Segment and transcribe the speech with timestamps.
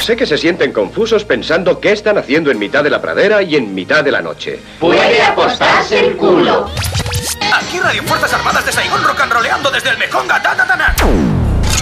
[0.00, 3.56] Sé que se sienten confusos pensando qué están haciendo en mitad de la pradera y
[3.56, 4.58] en mitad de la noche.
[4.80, 6.70] Puede apostarse el culo.
[7.52, 10.42] Aquí Radio Fuerzas Armadas de Saigón rock and roleando desde el Mekonga.
[10.42, 10.96] Ta, ta, ta, ta.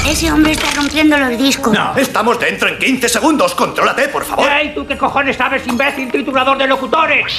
[0.07, 1.73] Ese hombre está rompiendo los discos.
[1.73, 3.55] No, estamos dentro en 15 segundos.
[3.55, 4.51] Contrólate, por favor.
[4.51, 7.39] ¡Ey, tú qué cojones sabes, imbécil triturador de locutores!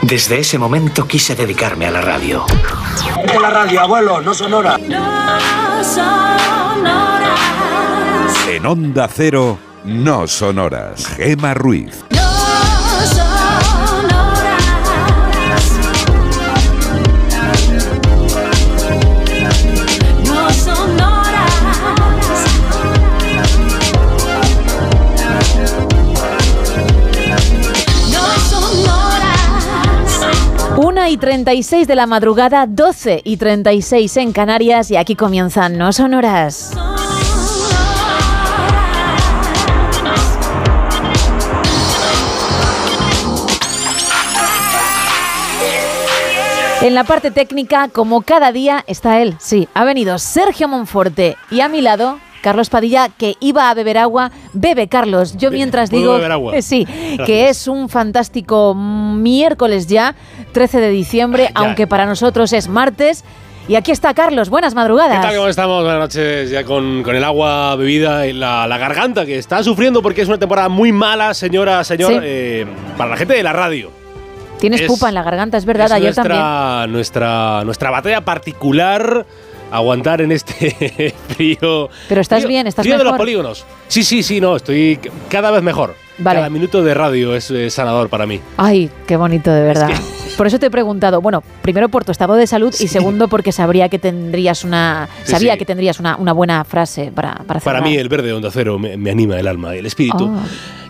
[0.00, 2.44] Desde ese momento quise dedicarme a la radio.
[3.26, 4.78] De la radio, abuelo, no sonora.
[8.48, 11.06] En Onda Cero, no sonoras.
[11.06, 12.04] Gema Ruiz.
[31.12, 36.72] Y 36 de la madrugada, 12 y 36 en Canarias y aquí comienzan No Sonoras.
[46.80, 49.36] En la parte técnica, como cada día, está él.
[49.38, 53.96] Sí, ha venido Sergio Monforte y a mi lado, Carlos Padilla, que iba a beber
[53.96, 54.30] agua.
[54.52, 55.36] Bebe, Carlos.
[55.38, 56.54] Yo mientras ¿Puedo digo beber agua?
[56.56, 57.26] eh, sí, Gracias.
[57.26, 60.14] que es un fantástico miércoles ya,
[60.52, 61.50] 13 de diciembre, Ya.
[61.54, 63.24] aunque para nosotros es martes.
[63.68, 64.50] Y aquí está Carlos.
[64.50, 65.18] Buenas madrugadas.
[65.20, 65.36] ¿Qué tal?
[65.36, 65.84] ¿Cómo estamos?
[65.84, 66.50] Buenas noches.
[66.50, 70.28] Ya con, con el agua bebida y la, la garganta que está sufriendo porque es
[70.28, 72.18] una temporada muy mala, señora, señor, Sí.
[72.22, 72.66] eh,
[72.98, 73.92] para la gente de la radio.
[74.58, 76.38] Tienes es- pupa en la garganta, es verdad, es ayer también.
[76.40, 79.26] nuestra, nuestra, nuestra batalla particular
[79.72, 81.88] aguantar en este frío.
[82.08, 83.18] Pero estás frío- bien, estás frío de los mejor.
[83.26, 83.64] polígonos.
[83.88, 84.98] Sí, sí, sí, no, estoy
[85.28, 85.94] cada vez mejor.
[86.18, 86.38] Vale.
[86.40, 88.38] Cada minuto de radio es, eh, sanador para mí.
[88.58, 89.90] Ay, qué bonito, de verdad.
[90.36, 93.52] Por eso te he preguntado, bueno, primero por tu estado de salud y segundo porque
[93.52, 95.58] sabría que tendrías una, Sí, sabía sí.
[95.58, 98.78] que tendrías una, una buena frase para para, Para mí el verde de onda cero
[98.78, 100.24] me, me anima el alma, el espíritu.
[100.24, 100.40] Oh.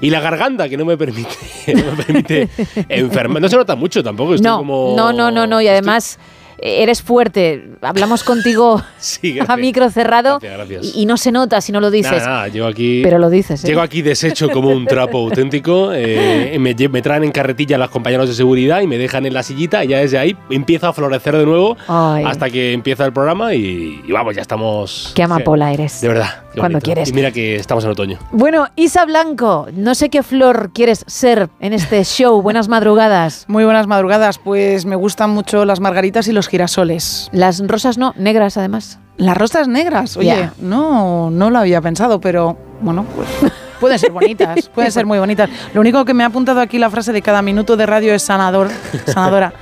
[0.00, 1.34] Y la garganta que no me permite,
[1.74, 2.48] no me permite
[2.88, 3.42] enfermar.
[3.42, 4.34] No se nota mucho tampoco.
[4.34, 6.20] Estoy No, como, no, no, no, no, y además eh,
[6.62, 7.70] eres fuerte.
[7.80, 10.96] Hablamos contigo Sí, a micro cerrado Gracias, gracias.
[10.96, 12.12] Y, y no se nota si no lo dices.
[12.12, 13.00] Nada, nada, llego aquí.
[13.02, 13.66] Pero lo dices, ¿eh?
[13.66, 15.92] Llego aquí deshecho como un trapo auténtico.
[15.92, 19.84] eh, me, traen en carretilla los compañeros de seguridad y me dejan en la sillita
[19.84, 22.24] y ya desde ahí empiezo a florecer de nuevo Ay.
[22.24, 25.12] hasta que empieza el programa y, y vamos, ya estamos.
[25.14, 26.00] Qué amapola eres.
[26.00, 26.42] De verdad.
[26.52, 26.84] Qué Cuando bonito.
[26.84, 27.08] quieres.
[27.08, 28.18] Y mira que estamos en otoño.
[28.30, 32.40] Bueno, Isa Blanco, no sé qué flor quieres ser en este show.
[32.42, 33.44] Buenas madrugadas.
[33.48, 37.28] Muy buenas madrugadas, pues me gustan mucho las margaritas y los girasoles.
[37.32, 38.98] Las rosas no, negras además.
[39.16, 40.54] Las rosas negras, oye, Ya.
[40.58, 43.28] no, no lo había pensado, pero bueno, pues
[43.80, 45.50] pueden ser bonitas, pueden ser muy bonitas.
[45.74, 48.22] Lo único que me ha apuntado aquí la frase de cada minuto de radio es
[48.22, 48.68] sanador,
[49.06, 49.52] sanadora.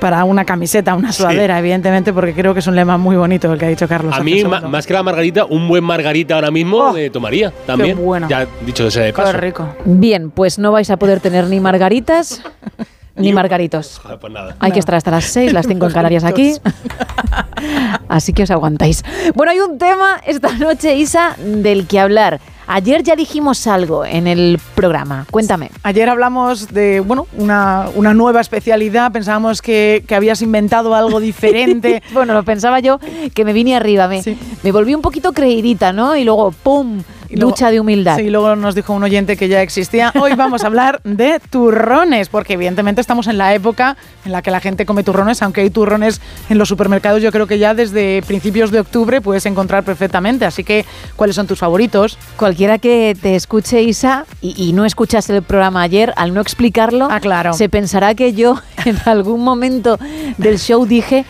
[0.00, 3.58] Para una camiseta, una sudadera, evidentemente, porque creo que es un lema muy bonito el
[3.58, 4.14] que ha dicho Carlos.
[4.14, 7.96] A mí, ma- más que la margarita, un buen margarita ahora mismo me tomaría también.
[8.04, 8.28] bueno.
[8.28, 9.36] Ya dicho sea de Qué paso.
[9.38, 9.68] rico.
[9.84, 12.42] Bien, pues no vais a poder tener ni margaritas
[13.16, 13.98] ni margaritos.
[14.02, 14.56] Joder, pues nada.
[14.60, 16.52] Hay que estar hasta las 6, las 5 en Canarias aquí.
[18.08, 19.02] Así que os aguantáis.
[19.34, 22.40] Bueno, hay un tema esta noche, Isa, del que hablar.
[22.68, 25.26] Ayer ya dijimos algo en el programa.
[25.30, 25.70] Cuéntame.
[25.82, 32.02] Ayer hablamos de, bueno, una, una nueva especialidad, pensábamos que, que habías inventado algo diferente.
[32.12, 32.98] bueno, lo pensaba yo
[33.34, 34.08] que me vine arriba.
[34.08, 34.22] Me,
[34.62, 36.16] me volví un poquito creidita, ¿no?
[36.16, 37.02] Y luego, ¡pum!
[37.28, 38.16] Y luego- Ducha de humildad.
[38.16, 40.12] Sí, luego nos dijo un oyente que ya existía.
[40.20, 44.50] Hoy vamos a hablar de turrones, porque evidentemente estamos en la época en la que
[44.50, 48.22] la gente come turrones, aunque hay turrones en los supermercados, yo creo que ya desde
[48.26, 50.44] principios de octubre puedes encontrar perfectamente.
[50.44, 50.84] Así que,
[51.16, 52.18] ¿cuáles son tus favoritos?
[52.36, 57.10] Cualquiera que te escuche, Isa, y, y no escuchas el programa ayer, al no explicarlo,
[57.54, 59.98] se pensará que yo en algún momento
[60.38, 61.24] del show dije.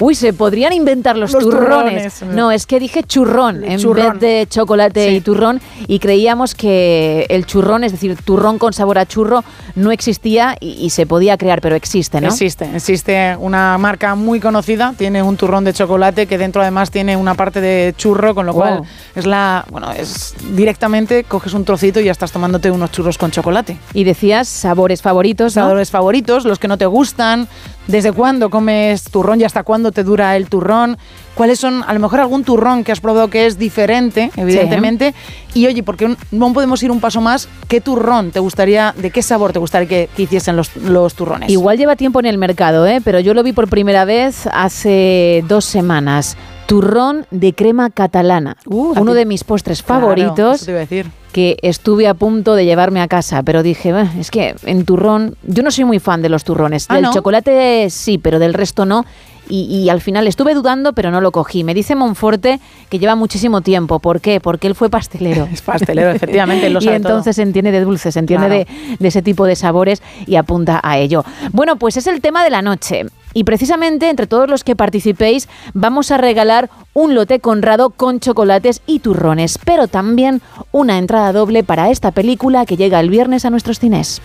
[0.00, 2.14] Uy, se podrían inventar los, Los turrones.
[2.18, 2.36] turrones.
[2.36, 4.12] No, es que dije churrón en Churrón.
[4.18, 8.98] vez de chocolate y turrón y creíamos que el churrón, es decir, turrón con sabor
[8.98, 9.44] a churro,
[9.76, 12.28] no existía y, y se podía crear, pero existe, ¿no?
[12.28, 17.16] Existe, existe una marca muy conocida, tiene un turrón de chocolate que dentro además tiene
[17.16, 18.60] una parte de churro, con lo Wow.
[18.62, 18.82] cual
[19.14, 23.30] es la, bueno, es directamente coges un trocito y ya estás tomándote unos churros con
[23.30, 23.76] chocolate.
[23.92, 25.62] Y decías sabores favoritos, ¿no?
[25.62, 27.48] Sabores favoritos, los que no te gustan,
[27.86, 30.96] ¿Desde cuándo comes turrón y hasta cuándo te dura el turrón?
[31.34, 35.14] ¿Cuáles son, a lo mejor, algún turrón que has probado que es diferente, evidentemente?
[35.52, 37.48] Y oye, porque no podemos ir un paso más?
[37.68, 41.50] ¿Qué turrón te gustaría, de qué sabor te gustaría que, hiciesen los, los, turrones?
[41.50, 43.00] Igual lleva tiempo en el mercado, ¿eh?
[43.04, 46.36] pero yo lo vi por primera vez hace dos semanas.
[46.66, 48.56] Turrón de crema catalana.
[48.66, 50.64] Uh, uno de mis postres favoritos.
[50.64, 54.30] te iba a decir que estuve a punto de llevarme a casa, pero dije, es
[54.30, 56.86] que en turrón, yo no soy muy fan de los turrones.
[56.88, 59.04] ¿Ah, del chocolate sí, pero del resto no.
[59.48, 61.64] Y, al final estuve dudando, pero no lo cogí.
[61.64, 63.98] Me dice Monforte que lleva muchísimo tiempo.
[63.98, 64.40] ¿Por qué?
[64.40, 65.46] Porque él fue pastelero.
[65.52, 66.70] Es pastelero, efectivamente.
[66.80, 68.66] y entonces entiende de dulces, entiende de,
[68.98, 71.24] de ese tipo de sabores y apunta a ello.
[71.52, 73.06] Bueno, pues es el tema de la noche.
[73.34, 78.80] Y precisamente entre todos los que participéis vamos a regalar un lote conrado con chocolates
[78.86, 80.40] y turrones, pero también
[80.70, 84.22] una entrada doble para esta película que llega el viernes a nuestros cines.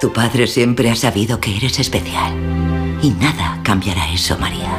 [0.00, 2.32] Tu padre siempre ha sabido que eres especial.
[3.02, 4.70] Y nada cambiará eso, María.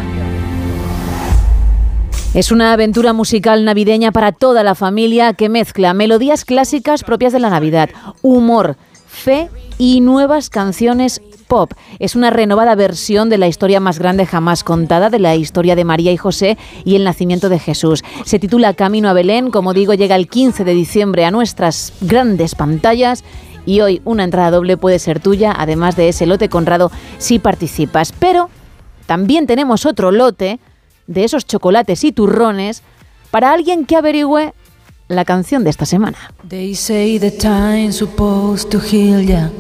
[2.34, 7.40] Es una aventura musical navideña para toda la familia que mezcla melodías clásicas propias de
[7.40, 7.90] la Navidad,
[8.22, 8.75] humor,
[9.06, 11.74] fe y nuevas canciones pop.
[12.00, 15.84] Es una renovada versión de la historia más grande jamás contada, de la historia de
[15.84, 18.04] María y José y el nacimiento de Jesús.
[18.25, 22.56] Se titula Camino a Belén, como digo, llega el 15 de diciembre a nuestras grandes
[22.56, 23.24] pantallas
[23.66, 28.12] y hoy una entrada doble puede ser tuya, además de ese lote Conrado si participas.
[28.12, 28.50] Pero
[29.06, 30.60] también tenemos otro lote
[31.07, 32.84] de esos chocolates y turrones
[33.31, 34.54] para alguien que averigüe
[35.07, 36.18] la canción de esta semana.
[36.48, 37.31] They say the
[37.92, 39.51] supposed to heal ya,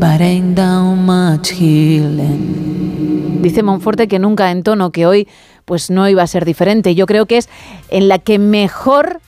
[0.00, 3.42] but ain't down much healing.
[3.42, 5.28] Dice Monforte que nunca en tono, que hoy
[5.66, 6.94] pues no iba a ser diferente.
[6.94, 7.50] Yo creo que es
[7.90, 9.20] en la que mejor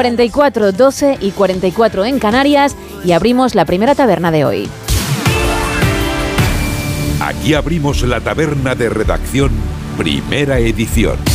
[0.04, 4.68] 44, 12 y 44 en Canarias y abrimos la primera taberna de hoy.
[7.20, 9.52] Aquí abrimos la taberna de redacción,
[9.96, 11.33] primera edición.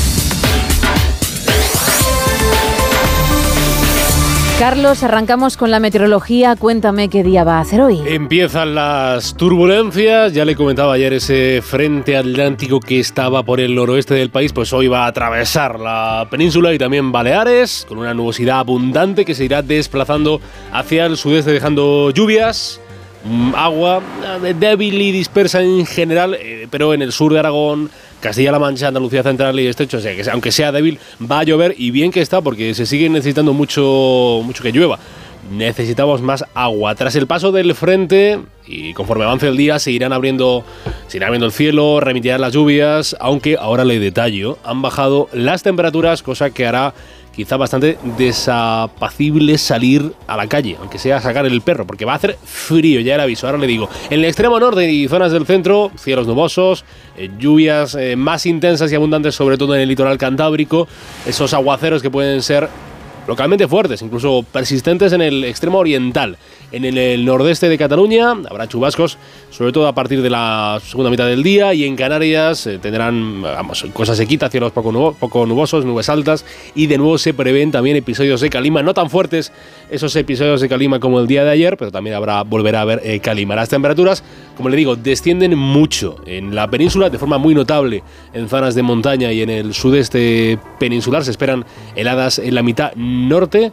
[4.59, 6.57] Carlos, arrancamos con la meteorología.
[6.57, 8.01] Cuéntame qué día va a hacer hoy.
[8.05, 10.33] Empiezan las turbulencias.
[10.33, 14.73] Ya le comentaba ayer ese frente atlántico que estaba por el noroeste del país, pues
[14.73, 19.45] hoy va a atravesar la península y también Baleares, con una nubosidad abundante que se
[19.45, 20.41] irá desplazando
[20.73, 22.81] hacia el sudeste, dejando lluvias.
[23.23, 24.01] Mm, Agua
[24.43, 28.87] eh, débil y dispersa en general, eh, pero en el sur de Aragón, Castilla-La Mancha,
[28.87, 32.11] Andalucía Central y Estrecho, o sea, que aunque sea débil, va a llover y bien
[32.11, 34.99] que está porque se sigue necesitando mucho, mucho que llueva.
[35.51, 36.93] Necesitamos más agua.
[36.95, 40.63] Tras el paso del frente y conforme avance el día, se irán abriendo,
[41.07, 45.63] se irá abriendo el cielo, remitirán las lluvias, aunque ahora le detallo, han bajado las
[45.63, 46.93] temperaturas, cosa que hará
[47.39, 52.15] quizá bastante desapacible salir a la calle, aunque sea sacar el perro, porque va a
[52.15, 53.47] hacer frío, ya el aviso.
[53.47, 56.83] Ahora le digo, en el extremo norte y zonas del centro, cielos nubosos,
[57.15, 60.89] eh, lluvias eh, más intensas y abundantes, sobre todo en el litoral cantábrico,
[61.25, 62.67] esos aguaceros que pueden ser
[63.25, 66.37] localmente fuertes, incluso persistentes en el extremo oriental.
[66.71, 69.17] En el, nordeste de Cataluña habrá chubascos,
[69.49, 73.41] sobre todo a partir de la segunda mitad del día, y en Canarias eh, tendrán
[73.41, 76.45] vamos, cosas sequitas, cielos poco, nubo- poco nubosos, nubes altas,
[76.75, 79.51] y de nuevo se prevén también episodios de calima, no tan fuertes
[79.89, 83.01] esos episodios de calima como el día de ayer, pero también habrá volverá a haber
[83.03, 83.55] eh, calima.
[83.55, 84.23] Las temperaturas,
[84.55, 88.83] como le digo, descienden mucho en la península de forma muy notable en zonas de
[88.83, 93.71] montaña y en el sudeste peninsular se esperan heladas en la mitad norte,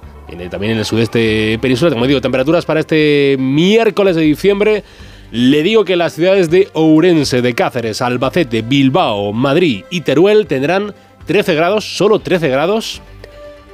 [0.50, 1.92] también en el sudeste peninsular.
[1.92, 4.84] Como digo, temperaturas para este miércoles de diciembre.
[5.32, 10.94] Le digo que las ciudades de Ourense, de Cáceres, Albacete, Bilbao, Madrid y Teruel tendrán
[11.26, 13.02] 13 grados, solo 13 grados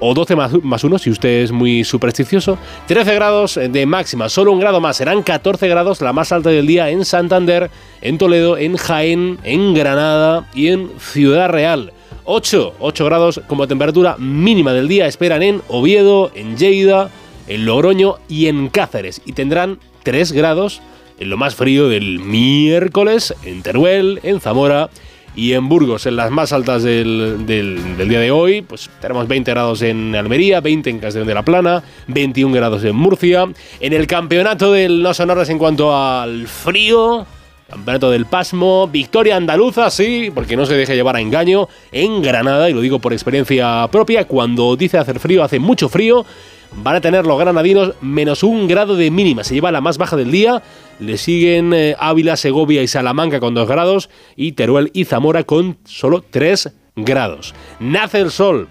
[0.01, 2.59] o 12 más, más 1 si usted es muy supersticioso.
[2.89, 6.67] 13 grados de máxima, solo un grado más, serán 14 grados, la más alta del
[6.67, 11.93] día en Santander, en Toledo, en Jaén, en Granada y en Ciudad Real.
[12.25, 17.11] 8, 8 grados como temperatura mínima del día esperan en Oviedo, en Lleida,
[17.49, 19.21] en Logroño y en Cáceres.
[19.25, 20.81] Y tendrán 3 grados
[21.19, 24.91] en lo más frío del miércoles, en Teruel, en Zamora
[25.35, 29.51] y en Burgos, en las más altas del, del- día de hoy, pues tenemos 20
[29.51, 33.49] grados en Almería, 20 en Castellón de la Plana, 21 grados en Murcia.
[33.81, 37.25] En el campeonato del No Sonoras en cuanto al frío,
[37.73, 42.69] campeonato del pasmo, victoria andaluza, sí, porque no se deja llevar a engaño, en Granada,
[42.69, 46.27] y lo digo por experiencia propia, cuando dice hacer frío, hace mucho frío.
[46.75, 49.45] Van a tener los granadinos menos un grado de mínima.
[49.45, 50.63] Se lleva la más baja del día.
[51.01, 54.09] Le siguen eh, Ávila, Segovia y Salamanca con 2 grados.
[54.37, 57.55] Y Teruel y Zamora con solo 3 grados.
[57.79, 58.69] Nace el sol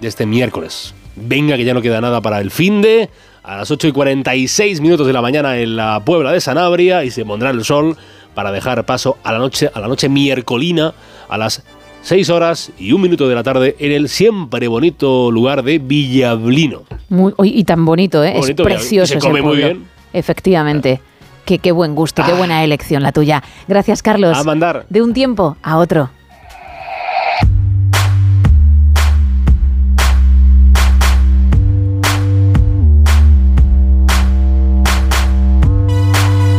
[0.00, 0.92] de este miércoles.
[1.14, 3.08] Venga, que ya no queda nada para el fin de.
[3.44, 7.04] A las 8 y 46 minutos de la mañana en la Puebla de Sanabria.
[7.04, 7.96] Y se pondrá el sol
[8.34, 10.94] para dejar paso a la noche, a la noche miércolina.
[11.28, 11.62] A las
[12.00, 16.84] 6 horas y un minuto de la tarde en el siempre bonito lugar de Villablino.
[17.10, 18.32] Muy, y tan bonito, ¿eh?
[18.32, 19.12] Bonito, es y precioso.
[19.12, 19.84] se come ese muy bien.
[20.14, 21.00] Efectivamente.
[21.44, 23.42] Qué, qué buen gusto, qué buena elección la tuya.
[23.68, 24.38] Gracias, Carlos.
[24.38, 24.86] A mandar.
[24.88, 26.08] De un tiempo a otro.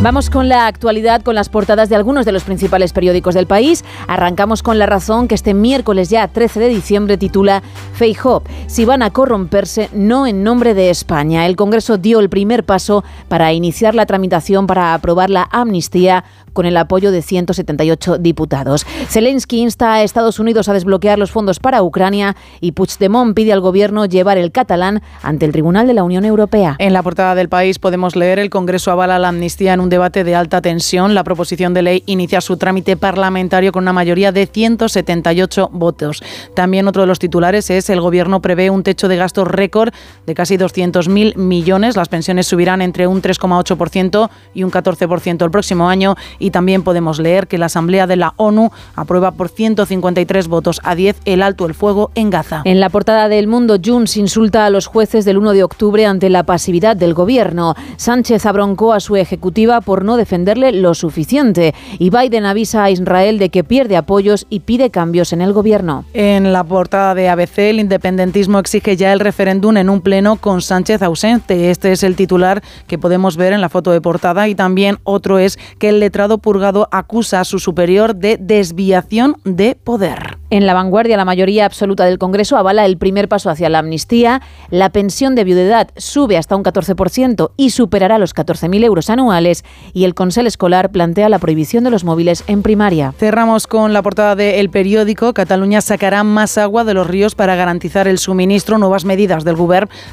[0.05, 3.83] Vamos con la actualidad, con las portadas de algunos de los principales periódicos del país.
[4.07, 9.01] Arrancamos con La Razón, que este miércoles ya 13 de diciembre titula Feijó, si van
[9.01, 11.47] a corromperse, no en nombre de España.
[11.47, 16.23] El Congreso dio el primer paso para iniciar la tramitación para aprobar la amnistía
[16.55, 18.87] con el apoyo de 178 diputados.
[19.09, 23.59] Zelensky insta a Estados Unidos a desbloquear los fondos para Ucrania y Puigdemont pide al
[23.59, 26.77] gobierno llevar el catalán ante el Tribunal de la Unión Europea.
[26.79, 30.23] En la portada del país podemos leer el Congreso avala la amnistía en un debate
[30.23, 31.13] de alta tensión.
[31.13, 36.23] La proposición de ley inicia su trámite parlamentario con una mayoría de 178 votos.
[36.53, 39.93] También otro de los titulares es el Gobierno prevé un techo de gastos récord
[40.25, 41.97] de casi 200.000 millones.
[41.97, 46.15] Las pensiones subirán entre un 3,8% y un 14% el próximo año.
[46.51, 51.17] También podemos leer que la Asamblea de la ONU aprueba por 153 votos a 10
[51.25, 52.61] el alto el fuego en Gaza.
[52.65, 56.29] En la portada del Mundo, Junts insulta a los jueces del 1 de octubre ante
[56.29, 57.75] la pasividad del gobierno.
[57.97, 61.73] Sánchez abroncó a su ejecutiva por no defenderle lo suficiente.
[61.99, 66.05] Y Biden avisa a Israel de que pierde apoyos y pide cambios en el gobierno.
[66.13, 70.61] En la portada de ABC, el independentismo exige ya el referéndum en un pleno con
[70.61, 71.71] Sánchez ausente.
[71.71, 75.39] Este es el titular que podemos ver en la foto de portada y también otro
[75.39, 80.37] es que el letrado purgado acusa a su superior de desviación de poder.
[80.49, 84.41] En la vanguardia, la mayoría absoluta del Congreso avala el primer paso hacia la amnistía.
[84.69, 89.65] La pensión de viudedad sube hasta un 14% y superará los 14.000 euros anuales.
[89.93, 93.13] Y el Consell Escolar plantea la prohibición de los móviles en primaria.
[93.17, 95.33] Cerramos con la portada de El Periódico.
[95.33, 98.77] Cataluña sacará más agua de los ríos para garantizar el suministro.
[98.77, 99.65] Nuevas medidas del Gobierno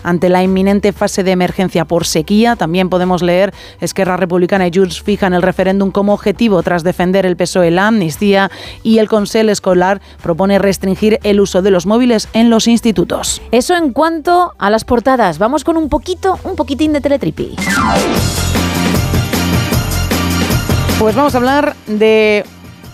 [0.02, 2.56] ante la inminente fase de emergencia por sequía.
[2.56, 7.36] También podemos leer Esquerra Republicana y Junts fijan el referéndum como objetivo tras defender el
[7.36, 8.50] PSOE la amnistía
[8.82, 13.42] y el Consell Escolar propone restringir el uso de los móviles en los institutos.
[13.50, 15.38] Eso en cuanto a las portadas.
[15.38, 17.56] Vamos con un poquito, un poquitín de teletripi.
[20.98, 22.44] Pues vamos a hablar de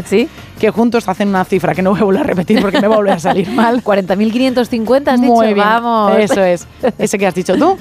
[0.06, 0.30] ¿Sí?
[0.58, 2.94] Que juntos hacen una cifra que no voy a volver a repetir porque me va
[2.94, 3.84] a volver a salir mal.
[3.84, 6.14] 40.550 has Muy dicho, bien, vamos.
[6.20, 6.66] Eso es,
[6.98, 7.78] ese que has dicho tú.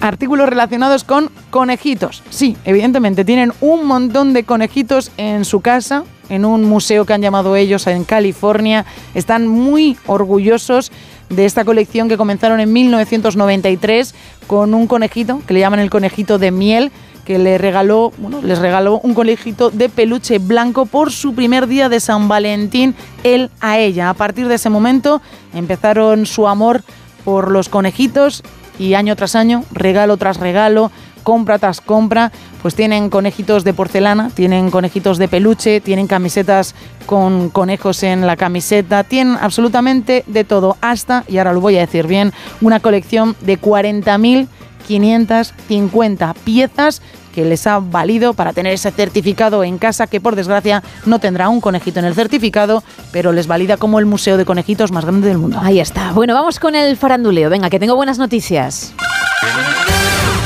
[0.00, 2.22] Artículos relacionados con conejitos.
[2.30, 7.22] Sí, evidentemente, tienen un montón de conejitos en su casa, en un museo que han
[7.22, 8.84] llamado ellos en California.
[9.14, 10.92] Están muy orgullosos
[11.28, 14.14] de esta colección que comenzaron en 1993
[14.46, 16.92] con un conejito que le llaman el conejito de miel
[17.26, 21.88] que le regaló, bueno, les regaló un conejito de peluche blanco por su primer día
[21.88, 24.08] de San Valentín, él a ella.
[24.08, 25.20] A partir de ese momento
[25.52, 26.82] empezaron su amor
[27.24, 28.44] por los conejitos
[28.78, 30.92] y año tras año, regalo tras regalo,
[31.22, 32.30] compra tras compra,
[32.62, 38.36] pues tienen conejitos de porcelana, tienen conejitos de peluche, tienen camisetas con conejos en la
[38.36, 43.34] camiseta, tienen absolutamente de todo, hasta, y ahora lo voy a decir bien, una colección
[43.40, 47.02] de 40.550 piezas
[47.36, 51.50] que les ha valido para tener ese certificado en casa que por desgracia no tendrá
[51.50, 55.28] un conejito en el certificado, pero les valida como el museo de conejitos más grande
[55.28, 55.60] del mundo.
[55.62, 56.12] Ahí está.
[56.12, 57.50] Bueno, vamos con el faranduleo.
[57.50, 58.94] Venga, que tengo buenas noticias.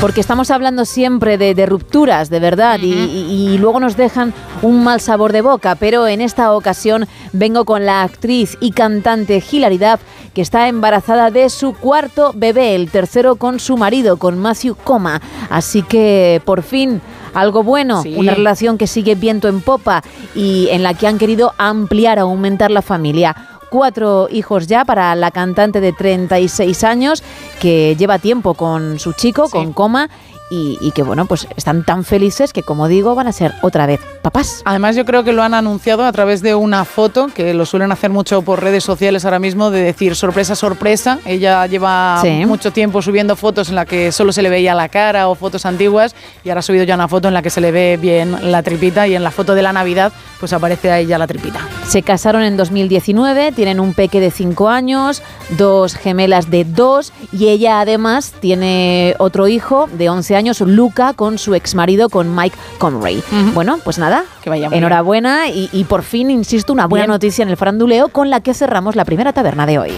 [0.01, 4.33] Porque estamos hablando siempre de, de rupturas, de verdad, y, y- y luego nos dejan
[4.63, 5.75] un mal sabor de boca.
[5.75, 10.01] Pero en esta ocasión vengo con la actriz y cantante Hilary Duff,
[10.33, 15.21] que está embarazada de su cuarto bebé, el tercero con su marido, con Matthew Coma.
[15.49, 17.01] Así que por fin
[17.33, 18.15] algo bueno, Sí.
[18.17, 20.03] una relación que sigue viento en popa
[20.35, 23.35] y en la que han querido ampliar, aumentar la familia.
[23.69, 27.23] Cuatro hijos ya para la cantante de 36 años
[27.61, 30.09] que lleva tiempo con su chico, con coma,
[30.51, 33.87] y, y que bueno, pues están tan felices que como digo van a ser otra
[33.87, 34.61] vez papás.
[34.65, 37.91] Además, yo creo que lo han anunciado a través de una foto, que lo suelen
[37.91, 41.17] hacer mucho por redes sociales ahora mismo, de decir sorpresa, sorpresa.
[41.25, 42.45] Ella lleva Sí.
[42.45, 45.65] mucho tiempo subiendo fotos en la que solo se le veía la cara o fotos
[45.65, 48.51] antiguas, y ahora ha subido ya una foto en la que se le ve bien
[48.51, 51.59] la tripita, y en la foto de la Navidad, pues aparece ahí ya la tripita.
[51.87, 55.21] Se casaron en 2019, tienen un peque de 5 años,
[55.57, 60.40] dos gemelas de 2 y ella además tiene otro hijo de 11 años,
[60.75, 63.23] Luca, con su exmarido, con Mike Conray.
[63.53, 67.11] Bueno, pues nada, Que vaya enhorabuena y, y por fin, insisto, una buena Bien.
[67.11, 69.91] noticia en el faranduleo con la que cerramos la primera taberna de hoy.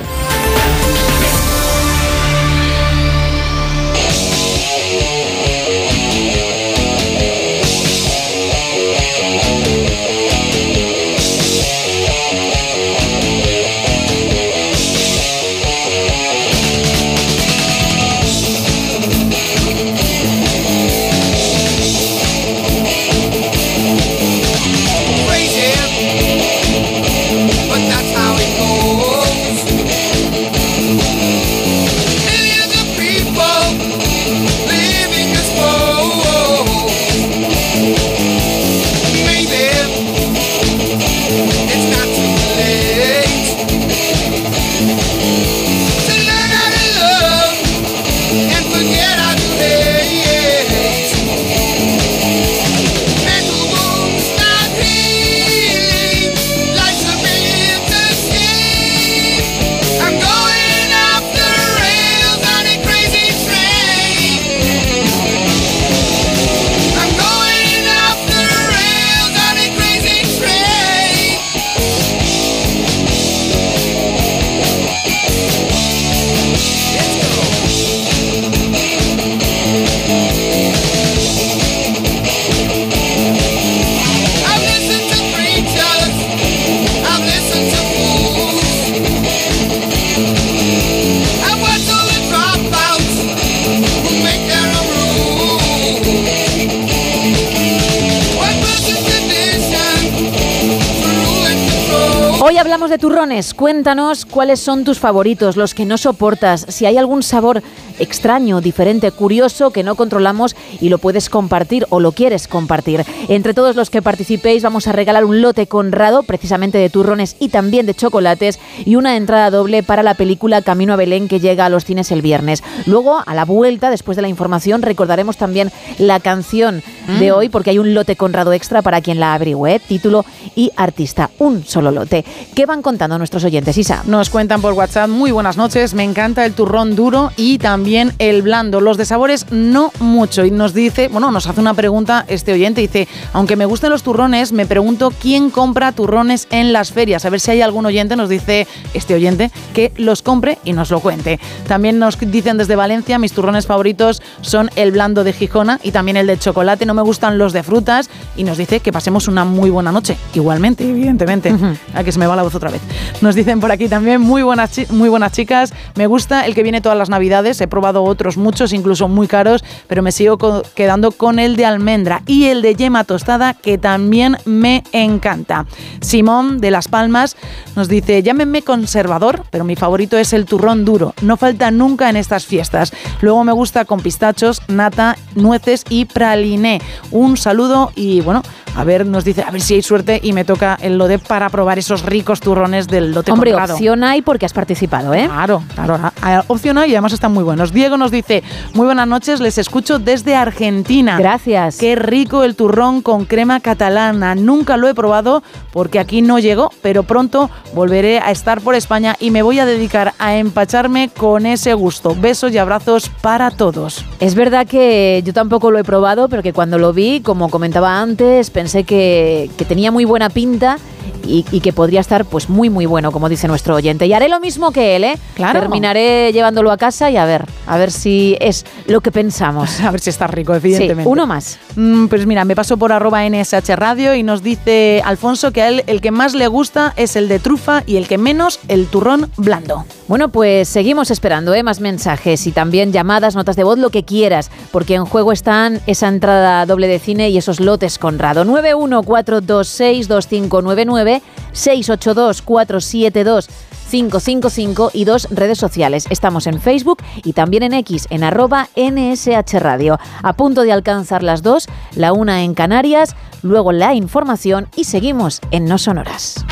[102.89, 103.53] De turrones.
[103.53, 107.63] Cuéntanos cuáles son tus favoritos, los que no soportas, si hay algún sabor
[107.99, 113.05] extraño, diferente, curioso que no controlamos y lo puedes compartir o lo quieres compartir.
[113.27, 117.49] Entre todos los que participéis vamos a regalar un lote conrado precisamente de turrones y
[117.49, 121.65] también de chocolates y una entrada doble para la película Camino a Belén que llega
[121.65, 122.63] a los cines el viernes.
[122.85, 126.81] Luego, a la vuelta, después de la información, recordaremos también la canción
[127.19, 127.35] de Mm.
[127.35, 130.25] hoy porque hay un lote conrado extra para quien la averigüe, título
[130.55, 131.29] y artista.
[131.39, 132.23] Un solo lote.
[132.55, 134.03] ¿Qué van contando nuestros oyentes, Isa?
[134.05, 137.82] Nos cuentan por WhatsApp, muy buenas noches, me encanta el turrón duro y también
[138.19, 138.79] el blando.
[138.79, 140.45] Los de sabores no mucho.
[140.45, 144.03] Y nos dice, bueno, nos hace una pregunta este oyente, dice, aunque me gusten los
[144.03, 147.25] turrones, me pregunto quién compra turrones en las ferias.
[147.25, 150.91] A ver si hay algún oyente, nos dice este oyente, que los compre y nos
[150.91, 151.39] lo cuente.
[151.67, 156.17] También nos dicen desde Valencia, mis turrones favoritos son el blando de Gijona y también
[156.17, 159.43] el de chocolate, no me gustan los de frutas y nos dice que pasemos una
[159.43, 160.17] muy buena noche.
[160.33, 161.53] Igualmente, evidentemente.
[161.93, 162.81] A que se me va la voz otra vez.
[163.21, 166.81] Nos dicen por aquí también, muy buenas, muy buenas chicas, me gusta el que viene
[166.81, 170.37] todas las navidades, he probado otros muchos, incluso muy caros, pero me sigo
[170.75, 175.65] quedando con el de almendra y el de yema tostada, que también me encanta.
[175.99, 177.35] Simón de Las Palmas
[177.75, 182.15] nos dice, llámenme conservador, pero mi favorito es el turrón duro, no falta nunca en
[182.15, 182.93] estas fiestas.
[183.21, 186.79] Luego me gusta con pistachos, nata, nueces y praliné.
[187.09, 188.43] Un saludo y bueno,
[188.75, 191.49] a ver, nos dice, a ver si hay suerte y me toca el lote para
[191.49, 193.73] probar esos ricos turrones del lote Hombre, comprado.
[193.75, 195.25] opción hay porque has participado, ¿eh?
[195.27, 195.95] Claro, claro.
[195.95, 197.71] a- a- Opción hay y además están muy buenos.
[197.71, 201.17] Diego nos dice, muy buenas noches, les escucho desde Argentina.
[201.17, 201.77] Gracias.
[201.77, 204.33] Qué rico el turrón con crema catalana.
[204.35, 209.15] Nunca lo he probado porque aquí no llegó, pero pronto volveré a estar por España
[209.19, 212.15] y me voy a dedicar a empacharme con ese gusto.
[212.19, 214.03] Besos y abrazos para todos.
[214.19, 217.99] Es verdad que yo tampoco lo he probado, pero que cuando lo vi, como comentaba
[217.99, 220.79] antes, pensé que, que tenía muy buena pinta
[221.23, 224.05] y, y que podría estar pues muy muy bueno, como dice nuestro oyente.
[224.05, 225.17] Y haré lo mismo que él, ¿eh?
[225.35, 225.59] Claro.
[225.59, 229.79] Terminaré llevándolo a casa y a ver, a ver si es lo que pensamos.
[229.83, 231.03] A ver si está rico, evidentemente.
[231.03, 231.59] Sí, uno más.
[231.75, 235.67] Mm, pues mira, me paso por arroba NSH Radio y nos dice Alfonso que a
[235.67, 238.87] él el que más le gusta es el de trufa y el que menos el
[238.87, 239.85] turrón blando.
[240.07, 241.63] Bueno, pues seguimos esperando ¿eh?
[241.63, 245.79] más mensajes y también llamadas, notas de voz, lo que quieras, porque en juego están
[245.87, 248.43] esa entrada doble de cine y esos lotes Conrado.
[248.43, 251.12] 914262599,
[251.53, 253.47] 682472555
[253.93, 256.07] 555 y dos redes sociales.
[256.09, 259.99] Estamos en Facebook y también en X, en arroba NSH Radio.
[260.23, 265.41] A punto de alcanzar las dos, la una en Canarias, luego la información y seguimos
[265.51, 266.43] en No Sonoras.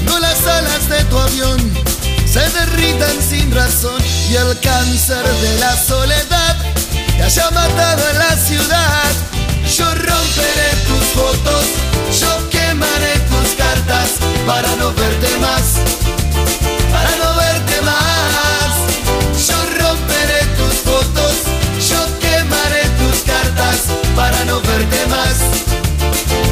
[0.00, 1.58] Cuando las alas de tu avión
[2.24, 6.56] se derritan sin razón y el cáncer de la soledad
[7.16, 9.12] te haya matado en la ciudad.
[9.76, 11.64] Yo romperé tus fotos,
[12.18, 14.10] yo quemaré tus cartas
[14.46, 15.62] para no verte más,
[16.90, 18.72] para no verte más.
[19.46, 21.34] Yo romperé tus fotos,
[21.90, 23.76] yo quemaré tus cartas
[24.16, 25.36] para no verte más,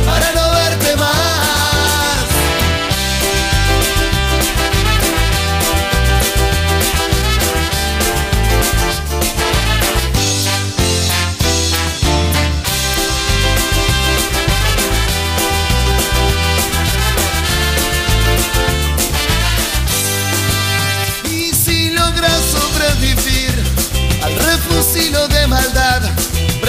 [0.06, 0.57] para no verte más.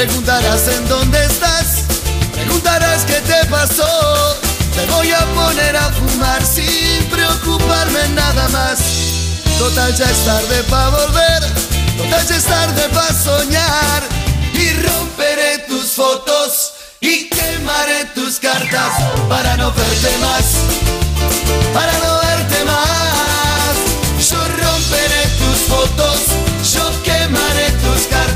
[0.05, 1.83] Preguntarás en dónde estás,
[2.33, 3.85] preguntarás qué te pasó.
[4.73, 8.79] Te voy a poner a fumar sin preocuparme nada más.
[9.57, 11.41] Total ya es tarde para volver,
[11.97, 14.03] total ya es tarde para soñar.
[14.53, 18.93] Y romperé tus fotos y quemaré tus cartas
[19.27, 20.45] para no verte más,
[21.73, 23.75] para no verte más.
[24.31, 26.19] Yo romperé tus fotos,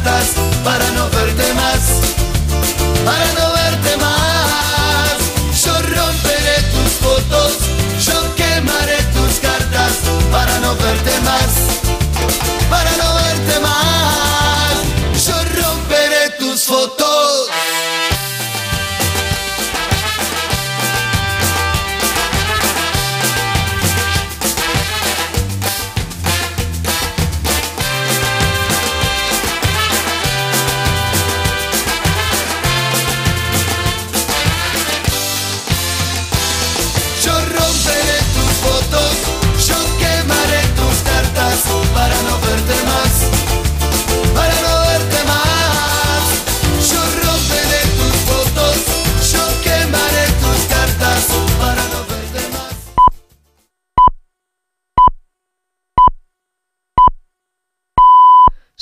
[0.03, 1.99] tus cartas para no verte más,
[3.05, 3.52] para no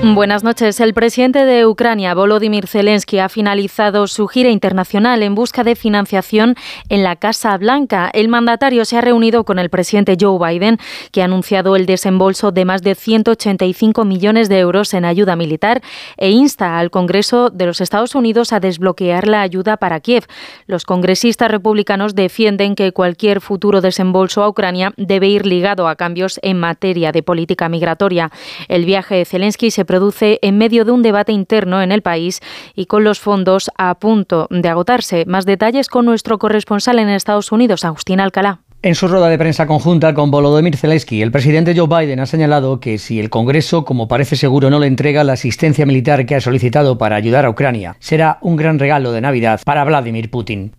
[0.00, 0.78] Buenas noches.
[0.78, 6.54] El presidente de Ucrania, Volodymyr Zelensky, ha finalizado su gira internacional en busca de financiación
[6.88, 8.08] en la Casa Blanca.
[8.14, 10.78] El mandatario se ha reunido con el presidente Joe Biden,
[11.10, 15.82] que ha anunciado el desembolso de más de 185 millones de euros en ayuda militar
[16.16, 20.26] e insta al Congreso de los Estados Unidos a desbloquear la ayuda para Kiev.
[20.66, 26.38] Los congresistas republicanos defienden que cualquier futuro desembolso a Ucrania debe ir ligado a cambios
[26.42, 28.30] en materia de política migratoria.
[28.68, 32.40] El viaje de Zelensky se produce en medio de un debate interno en el país
[32.76, 35.24] y con los fondos a punto de agotarse.
[35.26, 38.60] Más detalles con nuestro corresponsal en Estados Unidos, Agustín Alcalá.
[38.80, 42.78] En su rueda de prensa conjunta con Volodymyr Zelensky, el presidente Joe Biden ha señalado
[42.78, 46.40] que si el Congreso, como parece seguro, no le entrega la asistencia militar que ha
[46.40, 50.70] solicitado para ayudar a Ucrania, será un gran regalo de Navidad para Vladimir Putin.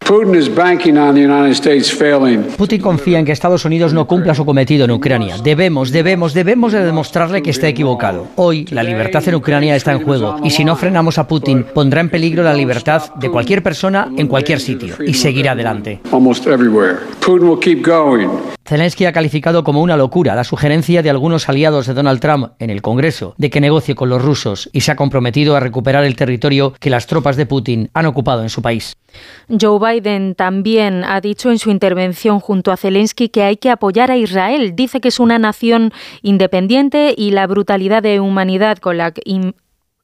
[2.57, 5.35] Putin confía en que Estados Unidos no cumpla su cometido en Ucrania.
[5.43, 8.27] Debemos, debemos, debemos de demostrarle que está equivocado.
[8.37, 11.99] Hoy la libertad en Ucrania está en juego y si no frenamos a Putin, pondrá
[11.99, 15.99] en peligro la libertad de cualquier persona en cualquier sitio y seguirá adelante.
[18.65, 22.69] Zelensky ha calificado como una locura la sugerencia de algunos aliados de Donald Trump en
[22.69, 26.15] el Congreso de que negocie con los rusos y se ha comprometido a recuperar el
[26.15, 28.95] territorio que las tropas de Putin han ocupado en su país.
[29.49, 34.11] Joe Biden también ha dicho en su intervención junto a Zelensky que hay que apoyar
[34.11, 34.75] a Israel.
[34.75, 39.23] Dice que es una nación independiente y la brutalidad de humanidad con la que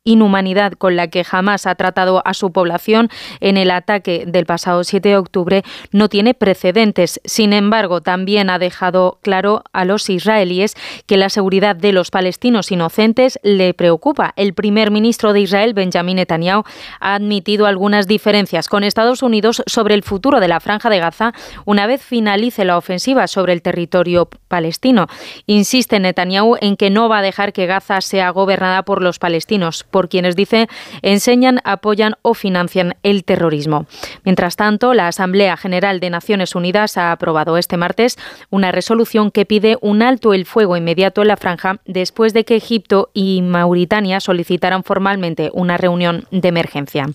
[0.05, 3.09] inhumanidad con la que jamás ha tratado a su población
[3.41, 7.19] en el ataque del pasado 7 de octubre no tiene precedentes.
[7.25, 10.75] Sin embargo, también ha dejado claro a los israelíes
[11.07, 14.33] que la seguridad de los palestinos inocentes le preocupa.
[14.35, 16.63] El primer ministro de Israel, Benjamin Netanyahu,
[16.99, 21.33] ha admitido algunas diferencias con Estados Unidos sobre el futuro de la franja de Gaza
[21.65, 25.07] una vez finalice la ofensiva sobre el territorio palestino.
[25.47, 29.83] Insiste Netanyahu en que no va a dejar que Gaza sea gobernada por los palestinos
[29.95, 30.67] por quienes dice
[31.03, 33.85] enseñan, apoyan o financian el terrorismo.
[34.25, 38.17] Mientras tanto, la Asamblea General de Naciones Unidas ha aprobado este martes
[38.49, 42.57] una resolución que pide un alto el fuego inmediato en la franja después de que
[42.57, 47.05] Egipto y Mauritania solicitaran formalmente una reunión de emergencia.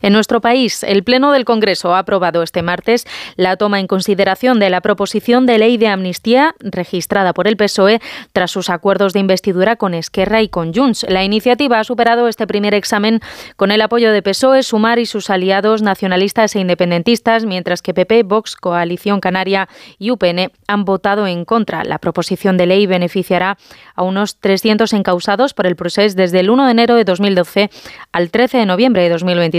[0.00, 4.58] En nuestro país, el Pleno del Congreso ha aprobado este martes la toma en consideración
[4.58, 8.00] de la proposición de ley de amnistía registrada por el PSOE
[8.32, 11.04] tras sus acuerdos de investidura con Esquerra y con Junts.
[11.08, 13.20] La iniciativa ha superado este primer examen
[13.56, 18.22] con el apoyo de PSOE, Sumar y sus aliados nacionalistas e independentistas, mientras que PP,
[18.22, 21.84] Vox, Coalición Canaria y UPN han votado en contra.
[21.84, 23.58] La proposición de ley beneficiará
[23.94, 27.70] a unos 300 encausados por el proceso desde el 1 de enero de 2012
[28.12, 29.57] al 13 de noviembre de 2023.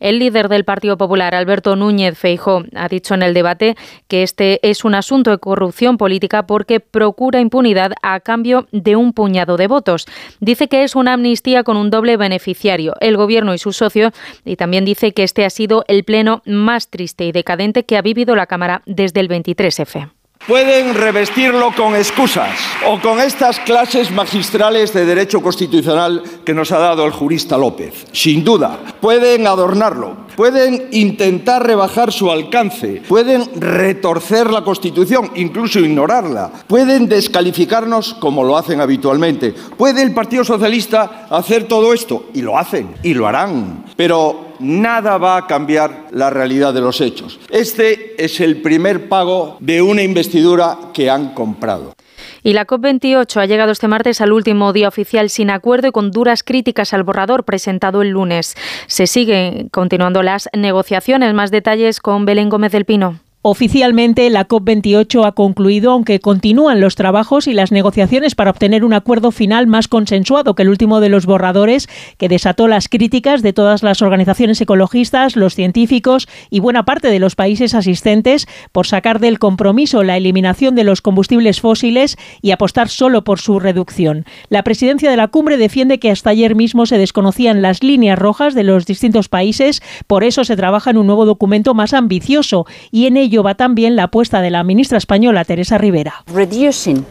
[0.00, 3.76] El líder del Partido Popular, Alberto Núñez Feijó, ha dicho en el debate
[4.08, 9.12] que este es un asunto de corrupción política porque procura impunidad a cambio de un
[9.12, 10.06] puñado de votos.
[10.40, 14.12] Dice que es una amnistía con un doble beneficiario, el gobierno y su socio,
[14.44, 18.02] y también dice que este ha sido el pleno más triste y decadente que ha
[18.02, 20.15] vivido la Cámara desde el 23F.
[20.46, 26.78] Pueden revestirlo con excusas o con estas clases magistrales de derecho constitucional que nos ha
[26.78, 28.06] dado el jurista López.
[28.12, 36.52] Sin duda, pueden adornarlo, pueden intentar rebajar su alcance, pueden retorcer la Constitución, incluso ignorarla,
[36.68, 39.52] pueden descalificarnos como lo hacen habitualmente.
[39.52, 42.26] ¿Puede el Partido Socialista hacer todo esto?
[42.34, 43.84] Y lo hacen, y lo harán.
[43.96, 47.38] Pero nada va a cambiar la realidad de los hechos.
[47.50, 51.94] Este es el primer pago de una investidura que han comprado.
[52.42, 56.10] Y la COP28 ha llegado este martes al último día oficial sin acuerdo y con
[56.10, 58.54] duras críticas al borrador presentado el lunes.
[58.86, 61.34] Se siguen continuando las negociaciones.
[61.34, 63.18] Más detalles con Belén Gómez del Pino.
[63.48, 68.92] Oficialmente, la COP28 ha concluido, aunque continúan los trabajos y las negociaciones para obtener un
[68.92, 73.52] acuerdo final más consensuado que el último de los borradores, que desató las críticas de
[73.52, 79.20] todas las organizaciones ecologistas, los científicos y buena parte de los países asistentes por sacar
[79.20, 84.24] del compromiso la eliminación de los combustibles fósiles y apostar solo por su reducción.
[84.48, 88.56] La presidencia de la cumbre defiende que hasta ayer mismo se desconocían las líneas rojas
[88.56, 93.06] de los distintos países, por eso se trabaja en un nuevo documento más ambicioso y
[93.06, 96.24] en ello va también la apuesta de la ministra española Teresa Rivera.
[96.34, 97.04] Reducir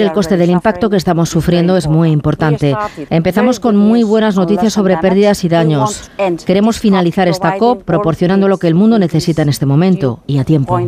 [0.00, 2.76] el coste del impacto que estamos sufriendo es muy importante.
[3.10, 6.10] Empezamos con muy buenas noticias sobre pérdidas y daños.
[6.46, 10.44] Queremos finalizar esta COP proporcionando lo que el mundo necesita en este momento y a
[10.44, 10.78] tiempo.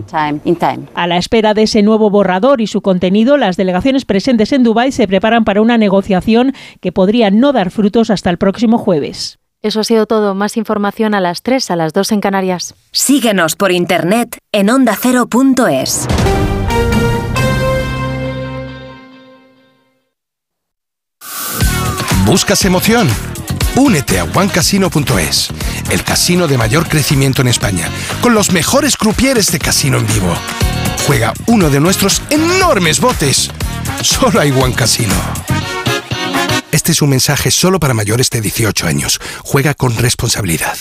[0.95, 4.93] A la espera de ese nuevo borrador y su contenido, las delegaciones presentes en Dubái
[4.93, 9.39] se preparan para una negociación que podría no dar frutos hasta el próximo jueves.
[9.65, 10.35] Eso ha sido todo.
[10.35, 12.75] Más información a las 3, a las 2 en Canarias.
[12.93, 16.07] Síguenos por internet en ondacero.es.
[22.27, 23.09] ¿Buscas emoción?
[23.77, 25.49] Únete a OneCasino.es,
[25.91, 27.89] el casino de mayor crecimiento en España,
[28.21, 30.35] con los mejores crupieres de casino en vivo.
[31.07, 33.51] Juega uno de nuestros enormes botes.
[34.03, 35.15] Solo hay One Casino.
[36.75, 39.21] Este es un mensaje solo para mayores de 18 años.
[39.45, 40.77] Juega con responsabilidad.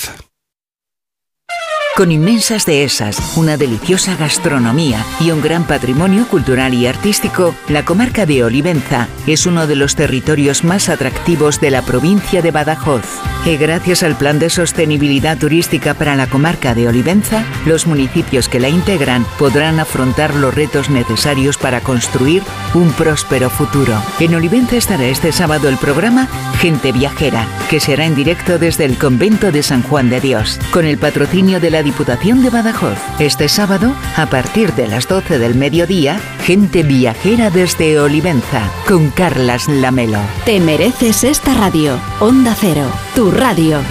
[1.96, 8.26] Con inmensas dehesas, una deliciosa gastronomía y un gran patrimonio cultural y artístico, la comarca
[8.26, 13.06] de Olivenza es uno de los territorios más atractivos de la provincia de Badajoz.
[13.46, 18.60] Y gracias al Plan de Sostenibilidad Turística para la comarca de Olivenza, los municipios que
[18.60, 22.42] la integran podrán afrontar los retos necesarios para construir
[22.74, 24.02] un próspero futuro.
[24.20, 26.28] En Olivenza estará este sábado el programa
[26.60, 30.86] Gente Viajera, que será en directo desde el convento de San Juan de Dios, con
[30.86, 32.98] el patrocinio de la Diputación de Badajoz.
[33.20, 39.68] Este sábado, a partir de las 12 del mediodía, Gente Viajera desde Olivenza, con Carlas
[39.68, 40.20] Lamelo.
[40.46, 42.00] Te mereces esta radio.
[42.20, 43.82] Onda Cero, tu radio.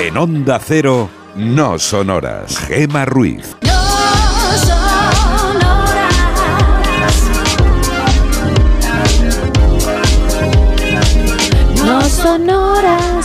[0.00, 2.58] En Onda Cero, no sonoras.
[2.66, 3.56] Gema Ruiz.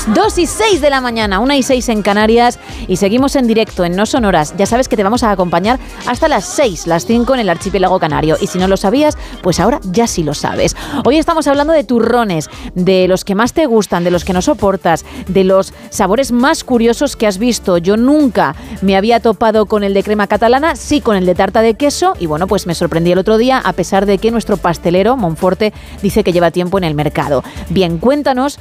[0.03, 0.23] Sonoras.
[0.23, 3.83] 2 y 6 de la mañana, 1 y 6 en Canarias y seguimos en directo
[3.85, 4.53] en No Sonoras.
[4.57, 7.99] Ya sabes que te vamos a acompañar hasta las 6, las 5 en el archipiélago
[7.99, 8.37] canario.
[8.39, 10.75] Y si no lo sabías, pues ahora ya sí lo sabes.
[11.05, 14.41] Hoy estamos hablando de turrones, de los que más te gustan, de los que no
[14.41, 17.77] soportas, de los sabores más curiosos que has visto.
[17.77, 21.61] Yo nunca me había topado con el de crema catalana, sí con el de tarta
[21.61, 24.57] de queso y bueno, pues me sorprendí el otro día a pesar de que nuestro
[24.57, 27.43] pastelero, Monforte, dice que lleva tiempo en el mercado.
[27.69, 28.59] Bien, cuéntanos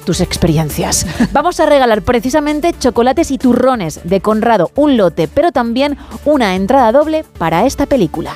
[0.00, 1.06] tus experiencias.
[1.32, 6.92] Vamos a regalar precisamente chocolates y turrones de Conrado, un lote, pero también una entrada
[6.92, 8.34] doble para esta película.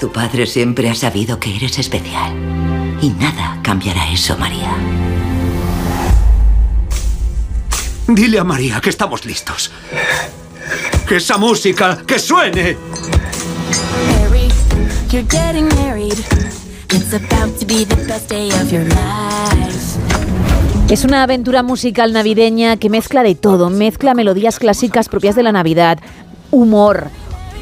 [0.00, 2.32] Tu padre siempre ha sabido que eres especial.
[3.00, 4.74] Y nada cambiará eso, María.
[8.08, 9.70] Dile a María que estamos listos.
[11.06, 12.76] Que esa música, que suene.
[14.08, 14.48] Harry,
[15.10, 16.18] you're getting married.
[16.90, 19.81] It's about to be the best day of your life.
[20.92, 25.50] Es una aventura musical navideña que mezcla de todo, mezcla melodías clásicas propias de la
[25.50, 25.98] Navidad,
[26.50, 27.06] humor,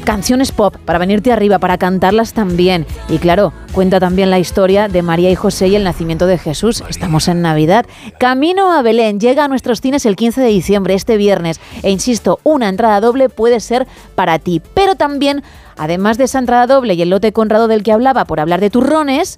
[0.03, 2.85] canciones pop para venirte arriba, para cantarlas también.
[3.07, 6.83] Y claro, cuenta también la historia de María y José y el nacimiento de Jesús.
[6.89, 7.85] Estamos en Navidad.
[8.19, 11.61] Camino a Belén llega a nuestros cines el 15 de diciembre, este viernes.
[11.83, 14.61] E insisto, una entrada doble puede ser para ti.
[14.73, 15.41] Pero también,
[15.77, 18.69] además de esa entrada doble y el lote Conrado del que hablaba por hablar de
[18.69, 19.37] turrones,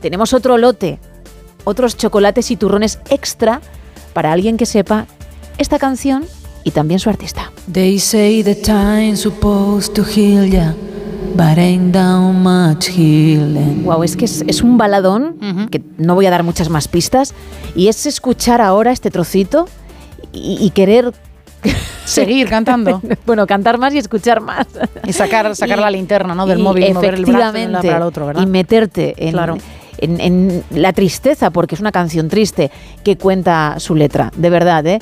[0.00, 0.98] tenemos otro lote
[1.64, 3.60] otros chocolates y turrones extra
[4.12, 5.06] para alguien que sepa
[5.58, 6.24] esta canción
[6.64, 7.50] y también su artista.
[7.72, 10.74] They say the time's supposed to heal ya,
[11.34, 13.84] but ain't down much healing.
[13.84, 17.34] Wow, es que es, es un baladón, que no voy a dar muchas más pistas,
[17.74, 19.68] y es escuchar ahora este trocito
[20.32, 21.12] y, y querer
[22.04, 23.02] Seguir cantando.
[23.26, 24.66] bueno, cantar más y escuchar más.
[25.06, 26.46] Y sacar, sacar Y- la linterna, ¿no?
[26.46, 28.42] Del y móvil, mover el brazo de un lado efectivamente, para el otro, ¿verdad?
[28.42, 29.58] Y meterte en, Claro.
[29.98, 32.70] En- en la tristeza, porque es una canción triste
[33.04, 34.98] que cuenta su letra, de verdad, ¿eh?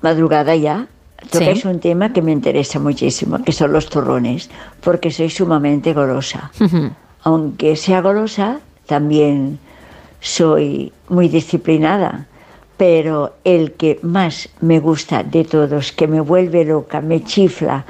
[0.03, 0.87] madrugada ya
[1.31, 4.51] tocáis un tema que me interesa muchísimo, que son los turrones,
[4.81, 6.51] porque soy sumamente golosa.
[7.23, 9.59] Aunque sea golosa, también
[10.21, 12.27] soy muy disciplinada,
[12.77, 17.85] pero el que más me gusta de todos, que me vuelve loca, me chifla,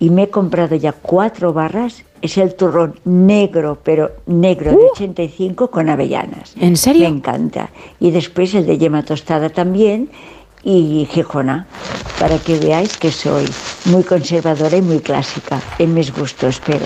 [0.00, 5.70] y me he comprado ya cuatro barras, es el turrón negro, pero negro de 85
[5.70, 6.54] con avellanas.
[6.60, 7.08] ¿En serio?
[7.10, 7.70] Me encanta.
[7.98, 10.10] Y después el de yema tostada también
[10.62, 11.66] y Gijona,
[12.18, 13.46] para que veáis que soy
[13.86, 16.84] muy conservadora y muy clásica en mis gustos, pero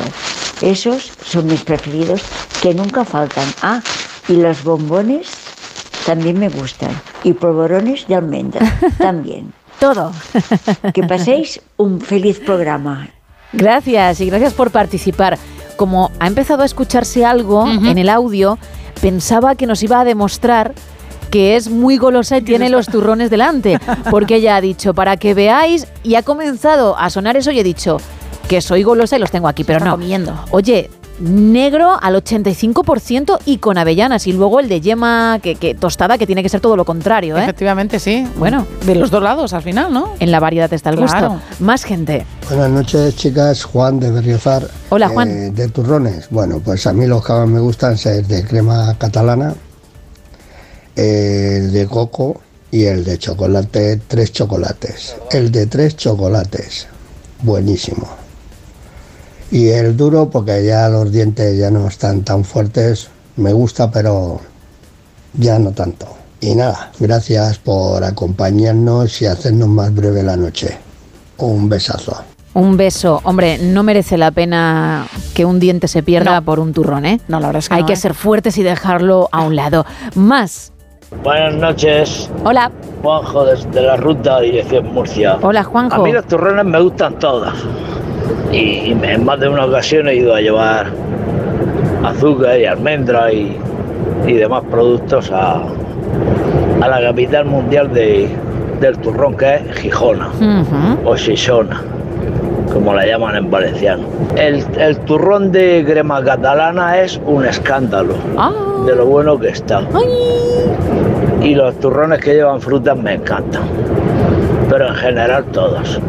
[0.61, 2.23] esos son mis preferidos
[2.61, 3.49] que nunca faltan.
[3.63, 3.81] Ah,
[4.29, 5.29] y los bombones
[6.07, 6.91] también me gustan.
[7.25, 9.53] Y polvorones de almendra también.
[9.79, 10.13] Todo.
[10.95, 13.09] Que paséis un feliz programa.
[13.53, 15.39] Gracias y gracias por participar.
[15.77, 18.59] como ha empezado a escucharse algo en el audio,
[19.01, 20.75] pensaba que nos iba a demostrar
[21.33, 23.81] que es muy golosa y tiene los turrones delante,
[24.11, 27.65] porque ella ha dicho, para que veáis, y ha comenzado a sonar eso y he
[27.65, 27.97] dicho
[28.49, 29.93] que soy golosa y los tengo aquí, pero no.
[29.93, 30.39] comiendo.
[30.51, 36.19] Oye, negro al 85% y con avellanas, y luego el de yema que, que tostada,
[36.19, 37.43] que tiene que ser todo lo contrario, ¿eh?
[37.45, 38.27] Efectivamente, sí.
[38.37, 38.67] Bueno.
[38.85, 40.13] De los dos lados, al final, ¿no?
[40.21, 41.31] En la variedad está el Claro.
[41.31, 41.65] gusto.
[41.65, 42.27] Más gente.
[42.49, 43.65] Buenas noches, chicas.
[43.65, 44.69] Juan de Berriozar.
[44.91, 45.31] Hola, Juan.
[45.31, 46.29] Eh, de turrones.
[46.29, 49.55] Bueno, pues a mí los que más me gustan el de crema catalana,
[50.97, 52.41] el de coco
[52.71, 55.17] y el de chocolate, tres chocolates.
[55.31, 56.87] El de tres chocolates.
[57.43, 58.09] Buenísimo.
[59.51, 63.09] Y el duro, porque ya los dientes ya no están tan fuertes.
[63.37, 64.41] Me gusta, pero
[65.35, 66.09] ya no tanto.
[66.41, 70.79] Y nada, gracias por acompañarnos y hacernos más breve la noche.
[71.37, 72.17] Un besazo.
[72.55, 73.21] Un beso.
[73.25, 77.21] Hombre, no merece la pena que un diente se pierda por un turrón, ¿eh?
[77.29, 77.97] No, la verdad es que Hay no, que ¿eh?
[77.97, 79.87] ser fuertes y dejarlo a un lado.
[80.15, 80.73] Más.
[81.23, 82.31] Buenas noches.
[82.45, 82.71] Hola.
[83.03, 85.39] Juanjo desde la ruta dirección Murcia.
[85.41, 85.95] Hola, Juanjo.
[86.01, 87.55] A mí los turrones me gustan todas.
[88.53, 90.87] Y en más de una ocasión he ido a llevar
[92.05, 93.57] azúcar y almendra y,
[94.27, 95.63] y demás productos a,
[96.81, 98.29] a la capital mundial de-
[98.81, 100.29] del turrón que es Gijona
[101.05, 101.81] o Xixona,
[102.73, 104.05] como la llaman en valenciano.
[104.37, 108.15] El, el turrón de crema catalana es un escándalo
[108.87, 109.83] de lo bueno que está.
[111.43, 113.63] Y los turrones que llevan frutas me encantan,
[114.71, 116.01] pero en general todos.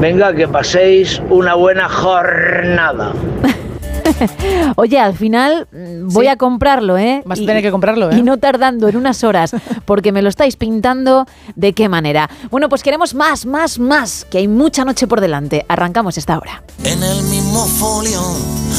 [0.00, 3.12] Venga, que paséis una buena jornada.
[4.76, 6.28] Oye, al final mm, voy Sí.
[6.28, 7.22] a comprarlo, ¿eh?
[7.24, 8.16] Vas a tener que comprarlo, ¿eh?
[8.18, 12.28] Y no tardando en unas horas, porque me lo estáis pintando de qué manera.
[12.50, 15.64] Bueno, pues queremos más, más, más, que hay mucha noche por delante.
[15.68, 16.62] Arrancamos esta hora.
[16.84, 18.20] En el mismo folio,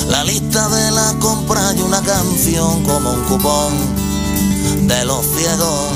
[0.09, 5.91] la lista de la compra y una canción como un cupón de los ciegos.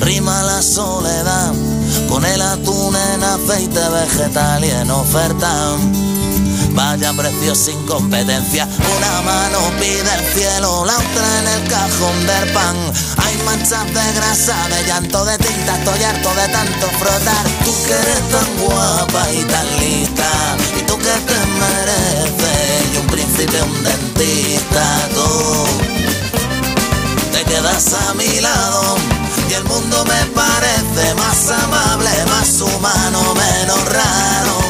[0.00, 1.52] Rima la soledad
[2.10, 5.76] con el atún en aceite vegetal y en oferta.
[6.74, 8.66] Vaya precio sin competencia.
[8.96, 12.76] Una mano pide el cielo, la otra en el cajón del pan.
[13.18, 15.78] Hay manchas de grasa, de llanto, de tinta.
[15.78, 17.46] Estoy harto de tanto frotar.
[17.64, 20.56] Tú que eres tan guapa y tan lista.
[20.76, 22.92] Y tú que te mereces.
[22.92, 25.08] Y un príncipe, un dentista.
[25.14, 25.66] Tú
[27.30, 28.96] te quedas a mi lado.
[29.48, 34.63] Y el mundo me parece más amable, más humano, menos raro.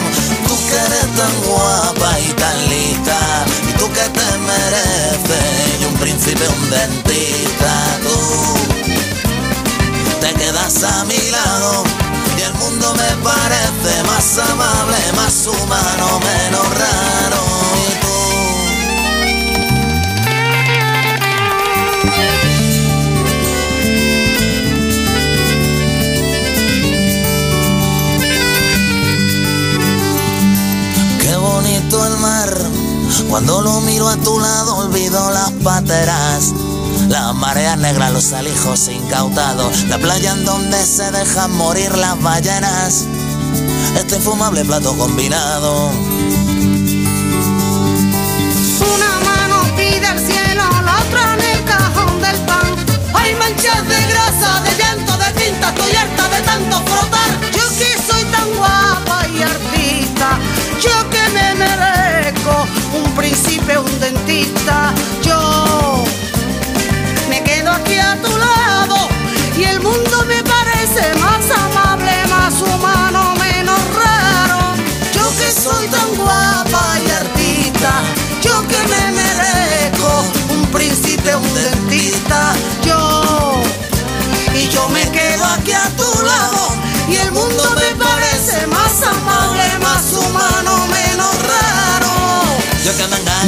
[0.75, 3.17] Eres tan guapa y tan lista,
[3.69, 8.19] y tú que te mereces, y un príncipe, un dentista, tú
[10.21, 11.85] te quedas a mi lado,
[12.37, 17.44] y el mundo me parece más amable, más humano, menos raro.
[33.29, 36.53] Cuando lo miro a tu lado olvido las pateras.
[37.09, 39.85] Las mareas negras, los alijos incautados.
[39.89, 43.07] La playa en donde se dejan morir las ballenas.
[43.97, 45.91] Este infumable plato combinado.
[48.95, 52.77] Una mano pide al cielo, la otra en el cajón del pan.
[53.15, 57.31] Hay manchas de grasa, de llanto, de tinta, estoy harta de tanto frotar.
[57.53, 59.74] Yo que soy tan guapa y artista,
[63.65, 64.95] príncipe, un dentista.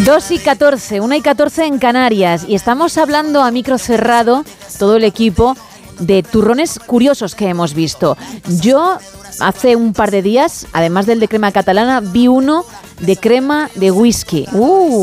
[0.04, 2.44] 2 y 14, 1 y 14 en Canarias.
[2.46, 4.44] Y estamos hablando a micro cerrado,
[4.78, 5.56] todo el equipo,
[5.98, 8.16] de turrones curiosos que hemos visto.
[8.60, 8.98] Yo
[9.40, 12.64] hace un par de días, además del de crema catalana, vi uno
[13.00, 14.46] de crema de whisky,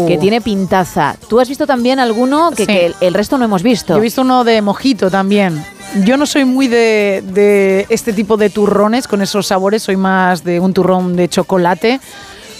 [0.08, 1.16] que tiene pintaza.
[1.28, 2.68] ¿Tú has visto también alguno que, Sí.
[2.68, 3.94] que el, el resto no hemos visto?
[3.94, 5.64] Yo he visto uno de mojito también.
[6.06, 10.44] Yo no soy muy de, de este tipo de turrones con esos sabores, soy más
[10.44, 12.00] de un turrón de chocolate.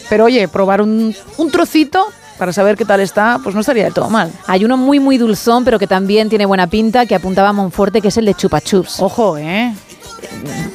[0.10, 2.06] Pero oye, probar un, un trocito
[2.38, 4.32] para saber qué tal está, pues no estaría del todo mal.
[4.48, 8.02] Hay uno muy, muy dulzón, pero que también tiene buena pinta, que apuntaba a Monforte,
[8.02, 9.00] que es el de chupa chups.
[9.00, 9.74] Ojo, ¿eh?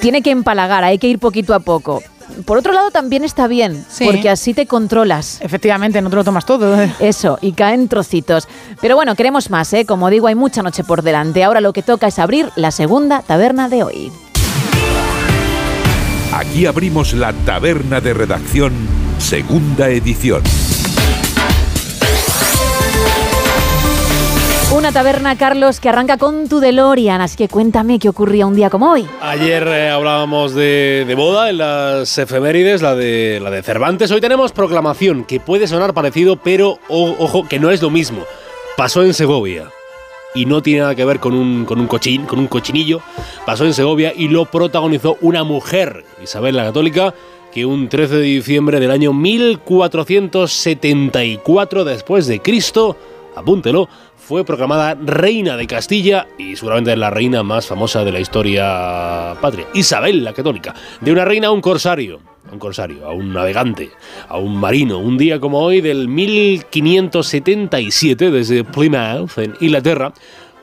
[0.00, 2.02] Tiene que empalagar, hay que ir poquito a poco.
[2.44, 4.04] por otro lado también está bien, Sí.
[4.04, 5.38] porque así te controlas.
[5.40, 6.80] Efectivamente, no te lo tomas todo.
[6.80, 6.92] ¿eh?
[7.00, 8.46] Eso, y caen trocitos.
[8.80, 9.84] Pero bueno, queremos más, ¿eh?
[9.86, 11.42] Como digo, hay mucha noche por delante.
[11.42, 14.12] Ahora lo que toca es abrir la segunda taberna de hoy.
[16.32, 18.72] Aquí abrimos la taberna de redacción,
[19.18, 20.42] segunda edición.
[24.70, 28.68] Una taberna, Carlos, que arranca con tu DeLorean, así que cuéntame qué ocurría un día
[28.68, 29.06] como hoy.
[29.22, 34.10] Ayer eh, hablábamos de, boda en las efemérides, la de, la de Cervantes.
[34.10, 38.26] Hoy tenemos proclamación, que puede sonar parecido, pero ojo, que no es lo mismo.
[38.76, 39.70] Pasó en Segovia.
[40.34, 43.00] Y no tiene nada que ver con un, con un cochín, con un cochinillo.
[43.46, 47.14] Pasó en Segovia y lo protagonizó una mujer, Isabel la Católica,
[47.52, 52.98] que un 13 de diciembre del año 1474 después de Cristo,
[53.34, 53.88] apúntelo,
[54.28, 59.66] fue proclamada reina de Castilla y seguramente la reina más famosa de la historia patria,
[59.72, 60.74] Isabel la Católica.
[61.00, 63.88] De una reina a un corsario, a un corsario, a un navegante,
[64.28, 64.98] a un marino.
[64.98, 70.12] Un día como hoy del 1577 desde Plymouth, en Inglaterra,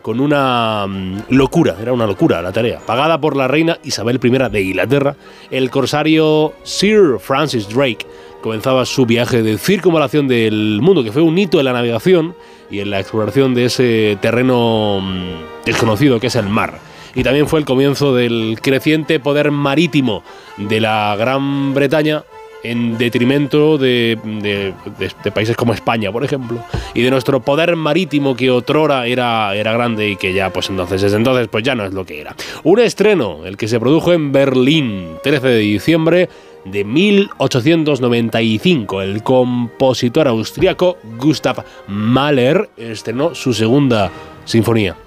[0.04, 2.82] con una mm, locura, era una locura la tarea.
[2.86, 5.16] Pagada por la reina Isabel I de Inglaterra,
[5.50, 8.06] el corsario Sir Francis Drake
[8.44, 12.36] comenzaba su viaje de circunvalación del mundo, que fue un hito en la navegación
[12.70, 16.80] y en la exploración de ese terreno mm, desconocido que es el mar.
[17.14, 20.24] Y también fue el comienzo del creciente poder marítimo
[20.58, 22.24] de la Gran Bretaña
[22.62, 26.64] en detrimento de, de- países como España, por ejemplo,
[26.96, 31.00] y de nuestro poder marítimo que otrora era, era grande y que ya, pues entonces,
[31.04, 32.36] desde entonces, pues ya no es lo que era.
[32.64, 36.28] Un estreno, el que se produjo en Berlín, 13 de diciembre
[36.66, 39.02] de 1895.
[39.02, 44.12] El compositor austriaco Gustav Mahler estrenó su segunda
[44.46, 44.98] sinfonía.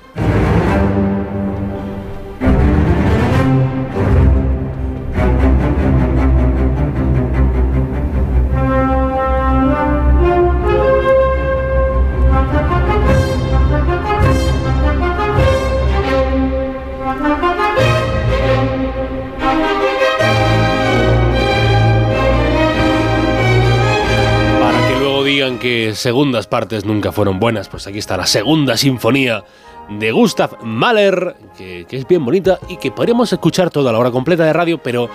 [26.01, 29.45] Segundas partes nunca fueron buenas, pues aquí está la segunda sinfonía
[29.89, 34.11] de Gustav Mahler, que, que es bien bonita y que podríamos escuchar toda la hora
[34.11, 35.09] completa de radio, pero,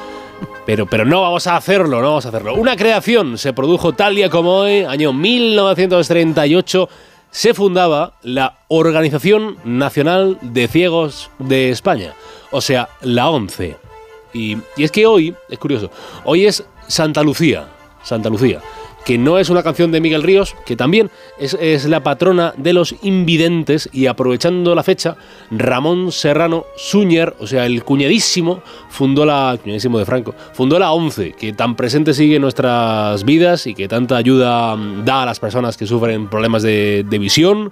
[0.65, 2.55] pero, pero no vamos a hacerlo, no vamos a hacerlo.
[2.55, 6.89] Una creación se produjo tal día como hoy, año 1938,
[7.29, 12.13] se fundaba la Organización Nacional de Ciegos de España,
[12.51, 13.77] o sea, la ONCE.
[14.33, 15.91] Y, y es que hoy, es curioso,
[16.25, 17.67] hoy es Santa Lucía,
[18.03, 18.59] Santa Lucía,
[19.05, 22.73] que no es una canción de Miguel Ríos, que también es, es la patrona de
[22.73, 25.17] los invidentes y aprovechando la fecha,
[25.51, 31.33] Ramón Serrano Suñer, o sea, el cuñadísimo, fundó la, cuñadísimo de Franco, fundó la ONCE,
[31.33, 35.39] que tan presente sigue en nuestras vidas y que tanta ayuda mm, da a las
[35.39, 37.71] personas que sufren problemas de, de visión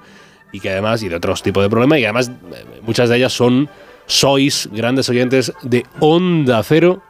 [0.52, 3.34] y que además, y de otros tipos de problemas, y además eh, muchas de ellas
[3.34, 3.70] son,
[4.06, 7.02] sois grandes oyentes de Onda Cero,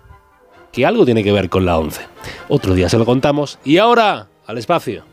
[0.72, 2.02] que algo tiene que ver con la 11.
[2.50, 3.60] Otro día se lo contamos.
[3.64, 5.04] Y ahora, al espacio.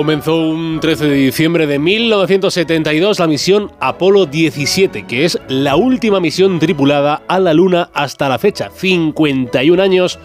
[0.00, 6.20] Comenzó un 13 de diciembre de 1972 la misión Apolo 17, que es la última
[6.20, 10.18] misión tripulada a la Luna hasta la fecha, 51 años,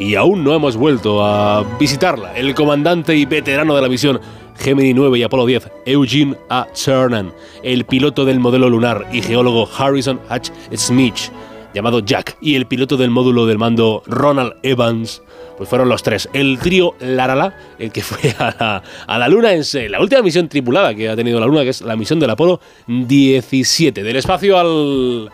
[0.00, 2.36] y aún no hemos vuelto a visitarla.
[2.36, 4.20] El comandante y veterano de la misión
[4.58, 6.66] Gemini 9 y Apolo 10, Eugene A.
[6.74, 10.52] Cernan, el piloto del modelo lunar y geólogo Harrison H.
[10.74, 11.30] Smith,
[11.72, 15.22] llamado Jack, y el piloto del módulo del mando Ronald Evans,
[15.60, 16.26] pues fueron los tres.
[16.32, 21.06] El trío Larala, el que fue a la, Luna en la última misión tripulada que
[21.10, 24.02] ha tenido la Luna, que es la misión del Apolo 17.
[24.02, 25.30] Del espacio al,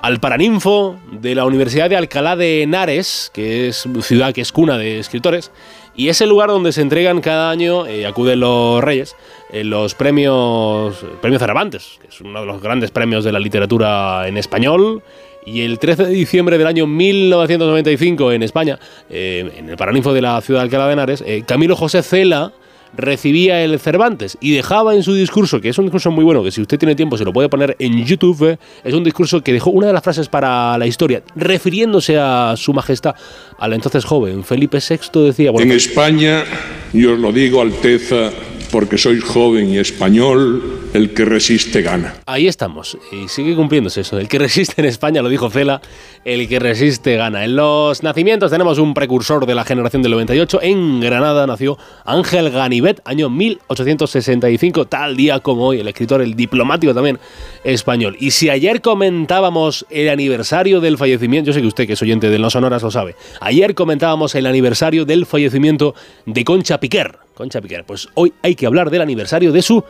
[0.00, 4.78] al Paraninfo de la Universidad de Alcalá de Henares, que es ciudad que es cuna
[4.78, 5.50] de escritores,
[5.96, 9.16] y es el lugar donde se entregan cada año, eh, acuden los reyes,
[9.50, 13.40] eh, los premios, el premio Cervantes, que es uno de los grandes premios de la
[13.40, 15.02] literatura en español.
[15.46, 18.78] Y el 13 de diciembre del año 1995 en España,
[19.10, 22.52] eh, en el Paraninfo de la ciudad de Alcalá de Henares, eh, Camilo José Cela
[22.96, 26.50] recibía el Cervantes y dejaba en su discurso, que es un discurso muy bueno, que
[26.50, 29.52] si usted tiene tiempo se lo puede poner en YouTube, eh, es un discurso que
[29.52, 33.14] dejó una de las frases para la historia, refiriéndose a su majestad,
[33.58, 35.50] al entonces joven Felipe VI, decía...
[35.56, 36.44] en España,
[36.92, 38.30] yo os lo digo, Alteza,
[38.70, 42.14] porque sois joven y español, el que resiste gana.
[42.24, 44.16] Ahí estamos, y sigue cumpliéndose eso.
[44.16, 45.82] El que resiste en España, lo dijo Cela,
[46.24, 47.44] el que resiste gana.
[47.44, 50.60] En los nacimientos tenemos un precursor de la generación del 98.
[50.62, 56.94] En Granada nació Ángel Ganivet, año 1865, tal día como hoy, el escritor, el diplomático
[56.94, 57.18] también
[57.64, 58.16] español.
[58.20, 62.30] Y si ayer comentábamos el aniversario del fallecimiento, yo sé que usted que es oyente
[62.30, 67.18] de No Sonoras lo sabe, ayer comentábamos el aniversario del fallecimiento de Concha Piquer.
[67.34, 69.82] Concha Piquer, pues hoy hay que hablar del aniversario de su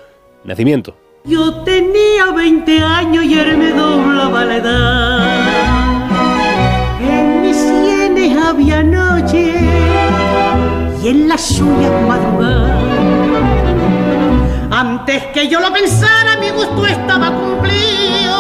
[0.45, 0.95] nacimiento.
[1.25, 5.29] Yo tenía 20 años y él me doblaba la edad.
[7.01, 9.55] En mis sienes había noche
[11.03, 12.79] y en las suyas madrugada.
[14.71, 18.34] Antes que yo lo pensara, mi gusto estaba cumplido.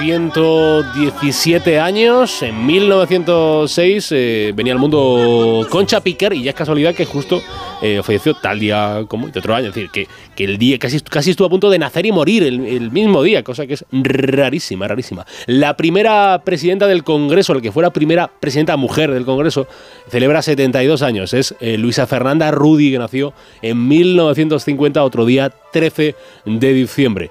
[0.00, 6.94] Hace 117 años, en 1906, eh, venía al mundo Concha Piquer y ya es casualidad
[6.94, 7.42] que justo
[7.82, 9.68] eh, falleció tal día como de otro año.
[9.68, 12.44] Es decir, que, que el día casi, casi estuvo a punto de nacer y morir
[12.44, 15.26] el, mismo día, cosa que es rarísima, rarísima.
[15.46, 19.68] La primera presidenta del Congreso, la que fuera primera presidenta mujer del Congreso,
[20.08, 21.34] celebra 72 años.
[21.34, 26.14] Es eh, Luisa Fernanda Rudy, que nació en 1950, otro día 13
[26.46, 27.30] de diciembre.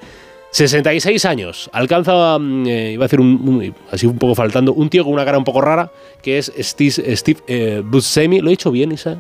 [0.52, 1.70] 66 años.
[1.74, 5.14] Alcanza, mm, eh, iba a decir un, un- así un poco faltando, un tío con
[5.14, 5.92] una cara un poco rara,
[6.22, 8.40] que es Steve, Steve eh, Buscemi.
[8.40, 9.18] ¿Lo he dicho bien, Isa?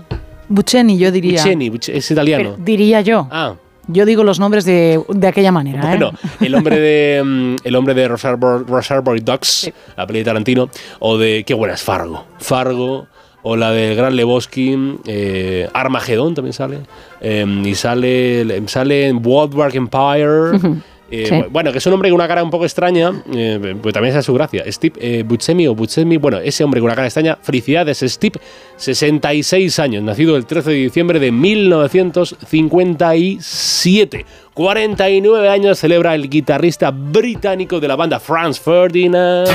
[0.47, 1.41] Bucceni, yo diría.
[1.43, 2.51] Bucceni, Buc- es italiano.
[2.55, 3.27] Pero diría yo.
[3.31, 3.53] Ah.
[3.91, 5.79] Yo digo los nombres de, de aquella manera.
[5.81, 5.97] ¿eh?
[5.97, 6.11] Bueno,
[6.41, 10.69] el hombre de mm, el hombre de Reservoir, Dogs, la peli de Tarantino,
[10.99, 13.07] o de qué buena es Fargo, Fargo,
[13.41, 16.79] o la del Gran Lebowski, eh, Armagedón también sale,
[17.21, 20.79] eh, y sale sale en Boardwalk Empire.
[21.11, 21.43] eh, Sí.
[21.49, 24.19] Bueno, que es un hombre con una cara un poco extraña, eh, pues también esa
[24.19, 24.63] es su gracia.
[24.71, 28.39] Steve eh, Buscemi o Buscemi, bueno, ese hombre con una cara extraña, felicidades, Steve,
[28.77, 34.25] 66 años, nacido el 13 de diciembre de 1957.
[34.53, 39.47] 49 años celebra el guitarrista británico de la banda Franz Ferdinand.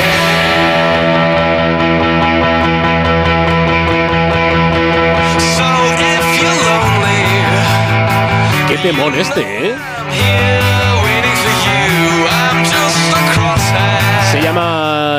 [8.68, 9.74] Qué temón este, ¿eh?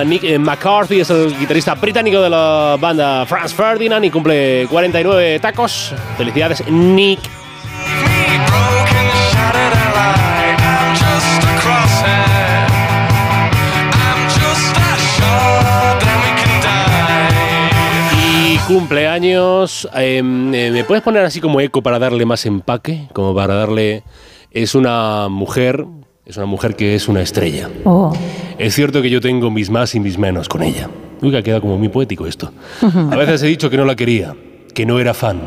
[0.06, 5.94] Nick McCarthy, es el guitarrista británico de la banda Franz Ferdinand y cumple 49 tacos.
[6.18, 7.20] Felicidades, Nick.
[18.18, 19.88] Y cumpleaños.
[19.96, 20.22] eh, eh,
[20.72, 23.08] ¿Me puedes poner así como eco para darle más empaque?
[23.14, 24.04] Como para darle.
[24.52, 25.86] Es una mujer.
[26.26, 27.70] Es una mujer que es una estrella.
[27.84, 28.12] Oh.
[28.58, 30.90] Es cierto que yo tengo mis más y mis menos con ella.
[31.22, 32.52] Uy, que ha quedado como muy poético esto.
[32.82, 34.36] A veces he dicho que no la quería,
[34.74, 35.40] que no era fan.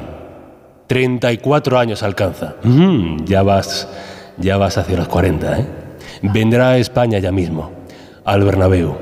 [0.87, 2.55] 34 años alcanza.
[2.63, 3.89] Mm, ya vas,
[4.37, 5.67] ya vas hacia los 40, ¿eh?
[6.23, 7.73] Vendrá a España ya mismo,
[8.25, 8.97] al Bernabéu,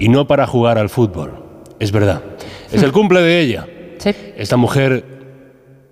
[0.00, 1.44] y no para jugar al fútbol.
[1.78, 2.22] Es verdad.
[2.72, 3.66] Es el cumple de ella.
[4.36, 5.04] Esta mujer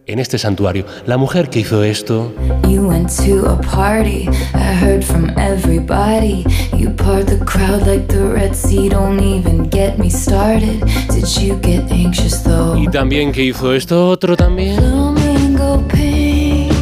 [0.09, 2.33] en este santuario, la mujer que hizo esto,
[2.69, 6.45] You went to a party, I heard from everybody.
[6.77, 10.83] You part the crowd like the Red Sea, don't even get me started.
[11.11, 12.77] Did you get anxious though?
[12.79, 14.77] y también que hizo esto otro también.
[14.77, 16.73] Flamingo pink,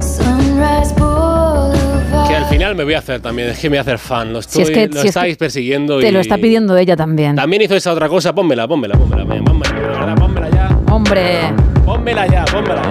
[0.00, 2.28] sunrise boulevard.
[2.28, 4.32] Que al final me voy a hacer también, es que me voy a hacer fan,
[4.32, 6.76] lo, Si es que- lo si es estáis que persiguiendo Te y lo está pidiendo
[6.76, 7.36] ella también.
[7.36, 11.40] también hizo esa otra cosa, pónmela, pónmela, pónmela, pónmela, pónmela, ya, Hombre.
[11.84, 12.82] Pónmela ya, pónmela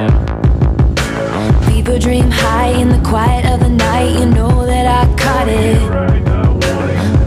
[1.94, 4.20] a dream high in the quiet of the night.
[4.20, 5.78] You know that I caught it.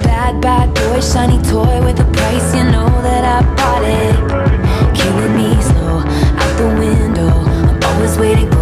[0.02, 2.54] Bad, bad boy, shiny toy with a price.
[2.56, 4.96] You know that I bought it.
[4.96, 5.98] Killing me slow
[6.42, 7.30] out the window.
[7.68, 8.55] I'm always waiting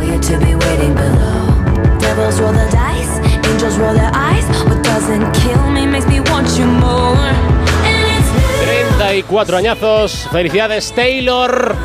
[9.15, 11.77] 34 añazos, felicidades Taylor.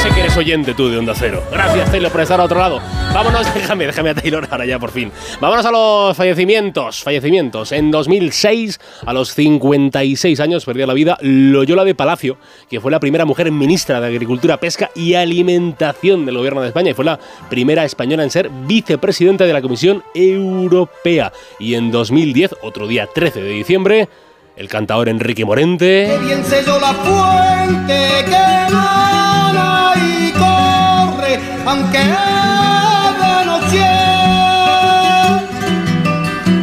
[0.00, 1.42] Sé que eres oyente tú de Onda Cero.
[1.50, 2.80] Gracias Taylor por estar al otro lado.
[3.12, 5.10] Vámonos, déjame, déjame a Taylor ahora ya por fin.
[5.40, 7.02] Vámonos a los fallecimientos.
[7.02, 7.72] Fallecimientos.
[7.72, 12.38] En 2006, a los 56 años, perdió la vida Loyola de Palacio,
[12.70, 16.92] que fue la primera mujer ministra de Agricultura, Pesca y Alimentación del gobierno de España
[16.92, 17.18] y fue la
[17.50, 21.32] primera española en ser vicepresidenta de la Comisión Europea.
[21.58, 24.08] Y en 2010, otro día 13 de diciembre,
[24.56, 26.18] el cantador Enrique Morente.
[26.24, 28.32] bien selló la fuente que
[28.72, 33.84] gana y corre aunque haga noche.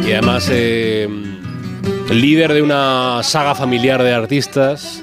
[0.08, 1.08] Y además, eh,
[2.10, 5.00] líder de una saga familiar de artistas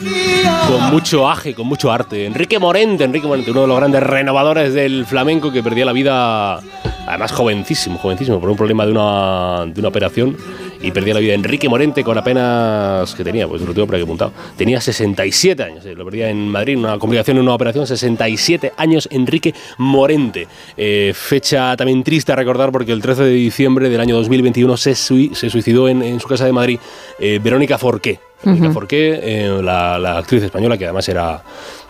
[0.67, 2.25] con mucho aje, con mucho arte.
[2.25, 6.59] Enrique Morente, Enrique Morente, uno de los grandes renovadores del flamenco que perdía la vida,
[7.07, 10.35] además jovencísimo, jovencísimo, por un problema de una, de una operación
[10.81, 11.33] y perdía la vida.
[11.33, 13.47] Enrique Morente con apenas, que tenía?
[13.47, 14.31] Pues lo tengo por aquí apuntado.
[14.57, 19.07] Tenía 67 años, eh, lo perdía en Madrid, una complicación en una operación, 67 años
[19.11, 20.47] Enrique Morente.
[20.77, 24.91] Eh, fecha también triste a recordar porque el 13 de diciembre del año 2021 se,
[24.95, 26.79] sui- se suicidó en, en su casa de Madrid
[27.19, 28.19] eh, Verónica Forqué.
[28.43, 28.71] Verónica.
[28.73, 31.43] Forqué, la, la actriz española que además era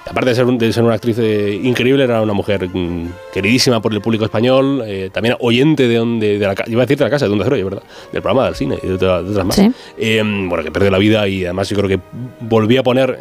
[0.09, 3.81] aparte de ser, un- de ser una actriz eh, increíble, era una mujer mm, queridísima
[3.81, 7.03] por el público español, eh, también oyente de, donde, de la, iba a decir de
[7.03, 9.45] la casa, de Onda Cero, verdad, del programa del cine y de, otra- de otras
[9.45, 9.55] más.
[9.55, 9.71] Sí.
[9.97, 11.99] Eh, bueno, que perdió la vida y además yo creo que
[12.41, 13.17] volvió a poner,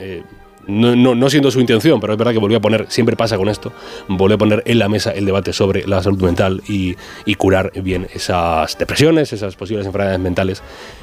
[0.66, 3.36] no, no- no siendo su intención, pero es verdad que volvió a poner, siempre pasa
[3.36, 3.72] con esto,
[4.08, 6.94] volvió a poner en la mesa el debate sobre la salud mental y,
[7.24, 10.62] y curar bien esas depresiones, esas posibles enfermedades mentales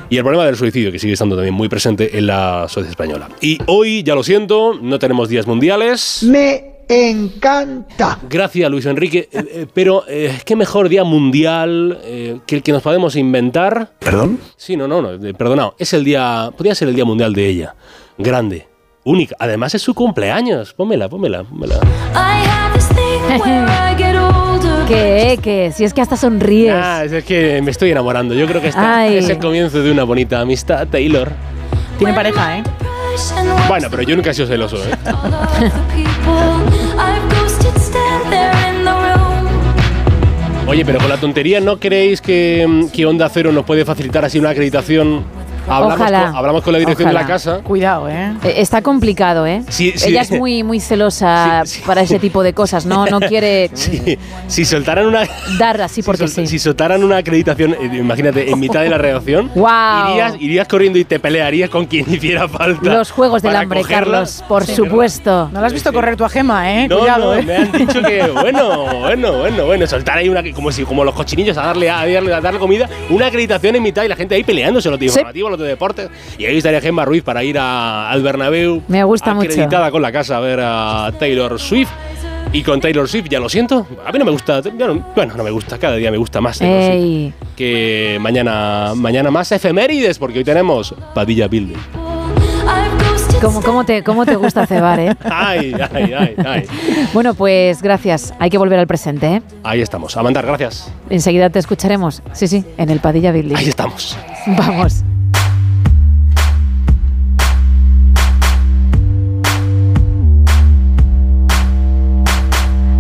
[0.10, 3.30] y el problema del suicidio que sigue estando también muy presente en la sociedad española.
[3.42, 6.24] Y hoy, ya lo siento, no tenemos días mundiales.
[6.24, 8.20] Me encanta.
[8.30, 9.28] Gracias, Luis Enrique.
[9.32, 13.92] Eh, eh, pero, eh, ¿qué mejor día mundial eh, que el que nos podemos inventar?
[14.00, 14.40] ¿Perdón?
[14.56, 15.76] Sí, no, no, no, eh, perdonado.
[15.78, 17.76] Es el día, podría ser el día mundial de ella.
[18.18, 18.68] Grande,
[19.08, 19.36] única.
[19.40, 20.74] Además es su cumpleaños.
[20.74, 21.80] Pómela, pómela, pómela.
[24.88, 25.40] ¿Qué?
[25.42, 25.72] ¿Qué?
[25.74, 26.74] Si es que hasta sonríes.
[26.76, 28.34] Ah, es que me estoy enamorando.
[28.34, 29.18] Yo creo que esta Ay.
[29.18, 31.32] es el comienzo de una bonita amistad, Taylor.
[31.98, 32.64] Tiene pareja, ¿eh?
[33.68, 34.92] Bueno, pero yo nunca he sido celoso, ¿eh?
[40.68, 44.26] Oye, pero con la tontería, ¿no creéis que, mm, que Onda Cero nos puede facilitar
[44.26, 45.24] así una acreditación?
[45.68, 46.26] Hablamos, Ojalá.
[46.28, 47.20] Con, hablamos con la dirección Ojalá.
[47.20, 47.60] de la casa.
[47.64, 48.34] Cuidado, ¿eh?
[48.44, 49.64] Eh, Está complicado, ¿eh?
[49.70, 50.10] Sí, sí.
[50.10, 53.06] Ella es muy, muy celosa para ese tipo de cosas, ¿no?
[53.08, 55.24] No quiere Sí, si soltaran una,
[55.60, 56.52] dar así porque si, sol- sí.
[56.52, 60.12] si soltaran una acreditación, eh, imagínate, en mitad de la redacción, ¡Guau!
[60.12, 62.94] irías, irías corriendo y te pelearías con quien hiciera falta.
[62.94, 63.98] Los juegos del hambre, cogerla.
[64.20, 65.50] Carlos, por supuesto.
[65.52, 66.88] No la has visto correr tu agema, ¿eh?
[66.88, 67.44] No, Cuidado, no, ¿eh?
[67.44, 71.14] me han dicho que bueno, bueno, bueno, bueno, soltar ahí una como si como los
[71.14, 74.36] cochinillos a darle a darle, a darle comida, una acreditación en mitad y la gente
[74.36, 75.12] ahí peleándose los de Sí.
[75.20, 78.82] informativo, de deportes y ahí estaría Gemma Ruiz para ir a- al Bernabéu.
[78.88, 79.50] Me gusta mucho.
[79.50, 81.90] acreditada con la casa a ver a Taylor Swift.
[82.54, 85.44] Y con Taylor Swift, ya lo siento, a mí no me gusta, no- bueno, no
[85.44, 86.94] me gusta, cada día me gusta más Taylor Swift.
[86.94, 87.34] Ey.
[87.58, 91.76] Que mañana, mañana más efemérides, porque hoy tenemos Padilla Building.
[93.42, 95.16] ¿Cómo, cómo, te, ¿Cómo te gusta cebar, eh?
[95.26, 96.64] Ay, ay, ay, ay.
[97.14, 98.34] Bueno, pues gracias.
[98.40, 99.42] Hay que volver al presente, ¿eh?
[99.64, 100.18] Ahí estamos.
[100.18, 100.92] A mandar, gracias.
[101.10, 102.24] Enseguida te escucharemos.
[102.32, 103.56] Sí, sí, en el Padilla Building.
[103.56, 104.18] Ahí estamos.
[104.48, 105.04] Vamos.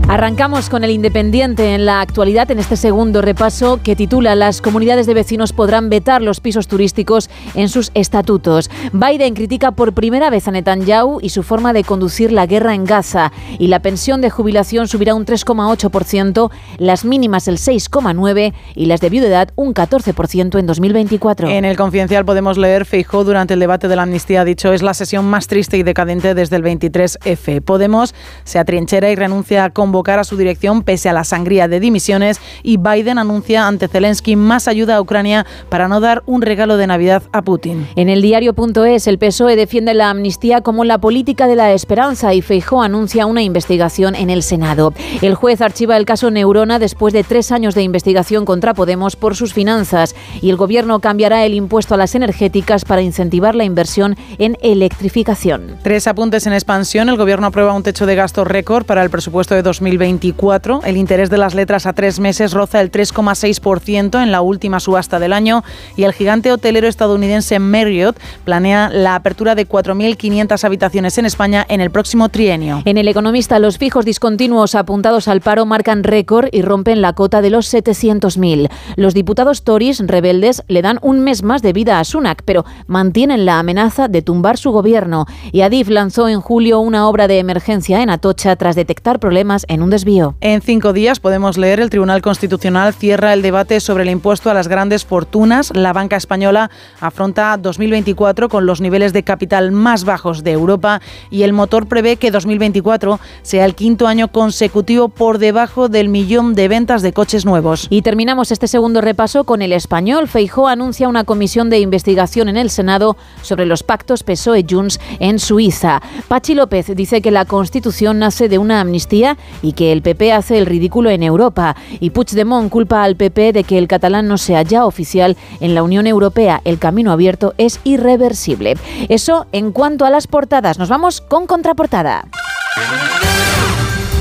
[0.09, 5.05] Arrancamos con el Independiente en la actualidad en este segundo repaso que titula Las comunidades
[5.05, 8.69] de vecinos podrán vetar los pisos turísticos en sus estatutos.
[8.93, 12.85] Biden critica por primera vez a Netanyahu y su forma de conducir la guerra en
[12.85, 19.01] Gaza y la pensión de jubilación subirá un 3,8%, las mínimas el 6,9% y las
[19.01, 21.49] de viudedad un 14% en 2024.
[21.49, 24.81] En el Confidencial podemos leer Feijó durante el debate de la amnistía ha dicho es
[24.81, 27.61] la sesión más triste y decadente desde el 23F.
[27.61, 31.79] Podemos se atrinchera y renuncia a convocar a su dirección pese a la sangría de
[31.79, 36.77] dimisiones y Biden anuncia ante Zelensky más ayuda a Ucrania para no dar un regalo
[36.77, 37.87] de Navidad a Putin.
[37.95, 42.41] En el diario.es, el PSOE defiende la amnistía como la política de la esperanza y
[42.41, 44.93] Feijó anuncia una investigación en el Senado.
[45.21, 49.35] El juez archiva el caso Neurona después de tres años de investigación contra Podemos por
[49.35, 54.15] sus finanzas y el gobierno cambiará el impuesto a las energéticas para incentivar la inversión
[54.37, 55.77] en electrificación.
[55.83, 57.09] Tres apuntes en expansión.
[57.09, 60.81] El Gobierno aprueba un techo de gasto récord para el presupuesto de 2024.
[60.83, 65.19] El interés de las letras a tres meses roza el 3,6% en la última subasta
[65.19, 65.63] del año
[65.95, 71.81] y el gigante hotelero estadounidense Marriott planea la apertura de 4.500 habitaciones en España en
[71.81, 72.81] el próximo trienio.
[72.85, 77.41] En el economista, los fijos discontinuos apuntados al paro marcan récord y rompen la cota
[77.41, 78.69] de los 700.000.
[78.95, 83.45] Los diputados Tories rebeldes le dan un mes más de vida a Sunak, pero mantienen
[83.45, 85.25] la amenaza de tumbar su gobierno.
[85.51, 89.76] Y Adif lanzó en julio una obra de emergencia en Atocha tras detectar problemas en
[89.81, 90.35] un desvío.
[90.41, 94.53] En cinco días podemos leer el Tribunal Constitucional cierra el debate sobre el impuesto a
[94.53, 95.71] las grandes fortunas.
[95.75, 96.69] La banca española
[96.99, 102.17] afronta 2024 con los niveles de capital más bajos de Europa y el motor prevé
[102.17, 107.45] que 2024 sea el quinto año consecutivo por debajo del millón de ventas de coches
[107.45, 107.87] nuevos.
[107.89, 110.27] Y terminamos este segundo repaso con el español.
[110.27, 116.01] Feijó anuncia una comisión de investigación en el Senado sobre los pactos PSOE-Junts en Suiza.
[116.27, 120.57] Pachi López dice que la Constitución nace de una amnistía y que el PP hace
[120.57, 124.61] el ridículo en Europa y Puigdemont culpa al PP de que el catalán no sea
[124.61, 126.61] ya oficial en la Unión Europea.
[126.65, 128.75] El camino abierto es irreversible.
[129.09, 130.79] Eso en cuanto a las portadas.
[130.79, 132.27] Nos vamos con contraportada.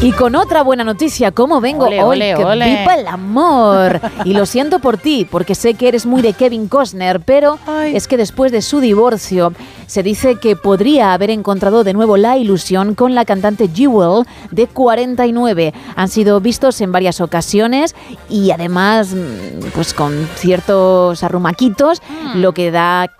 [0.03, 2.16] Y con otra buena noticia, ¿cómo vengo Ole, hoy?
[2.16, 2.78] ole, que ole.
[2.80, 4.01] viva el amor.
[4.24, 8.07] Y lo siento por ti, porque sé que eres muy de Kevin Costner, pero es
[8.07, 9.53] que después de su divorcio
[9.86, 14.66] se dice que podría haber encontrado de nuevo la ilusión con la cantante Jewel de
[14.68, 15.72] 49.
[15.97, 17.94] Han sido vistos en varias ocasiones
[18.28, 22.03] y además mm, pues con ciertos arrumaquitos,
[22.34, 23.11] lo que da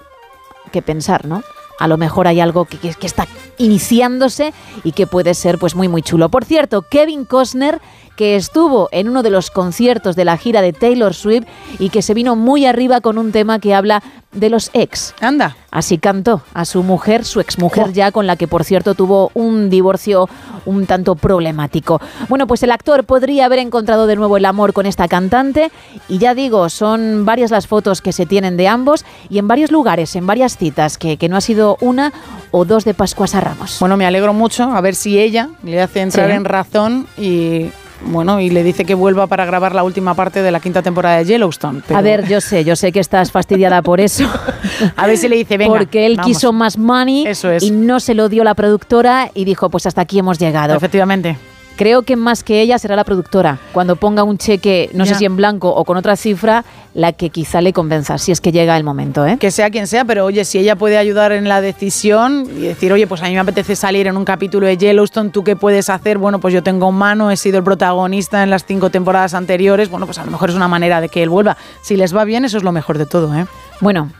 [0.72, 1.42] que pensar, ¿no?
[1.78, 3.26] A lo mejor hay algo que, está
[3.58, 4.52] iniciándose
[4.84, 6.28] y que puede ser pues muy muy chulo.
[6.28, 7.80] Por cierto, Kevin Costner
[8.16, 11.44] que estuvo en uno de los conciertos de la gira de Taylor Swift
[11.78, 14.02] y que se vino muy arriba con un tema que habla
[14.32, 15.14] de los ex.
[15.20, 15.56] Anda.
[15.70, 19.70] Así cantó a su mujer, su exmujer ya, con la que por cierto tuvo un
[19.70, 20.28] divorcio
[20.64, 22.00] un tanto problemático.
[22.28, 25.70] Bueno, pues el actor podría haber encontrado de nuevo el amor con esta cantante
[26.08, 29.70] y ya digo, son varias las fotos que se tienen de ambos y en varios
[29.70, 32.12] lugares, en varias citas, que, que no ha sido una
[32.50, 33.76] o dos de Pascuas a Ramos.
[33.80, 36.36] Bueno, me alegro mucho a ver si ella le hace entrar Sí.
[36.36, 37.66] en razón y
[38.05, 41.18] bueno, y le dice que vuelva para grabar la última parte de la quinta temporada
[41.18, 41.82] de Yellowstone.
[41.86, 44.24] pero- A ver, yo sé, yo sé que estás fastidiada por eso.
[44.97, 46.26] A ver si le dice, venga, Porque él vamos.
[46.36, 47.26] quiso más money
[47.61, 50.74] y no se lo dio la productora y dijo, pues hasta aquí hemos llegado.
[50.74, 51.36] Efectivamente.
[51.76, 53.58] Creo que más que ella será la productora.
[53.72, 56.64] Cuando ponga un cheque, no sé si en blanco o con otra cifra,
[56.94, 59.36] la que quizá le convenza, si es que llega el momento, ¿eh?
[59.38, 62.92] Que sea quien sea, pero oye, si ella puede ayudar en la decisión y decir,
[62.94, 65.90] oye, pues a mí me apetece salir en un capítulo de Yellowstone, ¿tú qué puedes
[65.90, 66.16] hacer?
[66.16, 70.06] Bueno, pues yo tengo mano, he sido el protagonista en las cinco temporadas anteriores, bueno,
[70.06, 71.58] pues a lo mejor es una manera de que él vuelva.
[71.82, 73.46] Si les va bien, eso es lo mejor de todo, ¿eh?
[73.82, 74.10] Bueno,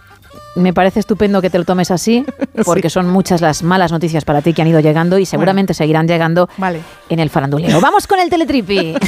[0.57, 2.25] me parece estupendo que te lo tomes así,
[2.65, 6.09] porque son muchas las malas noticias para ti que han ido llegando y seguramente seguirán
[6.09, 6.81] llegando Vale.
[7.09, 7.81] en el faranduleo.
[7.81, 8.95] Vamos con el teletripi.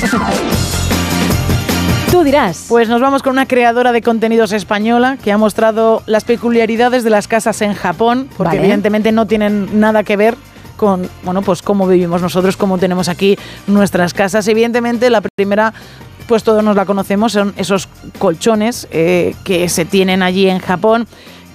[2.10, 2.66] Tú dirás.
[2.68, 7.10] Pues nos vamos con una creadora de contenidos española que ha mostrado las peculiaridades de
[7.10, 8.60] las casas en Japón, porque Vale.
[8.60, 10.36] evidentemente no tienen nada que ver
[10.76, 13.36] con, bueno, pues cómo vivimos nosotros, cómo tenemos aquí
[13.66, 14.48] nuestras casas.
[14.48, 15.74] Evidentemente la primera
[16.28, 17.88] pues todos nos la conocemos, son esos
[18.18, 21.08] colchones eh, que se tienen allí en Japón.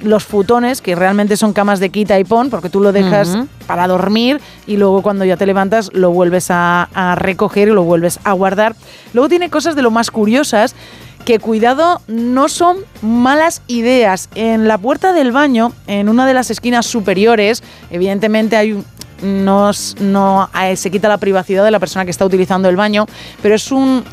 [0.04, 3.38] Los futones, que realmente son camas de quita y pon, porque tú lo dejas
[3.68, 7.84] para dormir y luego cuando ya te levantas lo vuelves a, a recoger y lo
[7.84, 8.76] vuelves a guardar.
[9.14, 10.76] Luego tiene cosas de lo más curiosas
[11.24, 14.30] que cuidado no son malas ideas.
[14.36, 18.86] En la puerta del baño, en una de las esquinas superiores, evidentemente hay un,
[19.24, 23.06] no, no eh, se quita la privacidad de la persona que está utilizando el baño,
[23.42, 24.04] pero es un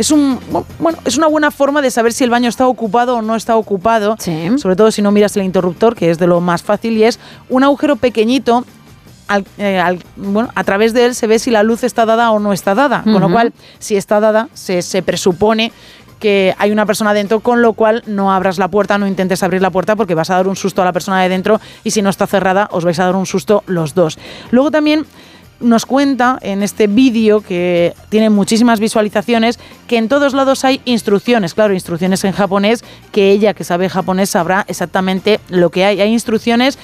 [0.00, 0.38] es un
[0.78, 3.56] bueno, es una buena forma de saber si el baño está ocupado o no está
[3.56, 4.16] ocupado,
[4.58, 7.18] sobre todo si no miras el interruptor, que es de lo más fácil y es
[7.48, 8.64] un agujero pequeñito
[9.28, 12.30] al- eh, al- bueno, a través de él se ve si la luz está dada
[12.32, 13.02] o no está dada.
[13.04, 15.70] Con lo cual, si está dada, se, se presupone
[16.18, 19.62] que hay una persona dentro, con lo cual no abras la puerta, no intentes abrir
[19.62, 22.02] la puerta porque vas a dar un susto a la persona de dentro y si
[22.02, 24.18] no está cerrada os vais a dar un susto los dos.
[24.50, 25.06] Luego también
[25.60, 31.54] nos cuenta en este vídeo que tiene muchísimas visualizaciones que en todos lados hay instrucciones,
[31.54, 32.82] claro, instrucciones en japonés,
[33.12, 36.00] que ella que sabe japonés sabrá exactamente lo que hay.
[36.00, 36.78] Hay instrucciones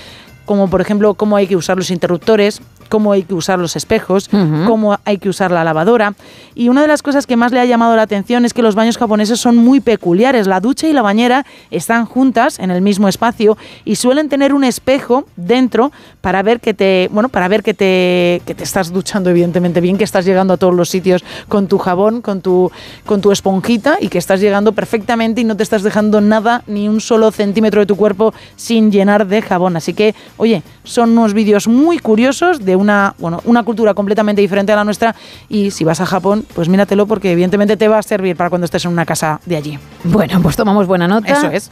[0.46, 4.28] como por ejemplo cómo hay que usar los interruptores, cómo hay que usar los espejos,
[4.66, 6.14] cómo hay que usar la lavadora.
[6.54, 8.74] Y una de las cosas que más le ha llamado la atención es que los
[8.74, 10.46] baños japoneses son muy peculiares.
[10.46, 14.64] La ducha y la bañera están juntas en el mismo espacio y suelen tener un
[14.64, 19.30] espejo dentro para ver que te, bueno, para ver que te, que te estás duchando
[19.30, 22.70] evidentemente bien, que estás llegando a todos los sitios con tu jabón, con tu,
[23.04, 26.88] con tu esponjita y que estás llegando perfectamente y no te estás dejando nada, ni
[26.88, 29.76] un solo centímetro de tu cuerpo sin llenar de jabón.
[29.76, 34.72] Así que, oye, son unos vídeos muy curiosos de una, bueno, una cultura completamente diferente
[34.72, 35.14] a la nuestra
[35.48, 38.66] y si vas a Japón, pues míratelo porque evidentemente te va a servir para cuando
[38.66, 39.78] estés en una casa de allí.
[40.04, 41.32] Bueno, pues tomamos buena nota.
[41.32, 41.70] Eso es.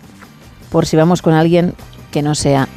[0.70, 1.74] Por si vamos con alguien
[2.10, 2.68] que no sea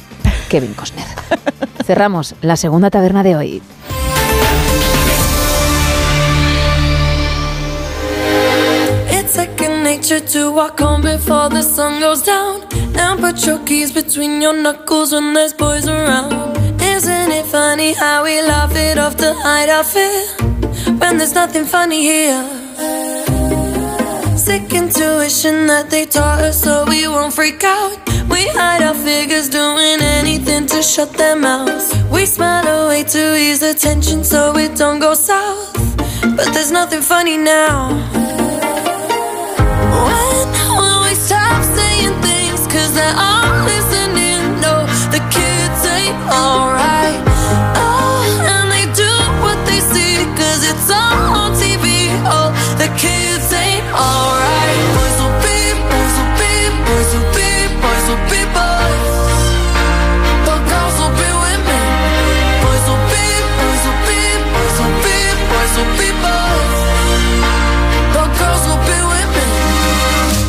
[0.48, 1.06] Kevin Costner.
[1.84, 3.62] Cerramos la segunda taberna de hoy.
[9.10, 12.62] It's second nature to walk home before the sun goes down.
[12.96, 16.32] And put your keys between your knuckles when there's boys around.
[16.98, 20.26] Isn't it funny how we laugh it off to hide our fear?
[20.98, 22.42] When there's nothing funny here.
[24.36, 27.96] Sick intuition that they taught us so we won't freak out.
[28.28, 31.94] We hide our figures doing anything to shut their mouths.
[32.10, 35.72] We smile away to ease the tension so it don't go south.
[36.36, 37.90] But there's nothing funny now.
[40.08, 40.46] When
[40.80, 42.66] will we stop saying things?
[42.66, 43.57] Cause they're all
[46.38, 47.18] alright.
[47.74, 48.22] Oh,
[48.54, 49.10] and they do
[49.44, 51.86] what they see, cause it's all on TV.
[52.34, 54.78] Oh, the kids ain't alright.
[54.96, 55.58] Boys will be,
[55.90, 56.54] boys will be,
[56.86, 57.50] boys will be,
[57.82, 59.16] boys will be boys.
[60.70, 61.26] Girls will be.
[62.64, 63.24] Boys will be,
[63.58, 64.20] boys will be,
[64.54, 65.18] boys will be,
[65.50, 66.80] boys will be boys.
[68.40, 68.96] Girls will be.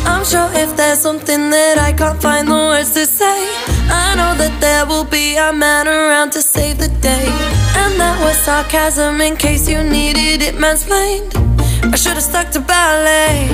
[0.06, 3.38] I'm sure if there's something that I can't find the words to say,
[3.90, 5.04] I know that there will
[5.50, 7.26] a man around to save the day.
[7.82, 11.32] And that was sarcasm in case you needed it mansplained.
[11.92, 13.50] I should have stuck to ballet.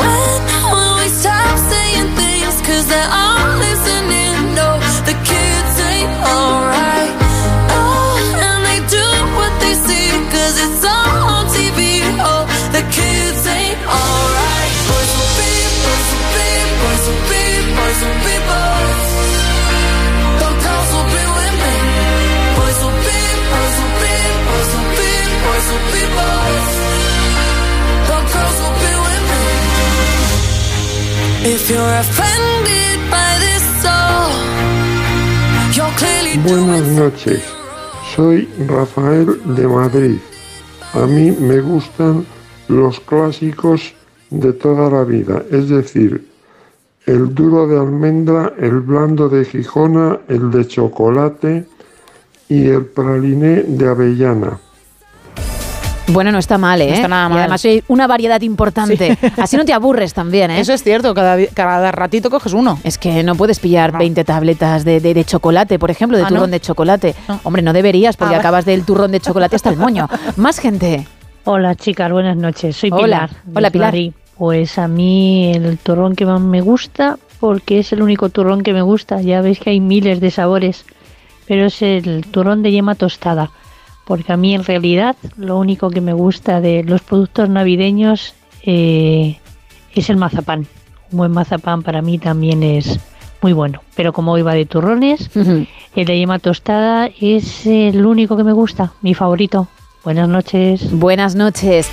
[0.00, 0.32] When
[0.72, 2.56] will we stop saying things?
[2.64, 4.56] Cause they're all listening.
[4.56, 4.68] No,
[5.08, 7.14] the kids ain't alright.
[7.76, 9.06] Oh, and they do
[9.36, 10.08] what they see.
[10.32, 12.00] Cause it's all on TV.
[12.24, 14.72] Oh, the kids ain't alright.
[14.88, 15.52] Boys will be,
[15.84, 16.48] boys will be,
[16.80, 17.44] boys will be,
[17.76, 19.03] boys will be boys.
[36.42, 37.42] Buenas noches,
[38.16, 40.16] soy Rafael de Madrid.
[40.94, 42.24] A mí me gustan
[42.68, 43.92] los clásicos
[44.30, 46.26] de toda la vida, es decir,
[47.04, 51.66] el duro de almendra, el blando de Gijona, el de chocolate
[52.48, 54.58] y el praliné de avellana.
[56.08, 56.88] Bueno, no está mal, ¿eh?
[56.88, 57.38] No está nada Y mal.
[57.40, 59.16] además hay una variedad importante.
[59.38, 60.60] Así no te aburres también, ¿eh?
[60.60, 62.78] Eso es cierto, cada, cada ratito coges uno.
[62.84, 66.28] Es que no puedes pillar 20 tabletas de, de- de chocolate, por ejemplo, de Ah,
[66.28, 66.52] turrón ¿no?
[66.52, 67.14] de chocolate.
[67.42, 70.08] Hombre, no deberías, porque Ah, acabas del turrón de chocolate hasta el moño.
[70.36, 71.06] Más gente.
[71.44, 72.76] Hola chicas, buenas noches.
[72.76, 73.02] Soy Hola.
[73.02, 73.30] Pilar.
[73.54, 73.88] Hola, Pilar.
[73.88, 74.12] Madrid.
[74.36, 78.72] Pues a mí el turrón que más me gusta, porque es el único turrón que
[78.72, 79.20] me gusta.
[79.22, 80.84] Ya veis que hay miles de sabores,
[81.46, 83.50] pero es el turrón de yema tostada.
[84.06, 89.38] Porque a mí en realidad lo único que me gusta de los productos navideños eh,
[89.94, 90.66] es el mazapán.
[91.10, 93.00] Un buen mazapán para mí también es
[93.40, 93.82] muy bueno.
[93.94, 98.52] Pero como hoy va de turrones, el de yema tostada es el único que me
[98.52, 99.68] gusta, mi favorito.
[100.02, 100.90] Buenas noches.
[100.92, 101.90] Buenas noches.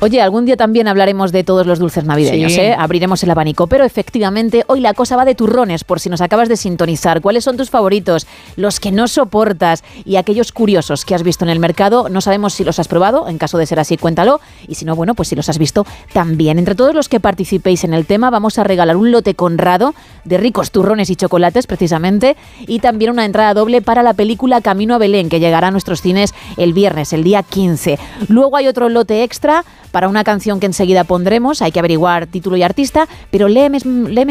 [0.00, 2.60] Oye, algún día también hablaremos de todos los dulces navideños, Sí.
[2.60, 2.76] ¿eh?
[2.78, 3.68] Abriremos el abanico.
[3.68, 7.22] Pero efectivamente, hoy la cosa va de turrones, por si nos acabas de sintonizar.
[7.22, 8.26] ¿Cuáles son tus favoritos?
[8.56, 12.10] Los que no soportas y aquellos curiosos que has visto en el mercado.
[12.10, 13.28] No sabemos si los has probado.
[13.28, 14.40] En caso de ser así, cuéntalo.
[14.68, 16.58] Y si no, bueno, pues si los has visto también.
[16.58, 20.36] Entre todos los que participéis en el tema, vamos a regalar un lote conrado de
[20.36, 22.36] ricos turrones y chocolates, precisamente.
[22.66, 26.02] Y también una entrada doble para la película Camino a Belén, que llegará a nuestros
[26.02, 27.98] cines el viernes, el día 15.
[28.28, 29.64] Luego hay otro lote extra
[29.94, 31.62] para una canción que enseguida pondremos.
[31.62, 33.78] Hay que averiguar título y artista, pero léeme,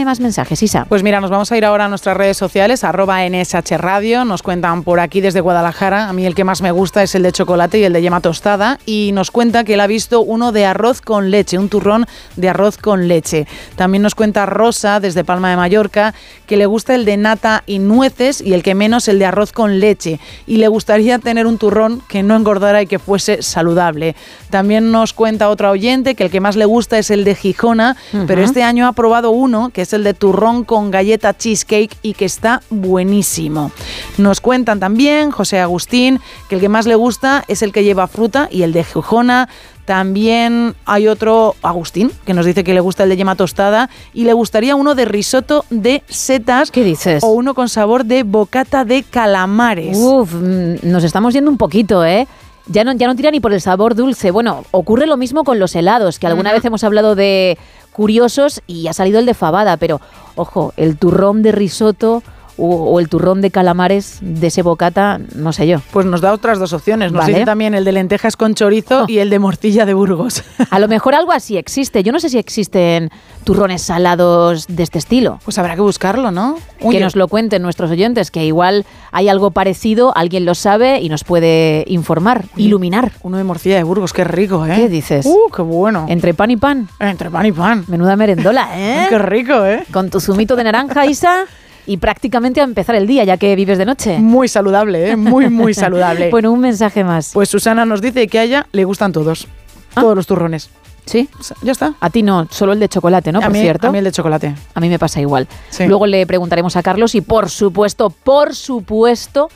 [0.03, 0.85] más mensajes, Isa.
[0.89, 4.43] Pues mira, nos vamos a ir ahora a nuestras redes sociales, arroba NSH Radio, nos
[4.43, 7.31] cuentan por aquí desde Guadalajara, a mí el que más me gusta es el de
[7.31, 10.65] chocolate y el de yema tostada, y nos cuenta que él ha visto uno de
[10.65, 13.47] arroz con leche, un turrón de arroz con leche.
[13.77, 16.13] También nos cuenta Rosa desde Palma de Mallorca
[16.45, 19.53] que le gusta el de nata y nueces y el que menos el de arroz
[19.53, 24.17] con leche, y le gustaría tener un turrón que no engordara y que fuese saludable.
[24.49, 27.95] También nos cuenta otra oyente que el que más le gusta es el de Gijona,
[28.27, 32.13] pero este año ha probado uno que es el de turrón con galleta cheesecake y
[32.13, 33.71] que está buenísimo.
[34.17, 38.07] Nos cuentan también José Agustín que el que más le gusta es el que lleva
[38.07, 39.49] fruta y el de Gijona.
[39.85, 44.23] También hay otro, Agustín, que nos dice que le gusta el de yema tostada y
[44.23, 46.71] le gustaría uno de risotto de setas.
[46.71, 47.21] ¿Qué dices?
[47.21, 49.97] O uno con sabor de bocata de calamares.
[49.97, 52.27] Uf, mm, nos estamos yendo un poquito, ¿eh?
[52.67, 54.31] Ya no, ya no tira ni por el sabor dulce.
[54.31, 57.57] Bueno, ocurre lo mismo con los helados, que alguna vez hemos hablado de
[57.91, 59.99] curiosos y ha salido el de fabada, pero
[60.35, 62.23] ojo, el turrón de risotto
[62.57, 65.79] o, o el turrón de calamares de ese bocata, no sé yo.
[65.91, 67.11] Pues nos da otras dos opciones.
[67.11, 67.33] Nos Vale.
[67.33, 70.43] dice también el de lentejas con chorizo y el de morcilla de Burgos.
[70.69, 72.03] A lo mejor algo así existe.
[72.03, 73.09] Yo no sé si existen
[73.43, 75.39] turrones salados de este estilo.
[75.43, 76.57] Pues habrá que buscarlo, ¿no?
[76.79, 76.99] que Oye.
[76.99, 81.23] nos lo cuenten nuestros oyentes, que igual hay algo parecido, alguien lo sabe y nos
[81.23, 83.11] puede informar, iluminar.
[83.23, 84.73] Uno de morcilla de Burgos, qué rico, ¿eh?
[84.75, 85.25] ¿Qué dices?
[85.25, 86.05] Uh, qué bueno.
[86.09, 86.87] Entre pan y pan.
[86.99, 87.85] Entre pan y pan.
[87.87, 89.05] Menuda merendola, ¿eh?
[89.09, 89.83] Qué rico, ¿eh?
[89.91, 91.45] Con tu zumito de naranja, Isa,
[91.85, 94.17] y prácticamente a empezar el día, ya que vives de noche.
[94.19, 95.15] Muy saludable, ¿eh?
[95.15, 96.29] Muy, muy saludable.
[96.29, 97.31] bueno, un mensaje más.
[97.33, 99.47] Pues Susana nos dice que a ella le gustan todos.
[99.93, 100.69] Todos los turrones.
[101.05, 101.27] ¿Sí?
[101.61, 101.95] Ya está.
[101.99, 103.39] A ti no, solo el de chocolate, ¿no?
[103.39, 103.87] a Por mí, cierto.
[103.87, 104.55] A mí el de chocolate.
[104.73, 105.49] A mí me pasa igual.
[105.69, 105.85] Sí.
[105.85, 109.49] Luego le preguntaremos a Carlos y, por supuesto, por supuesto,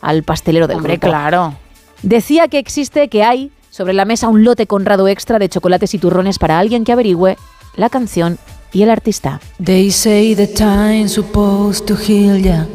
[0.00, 1.08] al pastelero del Hombre, grupo.
[1.08, 1.54] claro.
[2.02, 5.98] Decía que existe, que hay sobre la mesa un lote conrado extra de chocolates y
[5.98, 7.36] turrones para alguien que averigüe
[7.74, 8.38] la canción
[8.74, 9.40] y el artista.
[9.64, 12.66] They say the time's supposed to heal ya,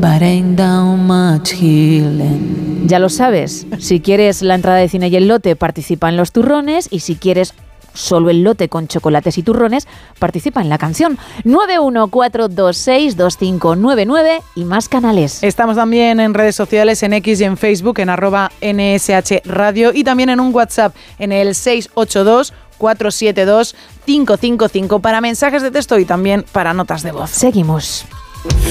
[0.00, 2.86] but ain't down much healing.
[2.86, 6.32] Ya lo sabes, si quieres la entrada de cine y el lote, participa en los
[6.32, 7.54] turrones y si quieres
[7.96, 9.88] solo el lote con chocolates y turrones,
[10.18, 15.42] participa en la canción 914262599 y más canales.
[15.42, 20.04] Estamos también en redes sociales, en X y en Facebook, en arroba NSH Radio y
[20.04, 26.74] también en un WhatsApp en el 682 608-472-555 para mensajes de texto y también para
[26.74, 27.30] notas de voz.
[27.30, 28.04] Seguimos.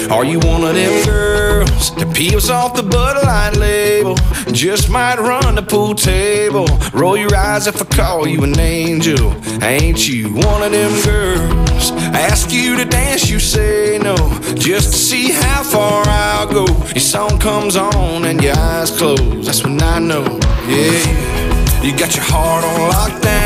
[0.09, 4.15] Are you one of them girls that peels off the Bud Light label?
[4.53, 6.65] Just might run the pool table.
[6.93, 9.33] Roll your eyes if I call you an angel.
[9.63, 11.91] Ain't you one of them girls?
[11.91, 14.15] I ask you to dance, you say no.
[14.55, 16.65] Just to see how far I'll go.
[16.93, 19.45] Your song comes on and your eyes close.
[19.45, 20.23] That's when I know,
[20.67, 21.81] yeah.
[21.83, 23.44] You got your heart on lockdown.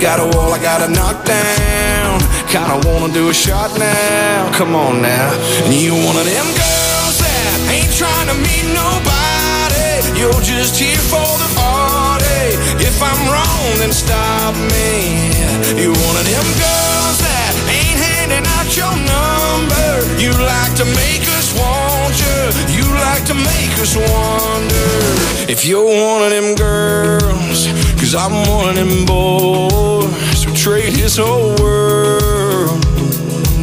[0.00, 2.20] Got a wall I gotta knock down.
[2.46, 4.48] Kinda wanna do a shot now.
[4.54, 5.34] Come on now.
[5.74, 10.14] You one of them girls that ain't trying to meet nobody.
[10.14, 12.46] You're just here for the party.
[12.78, 15.34] If I'm wrong, then stop me.
[15.74, 19.90] You one of them girls that ain't handing out your number.
[20.14, 22.38] You like to make us want you.
[22.78, 25.17] You like to make us wonder
[25.48, 27.66] if you're one of them girls.
[27.98, 32.84] Cause I'm one of them boys who trade his whole world.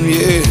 [0.02, 0.42] Yeah.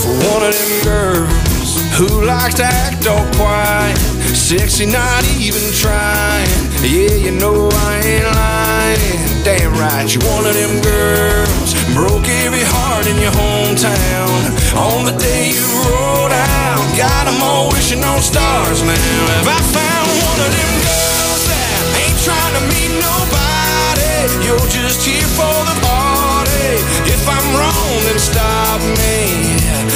[0.00, 3.96] For one of them girls who likes to act all quiet.
[4.34, 6.48] Sexy, not even trying.
[6.82, 9.44] Yeah, you know I ain't lying.
[9.44, 11.74] Damn right, you're one of them girls.
[11.94, 14.63] Broke every heart in your hometown.
[14.76, 18.94] On the day you rolled out, got 'em all wishing on stars now.
[19.38, 24.14] Have I found one of them girls that ain't trying to meet nobody?
[24.42, 26.70] You're just here for the party.
[27.06, 29.18] If I'm wrong, then stop me.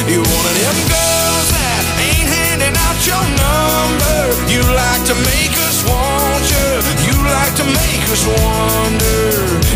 [0.06, 4.16] You're one of them girls that ain't handing out your number.
[4.46, 6.68] You like to make us want you.
[7.08, 9.22] You like to make us wonder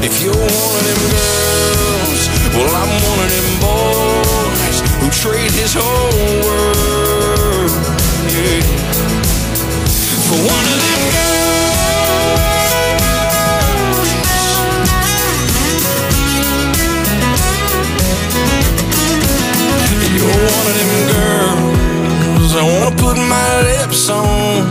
[0.07, 2.20] if you're one of them girls.
[2.55, 4.41] Well, I'm one of them boys
[5.12, 7.70] trade his whole world.
[8.32, 8.62] Yeah.
[10.26, 11.02] For one of them
[20.16, 24.66] You're one of them girls I wanna put my lips on,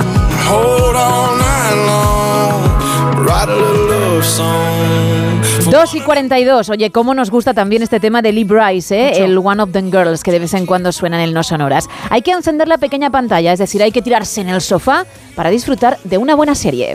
[0.47, 5.50] hold all night long, write a little love song.
[5.71, 6.69] 2 y 42.
[6.69, 9.23] Oye, cómo nos gusta también este tema de Lee Bryce, ¿eh?
[9.23, 11.87] el One of Them Girls, que de vez en cuando suena en el No Sonoras.
[12.09, 15.49] Hay que encender la pequeña pantalla, es decir, hay que tirarse en el sofá para
[15.49, 16.93] disfrutar de una buena serie.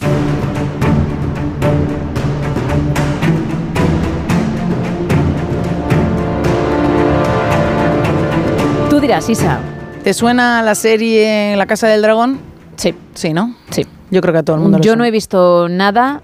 [8.91, 9.59] Tú dirás, Isa.
[10.05, 12.41] ¿Te suena la serie La Casa del Dragón?
[12.77, 12.95] Sí.
[13.14, 13.57] Sí, ¿no?
[13.70, 13.87] Sí.
[14.11, 16.20] Yo creo que a todo el mundo le Yo no he visto nada,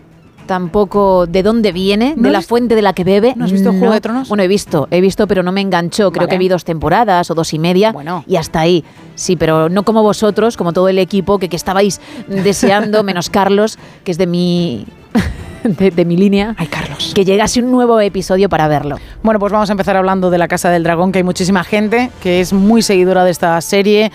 [0.46, 3.34] tampoco de dónde viene, ¿No de la fuente de la que bebe.
[3.36, 4.28] ¿No has visto Juego de Tronos?
[4.28, 6.10] Bueno, he visto, he visto, pero no me enganchó.
[6.10, 6.30] Creo Vale.
[6.30, 7.94] que vi dos temporadas o dos y media
[8.26, 8.84] y hasta ahí.
[9.14, 13.78] Sí, pero no como vosotros, como todo el equipo que, que estabais deseando, menos Carlos,
[14.04, 14.86] que es de mi...
[15.62, 16.56] De, de mi línea.
[16.58, 17.12] Ay, Carlos.
[17.14, 18.98] Que llegase un nuevo episodio para verlo.
[19.22, 22.10] Bueno, pues vamos a empezar hablando de La Casa del Dragón, que hay muchísima gente
[22.20, 24.10] que es muy seguidora de esta serie.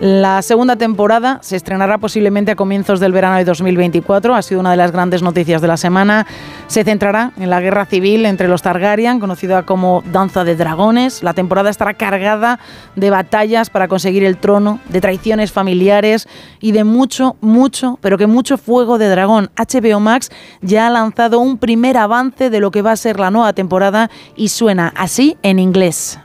[0.00, 4.34] La segunda temporada se estrenará posiblemente a comienzos del verano de 2024.
[4.34, 6.26] Ha sido una de las grandes noticias de la semana.
[6.68, 11.22] Se centrará en la guerra civil entre los Targaryen, conocida como Danza de Dragones.
[11.22, 12.60] La temporada estará cargada
[12.96, 16.28] de batallas para conseguir el trono, de traiciones familiares
[16.60, 19.50] y de mucho, mucho, pero que mucho fuego de dragón.
[19.54, 20.30] HBO Max
[20.62, 24.10] ya ha lanzado un primer avance de lo que va a ser la nueva temporada
[24.34, 26.18] y suena así en inglés.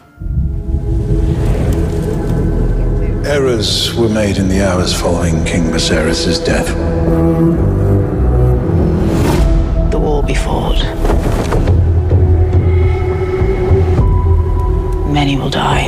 [3.26, 6.68] Errors were made in the hours following King Viserys' death.
[9.90, 10.80] The war be fought.
[15.12, 15.86] Many will die.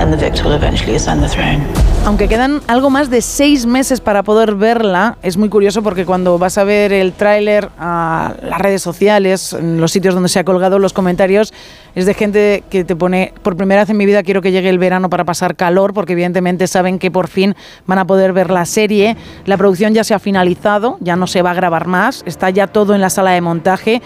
[0.00, 1.87] And the victor will eventually ascend the throne.
[2.04, 6.38] Aunque quedan algo más de seis meses para poder verla, es muy curioso porque cuando
[6.38, 10.44] vas a ver el tráiler a las redes sociales, en los sitios donde se ha
[10.44, 11.52] colgado los comentarios,
[11.94, 14.70] es de gente que te pone, por primera vez en mi vida quiero que llegue
[14.70, 17.54] el verano para pasar calor, porque evidentemente saben que por fin
[17.86, 19.16] van a poder ver la serie.
[19.44, 22.68] La producción ya se ha finalizado, ya no se va a grabar más, está ya
[22.68, 24.00] todo en la sala de montaje,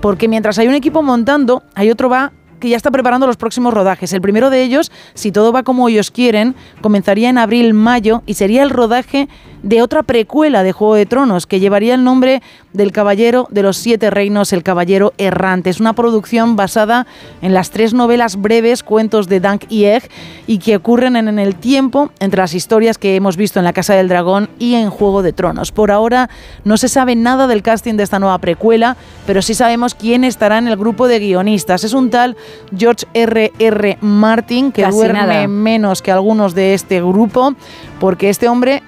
[0.00, 2.32] porque mientras hay un equipo montando, hay otro va
[2.62, 4.12] que ya está preparando los próximos rodajes.
[4.12, 8.62] El primero de ellos, si todo va como ellos quieren, comenzaría en abril-mayo y sería
[8.62, 9.28] el rodaje
[9.64, 12.40] de otra precuela de Juego de Tronos que llevaría el nombre
[12.72, 15.70] del Caballero de los Siete Reinos, el Caballero Errante.
[15.70, 17.06] Es una producción basada
[17.40, 20.08] en las tres novelas breves, cuentos de Dunk y Egg,
[20.46, 23.72] y que ocurren en, en el tiempo entre las historias que hemos visto en La
[23.72, 25.72] Casa del Dragón y en Juego de Tronos.
[25.72, 26.30] Por ahora
[26.64, 28.96] no se sabe nada del casting de esta nueva precuela,
[29.26, 31.84] pero sí sabemos quién estará en el grupo de guionistas.
[31.84, 32.36] Es un tal
[32.76, 33.52] George R.
[33.58, 33.98] R.
[34.00, 35.48] Martin, que Casi duerme nada.
[35.48, 37.54] menos que algunos de este grupo,
[38.00, 38.82] porque este hombre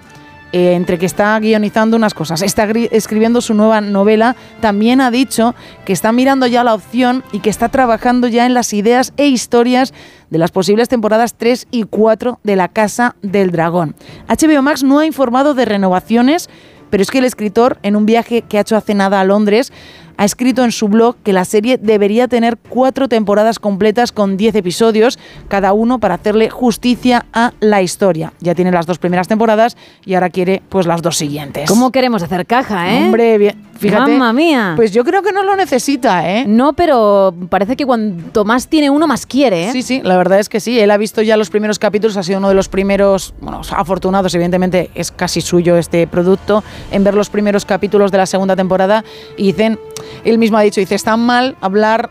[0.55, 5.53] eh, entre que está guionizando unas cosas, está escribiendo su nueva novela, también ha dicho
[5.85, 9.27] que está mirando ya la opción y que está trabajando ya en las ideas e
[9.27, 9.93] historias
[10.31, 13.97] de las posibles temporadas 3 y 4 de La Casa del Dragón.
[14.29, 16.49] HBO Max no ha informado de renovaciones,
[16.89, 19.73] pero es que el escritor, en un viaje que ha hecho hace nada a Londres,
[20.17, 24.57] ha escrito en su blog que la serie debería tener cuatro temporadas completas con 10
[24.57, 25.19] episodios,
[25.49, 28.33] cada uno para hacerle justicia a la historia.
[28.41, 31.69] Ya tiene las dos primeras temporadas y ahora quiere pues las dos siguientes.
[31.69, 33.05] ¿Cómo queremos hacer caja, eh?
[33.05, 34.11] Hombre, bien, fíjate.
[34.13, 34.73] Mamma mía.
[34.77, 36.45] Pues yo creo que no lo necesita, ¿eh?
[36.47, 39.73] No, pero parece que cuanto más tiene uno, más quiere, ¿eh?
[39.73, 40.79] Sí, sí, la verdad es que sí.
[40.79, 44.35] Él ha visto ya los primeros capítulos, ha sido uno de los primeros, bueno, afortunados,
[44.35, 49.05] evidentemente es casi suyo este producto, en ver los primeros capítulos de la segunda temporada
[49.37, 49.79] y dicen,
[50.25, 52.11] él mismo ha dicho, dice, está mal hablar,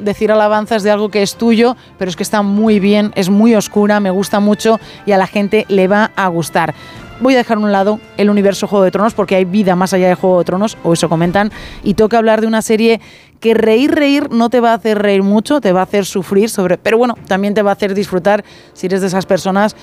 [0.00, 3.54] decir alabanzas de algo que es tuyo, pero es que está muy bien, es muy
[3.54, 6.74] oscura, me gusta mucho y a la gente le va a gustar.
[7.20, 9.92] Voy a dejar a un lado el universo Juego de Tronos porque hay vida más
[9.92, 11.50] allá de Juego de Tronos, o eso comentan,
[11.82, 13.00] y toca hablar de una serie
[13.40, 16.48] que reír, reír no te va a hacer reír mucho, te va a hacer sufrir,
[16.48, 19.74] sobre, pero bueno, también te va a hacer disfrutar si eres de esas personas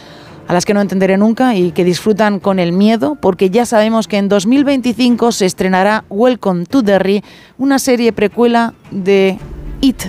[0.47, 4.07] a las que no entenderé nunca y que disfrutan con el miedo, porque ya sabemos
[4.07, 7.23] que en 2025 se estrenará Welcome to Derry,
[7.57, 9.39] una serie precuela de
[9.81, 10.03] It.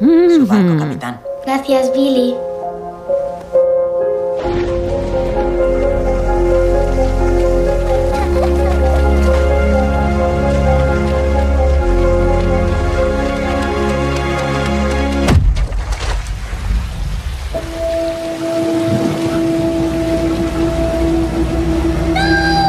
[0.00, 1.20] Su barco, capitán.
[1.44, 2.34] Gracias, Billy.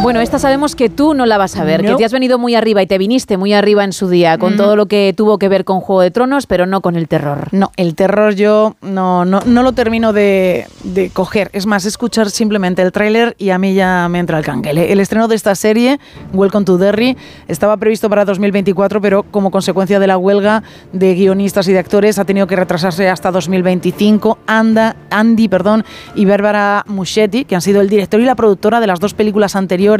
[0.09, 1.95] Bueno, esta sabemos que tú no la vas a ver, que No.
[1.95, 4.57] te has venido muy arriba y te viniste muy arriba en su día con Mm.
[4.57, 7.47] todo lo que tuvo que ver con Juego de Tronos, pero no con el terror.
[7.51, 11.51] No, el terror yo no, no, no lo termino de, de coger.
[11.53, 14.91] Es más, escuchar simplemente el tráiler y a mí ya me entra el canguele.
[14.91, 15.99] El estreno de esta serie,
[16.33, 17.15] Welcome to Derry,
[17.47, 22.17] estaba previsto para 2024, pero como consecuencia de la huelga de guionistas y de actores
[22.17, 24.39] ha tenido que retrasarse hasta 2025.
[24.47, 28.87] Anda, Andy perdón, y Bárbara Muschetti, que han sido el director y la productora de
[28.87, 29.98] las dos películas anteriores,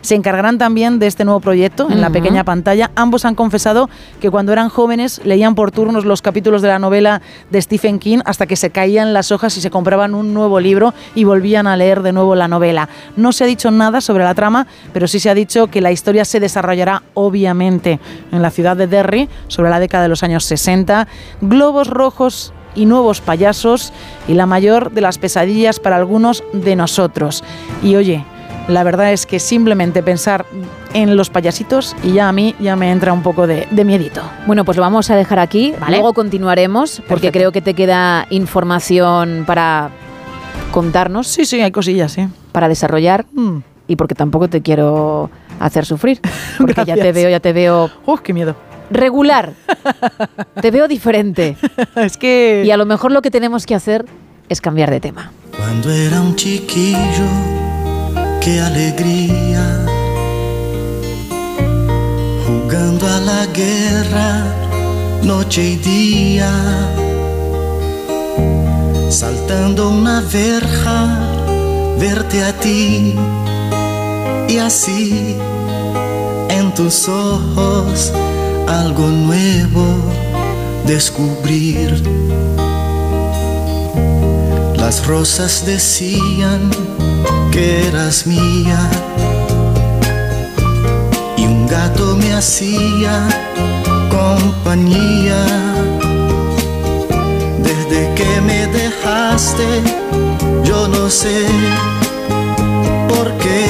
[0.00, 2.90] se encargarán también de este nuevo proyecto en la pequeña pantalla.
[2.94, 3.88] Ambos han confesado
[4.20, 8.18] que cuando eran jóvenes leían por turnos los capítulos de la novela de Stephen King
[8.24, 11.76] hasta que se caían las hojas y se compraban un nuevo libro y volvían a
[11.76, 12.88] leer de nuevo la novela.
[13.16, 15.92] No se ha dicho nada sobre la trama, pero sí se ha dicho que la
[15.92, 18.00] historia se desarrollará obviamente
[18.32, 21.08] en la ciudad de Derry sobre la década de los años 60.
[21.40, 23.92] Globos rojos y nuevos payasos
[24.28, 27.42] y la mayor de las pesadillas para algunos de nosotros.
[27.82, 28.24] Y oye,
[28.68, 30.46] la verdad es que simplemente pensar
[30.94, 34.22] en los payasitos y ya a mí ya me entra un poco de, de miedito.
[34.46, 35.74] Bueno, pues lo vamos a dejar aquí.
[35.80, 35.96] Vale.
[35.96, 37.32] Luego continuaremos, porque Perfecto.
[37.38, 39.90] creo que te queda información para
[40.70, 41.26] contarnos.
[41.26, 42.28] Sí, sí, hay cosillas, sí.
[42.52, 43.26] Para desarrollar.
[43.32, 43.58] Mm.
[43.88, 45.30] Y porque tampoco te quiero
[45.60, 46.20] hacer sufrir.
[46.58, 47.90] Porque ya te veo, ya te veo.
[48.04, 48.54] ¡Uf, qué miedo!
[48.90, 49.54] Regular.
[50.60, 51.56] te veo diferente.
[51.96, 52.64] es que.
[52.66, 54.04] Y a lo mejor lo que tenemos que hacer
[54.48, 55.32] es cambiar de tema.
[55.56, 57.24] Cuando era un chiquillo,
[58.40, 59.84] qué alegría.
[62.46, 64.44] Jugando a la guerra,
[65.22, 66.52] noche y día.
[69.10, 71.20] Saltando una verja,
[71.98, 73.14] verte a ti.
[74.48, 75.36] Y así,
[76.48, 78.12] en tus ojos,
[78.66, 79.84] algo nuevo
[80.86, 82.02] descubrir.
[84.76, 86.70] Las rosas decían
[87.50, 88.78] que eras mía
[91.36, 93.28] y un gato me hacía
[94.10, 95.40] compañía.
[97.58, 99.66] Desde que me dejaste,
[100.64, 101.46] yo no sé
[103.08, 103.66] por qué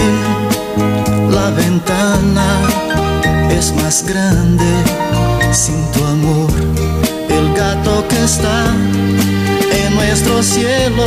[1.31, 2.47] la ventana
[3.51, 4.71] es más grande
[5.53, 6.51] sin tu amor.
[7.29, 8.75] El gato que está
[9.73, 11.07] en nuestro cielo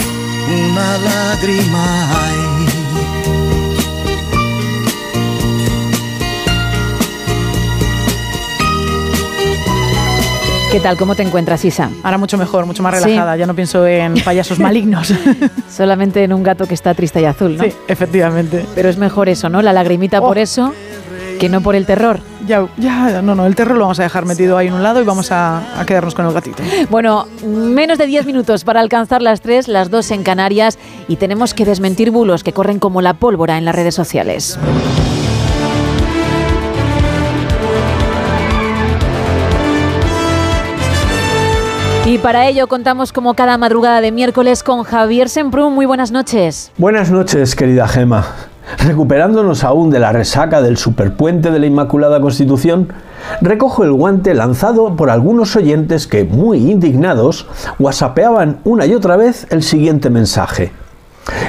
[0.51, 2.41] una lágrima hay.
[10.71, 10.95] ¿Qué tal?
[10.95, 11.89] ¿Cómo te encuentras, Isa?
[12.01, 13.03] Ahora mucho mejor, mucho más Sí.
[13.03, 13.35] relajada.
[13.35, 15.13] Ya no pienso en payasos malignos.
[15.69, 17.63] Solamente en un gato que está triste y azul, ¿no?
[17.65, 18.65] Sí, efectivamente.
[18.73, 19.61] Pero es mejor eso, ¿no?
[19.61, 20.73] La lagrimita por eso
[21.41, 22.21] que no por el terror.
[22.51, 25.01] Ya, ya, no, no, el terror lo vamos a dejar metido ahí en un lado
[25.01, 26.61] y vamos a, a quedarnos con el gatito.
[26.89, 31.53] Bueno, menos de 10 minutos para alcanzar las 3, las 2 en Canarias y tenemos
[31.53, 34.59] que desmentir bulos que corren como la pólvora en las redes sociales.
[42.05, 45.73] Y para ello contamos como cada madrugada de miércoles con Javier Semprún.
[45.73, 46.73] Muy buenas noches.
[46.77, 48.50] Buenas noches, querida Gema.
[48.77, 52.89] Recuperándonos aún de la resaca del superpuente de la Inmaculada Constitución,
[53.41, 57.47] recojo el guante lanzado por algunos oyentes que, muy indignados,
[57.79, 60.71] whatsappeaban una y otra vez el siguiente mensaje.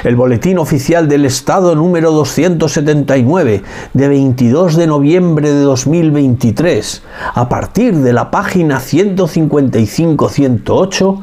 [0.03, 3.63] El Boletín Oficial del Estado número 279
[3.93, 7.01] de 22 de noviembre de 2023,
[7.33, 11.19] a partir de la página 155-108,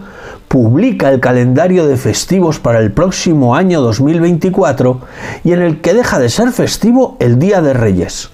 [0.51, 5.01] publica el calendario de festivos para el próximo año 2024
[5.45, 8.31] y en el que deja de ser festivo el Día de Reyes.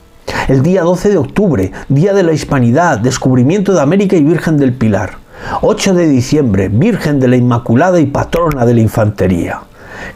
[0.48, 4.72] El día 12 de octubre, Día de la Hispanidad, Descubrimiento de América y Virgen del
[4.72, 5.18] Pilar.
[5.60, 9.60] 8 de diciembre, Virgen de la Inmaculada y Patrona de la Infantería.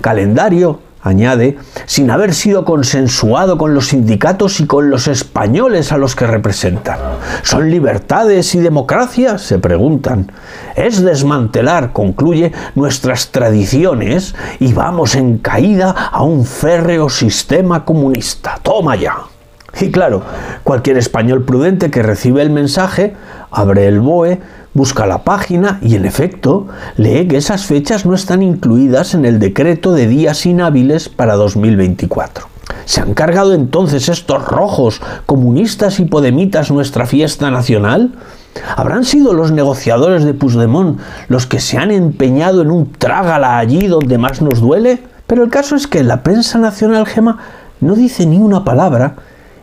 [0.00, 6.14] Calendario, añade, sin haber sido consensuado con los sindicatos y con los españoles a los
[6.14, 6.98] que representan.
[7.42, 9.38] ¿Son libertades y democracia?
[9.38, 10.30] se preguntan.
[10.76, 18.58] Es desmantelar, concluye, nuestras tradiciones y vamos en caída a un férreo sistema comunista.
[18.62, 19.16] Toma ya.
[19.80, 20.22] Y claro,
[20.64, 23.14] cualquier español prudente que recibe el mensaje,
[23.50, 24.40] abre el BOE,
[24.74, 29.38] busca la página y en efecto lee que esas fechas no están incluidas en el
[29.38, 32.46] decreto de días inhábiles para 2024.
[32.84, 38.12] ¿Se han cargado entonces estos rojos, comunistas y podemitas nuestra fiesta nacional?
[38.76, 43.86] ¿Habrán sido los negociadores de Puigdemont los que se han empeñado en un trágala allí
[43.86, 45.02] donde más nos duele?
[45.26, 47.38] Pero el caso es que la prensa nacional gema
[47.80, 49.14] no dice ni una palabra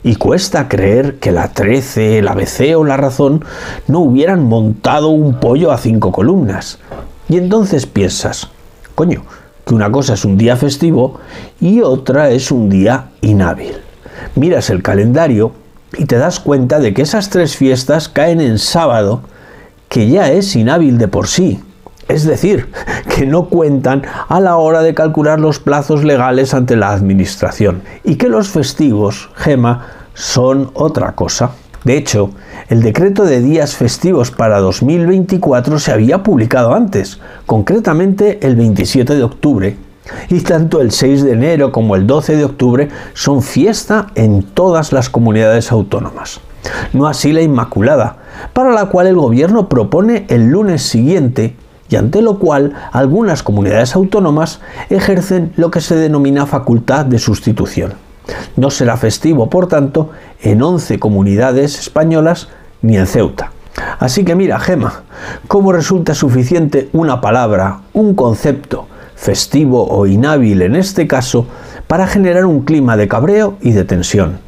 [0.08, 3.44] y cuesta creer que la 13, la ABC o la Razón
[3.90, 6.80] no hubieran montado un pollo a cinco columnas.
[7.28, 8.48] Y entonces piensas,
[8.96, 9.24] coño,
[9.66, 11.20] que una cosa es un día festivo
[11.60, 13.74] y otra es un día inhábil.
[14.36, 15.52] Miras el calendario
[15.98, 19.24] y te das cuenta de que esas tres fiestas caen en sábado,
[19.90, 21.60] que ya es inhábil de por sí.
[22.08, 22.70] Es decir,
[23.14, 28.16] que no cuentan a la hora de calcular los plazos legales ante la Administración y
[28.16, 31.52] que los festivos, Gema, son otra cosa.
[31.84, 32.32] De hecho,
[32.70, 39.24] el decreto de días festivos para 2024 se había publicado antes, concretamente el 27 de
[39.24, 39.78] octubre,
[40.30, 44.92] y tanto el 6 de enero como el 12 de octubre son fiesta en todas
[44.92, 46.42] las comunidades autónomas.
[46.94, 48.18] No así la Inmaculada,
[48.54, 51.56] para la cual el gobierno propone el lunes siguiente
[51.90, 58.07] y ante lo cual algunas comunidades autónomas ejercen lo que se denomina facultad de sustitución.
[58.56, 62.50] No será festivo, por tanto, en 11 comunidades españolas
[62.82, 63.52] ni en Ceuta.
[64.00, 65.04] Así que mira, Gema,
[65.48, 71.48] ¿cómo resulta suficiente una palabra, un concepto, festivo o inhábil en este caso,
[71.88, 74.47] para generar un clima de cabreo y de tensión?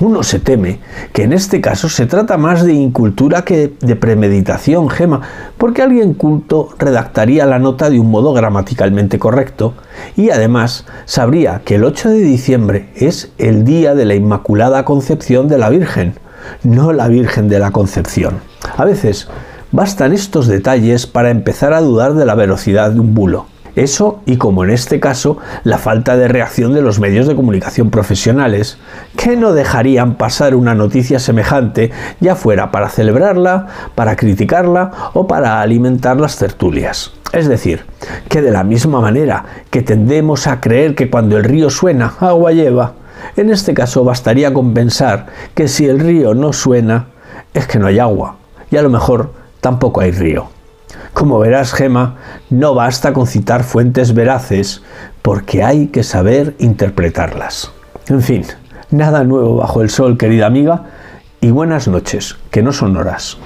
[0.00, 0.78] Uno se teme
[1.12, 5.22] que en este caso se trata más de incultura que de premeditación, Gema,
[5.56, 9.74] porque alguien culto redactaría la nota de un modo gramaticalmente correcto
[10.16, 15.48] y además sabría que el 8 de diciembre es el día de la Inmaculada Concepción
[15.48, 16.14] de la Virgen,
[16.62, 18.38] no la Virgen de la Concepción.
[18.76, 19.26] A veces
[19.72, 23.46] bastan estos detalles para empezar a dudar de la velocidad de un bulo.
[23.76, 27.90] Eso y como en este caso, la falta de reacción de los medios de comunicación
[27.90, 28.78] profesionales,
[29.16, 31.90] que no dejarían pasar una noticia semejante,
[32.20, 37.12] ya fuera para celebrarla, para criticarla o para alimentar las tertulias.
[37.32, 37.84] Es decir,
[38.28, 42.52] que de la misma manera que tendemos a creer que cuando el río suena, agua
[42.52, 42.94] lleva,
[43.36, 47.06] en este caso bastaría con pensar que si el río no suena,
[47.54, 48.36] es que no hay agua,
[48.70, 50.57] y a lo mejor tampoco hay río.
[51.12, 52.16] Como verás, Gema,
[52.50, 54.82] no basta con citar fuentes veraces,
[55.22, 57.72] porque hay que saber interpretarlas.
[58.08, 58.44] En fin,
[58.90, 60.84] nada nuevo bajo el sol, querida amiga,
[61.40, 63.36] y buenas noches, que no son horas.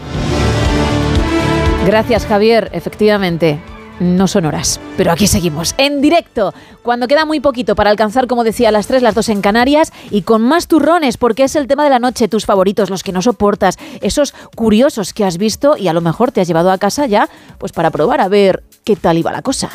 [1.87, 2.71] Gracias, Javier.
[2.73, 3.59] Efectivamente,
[4.03, 4.81] no son horas.
[4.97, 6.53] Pero aquí seguimos, en directo,
[6.83, 10.23] cuando queda muy poquito para alcanzar, como decía, las 3, las 2 en Canarias y
[10.23, 13.23] con más turrones, porque es el tema de la noche, tus favoritos, los que no
[13.23, 17.07] soportas, esos curiosos que has visto y a lo mejor te has llevado a casa
[17.07, 19.71] ya, pues para probar a ver qué tal iba la cosa.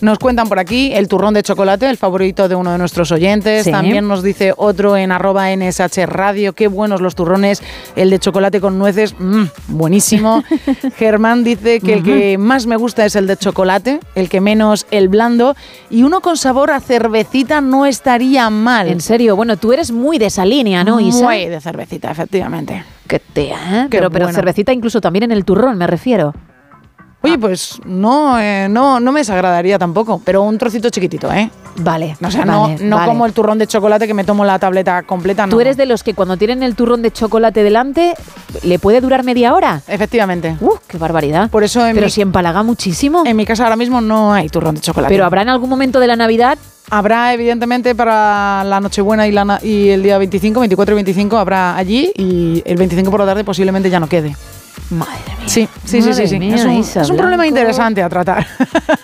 [0.00, 3.64] Nos cuentan por aquí el turrón de chocolate, el favorito de uno de nuestros oyentes.
[3.64, 3.72] Sí.
[3.72, 7.62] También nos dice otro en arroba NSH Radio, qué buenos los turrones,
[7.96, 10.44] el de chocolate con nueces, mm, buenísimo.
[10.96, 14.86] Germán dice que el que más me gusta es el de chocolate, el que menos
[14.90, 15.56] el blando,
[15.90, 18.88] y uno con sabor a cervecita no estaría mal.
[18.88, 21.24] En serio, bueno, tú eres muy de esa línea, ¿no, Isa?
[21.24, 22.84] Muy de cervecita, efectivamente.
[23.08, 23.86] Qué tía, ¿eh?
[23.90, 24.36] Pero, pero bueno.
[24.36, 26.34] cervecita incluso también en el turrón, me refiero.
[27.20, 31.50] Oye, pues no, eh, no, no me desagradaría tampoco, pero un trocito chiquitito, ¿eh?
[31.80, 32.16] Vale.
[32.24, 33.08] O sea, vale, no, no vale.
[33.08, 35.50] como el turrón de chocolate que me tomo la tableta completa, no.
[35.50, 38.14] ¿Tú eres de los que cuando tienen el turrón de chocolate delante,
[38.62, 39.82] le puede durar media hora?
[39.88, 40.56] Efectivamente.
[40.60, 41.50] ¡Uh, qué barbaridad!
[41.50, 43.24] Por eso en Pero mi- si empalaga muchísimo.
[43.26, 45.12] En mi casa ahora mismo no hay turrón de chocolate.
[45.12, 46.56] Pero habrá en algún momento de la Navidad.
[46.90, 51.76] Habrá, evidentemente, para la Nochebuena y, la, y el día 25, 24 y 25 habrá
[51.76, 54.34] allí y el 25 por la tarde posiblemente ya no quede.
[54.90, 55.48] Madre mía.
[55.48, 56.08] Sí, sí, sí, sí.
[56.08, 56.38] Madre sí.
[56.38, 58.46] mía, es un, Isa es un problema interesante a tratar.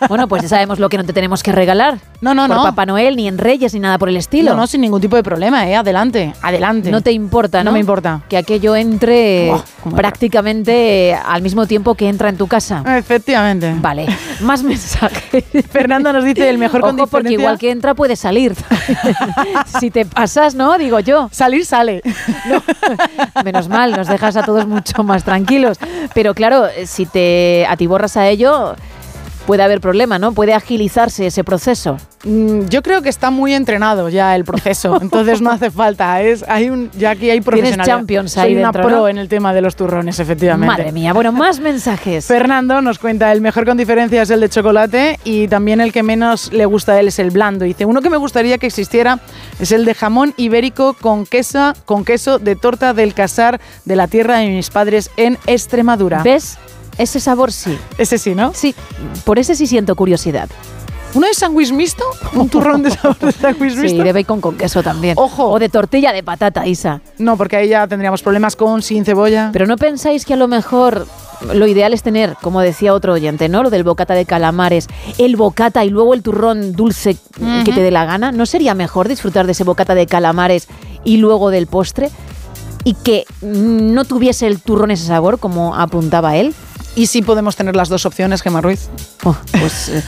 [0.08, 1.98] Bueno, pues ya sabemos lo que no te tenemos que regalar.
[2.20, 2.62] No, no, por no.
[2.62, 4.50] Papá Noel, ni en Reyes, ni nada por el estilo.
[4.50, 5.76] No, no, sin ningún tipo de problema, ¿eh?
[5.76, 6.90] Adelante, adelante.
[6.90, 7.70] No te importa, ¿no?
[7.70, 8.20] No me importa.
[8.28, 9.52] Que aquello entre
[9.96, 12.82] prácticamente al mismo tiempo que entra en tu casa.
[12.98, 13.74] Efectivamente.
[13.80, 14.06] Vale,
[14.40, 15.44] más mensajes.
[15.70, 18.54] Fernando nos dice el mejor Ojo, porque igual que entra puede salir.
[19.80, 20.76] si te pasas, ¿no?
[20.78, 21.28] Digo yo.
[21.32, 22.02] Salir sale.
[23.44, 25.73] Menos mal, nos dejas a todos mucho más tranquilos.
[26.14, 28.74] Pero claro, si te atiborras a ello,
[29.46, 30.32] puede haber problema, ¿no?
[30.32, 31.98] Puede agilizarse ese proceso.
[32.24, 36.20] Mm, Yo creo que está muy entrenado ya el proceso, entonces no hace falta.
[36.22, 37.86] Es, hay un, ya aquí hay profesionales.
[37.86, 39.08] champions ahí Soy una pro ¿no?
[39.08, 40.66] en el tema de los turrones, efectivamente.
[40.66, 42.26] Madre mía, bueno, más mensajes.
[42.26, 46.02] Fernando nos cuenta, el mejor con diferencia es el de chocolate y también el que
[46.02, 47.64] menos le gusta a él es el blando.
[47.64, 49.20] Dice, uno que me gustaría que existiera
[49.60, 54.08] es el de jamón ibérico con queso, con queso de torta del casar de la
[54.08, 56.22] tierra de mis padres en Extremadura.
[56.22, 56.58] ¿Ves?
[56.98, 57.78] Ese sabor sí.
[57.98, 58.52] Ese sí, ¿no?
[58.54, 58.74] Sí,
[59.24, 60.48] por ese sí siento curiosidad.
[61.14, 62.02] ¿Uno de sándwich mixto?
[62.34, 64.02] ¿Un turrón de sabor de sándwich Sí, mixto?
[64.02, 65.14] de bacon con queso también.
[65.16, 65.48] Ojo.
[65.48, 67.00] O de tortilla de patata, Isa.
[67.18, 69.50] No, porque ahí ya tendríamos problemas con sin cebolla.
[69.52, 71.06] Pero ¿no pensáis que a lo mejor
[71.52, 73.62] lo ideal es tener, como decía otro oyente, ¿no?
[73.62, 74.88] Lo del bocata de calamares,
[75.18, 77.16] el bocata y luego el turrón dulce
[77.64, 78.32] que te dé la gana.
[78.32, 80.66] ¿No sería mejor disfrutar de ese bocata de calamares
[81.04, 82.10] y luego del postre?
[82.82, 86.54] Y que mm, no tuviese el turrón ese sabor, como apuntaba él.
[86.96, 88.88] Y sí podemos tener las dos opciones, Gemma Ruiz.
[89.24, 90.00] Oh, pues eh,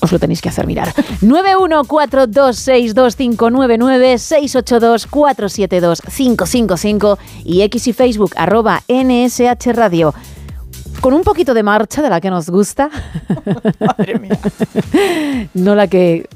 [0.00, 0.94] os lo tenéis que hacer mirar.
[1.22, 10.14] 914262599 682472555 y X y Facebook arroba NSH Radio.
[11.00, 12.90] Con un poquito de marcha de la que nos gusta.
[13.80, 14.38] Madre mía.
[15.54, 16.28] no la que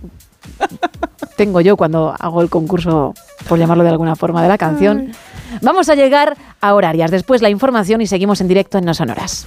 [1.36, 3.14] tengo yo cuando hago el concurso,
[3.48, 5.12] por llamarlo de alguna forma, de la canción.
[5.62, 7.10] Vamos a llegar a horarias.
[7.10, 9.46] Después la información y seguimos en directo en No Sonoras.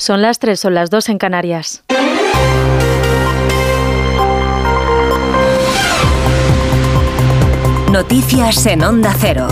[0.00, 1.84] Son las 3, son las 2 en Canarias.
[7.92, 9.46] Noticias en Onda Cero.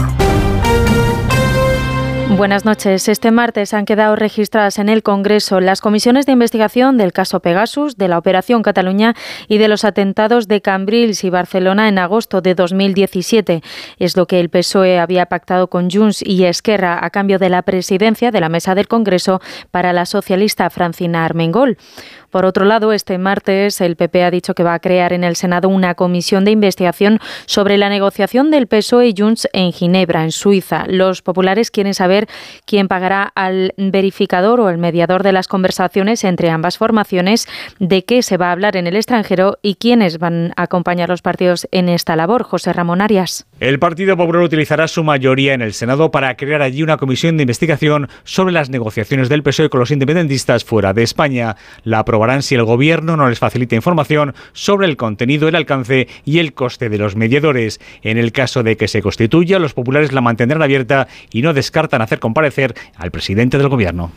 [2.38, 3.08] Buenas noches.
[3.08, 7.96] Este martes han quedado registradas en el Congreso las comisiones de investigación del caso Pegasus,
[7.96, 9.16] de la Operación Cataluña
[9.48, 13.60] y de los atentados de Cambrils y Barcelona en agosto de 2017.
[13.98, 17.62] Es lo que el PSOE había pactado con Junts y Esquerra a cambio de la
[17.62, 19.40] presidencia de la mesa del Congreso
[19.72, 21.76] para la socialista Francina Armengol.
[22.30, 25.36] Por otro lado, este martes el PP ha dicho que va a crear en el
[25.36, 30.32] Senado una comisión de investigación sobre la negociación del PSOE y Junts en Ginebra, en
[30.32, 30.84] Suiza.
[30.88, 32.28] Los populares quieren saber
[32.66, 37.46] quién pagará al verificador o el mediador de las conversaciones entre ambas formaciones,
[37.78, 41.22] de qué se va a hablar en el extranjero y quiénes van a acompañar los
[41.22, 42.42] partidos en esta labor.
[42.42, 43.46] José Ramón Arias.
[43.60, 47.42] El Partido Popular utilizará su mayoría en el Senado para crear allí una comisión de
[47.42, 51.56] investigación sobre las negociaciones del PSOE con los independentistas fuera de España.
[51.84, 52.04] La
[52.40, 56.88] si el Gobierno no les facilita información sobre el contenido, el alcance y el coste
[56.88, 57.80] de los mediadores.
[58.02, 62.02] En el caso de que se constituya, los populares la mantendrán abierta y no descartan
[62.02, 64.10] hacer comparecer al presidente del Gobierno.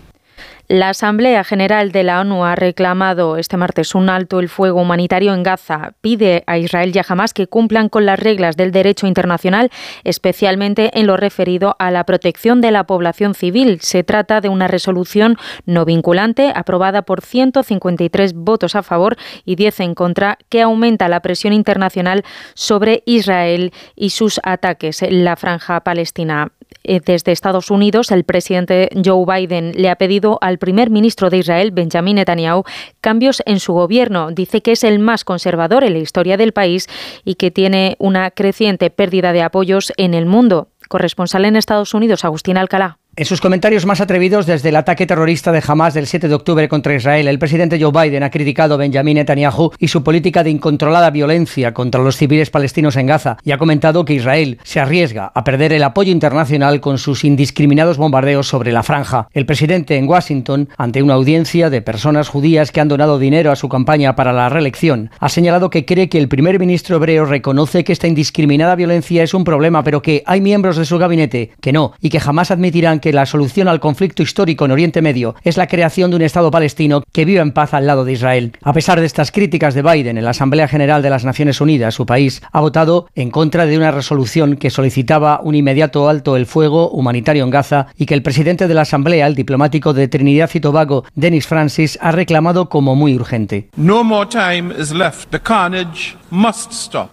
[0.72, 5.34] La Asamblea General de la ONU ha reclamado este martes un alto el fuego humanitario
[5.34, 5.96] en Gaza.
[6.00, 9.70] Pide a Israel y a Hamas que cumplan con las reglas del derecho internacional,
[10.06, 13.80] especialmente en lo referido a la protección de la población civil.
[13.82, 15.36] Se trata de una resolución
[15.66, 21.20] no vinculante aprobada por 153 votos a favor y 10 en contra que aumenta la
[21.20, 22.24] presión internacional
[22.54, 26.54] sobre Israel y sus ataques en la franja palestina.
[26.84, 31.38] Eh, desde Estados Unidos, el presidente Joe Biden le ha pedido al primer ministro de
[31.38, 32.64] Israel, Benjamin Netanyahu,
[33.02, 34.32] cambios en su gobierno.
[34.32, 36.88] Dice que es el más conservador en la historia del país
[37.24, 40.70] y que tiene una creciente pérdida de apoyos en el mundo.
[40.90, 43.01] Corresponsal en Estados Unidos, Agustín Alcalá.
[43.18, 46.70] En sus comentarios más atrevidos desde el ataque terrorista de Hamas del 7 de octubre
[46.70, 50.50] contra Israel, el presidente Joe Biden ha criticado a Benjamin Netanyahu y su política de
[50.50, 55.30] incontrolada violencia contra los civiles palestinos en Gaza y ha comentado que Israel se arriesga
[55.36, 59.28] a perder el apoyo internacional con sus indiscriminados bombardeos sobre la franja.
[59.34, 63.58] El presidente en Washington, ante una audiencia de personas judías que han donado dinero a
[63.58, 67.84] su campaña para la reelección, ha señalado que cree que el primer ministro hebreo reconoce
[67.84, 71.74] que esta indiscriminada violencia es un problema, pero que hay miembros de su gabinete que
[71.74, 75.58] no y que jamás admitirán que la solución al conflicto histórico en Oriente Medio es
[75.58, 78.54] la creación de un Estado palestino que viva en paz al lado de Israel.
[78.62, 81.96] A pesar de estas críticas de Biden en la Asamblea General de las Naciones Unidas,
[81.96, 86.46] su país ha votado en contra de una resolución que solicitaba un inmediato alto el
[86.46, 90.50] fuego humanitario en Gaza y que el presidente de la Asamblea, el diplomático de Trinidad
[90.54, 93.70] y Tobago, Dennis Francis, ha reclamado como muy urgente.
[93.76, 95.30] No more time is left.
[95.32, 96.21] The carnage.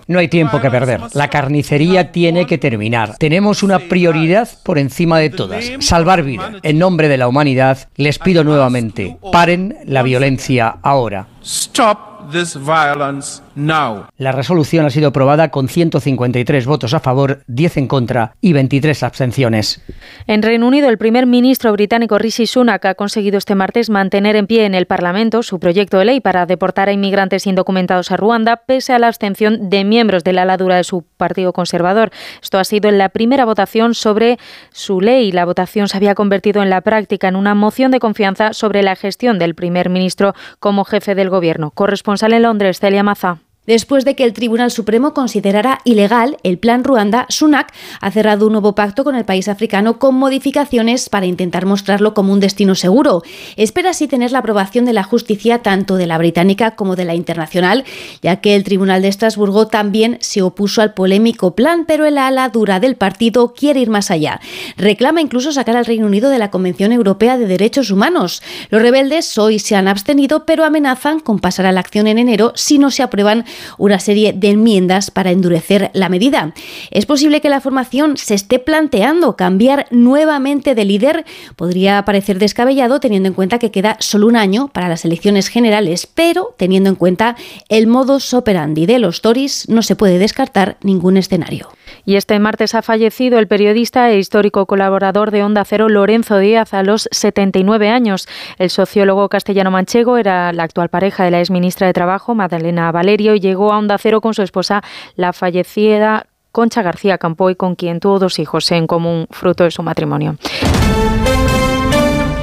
[0.06, 1.00] No hay tiempo que perder.
[1.12, 3.16] La carnicería tiene que terminar.
[3.18, 5.64] Tenemos una prioridad por encima de todas.
[5.80, 6.52] Salvar vida.
[6.62, 11.26] En nombre de la humanidad, les pido nuevamente, paren la violencia ahora.
[11.42, 14.06] Stop this violence now.
[14.16, 19.02] La resolución ha sido aprobada con 153 votos a favor, 10 en contra y 23
[19.02, 19.82] abstenciones.
[20.26, 24.46] En Reino Unido, el primer ministro británico Rishi Sunak ha conseguido este martes mantener en
[24.46, 28.62] pie en el Parlamento su proyecto de ley para deportar a inmigrantes indocumentados a Ruanda,
[28.66, 32.10] pese a la abstención de miembros de la ala dura de su partido conservador.
[32.42, 34.38] Esto ha sido en la primera votación sobre
[34.70, 35.32] su ley.
[35.32, 38.96] La votación se había convertido en la práctica en una moción de confianza sobre la
[38.96, 41.70] gestión del primer ministro como jefe del gobierno.
[41.70, 43.40] Corresponsal en Londres, Celia Maza.
[43.68, 47.70] Después de que el Tribunal Supremo considerara ilegal el Plan Ruanda, Sunak
[48.00, 52.32] ha cerrado un nuevo pacto con el país africano con modificaciones para intentar mostrarlo como
[52.32, 53.22] un destino seguro.
[53.56, 57.14] Espera así tener la aprobación de la justicia tanto de la británica como de la
[57.14, 57.84] internacional,
[58.22, 62.48] ya que el Tribunal de Estrasburgo también se opuso al polémico plan, pero el ala
[62.48, 64.40] dura del partido quiere ir más allá.
[64.78, 68.42] Reclama incluso sacar al Reino Unido de la Convención Europea de Derechos Humanos.
[68.70, 72.52] Los rebeldes hoy se han abstenido, pero amenazan con pasar a la acción en enero
[72.54, 73.44] si no se aprueban
[73.78, 76.52] una serie de enmiendas para endurecer la medida.
[76.90, 81.24] Es posible que la formación se esté planteando cambiar nuevamente de líder.
[81.56, 86.06] Podría parecer descabellado teniendo en cuenta que queda solo un año para las elecciones generales,
[86.06, 87.36] pero teniendo en cuenta
[87.68, 91.68] el modus operandi de los Tories, no se puede descartar ningún escenario.
[92.04, 96.74] Y este martes ha fallecido el periodista e histórico colaborador de Onda Cero, Lorenzo Díaz,
[96.74, 98.28] a los 79 años.
[98.58, 103.40] El sociólogo castellano-manchego era la actual pareja de la exministra de Trabajo, Madalena Valerio, y
[103.40, 104.82] llegó a Onda Cero con su esposa,
[105.16, 109.82] la fallecida Concha García Campoy, con quien tuvo dos hijos en común, fruto de su
[109.82, 110.36] matrimonio.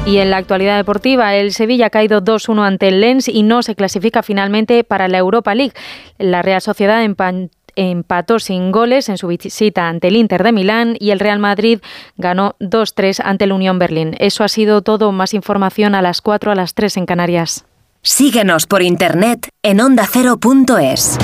[0.06, 3.64] Y en la actualidad deportiva, el Sevilla ha caído 2-1 ante el Lens y no
[3.64, 5.74] se clasifica finalmente para la Europa League.
[6.20, 7.50] La Real Sociedad empató
[8.40, 11.80] sin goles en su visita ante el Inter de Milán y el Real Madrid
[12.18, 14.16] ganó 2-3 ante el Unión Berlín.
[14.20, 15.12] Eso ha sido todo.
[15.12, 17.66] Más información a las 4 a las 3 en Canarias.
[18.02, 21.18] Síguenos por internet en ondacero.es.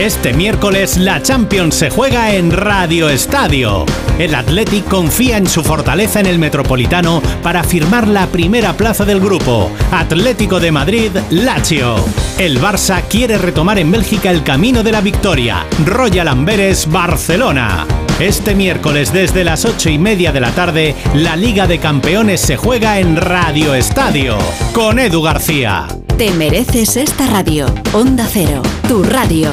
[0.00, 3.84] Este miércoles la Champions se juega en Radio Estadio.
[4.18, 9.20] El Athletic confía en su fortaleza en el Metropolitano para firmar la primera plaza del
[9.20, 9.70] grupo.
[9.92, 11.96] Atlético de Madrid, Lazio.
[12.38, 15.66] El Barça quiere retomar en Bélgica el camino de la victoria.
[15.84, 17.86] Royal Amberes, Barcelona.
[18.18, 22.56] Este miércoles desde las ocho y media de la tarde, la Liga de Campeones se
[22.56, 24.38] juega en Radio Estadio
[24.72, 25.86] con Edu García.
[26.16, 27.66] Te mereces esta radio.
[27.92, 29.52] Onda Cero, tu radio.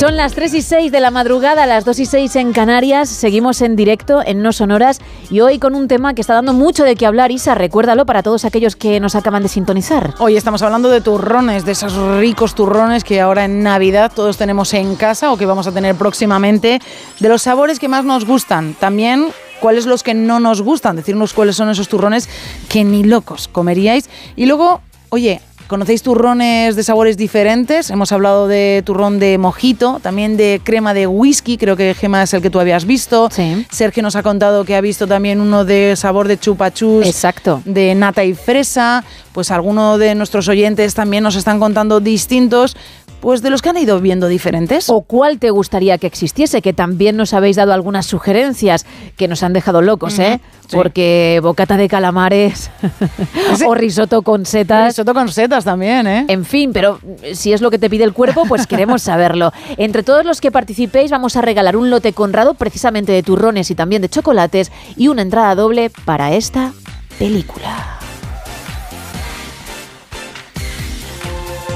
[0.00, 3.06] Son las 3 y 6 de la madrugada, las 2 y 6 en Canarias.
[3.06, 4.98] Seguimos en directo en No Sonoras
[5.28, 7.30] y hoy con un tema que está dando mucho de qué hablar.
[7.30, 10.14] Isa, recuérdalo para todos aquellos que nos acaban de sintonizar.
[10.18, 14.72] Hoy estamos hablando de turrones, de esos ricos turrones que ahora en Navidad todos tenemos
[14.72, 16.80] en casa o que vamos a tener próximamente,
[17.18, 18.72] de los sabores que más nos gustan.
[18.80, 19.26] También
[19.60, 22.26] cuáles los que no nos gustan, decirnos cuáles son esos turrones
[22.70, 24.08] que ni locos comeríais.
[24.34, 27.90] Y luego, oye, ¿Conocéis turrones de sabores diferentes?
[27.90, 32.34] Hemos hablado de turrón de mojito, también de crema de whisky, creo que Gema es
[32.34, 33.28] el que tú habías visto.
[33.70, 37.06] Sergio nos ha contado que ha visto también uno de sabor de chupachus.
[37.06, 37.62] Exacto.
[37.64, 39.04] De nata y fresa.
[39.30, 42.76] Pues algunos de nuestros oyentes también nos están contando distintos,
[43.20, 44.88] pues de los que han ido viendo diferentes.
[44.90, 46.62] ¿O cuál te gustaría que existiese?
[46.62, 48.86] Que también nos habéis dado algunas sugerencias
[49.16, 50.40] que nos han dejado locos, ¿eh?
[50.68, 50.76] sí.
[50.76, 52.70] Porque bocata de calamares
[53.66, 54.88] o risotto con setas.
[54.88, 56.24] Risotto con setas también, ¿eh?
[56.28, 57.00] En fin, pero
[57.32, 59.52] si es lo que te pide el cuerpo, pues queremos saberlo.
[59.76, 63.74] Entre todos los que participéis vamos a regalar un lote conrado precisamente de turrones y
[63.74, 66.72] también de chocolates y una entrada doble para esta
[67.18, 67.98] película.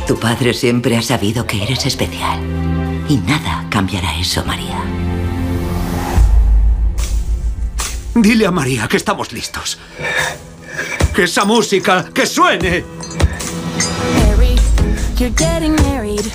[0.06, 2.38] Tu padre siempre ha sabido que eres especial.
[3.08, 4.82] Y nada cambiará eso, María.
[8.14, 9.78] Dile a María que estamos listos.
[11.14, 12.84] Que esa música, que suene.
[14.16, 14.56] Harry,
[15.16, 16.26] you're getting married.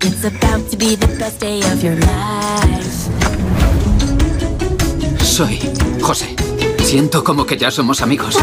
[0.00, 3.08] It's about to be the best day of your life.
[5.24, 5.58] Soy
[6.00, 6.36] José.
[6.84, 8.36] Siento como que ya somos amigos.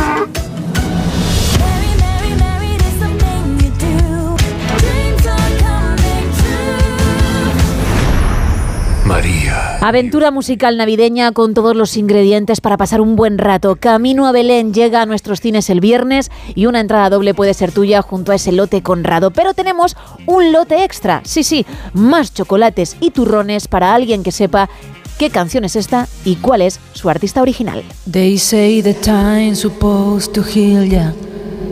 [9.88, 13.76] Aventura musical navideña con todos los ingredientes para pasar un buen rato.
[13.76, 17.72] Camino a Belén llega a nuestros cines el viernes y una entrada doble puede ser
[17.72, 19.30] tuya junto a ese lote conrado.
[19.30, 19.96] Pero tenemos
[20.26, 21.22] un lote extra.
[21.24, 24.72] Sí, sí, más chocolates y turrones para alguien que sepa
[25.20, 27.84] qué canción es esta y cuál es su artista original.
[28.12, 31.14] They say the time's supposed to heal ya,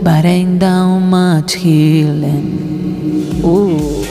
[0.04, 3.42] but ain't down much healing.
[3.44, 4.04] Uh.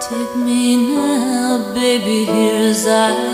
[0.00, 3.33] Take me now, baby, here as I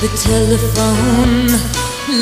[0.00, 1.46] The telephone.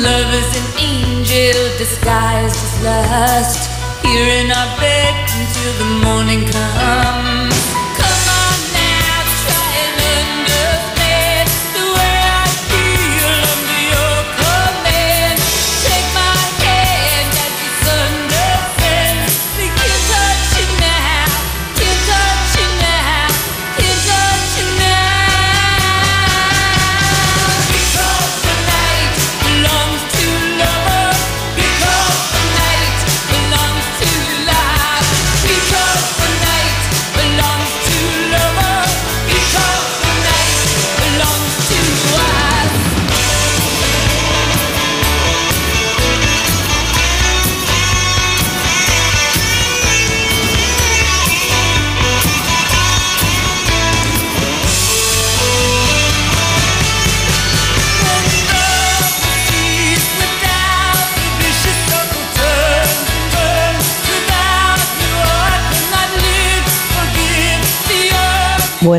[0.03, 3.71] Love is an angel disguised as lust.
[4.03, 7.48] Here in our bed until the morning comes.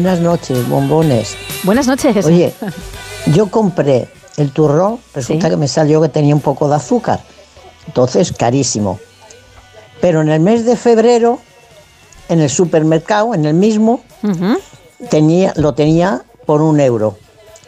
[0.01, 1.37] Buenas noches, bombones.
[1.63, 2.25] Buenas noches.
[2.25, 2.55] Oye,
[3.35, 4.09] yo compré
[4.39, 7.21] el turrón, resulta que me salió que tenía un poco de azúcar,
[7.87, 8.99] entonces carísimo.
[10.01, 11.39] Pero en el mes de febrero,
[12.31, 14.01] en el supermercado, en el mismo,
[15.11, 17.19] tenía, lo tenía por un euro.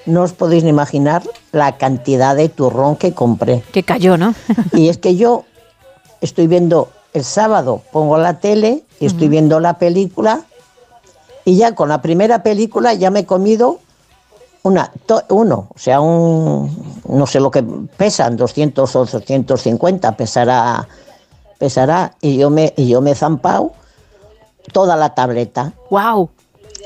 [0.06, 1.22] No os podéis ni imaginar
[1.52, 3.62] la cantidad de turrón que compré.
[3.72, 4.34] Que cayó, ¿no?
[4.72, 5.44] y es que yo
[6.22, 10.46] estoy viendo el sábado, pongo la tele y estoy viendo la película
[11.44, 13.78] y ya con la primera película ya me he comido
[14.62, 20.86] una, to- uno, o sea, un, no sé lo que pesan, 200 o 250, pesará,
[21.58, 23.72] pesará, y yo me, y yo me he zampado
[24.72, 25.72] toda la tableta.
[25.90, 26.30] ¡Wow!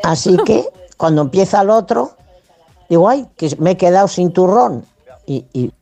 [0.03, 2.13] Así que cuando empieza el otro,
[2.89, 4.85] digo, ay, que me he quedado sin turrón.
[5.27, 5.73] Y, y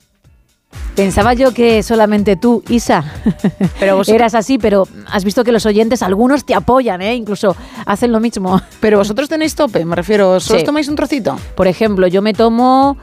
[0.95, 3.05] Pensaba yo que solamente tú, Isa,
[3.81, 7.15] Pero vos- eras así, pero has visto que los oyentes, algunos te apoyan, ¿eh?
[7.17, 8.61] incluso hacen lo mismo.
[8.81, 10.65] Pero vosotros tenéis tope, me refiero, ¿solo Sí.
[10.65, 11.37] tomáis un trocito?
[11.57, 12.97] Por ejemplo, yo me tomo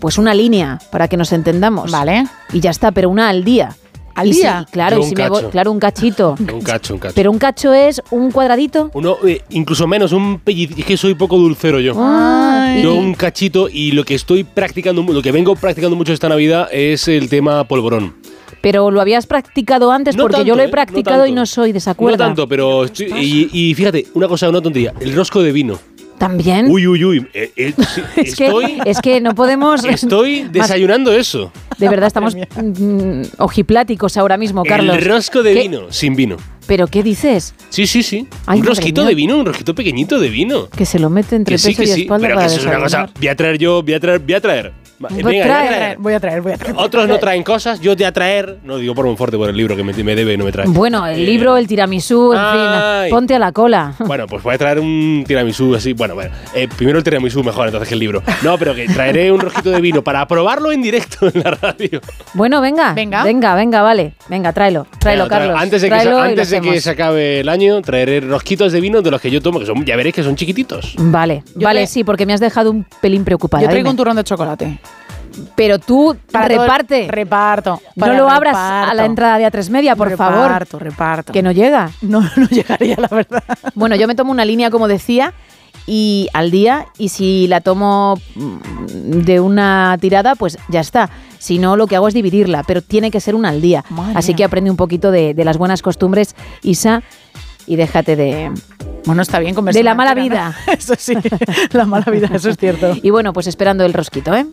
[0.00, 1.92] pues una línea, para que nos entendamos.
[1.92, 2.26] Vale.
[2.52, 3.76] Y ya está, pero una al día.
[4.14, 4.66] ¿Al Y si- día?
[4.70, 5.50] claro, y un si me voy- cacho.
[5.50, 6.34] claro, un cachito.
[6.52, 7.14] Un cacho, un cacho.
[7.14, 8.90] Pero un cacho es un cuadradito.
[8.94, 10.78] Uno, eh, incluso menos, un pellizco.
[10.78, 11.94] Es que soy poco dulcero yo.
[11.94, 16.68] Yo un cachito y lo que estoy practicando, lo que vengo practicando mucho esta Navidad
[16.72, 18.14] es el tema polvorón.
[18.60, 20.68] Pero lo habías practicado antes No porque tanto, yo lo he ¿eh?
[20.68, 22.16] No practicado y no soy desacuerdo.
[22.18, 25.78] No tanto, pero estoy- y, y fíjate, una cosa, una tontería, el rosco de vino.
[26.22, 26.70] También.
[26.70, 27.26] Uy, uy, uy.
[27.34, 29.84] eh, eh, sí, es, que, estoy, es que no podemos.
[29.88, 31.50] estoy Más- desayunando eso.
[31.78, 34.96] De verdad, estamos mm, ojipláticos ahora mismo, Carlos.
[34.96, 35.62] El rosco de ¿Qué?
[35.62, 36.36] vino, sin vino.
[36.72, 37.54] ¿Pero qué dices?
[37.68, 38.26] Sí, sí, sí.
[38.46, 39.10] Ay, un rosquito mía.
[39.10, 40.70] de vino, un rosquito pequeñito de vino.
[40.70, 42.00] Que se lo mete entre Que sí, pecho que y sí.
[42.04, 43.10] espalda Pero que para eso es una cosa.
[43.18, 44.72] Voy a traer yo, voy a traer, voy a traer.
[45.04, 45.96] Va, Voy a venga, voy a traer.
[45.98, 46.76] Voy a traer, voy a traer.
[46.78, 48.58] Otros no traen cosas, yo te a traer.
[48.62, 50.52] No digo por un fuerte por el libro que me, me debe y no me
[50.52, 50.68] trae.
[50.68, 53.08] Bueno, el Eh, libro, el tiramisú, en Ay.
[53.08, 53.94] fin, ponte a la cola.
[54.06, 55.92] Bueno, pues voy a traer un tiramisú así.
[55.92, 56.30] Bueno, bueno.
[56.54, 58.22] eh, primero el tiramisú mejor entonces que el libro.
[58.44, 62.00] No, pero que traeré un rojito de vino para probarlo en directo en la radio.
[62.34, 63.24] Bueno, venga, Venga.
[63.24, 64.12] venga, venga, vale.
[64.28, 65.56] Venga, tráelo, tráelo, Carlos.
[65.58, 69.10] Antes de, que, antes de que se acabe el año, traeré rosquitos de vino de
[69.10, 70.94] los que yo tomo, que son, ya veréis que son chiquititos.
[70.98, 73.62] Vale, Yo vale, sí, porque me has dejado un pelín preocupada.
[73.62, 73.90] Yo traigo dime.
[73.90, 74.78] un turrón de chocolate.
[75.56, 77.08] Pero tú Para todo el- reparte.
[77.10, 77.80] Reparto.
[77.96, 78.90] no lo abras reparto.
[78.90, 80.42] a la entrada de A3 Media, por favor.
[80.48, 81.32] Reparto, reparto.
[81.32, 81.90] Que no llega.
[82.02, 83.42] No, no llegaría, la verdad.
[83.74, 85.32] Bueno, yo me tomo una línea, como decía,
[85.86, 91.08] y al día, y si la tomo mm, de una tirada, pues ya está.
[91.42, 93.84] Si no, lo que hago es dividirla, pero tiene que ser una al día.
[93.90, 97.02] Madre Así que aprende un poquito de, de las buenas costumbres, Isa,
[97.66, 98.52] y déjate de...
[99.06, 99.80] Bueno, está bien conversar.
[99.80, 100.56] De la mala vida.
[100.68, 101.16] Eso sí,
[101.72, 102.96] la mala vida, eso es cierto.
[103.02, 104.46] Y bueno, pues esperando el rosquito, ¿eh?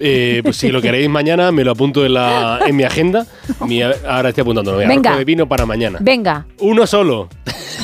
[0.00, 3.26] Eh, pues si lo queréis mañana, me lo apunto en, la, en mi agenda.
[3.66, 4.76] Mi- ahora estoy apuntando.
[4.76, 5.16] Venga.
[5.16, 5.98] de vino para mañana.
[6.00, 7.28] Venga, Uno solo.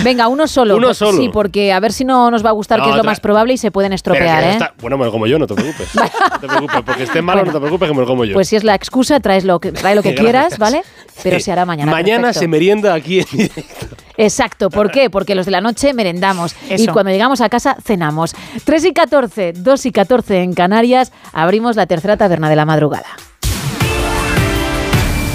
[0.05, 0.77] venga, uno solo.
[0.77, 1.19] Uno Pues solo.
[1.19, 3.19] Sí, porque a ver si no nos va a gustar, No, que es lo más
[3.21, 4.51] probable, y se pueden estropear, ¿eh?
[4.53, 5.89] está- bueno, bueno, como yo, no te preocupes.
[5.95, 7.53] no te preocupes, porque esté malo, Bueno.
[7.53, 8.35] no te preocupes, que me lo como yo.
[8.35, 10.83] Pues si es la excusa, traes lo que, trae lo que quieras, ¿vale?
[11.23, 11.91] Pero se hará mañana.
[11.91, 12.41] Mañana perfecto.
[12.41, 13.97] se merienda aquí en directo.
[14.17, 15.11] Exacto, ¿por qué?
[15.11, 18.35] Porque los de la noche merendamos y cuando llegamos a casa cenamos.
[18.65, 23.09] 3 y 14, 2 y 14 en Canarias, abrimos la tercera taberna de la madrugada.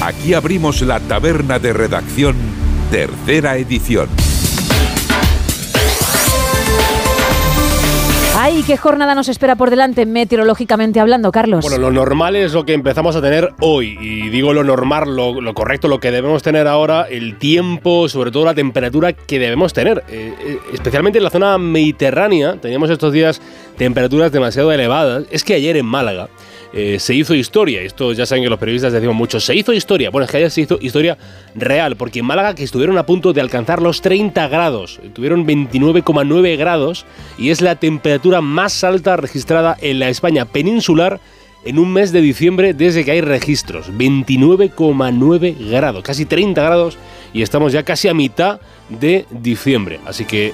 [0.01, 2.35] Aquí abrimos la taberna de redacción,
[2.89, 4.07] tercera edición.
[8.51, 11.61] Ay, ¿qué jornada nos espera por delante meteorológicamente hablando, Carlos?
[11.61, 13.95] Bueno, lo normal es lo que empezamos a tener hoy.
[14.01, 18.45] Y digo lo normal, lo, correcto, lo que debemos tener ahora, el tiempo, sobre todo
[18.45, 20.03] la temperatura que debemos tener.
[20.09, 23.39] Eh, eh, especialmente en la zona mediterránea, teníamos estos días
[23.77, 25.25] temperaturas demasiado elevadas.
[25.29, 26.27] Es que ayer en Málaga
[26.73, 27.81] eh, se hizo historia.
[27.81, 29.39] Esto ya saben que los periodistas decimos mucho.
[29.39, 30.09] Se hizo historia.
[30.09, 31.17] Bueno, es que ayer se hizo historia
[31.55, 36.57] real, porque en Málaga que estuvieron a punto de alcanzar los 30 grados, tuvieron 29,9
[36.57, 37.05] grados
[37.37, 41.19] y es la temperatura más alta registrada en la España peninsular
[41.65, 43.91] en un mes de diciembre desde que hay registros.
[43.91, 46.97] 29,9 grados, casi 30 grados
[47.33, 48.59] y estamos ya casi a mitad
[48.89, 49.99] de diciembre.
[50.05, 50.53] Así que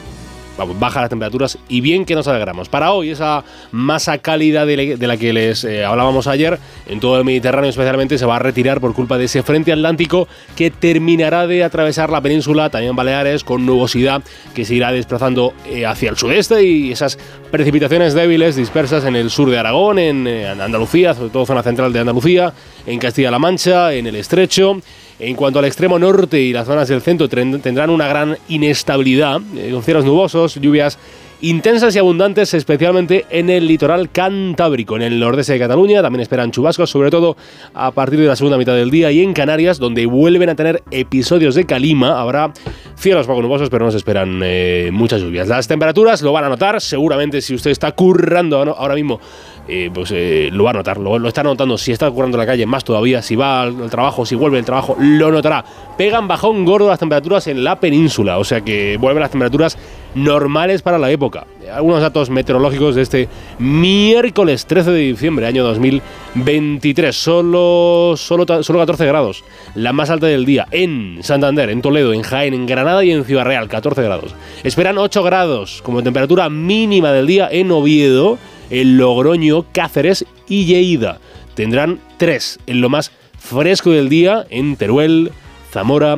[0.80, 2.70] baja las temperaturas y bien que nos alegramos.
[2.70, 7.26] Para hoy, esa masa cálida de, la que les eh, hablábamos ayer, en todo el
[7.26, 11.64] Mediterráneo especialmente, se va a retirar por culpa de ese frente atlántico que terminará de
[11.64, 14.24] atravesar la península, también Baleares, con nubosidad
[14.54, 17.18] que se irá desplazando eh, hacia el sudeste y esas
[17.52, 21.64] precipitaciones débiles dispersas en el sur de Aragón, en, eh, en Andalucía, sobre todo zona
[21.64, 22.54] central de Andalucía,
[22.86, 24.80] en Castilla-La Mancha, en el Estrecho.
[25.18, 29.70] En cuanto al extremo norte y las zonas del centro tendrán una gran inestabilidad, eh,
[29.72, 31.00] con cielos nubosos, lluvias
[31.42, 34.96] intensas y abundantes, especialmente en el litoral cantábrico.
[34.96, 37.38] En el nordeste de Cataluña también esperan chubascos, sobre todo
[37.74, 40.84] a partir de la segunda mitad del día y en Canarias, donde vuelven a tener
[40.92, 42.20] episodios de calima.
[42.20, 42.52] Habrá
[42.96, 45.48] cielos poco nubosos, pero no se esperan eh, muchas lluvias.
[45.48, 49.20] Las temperaturas lo van a notar, seguramente si usted está currando ahora mismo
[49.68, 51.78] eh, pues eh, lo va a notar, lo, lo está notando.
[51.78, 53.22] Si está currando en la calle, más todavía.
[53.22, 55.66] Si va al, al trabajo, si vuelve del trabajo, lo notará.
[55.98, 59.78] Pegan bajón gordo las temperaturas en la península, o sea que vuelven las temperaturas
[60.14, 61.46] normales para la época.
[61.74, 63.28] Algunos datos meteorológicos de este
[63.60, 67.16] miércoles 13 de diciembre, año 2023.
[67.16, 69.44] Solo, solo, solo 14 grados,
[69.74, 73.26] la más alta del día en Santander, en Toledo, en Jaén, en Granada y en
[73.26, 74.36] Ciudad Real, 14 grados.
[74.64, 78.38] Esperan 8 grados como temperatura mínima del día en Oviedo
[78.70, 81.20] en Logroño, Cáceres y Lleida.
[81.54, 85.32] Tendrán 3 en lo más fresco del día en Teruel,
[85.72, 86.18] Zamora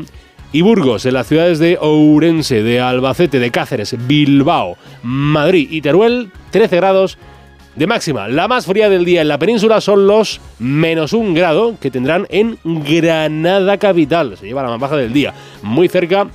[0.52, 6.32] y Burgos, en las ciudades de Ourense, de Albacete, de Cáceres, Bilbao, Madrid y Teruel,
[6.52, 7.18] 13 grados
[7.76, 8.28] de máxima.
[8.28, 12.26] La más fría del día en la península son los menos un grado que tendrán
[12.30, 14.36] en Granada capital.
[14.38, 15.34] Se lleva la más baja del día.
[15.62, 16.28] Muy cerca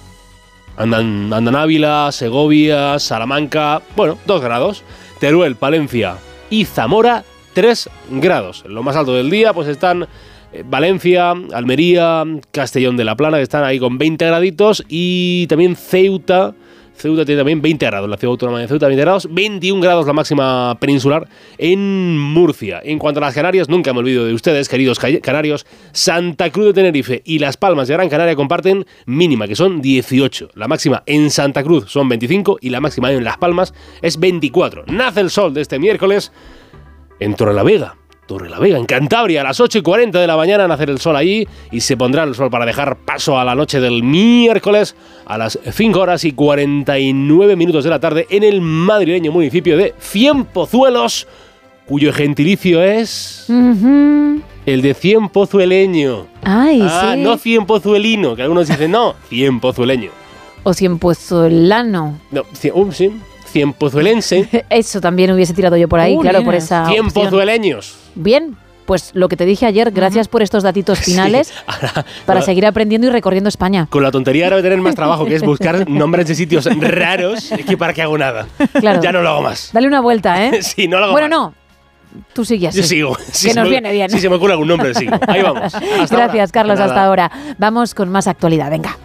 [0.76, 4.84] andan, andan Ávila, Segovia, Salamanca, bueno, 2 grados.
[5.22, 6.16] Teruel, Palencia
[6.50, 7.22] y Zamora,
[7.52, 8.64] 3 grados.
[8.66, 10.08] Lo más alto del día, pues están
[10.52, 15.76] eh, Valencia, Almería, Castellón de la Plana, que están ahí con 20 graditos, y también
[15.76, 16.54] Ceuta.
[16.94, 20.12] Ceuta tiene también 20 grados, la ciudad autónoma de Ceuta 20 grados, 21 grados la
[20.12, 21.26] máxima peninsular
[21.58, 22.80] en Murcia.
[22.84, 26.66] En cuanto a las Canarias, nunca me olvido de ustedes, queridos ca- canarios, Santa Cruz
[26.66, 30.50] de Tenerife y Las Palmas de Gran Canaria comparten mínima, que son 18.
[30.54, 34.84] La máxima en Santa Cruz son 25 y la máxima en Las Palmas es 24.
[34.86, 36.30] Nace el sol de este miércoles
[37.18, 37.96] en Torrelavega.
[38.26, 41.46] Torrelavega, en Cantabria, a las 8 y 40 de la mañana nacer el sol allí
[41.70, 44.94] y se pondrá el sol para dejar paso a la noche del miércoles
[45.26, 49.94] a las 5 horas y 49 minutos de la tarde en el madrileño municipio de
[50.00, 51.26] Cienpozuelos,
[51.86, 56.26] cuyo gentilicio es el de Cienpozueleño.
[56.42, 57.20] Ay, ah, sí.
[57.22, 60.10] no Cienpozuelino, que algunos dicen no, Cienpozueleño.
[60.64, 62.20] O cienpozuelano.
[62.30, 63.10] No, cien- um, sí,
[63.52, 64.64] Cienpozuelense.
[64.70, 66.62] Eso también hubiese tirado yo por ahí, Uh, claro, por bien.
[66.62, 66.82] esa.
[66.84, 67.10] opción.
[67.10, 67.96] Cienpozueleños.
[68.14, 68.56] Bien,
[68.86, 71.52] pues lo que te dije ayer, gracias por estos datitos finales
[72.26, 73.86] para Ahora- seguir aprendiendo y recorriendo España.
[73.90, 76.64] Con la tontería ahora voy a tener más trabajo, que es buscar nombres de sitios
[76.80, 78.46] raros, que para qué hago nada.
[78.80, 79.00] Claro.
[79.02, 79.70] Ya no lo hago más.
[79.72, 80.62] Dale una vuelta, ¿eh?
[80.62, 81.38] Sí, no lo hago Bueno, más.
[81.38, 81.54] no.
[82.34, 82.74] Tú sigues.
[82.74, 83.16] Yo sigo.
[83.30, 84.10] Si que se nos me- viene bien.
[84.10, 85.14] Si se me ocurre algún nombre, sigo.
[85.28, 85.74] Ahí vamos.
[85.74, 86.46] Hasta Gracias, ahora.
[86.48, 87.30] Carlos, hasta ahora.
[87.56, 88.70] Vamos con más actualidad.
[88.70, 88.98] Venga.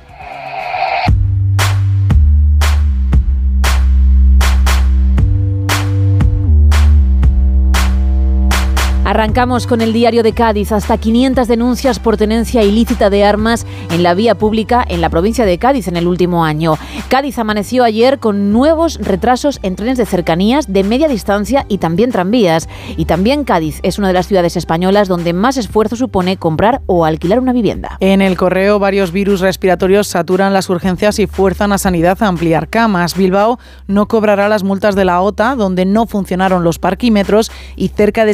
[9.08, 10.74] Arrancamos con el diario de Cádiz.
[10.74, 15.46] Hasta 500 denuncias por tenencia ilícita de armas en la vía pública en la provincia
[15.46, 16.78] de Cádiz en el último año.
[17.08, 22.12] Cádiz amaneció ayer con nuevos retrasos en trenes de cercanías, de media distancia y también
[22.12, 22.68] tranvías.
[22.98, 27.06] Y también Cádiz es una de las ciudades españolas donde más esfuerzo supone comprar o
[27.06, 27.96] alquilar una vivienda.
[28.02, 32.68] En el correo, varios virus respiratorios saturan las urgencias y fuerzan a Sanidad a ampliar
[32.68, 33.16] camas.
[33.16, 33.58] Bilbao
[33.88, 38.34] no cobrará las multas de la OTA, donde no funcionaron los parquímetros, y cerca de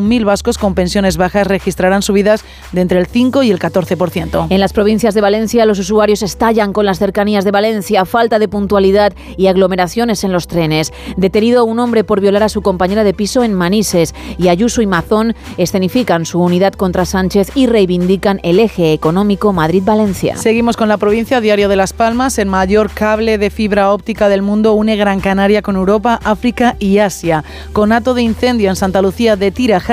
[0.00, 4.46] 71.000 vascos con pensiones bajas registrarán subidas de entre el 5 y el 14%.
[4.50, 8.48] En las provincias de Valencia, los usuarios estallan con las cercanías de Valencia, falta de
[8.48, 10.92] puntualidad y aglomeraciones en los trenes.
[11.16, 14.86] Detenido un hombre por violar a su compañera de piso en Manises y Ayuso y
[14.86, 20.36] Mazón escenifican su unidad contra Sánchez y reivindican el eje económico Madrid-Valencia.
[20.36, 22.38] Seguimos con la provincia, Diario de Las Palmas.
[22.38, 26.98] El mayor cable de fibra óptica del mundo une Gran Canaria con Europa, África y
[26.98, 27.44] Asia.
[27.72, 29.89] Conato de incendio en Santa Lucía de Tiraja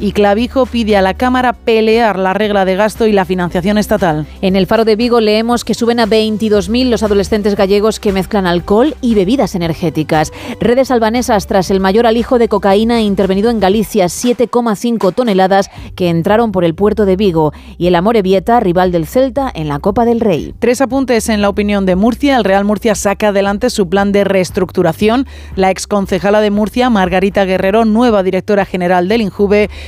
[0.00, 4.26] y Clavijo pide a la Cámara pelear la regla de gasto y la financiación estatal.
[4.42, 8.48] En el Faro de Vigo leemos que suben a 22.000 los adolescentes gallegos que mezclan
[8.48, 10.32] alcohol y bebidas energéticas.
[10.60, 16.50] Redes albanesas tras el mayor alijo de cocaína intervenido en Galicia, 7,5 toneladas que entraron
[16.50, 17.52] por el puerto de Vigo.
[17.78, 20.54] Y el Amorebieta, rival del Celta, en la Copa del Rey.
[20.58, 22.36] Tres apuntes en la opinión de Murcia.
[22.36, 25.26] El Real Murcia saca adelante su plan de reestructuración.
[25.54, 29.22] La exconcejala de Murcia, Margarita Guerrero, nueva directora general del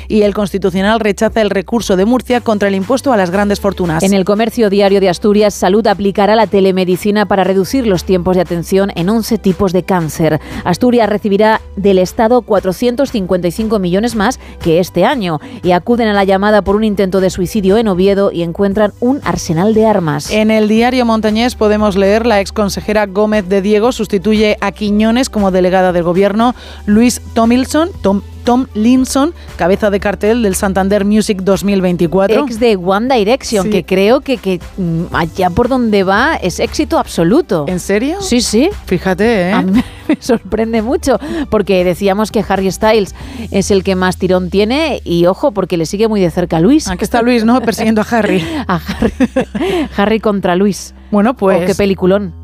[0.09, 4.03] Y el Constitucional rechaza el recurso de Murcia contra el impuesto a las grandes fortunas.
[4.03, 8.43] En el comercio diario de Asturias, Salud aplicará la telemedicina para reducir los tiempos de
[8.43, 10.41] atención en 11 tipos de cáncer.
[10.65, 16.63] Asturias recibirá del Estado 455 millones más que este año y acuden a la llamada
[16.63, 20.31] por un intento de suicidio en Oviedo y encuentran un arsenal de armas.
[20.31, 25.51] En el diario Montañés podemos leer la exconsejera Gómez de Diego sustituye a Quiñones como
[25.51, 26.55] delegada del gobierno.
[26.87, 32.45] Luis Tomilson, Tom, Tom Linson, cabeza de cartel del Santander Music 2024.
[32.45, 33.71] Ex de One Direction, Sí.
[33.71, 37.65] que creo que, que mm, allá por donde va es éxito absoluto.
[37.69, 38.21] ¿En serio?
[38.21, 38.71] Sí, sí.
[38.87, 39.53] Fíjate, ¿eh?
[39.53, 41.19] A mí me sorprende mucho,
[41.51, 43.15] porque decíamos que Harry Styles
[43.51, 46.61] es el que más tirón tiene y ojo, porque le sigue muy de cerca a
[46.61, 46.89] Luis.
[46.89, 47.61] Aquí está Luis, ¿no?
[47.69, 48.43] Persiguiendo a Harry.
[48.67, 49.13] a Harry.
[49.97, 50.95] Harry contra Luis.
[51.11, 51.63] Bueno, pues...
[51.63, 52.35] Oh, qué peliculón.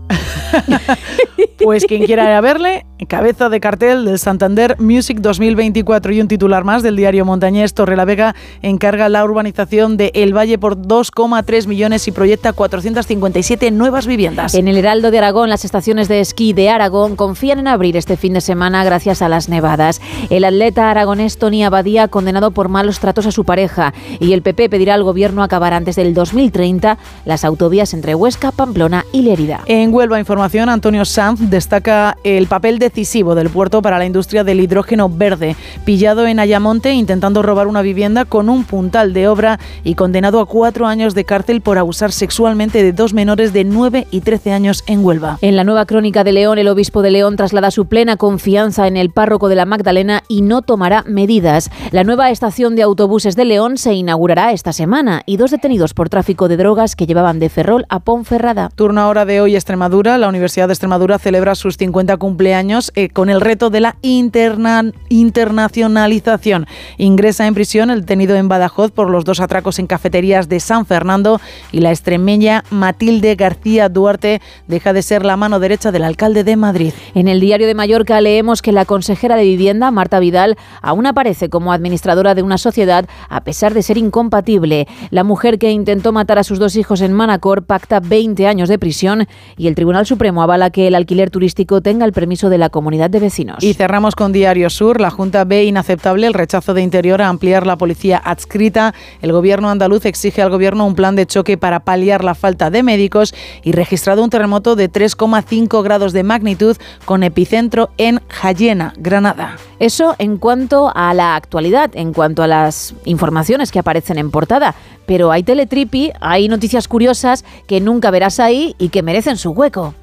[1.63, 6.29] Pues quien quiera ir a verle, cabeza de cartel del Santander Music 2024 y un
[6.29, 12.07] titular más del diario Montañés Torrelavega encarga la urbanización de El Valle por 2,3 millones
[12.09, 14.55] y proyecta 457 nuevas viviendas.
[14.55, 18.17] En el Heraldo de Aragón, las estaciones de esquí de Aragón confían en abrir este
[18.17, 20.01] fin de semana gracias a las nevadas.
[20.31, 24.69] El atleta aragonés Tony Abadía condenado por malos tratos a su pareja y el PP
[24.69, 29.63] pedirá al gobierno acabar antes del 2030 las autovías entre Huesca, Pamplona y Lérida.
[29.67, 34.61] En Huelva Información, Antonio Sanz destaca el papel decisivo del puerto para la industria del
[34.61, 35.57] hidrógeno verde.
[35.85, 40.47] Pillado en Ayamonte intentando robar una vivienda con un puntal de obra y condenado a
[40.47, 44.85] cuatro años de cárcel por abusar sexualmente de dos menores de 9 y 13 años
[44.87, 45.39] en Huelva.
[45.41, 48.97] En la nueva crónica de León, el obispo de León traslada su plena confianza en
[48.97, 51.71] el párroco de la Magdalena y no tomará medidas.
[51.91, 56.09] La nueva estación de autobuses de León se inaugurará esta semana y dos detenidos por
[56.09, 58.71] tráfico de drogas que llevaban de Ferrol a Ponferrada.
[58.77, 60.17] Turno ahora de hoy Extremadura.
[60.17, 64.93] La Universidad de Extremadura celebra sus 50 cumpleaños eh, con el reto de la interna-
[65.09, 66.67] internacionalización.
[66.99, 70.87] Ingresa en prisión el detenido en Badajoz por los dos atracos en cafeterías de San
[70.87, 71.41] Fernando
[71.73, 76.57] y la extremeña Matilde García Duarte deja de ser la mano derecha del alcalde de
[76.57, 76.93] Madrid.
[77.15, 81.49] En el diario de Mallorca leemos que la consejera de Vivienda, Marta Vidal, aún aparece
[81.49, 84.87] como administradora de una sociedad a pesar de ser incompatible.
[85.11, 88.79] La mujer que intentó matar a sus dos hijos en Manacor pacta 20 años de
[88.79, 89.27] prisión
[89.57, 93.11] y el Tribunal Supremo avala que el alquiler turístico tenga el permiso de la comunidad
[93.11, 93.63] de vecinos.
[93.63, 95.01] Y cerramos con Diario Sur.
[95.01, 98.95] La Junta ve inaceptable el rechazo de Interior a ampliar la policía adscrita.
[99.23, 102.83] El gobierno andaluz exige al gobierno un plan de choque para paliar la falta de
[102.83, 109.57] médicos y registrado un terremoto de 3,5 grados de magnitud con epicentro en Jayena, Granada.
[109.79, 114.75] Eso en cuanto a la actualidad, en cuanto a las informaciones que aparecen en portada.
[115.07, 119.95] Pero hay teletripi, hay noticias curiosas que nunca verás ahí y que merecen su hueco.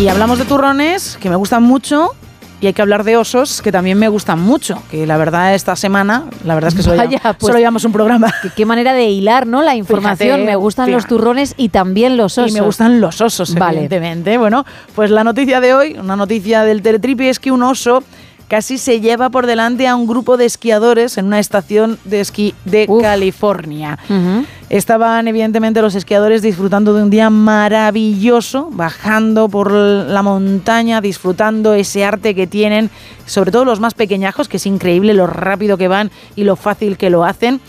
[0.00, 2.14] Y hablamos de turrones, que me gustan mucho.
[2.62, 4.82] Y hay que hablar de osos, que también me gustan mucho.
[4.90, 7.84] Que la verdad, esta semana, la verdad es que solo, Vaya, llevamos- pues, solo llevamos
[7.86, 8.32] un programa.
[8.42, 9.62] Qué, qué manera de hilar, ¿no?
[9.62, 10.18] La información.
[10.36, 12.50] Fíjate, me gustan los turrones y también los osos.
[12.50, 13.78] Y me gustan los osos, Vale.
[13.78, 14.36] evidentemente.
[14.36, 18.02] Bueno, pues la noticia de hoy, una noticia del Teletripi, es que un oso
[18.50, 22.52] casi se lleva por delante a un grupo de esquiadores en una estación de esquí
[22.64, 23.96] de California.
[24.68, 32.04] Estaban evidentemente los esquiadores disfrutando de un día maravilloso, bajando por la montaña, disfrutando ese
[32.04, 32.90] arte que tienen,
[33.24, 36.96] sobre todo los más pequeñajos, que es increíble lo rápido que van y lo fácil
[36.96, 37.60] que lo hacen.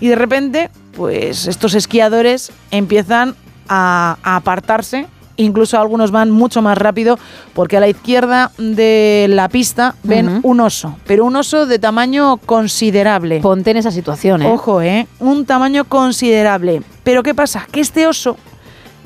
[0.00, 3.34] Y de repente, pues estos esquiadores empiezan
[3.68, 5.06] a, a apartarse.
[5.40, 7.18] Incluso algunos van mucho más rápido
[7.54, 12.36] porque a la izquierda de la pista ven un oso, pero un oso de tamaño
[12.38, 13.40] considerable.
[13.40, 14.50] Ponte en esa situación, ¿eh?
[14.52, 15.06] Ojo, ¿eh?
[15.18, 16.82] Un tamaño considerable.
[17.04, 17.66] Pero ¿qué pasa?
[17.70, 18.36] Que este oso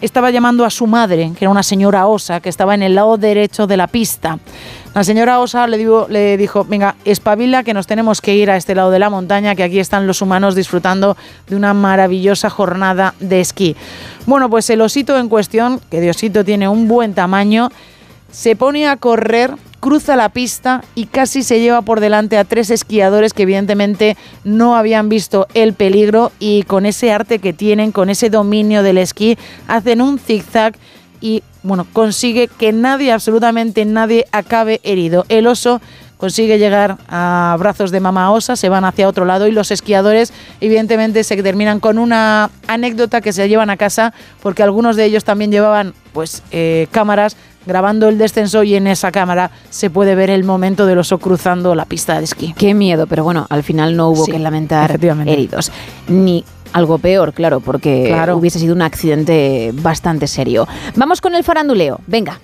[0.01, 3.17] estaba llamando a su madre, que era una señora osa, que estaba en el lado
[3.17, 4.39] derecho de la pista.
[4.95, 8.93] La señora osa le, dijo, venga, espabila que nos tenemos que ir a este lado
[8.93, 11.17] de la montaña, que aquí están los humanos disfrutando
[11.49, 13.75] de una maravillosa jornada de esquí.
[14.25, 17.71] Bueno, pues el osito en cuestión, que de osito tiene un buen tamaño,
[18.31, 22.71] se pone a correr, cruza la pista y casi se lleva por delante a tres
[22.71, 28.11] esquiadores que evidentemente no habían visto el peligro y con ese arte que tienen, con
[28.11, 30.77] ese dominio del esquí, hacen un zigzag
[31.25, 35.25] y bueno, consigue que nadie, absolutamente nadie, acabe herido.
[35.31, 35.81] El oso
[36.19, 40.35] consigue llegar a brazos de mamá osa, se van hacia otro lado y los esquiadores
[40.61, 45.25] evidentemente se terminan con una anécdota que se llevan a casa porque algunos de ellos
[45.25, 50.31] también llevaban pues eh, cámaras grabando el descenso y en esa cámara se puede ver
[50.31, 52.55] el momento del oso cruzando la pista de esquí.
[52.57, 55.71] Qué miedo, pero bueno, al final no hubo Sí, que lamentar heridos.
[56.09, 58.37] Ni algo peor, claro, porque Claro.
[58.37, 60.67] hubiese sido un accidente bastante serio.
[60.97, 62.41] Vamos con el faranduleo, venga.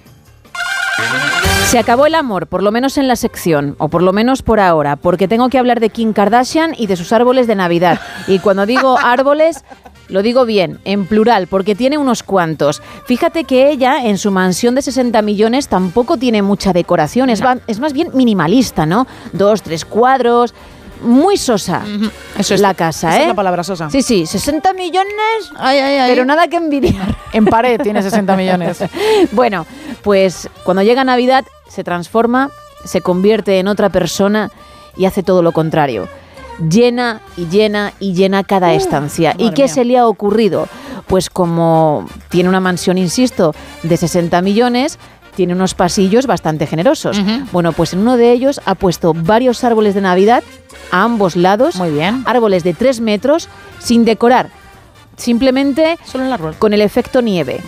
[1.71, 4.59] Se acabó el amor, por lo menos en la sección, o por lo menos por
[4.59, 8.01] ahora, porque tengo que hablar de Kim Kardashian y de sus árboles de Navidad.
[8.27, 9.65] Y cuando digo árboles,
[10.09, 12.83] lo digo bien, en plural, porque tiene unos cuantos.
[13.07, 17.59] Fíjate que ella, en su mansión de 60 millones, tampoco tiene mucha decoración, es, va-
[17.69, 19.07] es más bien minimalista, ¿no?
[19.33, 20.53] Dos, tres cuadros,
[21.03, 21.83] muy sosa
[22.39, 23.23] Eso es la casa, esa ¿eh?
[23.23, 23.91] es la palabra sosa.
[23.91, 25.15] Sí, sí, 60 millones,
[25.57, 26.11] Ay, ay, ay.
[26.11, 27.17] pero nada que envidiar.
[27.33, 28.85] En pared tiene 60 millones.
[29.33, 29.67] Bueno,
[30.03, 32.51] pues cuando llega Navidad se transforma,
[32.85, 34.51] se convierte en otra persona
[34.97, 36.09] y hace todo lo contrario.
[36.69, 39.35] Llena y llena y llena cada estancia.
[39.39, 39.73] ¿Y qué mía.
[39.75, 40.69] se le ha ocurrido?
[41.07, 44.99] Pues como tiene una mansión, insisto, de 60 millones,
[45.35, 47.21] tiene unos pasillos bastante generosos.
[47.53, 50.43] Bueno, pues en uno de ellos ha puesto varios árboles de Navidad
[50.91, 51.77] a ambos lados.
[51.77, 52.23] Muy bien.
[52.27, 53.49] Árboles de 3 metros
[53.79, 54.51] sin decorar.
[55.17, 56.55] Simplemente Solo el árbol.
[56.59, 57.61] con el efecto nieve.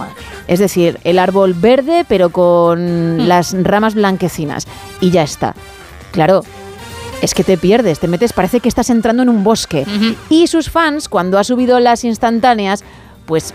[0.48, 4.66] Es decir, el árbol verde pero con las ramas blanquecinas.
[5.00, 5.54] Y ya está.
[6.12, 6.42] Claro,
[7.20, 9.86] es que te pierdes, te metes, parece que estás entrando en un bosque.
[10.28, 12.84] Y sus fans, cuando ha subido las instantáneas,
[13.26, 13.54] pues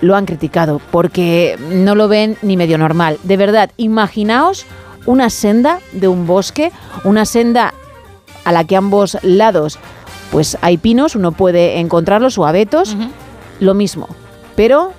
[0.00, 3.18] lo han criticado porque no lo ven ni medio normal.
[3.22, 4.66] De verdad, imaginaos
[5.06, 6.72] una senda de un bosque,
[7.04, 7.72] una senda
[8.44, 9.78] a la que ambos lados
[10.30, 12.96] pues hay pinos, uno puede encontrarlos o abetos,
[13.60, 14.08] lo mismo.
[14.56, 14.92] Pero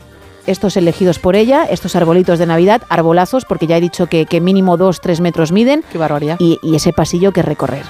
[0.46, 4.40] estos elegidos por ella, estos arbolitos de Navidad, arbolazos, porque ya he dicho que, que
[4.40, 6.38] mínimo 2-3 metros miden, Qué barbaridad.
[6.40, 7.84] y, y ese pasillo que recorrer.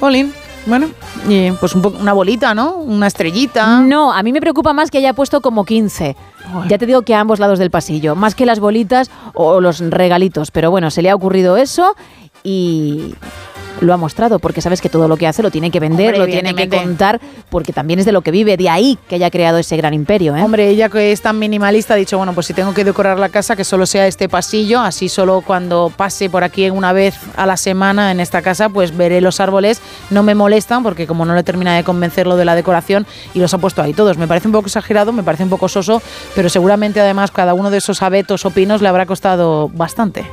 [0.00, 0.32] Jolín.
[0.66, 0.88] Bueno,
[1.28, 2.74] y pues un una bolita, ¿no?
[2.76, 3.80] Una estrellita.
[3.80, 6.14] No, a mí me preocupa más que haya puesto como 15.
[6.68, 9.80] Ya te digo que a ambos lados del pasillo, más que las bolitas o los
[9.80, 10.50] regalitos.
[10.50, 11.94] Pero bueno, se le ha ocurrido eso
[12.42, 13.14] y
[13.80, 16.18] lo ha mostrado, porque sabes que todo lo que hace lo tiene que vender, Hombre,
[16.18, 19.30] lo tiene que contar, porque también es de lo que vive, de ahí que haya
[19.30, 20.36] creado ese gran imperio.
[20.36, 20.42] ¿eh?
[20.42, 23.28] Hombre, ella que es tan minimalista ha dicho, bueno, pues si tengo que decorar la
[23.28, 27.46] casa, que solo sea este pasillo, así solo cuando pase por aquí una vez a
[27.46, 29.80] la semana en esta casa, pues veré los árboles,
[30.10, 33.38] no me molestan, porque como no le termina de convencer lo de la decoración, y
[33.38, 34.18] los ha puesto ahí todos.
[34.18, 36.02] Me parece un poco exagerado, me parece un poco soso,
[36.34, 40.26] pero seguramente además cada uno de esos abetos o pinos le habrá costado bastante.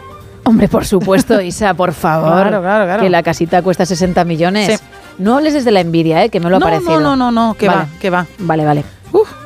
[0.45, 2.31] Hombre, por supuesto, Isa, por favor.
[2.31, 3.03] Claro, claro, claro.
[3.03, 4.79] Que la casita cuesta 60 millones.
[4.79, 4.85] Sí.
[5.17, 6.29] No hables desde la envidia, ¿eh?
[6.29, 6.99] que me lo ha no, parecido.
[6.99, 7.81] no, no, no, no, que Vale.
[7.81, 8.25] va, que va.
[8.39, 8.83] Vale, vale.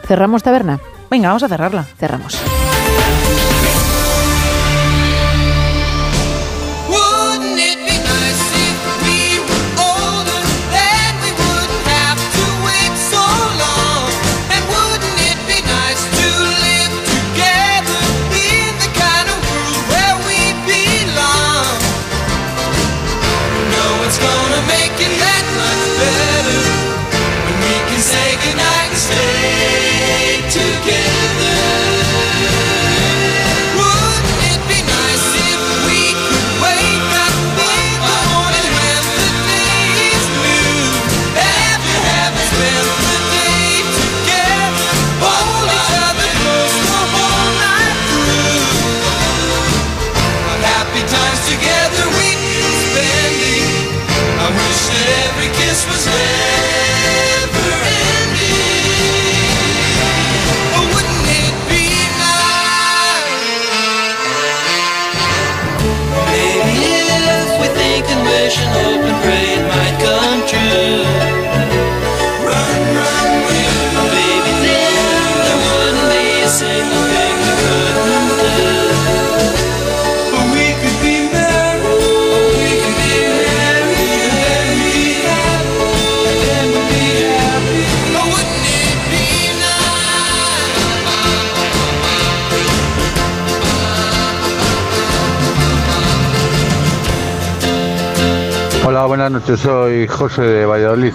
[0.07, 0.80] ¿Cerramos taberna?
[1.09, 1.84] Venga, vamos a cerrarla.
[1.97, 2.39] Cerramos.
[98.99, 101.13] Hola, buenas noches, soy José de Valladolid.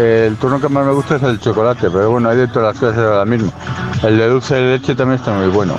[0.00, 2.78] El turno que más me gusta es el chocolate, pero bueno, hay de todas las
[2.78, 3.52] clases ahora mismo.
[4.02, 5.76] El de dulce de leche también está muy bueno.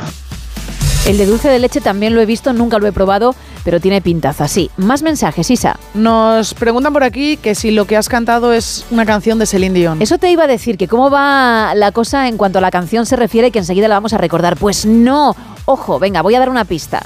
[1.08, 4.02] El de dulce de leche también lo he visto, nunca lo he probado, pero tiene
[4.02, 4.70] pintaza, sí.
[4.78, 5.80] Más mensajes, Isa.
[5.96, 9.80] Nos preguntan por aquí que si lo que has cantado es una canción de Celine
[9.80, 10.00] Dion.
[10.00, 13.08] Eso te iba a decir, que cómo va la cosa en cuanto a la canción
[13.08, 14.58] se refiere, que enseguida la vamos a recordar.
[14.58, 15.36] Pues no,
[15.66, 17.02] ojo, venga, voy a dar una pista.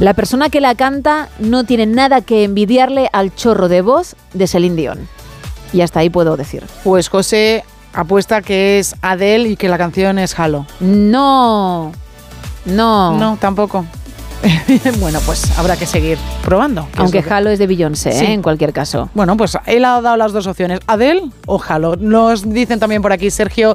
[0.00, 4.46] La persona que la canta no tiene nada que envidiarle al chorro de voz de
[4.46, 5.08] Celine Dion.
[5.72, 6.64] Y hasta ahí puedo decir.
[6.82, 10.66] Pues José apuesta que es Adele y que la canción es Halo.
[10.80, 11.92] No.
[12.64, 13.18] No.
[13.18, 13.84] No, tampoco.
[15.00, 16.88] bueno, pues habrá que seguir probando.
[16.92, 18.24] que Aunque es que- Halo es de Beyoncé, Sí.
[18.24, 18.32] ¿eh?
[18.32, 19.08] en cualquier caso.
[19.14, 21.96] Bueno, pues él ha dado las dos opciones, Adele o Halo.
[21.96, 23.74] Nos dicen también por aquí, Sergio,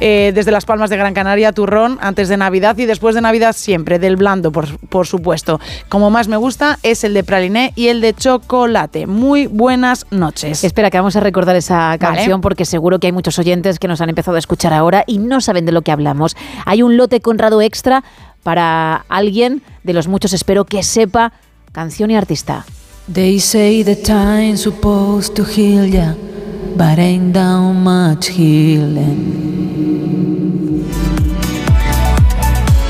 [0.00, 3.54] eh, desde Las Palmas de Gran Canaria, turrón antes de Navidad y después de Navidad
[3.56, 5.60] siempre, del blando, por, por supuesto.
[5.88, 9.06] Como más me gusta es el de praliné y el de chocolate.
[9.06, 10.64] Muy buenas noches.
[10.64, 14.00] Espera, que vamos a recordar esa canción porque seguro que hay muchos oyentes que nos
[14.00, 16.36] han empezado a escuchar ahora y no saben de lo que hablamos.
[16.64, 18.04] Hay un lote Conrado extra
[18.42, 21.32] para alguien de los muchos, espero que sepa
[21.72, 22.64] canción y artista.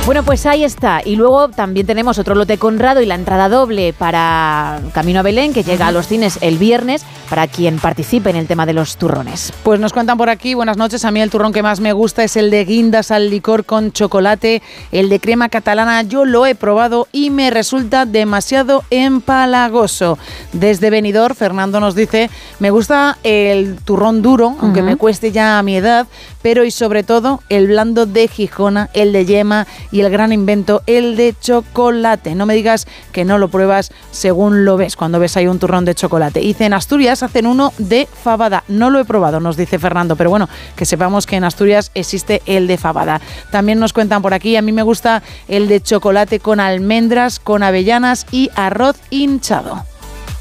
[0.09, 1.03] Bueno, pues ahí está.
[1.05, 5.53] Y luego también tenemos otro lote Conrado y la entrada doble para Camino a Belén,
[5.53, 8.97] que llega a los cines el viernes, para quien participe en el tema de los
[8.97, 9.53] turrones.
[9.63, 12.25] Pues nos cuentan por aquí, buenas noches, a mí el turrón que más me gusta
[12.25, 14.63] es el de guindas al licor con chocolate,
[14.93, 20.19] el de crema catalana, yo lo he probado y me resulta demasiado empalagoso.
[20.55, 22.31] Desde Benidorm, Fernando nos dice,
[22.61, 26.07] me gusta el turrón duro, aunque me cueste ya a mi edad,
[26.41, 30.83] pero y sobre todo el blando de Gijona, el de yema y el gran invento,
[30.87, 32.35] el de chocolate.
[32.35, 35.85] No me digas que no lo pruebas según lo ves, cuando ves ahí un turrón
[35.85, 36.41] de chocolate.
[36.41, 38.65] Dice, en Asturias hacen uno de fabada.
[38.69, 42.43] No lo he probado, nos dice Fernando, pero bueno, que sepamos que en Asturias existe
[42.47, 43.21] el de fabada.
[43.51, 47.63] También nos cuentan por aquí, a mí me gusta el de chocolate con almendras, con
[47.63, 49.85] avellanas y arroz hinchado.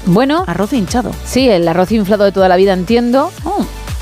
[0.06, 0.44] Bueno.
[0.46, 1.12] Arroz hinchado.
[1.24, 3.30] Sí, el arroz inflado de toda la vida entiendo.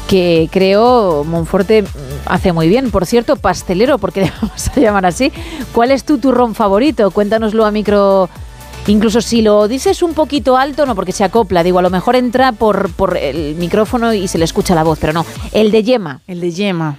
[0.08, 1.84] Que creo Monforte
[2.26, 2.90] hace muy bien.
[2.90, 5.32] Por cierto, pastelero, porque le vamos a llamar así.
[5.72, 7.10] ¿Cuál es tu turrón favorito?
[7.10, 8.28] Cuéntanoslo a micro.
[8.88, 12.14] Incluso si lo dices un poquito alto, no porque se acopla, digo, a lo mejor
[12.14, 15.26] entra por, por el micrófono y se le escucha la voz, pero no.
[15.50, 16.20] El de yema.
[16.28, 16.98] El de yema.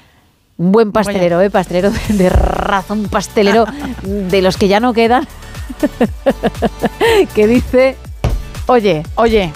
[0.57, 1.49] Un buen pastelero, ¿eh?
[1.49, 3.65] Pastelero de, de raza, un pastelero
[4.03, 5.25] de los que ya no quedan.
[7.35, 7.95] que dice,
[8.65, 9.53] oye, oye,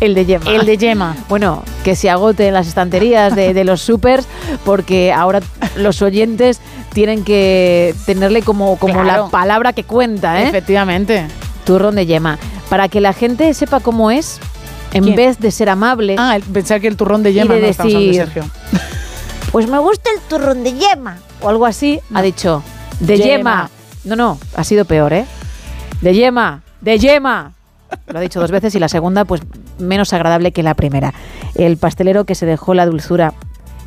[0.00, 0.50] el de yema.
[0.50, 1.16] El de yema.
[1.28, 4.26] Bueno, que se agote en las estanterías de, de los supers,
[4.64, 5.40] porque ahora
[5.76, 6.60] los oyentes
[6.92, 9.24] tienen que tenerle como, como Claro.
[9.24, 10.48] la palabra que cuenta, ¿eh?
[10.48, 11.26] Efectivamente.
[11.64, 12.38] Turrón de yema.
[12.68, 14.38] Para que la gente sepa cómo es,
[14.92, 15.16] en ¿Quién?
[15.16, 16.14] vez de ser amable.
[16.18, 18.44] Ah, pensar que el turrón de yema de no hablando de decir, Sergio.
[19.52, 21.18] Pues me gusta el turrón de yema.
[21.40, 22.62] O algo así, ha dicho.
[22.98, 23.28] De Yema.
[23.28, 23.70] yema.
[24.04, 25.26] No, no, ha sido peor, ¿eh?
[26.00, 27.52] De yema, de yema.
[28.06, 29.42] Lo ha dicho dos veces y la segunda, pues
[29.78, 31.14] menos agradable que la primera.
[31.54, 33.34] El pastelero que se dejó la dulzura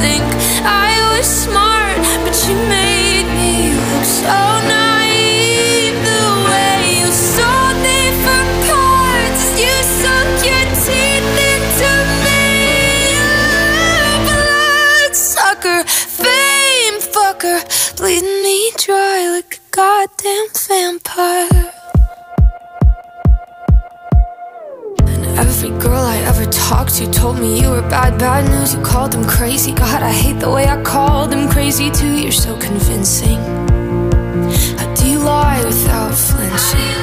[0.00, 0.24] think
[0.64, 5.96] I was smart, but you made me look so naive.
[6.10, 11.92] The way you sold me for cards, you sunk your teeth into
[12.24, 12.48] me.
[14.28, 17.58] Blood sucker, fame fucker,
[17.98, 21.79] bleeding me dry like a goddamn vampire.
[25.40, 28.74] Every girl I ever talked to told me you were bad, bad news.
[28.74, 29.72] You called them crazy.
[29.72, 32.14] God, I hate the way I called them crazy too.
[32.24, 33.40] You're so convincing.
[34.78, 36.94] How do you lie without flinching?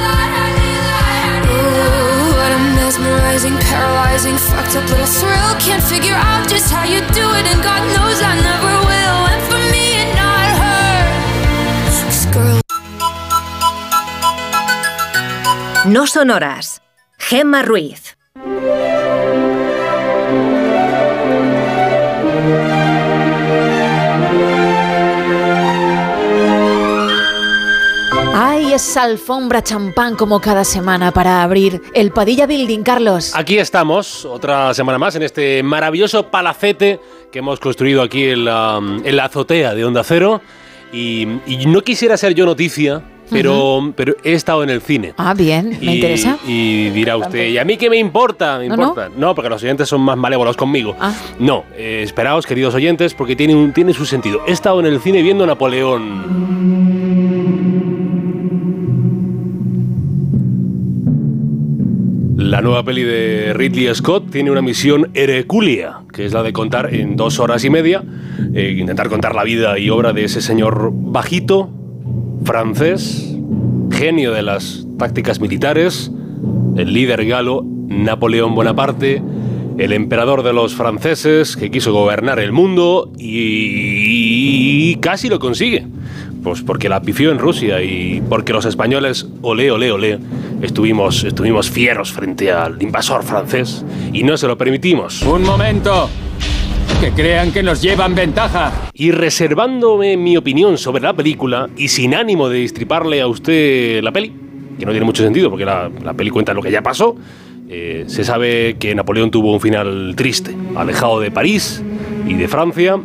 [1.49, 5.51] Ooh, what a mesmerizing, paralyzing, fucked up little thrill.
[5.65, 9.19] Can't figure out just how you do it, and God knows I never will.
[9.34, 10.93] And for me and not her,
[12.03, 12.61] 'Cause girl.
[15.95, 16.80] No sonoras.
[17.18, 18.16] Gemma Ruiz.
[28.77, 33.33] Esa alfombra champán como cada semana para abrir el Padilla Building, Carlos?
[33.35, 36.99] Aquí estamos, otra semana más, en este maravilloso palacete
[37.31, 40.41] que hemos construido aquí en la, en la azotea de Onda Cero.
[40.93, 43.01] Y, y no quisiera ser yo noticia,
[43.31, 45.15] pero, pero he estado en el cine.
[45.17, 46.37] Ah, bien, me Y- interesa.
[46.45, 48.59] Y dirá usted, ¿y a mí qué me importa?
[48.59, 48.83] Me ¿No, no?
[48.89, 49.09] importa.
[49.17, 50.95] No, porque los oyentes son más malévolos conmigo.
[50.99, 51.13] Ah.
[51.39, 54.41] No, eh, esperaos, queridos oyentes, porque tiene, un, tiene su sentido.
[54.47, 56.37] He estado en el cine viendo Napoleón.
[62.47, 66.95] La nueva peli de Ridley Scott tiene una misión hercúlea, que es la de contar
[66.95, 68.05] en dos horas y media,
[68.53, 71.69] eh, intentar contar la vida y obra de ese señor bajito,
[72.45, 73.35] francés,
[73.91, 76.09] genio de las tácticas militares,
[76.77, 79.21] el líder galo Napoleón Bonaparte,
[79.77, 85.85] el emperador de los franceses que quiso gobernar el mundo y casi lo consigue.
[86.47, 90.17] Pues porque la pifió en Rusia y porque los españoles, olé, olé, olé,
[90.61, 93.83] estuvimos, estuvimos fieros frente al invasor francés
[94.13, 95.23] y no se lo permitimos.
[95.23, 96.09] Un momento.
[97.01, 98.89] Que crean que nos llevan ventaja.
[98.93, 104.13] Y reservándome mi opinión sobre la película y sin ánimo de distriparle a usted la
[104.13, 104.33] peli,
[104.79, 107.17] que no tiene mucho sentido porque la, la peli cuenta lo que ya pasó,
[107.67, 111.83] eh, se sabe que Napoleón tuvo un final triste, alejado de París
[112.25, 112.95] y de Francia,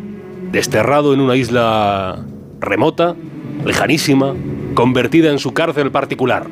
[0.52, 2.24] desterrado en una isla
[2.62, 3.16] remota,
[3.64, 4.34] lejanísima,
[4.74, 6.46] convertida en su cárcel particular,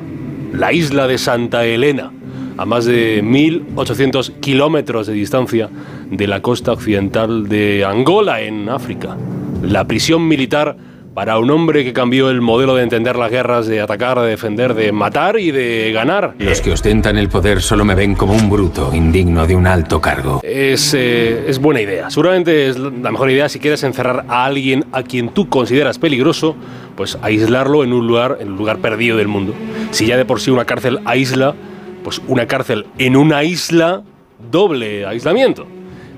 [0.53, 2.11] la isla de Santa Elena,
[2.57, 5.69] a más de 1.800 kilómetros de distancia
[6.09, 9.17] de la costa occidental de Angola, en África.
[9.63, 10.75] La prisión militar
[11.13, 14.73] para un hombre que cambió el modelo de entender las guerras, de atacar, de defender,
[14.73, 16.35] de matar y de ganar.
[16.37, 19.99] Los que ostentan el poder solo me ven como un bruto, indigno de un alto
[19.99, 20.39] cargo.
[20.43, 22.09] Es, eh, es buena idea.
[22.09, 26.55] Seguramente es la mejor idea si quieres encerrar a alguien a quien tú consideras peligroso,
[26.95, 29.53] pues aislarlo en un lugar, en un lugar perdido del mundo.
[29.91, 31.55] Si ya de por sí una cárcel aísla,
[32.03, 34.03] pues una cárcel en una isla,
[34.49, 35.67] doble aislamiento.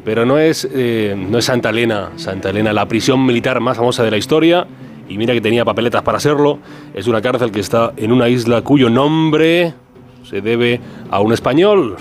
[0.03, 4.03] Pero no es, eh, no es Santa Elena, Santa Elena, la prisión militar más famosa
[4.03, 4.67] de la historia,
[5.07, 6.59] y mira que tenía papeletas para hacerlo,
[6.93, 9.73] es una cárcel que está en una isla cuyo nombre
[10.30, 11.97] se debe a un español.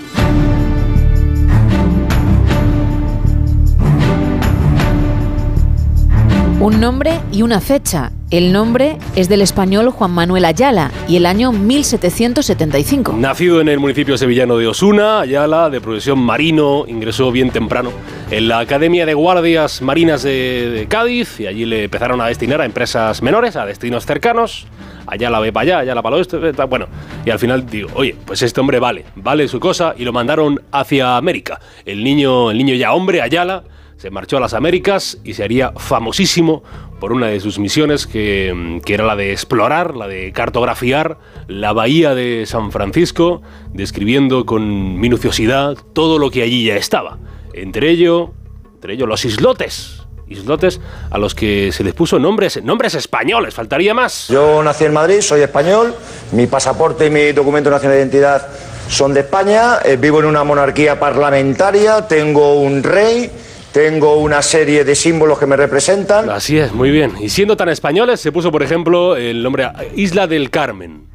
[6.63, 8.13] Un nombre y una fecha.
[8.31, 13.17] El nombre es del español Juan Manuel Ayala y el año 1775.
[13.17, 17.91] Nacido en el municipio sevillano de Osuna, Ayala, de profesión marino, ingresó bien temprano
[18.31, 22.65] en la Academia de Guardias Marinas de, Cádiz y allí le empezaron a destinar a
[22.65, 24.65] empresas menores, a destinos cercanos.
[25.05, 26.87] Ayala ve para allá, Ayala para lo bueno.
[27.25, 30.61] Y al final digo, oye, pues este hombre vale, vale su cosa y lo mandaron
[30.71, 31.59] hacia América.
[31.85, 33.63] El niño, el niño ya hombre, Ayala,
[34.03, 36.61] se marchó a las Américas y se haría famosísimo
[36.99, 41.71] por una de sus misiones que, que era la de explorar, la de cartografiar la
[41.71, 47.17] bahía de San Francisco, describiendo con minuciosidad todo lo que allí ya estaba.
[47.53, 48.33] Entre ello,
[48.73, 50.01] entre ello los islotes.
[50.27, 54.27] Islotes a los que se les puso nombres, nombres españoles, faltaría más.
[54.27, 55.95] Yo nací en Madrid, soy español,
[56.33, 58.47] mi pasaporte y mi documento nacional de identidad
[58.89, 63.31] son de España, eh, vivo en una monarquía parlamentaria, tengo un rey,
[63.73, 66.29] tengo una serie de símbolos que me representan.
[66.29, 67.13] Así es, muy bien.
[67.19, 71.05] Y siendo tan españoles, se puso, por ejemplo, el nombre Isla del Carmen.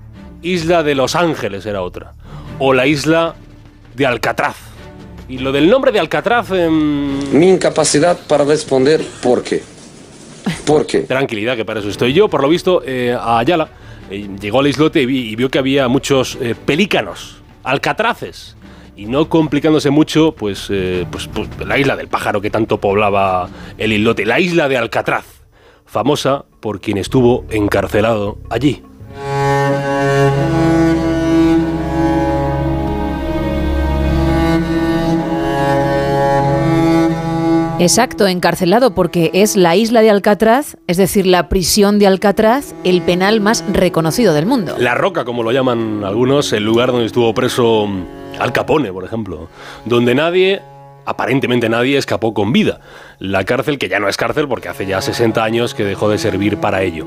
[0.43, 2.15] Isla de Los Ángeles era otra.
[2.59, 3.35] O la isla
[3.95, 4.57] de Alcatraz.
[5.29, 6.51] Y lo del nombre de Alcatraz...
[6.51, 9.63] em, Mi incapacidad para responder por qué.
[10.67, 11.01] ¿Por qué?
[11.01, 12.29] Tranquilidad, que para eso estoy yo.
[12.29, 13.69] Por lo visto, eh, a Ayala
[14.11, 18.57] eh, llegó al islote y, vi- y vio que había muchos eh, pelícanos, alcatraces.
[18.99, 23.49] Y no complicándose mucho, pues, eh, pues, pues, la isla del pájaro que tanto poblaba
[23.79, 25.25] el islote, la isla de Alcatraz,
[25.87, 28.83] famosa por quien estuvo encarcelado allí.
[37.79, 43.03] Exacto, encarcelado porque es la isla de Alcatraz, es decir, la prisión de Alcatraz, el
[43.03, 44.75] penal más reconocido del mundo.
[44.81, 47.89] La Roca, como lo llaman algunos, el lugar donde estuvo preso
[48.39, 49.49] Al Capone, por ejemplo,
[49.85, 50.63] donde nadie,
[51.05, 52.81] aparentemente nadie, escapó con vida.
[53.19, 56.19] La cárcel, que ya no es cárcel porque hace ya 60 años que dejó de
[56.19, 57.07] servir para ello.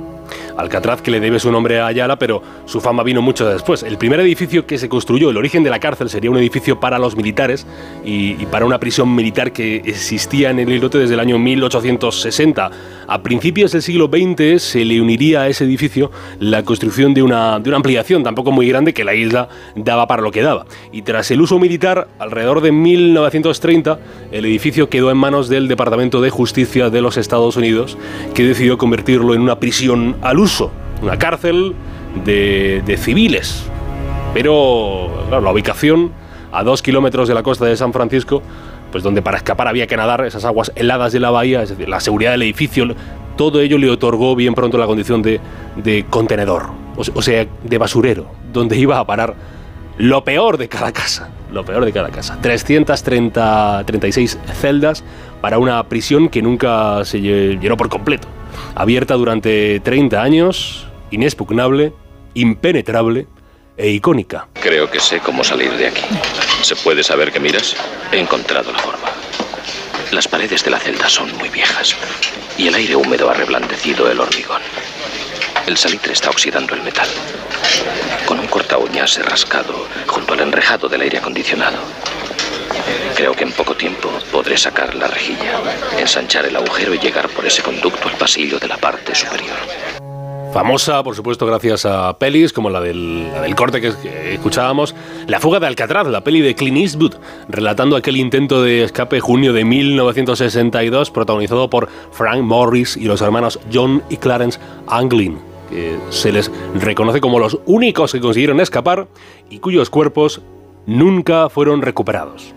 [0.57, 3.83] Alcatraz, que le debe su nombre a Ayala, pero su fama vino mucho después.
[3.83, 6.99] El primer edificio que se construyó, el origen de la cárcel, sería un edificio para
[6.99, 7.65] los militares
[8.05, 12.71] y, y para una prisión militar que existía en el islote desde el año 1860.
[13.07, 17.59] A principios del siglo XX se le uniría a ese edificio la construcción de una,
[17.59, 20.65] de una ampliación tampoco muy grande que la isla daba para lo que daba.
[20.91, 23.99] Y tras el uso militar, alrededor de 1930,
[24.31, 27.97] el edificio quedó en manos del Departamento de Justicia de los Estados Unidos,
[28.33, 30.71] que decidió convertirlo en una prisión al uso,
[31.01, 31.73] una cárcel
[32.25, 33.65] de, civiles.
[34.33, 36.11] Pero claro, la ubicación
[36.51, 38.41] a dos kilómetros de la costa de San Francisco,
[38.91, 41.87] pues donde para escapar había que nadar esas aguas heladas de la bahía, es decir,
[41.89, 42.85] la seguridad del edificio,
[43.37, 45.39] todo ello le otorgó bien pronto la condición de,
[46.09, 46.67] contenedor,
[46.97, 49.33] o, o sea, de basurero, donde iba a parar
[49.97, 52.37] lo peor de cada casa, lo peor de cada casa.
[52.41, 55.03] 336 celdas
[55.41, 58.27] para una prisión que nunca se lle- llenó por completo.
[58.75, 61.93] Abierta durante 30 años, inexpugnable,
[62.33, 63.27] impenetrable
[63.77, 64.47] e icónica.
[64.61, 66.03] Creo que sé cómo salir de aquí.
[66.61, 67.75] ¿Se puede saber qué miras?
[68.11, 69.09] He encontrado la forma.
[70.11, 71.95] Las paredes de la celda son muy viejas
[72.57, 74.61] y el aire húmedo ha reblandecido el hormigón.
[75.67, 77.07] El salitre está oxidando el metal.
[78.25, 81.77] Con un corta uñas rascado junto al enrejado del aire acondicionado.
[83.15, 85.61] Creo que en poco tiempo podré sacar la rejilla,
[85.99, 89.57] ensanchar el agujero y llegar por ese conducto al pasillo de la parte superior.
[90.51, 93.93] Famosa, por supuesto, gracias a pelis como la del, corte que
[94.33, 94.93] escuchábamos,
[95.27, 97.15] La fuga de Alcatraz, la peli de Clint Eastwood,
[97.47, 103.59] relatando aquel intento de escape junio de 1962, protagonizado por Frank Morris y los hermanos
[103.73, 105.39] John y Clarence Anglin,
[105.69, 109.07] que se les reconoce como los únicos que consiguieron escapar
[109.49, 110.41] y cuyos cuerpos
[110.85, 112.53] nunca fueron recuperados.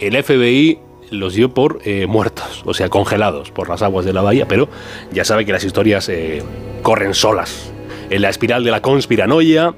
[0.00, 0.78] El FBI
[1.10, 4.66] los dio por eh, muertos, o sea, congelados por las aguas de la bahía, pero
[5.12, 6.42] ya sabe que las historias eh,
[6.80, 7.70] corren solas.
[8.08, 9.74] En la espiral de la conspiranoia,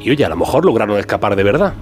[0.00, 1.74] y oye, a lo mejor lograron escapar de verdad.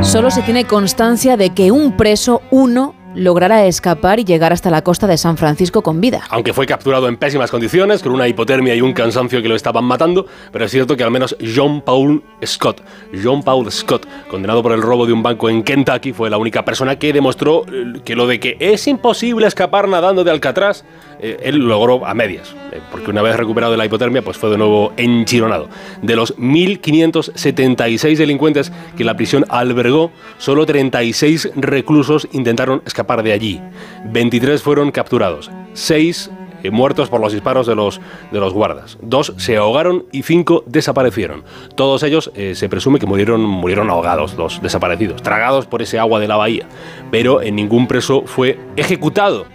[0.00, 4.82] Solo se tiene constancia de que un preso, uno, lograra escapar y llegar hasta la
[4.82, 6.22] costa de San Francisco con vida.
[6.30, 9.84] Aunque fue capturado en pésimas condiciones, con una hipotermia y un cansancio que lo estaban
[9.84, 12.82] matando, pero es cierto que al menos John Paul Scott,
[13.22, 16.64] John Paul Scott, condenado por el robo de un banco en Kentucky, fue la única
[16.64, 20.84] persona que demostró eh, que lo de que es imposible escapar nadando de Alcatraz,
[21.20, 24.36] eh, él lo logró a medias, eh, porque una vez recuperado de la hipotermia, pues
[24.36, 25.68] fue de nuevo enchironado.
[26.02, 33.60] De los 1.576 delincuentes que la prisión albergó, solo 36 reclusos intentaron escapar de allí.
[34.06, 36.30] 23 fueron capturados, 6
[36.62, 38.00] eh, muertos por los disparos de los,
[38.30, 38.98] de los guardas.
[39.00, 41.44] Dos se ahogaron y cinco desaparecieron.
[41.74, 46.20] Todos ellos eh, se presume que murieron, murieron ahogados, los desaparecidos, tragados por ese agua
[46.20, 46.66] de la bahía.
[47.10, 49.46] Pero en ningún preso fue ejecutado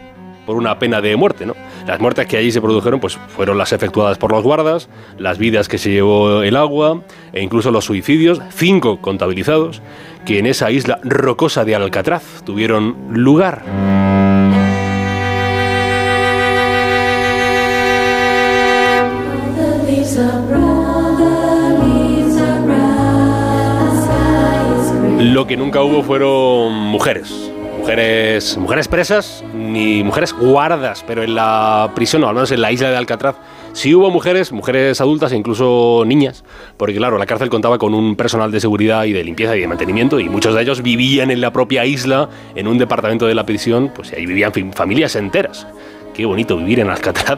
[0.46, 1.56] por una pena de muerte, ¿no?
[1.88, 5.68] Las muertes que allí se produjeron pues, fueron las efectuadas por los guardas, las vidas
[5.68, 7.02] que se llevó el agua
[7.34, 9.82] e incluso los suicidios, cinco contabilizados,
[10.26, 13.64] que en esa isla rocosa de Alcatraz tuvieron lugar.
[25.20, 27.52] Lo que nunca hubo fueron mujeres.
[27.86, 32.72] Mujeres, mujeres presas ni mujeres guardas, pero en la prisión, o al menos en la
[32.72, 33.36] isla de Alcatraz,
[33.74, 36.44] sí hubo mujeres, mujeres adultas e incluso niñas,
[36.78, 39.68] porque claro, la cárcel contaba con un personal de seguridad y de limpieza y de
[39.68, 43.46] mantenimiento, y muchos de ellos vivían en la propia isla, en un departamento de la
[43.46, 45.68] prisión, pues ahí vivían fam- familias enteras.
[46.16, 47.38] Qué bonito vivir en Alcatraz,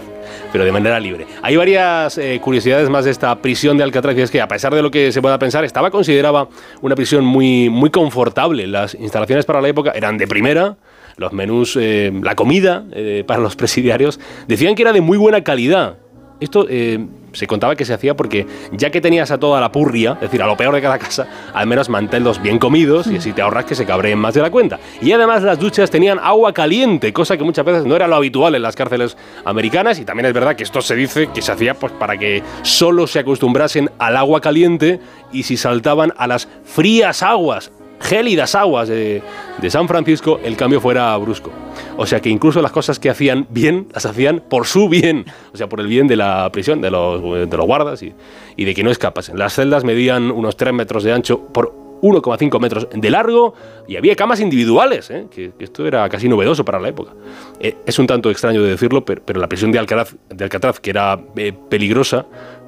[0.52, 1.28] pero de manera libre.
[1.42, 4.74] Hay varias eh, curiosidades más de esta prisión de Alcatraz, y es que a pesar
[4.74, 6.48] de lo que se pueda pensar, estaba considerada
[6.82, 8.68] una prisión muy, muy confortable.
[8.68, 10.78] Las instalaciones para la época eran de primera,
[11.18, 15.44] los menús, eh, la comida eh, para los presidiarios, decían que era de muy buena
[15.44, 15.98] calidad.
[16.40, 20.14] Esto eh, se contaba que se hacía porque ya que tenías a toda la purria,
[20.16, 23.34] es decir, a lo peor de cada casa, al menos manténlos bien comidos y así
[23.34, 24.80] te ahorras que se cabreen más de la cuenta.
[25.02, 28.56] Y además las duchas tenían agua caliente, cosa que muchas veces no era lo habitual
[28.56, 31.74] en las cárceles americanas y también es verdad que esto se dice que se hacía
[31.74, 35.00] pues para que solo se acostumbrasen al agua caliente
[35.32, 39.22] y si saltaban a las frías aguas gélidas aguas de,
[39.60, 41.52] de San Francisco, el cambio fuera brusco.
[41.98, 45.58] O sea que incluso las cosas que hacían bien, las hacían por su bien, o
[45.58, 48.14] sea, por el bien de la prisión, de los, de los guardas y,
[48.56, 49.38] y de que no escapasen.
[49.38, 53.54] Las celdas medían unos 3 metros de ancho por 1,5 metros de largo
[53.88, 55.28] y había camas individuales, ¿eh?
[55.32, 57.14] que, que esto era casi novedoso para la época.
[57.60, 60.80] Eh, es un tanto extraño de decirlo, pero, pero la prisión de Alcatraz, de Alcatraz
[60.80, 62.26] que era eh, peligrosa,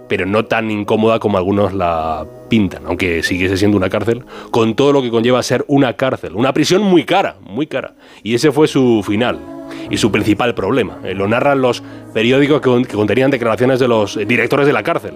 [0.09, 4.91] pero no tan incómoda como algunos la pintan, aunque siguiese siendo una cárcel, con todo
[4.91, 7.93] lo que conlleva ser una cárcel, una prisión muy cara, muy cara.
[8.23, 9.39] Y ese fue su final
[9.89, 10.97] y su principal problema.
[11.03, 11.83] Eh, lo narran los
[12.13, 15.13] periódicos que, contenían declaraciones de los directores de la cárcel.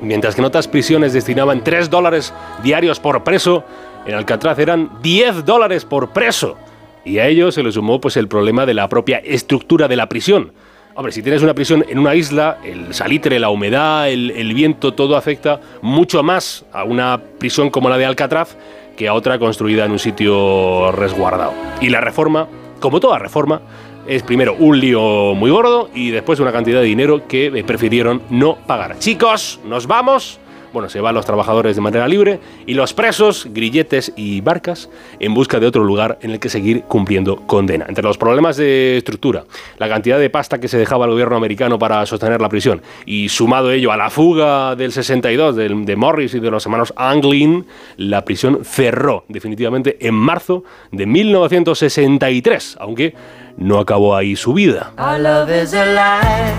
[0.00, 3.64] Mientras que en otras prisiones destinaban 3 dólares diarios por preso,
[4.06, 6.56] en Alcatraz eran 10 dólares por preso.
[7.04, 10.08] Y a ello se le sumó pues, el problema de la propia estructura de la
[10.08, 10.52] prisión.
[10.96, 15.16] Hombre, si tienes una prisión en una isla, el salitre, la humedad, el, viento, todo
[15.16, 18.56] afecta mucho más a una prisión como la de Alcatraz
[18.96, 21.52] que a otra construida en un sitio resguardado.
[21.82, 22.48] Y la reforma
[22.80, 23.60] como toda reforma,
[24.06, 28.56] es primero un lío muy gordo y después una cantidad de dinero que prefirieron no
[28.66, 28.98] pagar.
[28.98, 30.38] Chicos, nos vamos.
[30.76, 34.90] Bueno, se van los trabajadores de manera libre y los presos, grilletes y barcas
[35.20, 37.86] en busca de otro lugar en el que seguir cumpliendo condena.
[37.88, 39.44] Entre los problemas de estructura,
[39.78, 43.30] la cantidad de pasta que se dejaba el gobierno americano para sostener la prisión y
[43.30, 47.64] sumado ello a la fuga del 62 del- de, Morris y de los hermanos Anglin,
[47.96, 50.62] la prisión cerró definitivamente en marzo
[50.92, 53.14] de 1963, aunque
[53.56, 54.92] no acabó ahí su vida.
[54.98, 56.52] Our love is alive.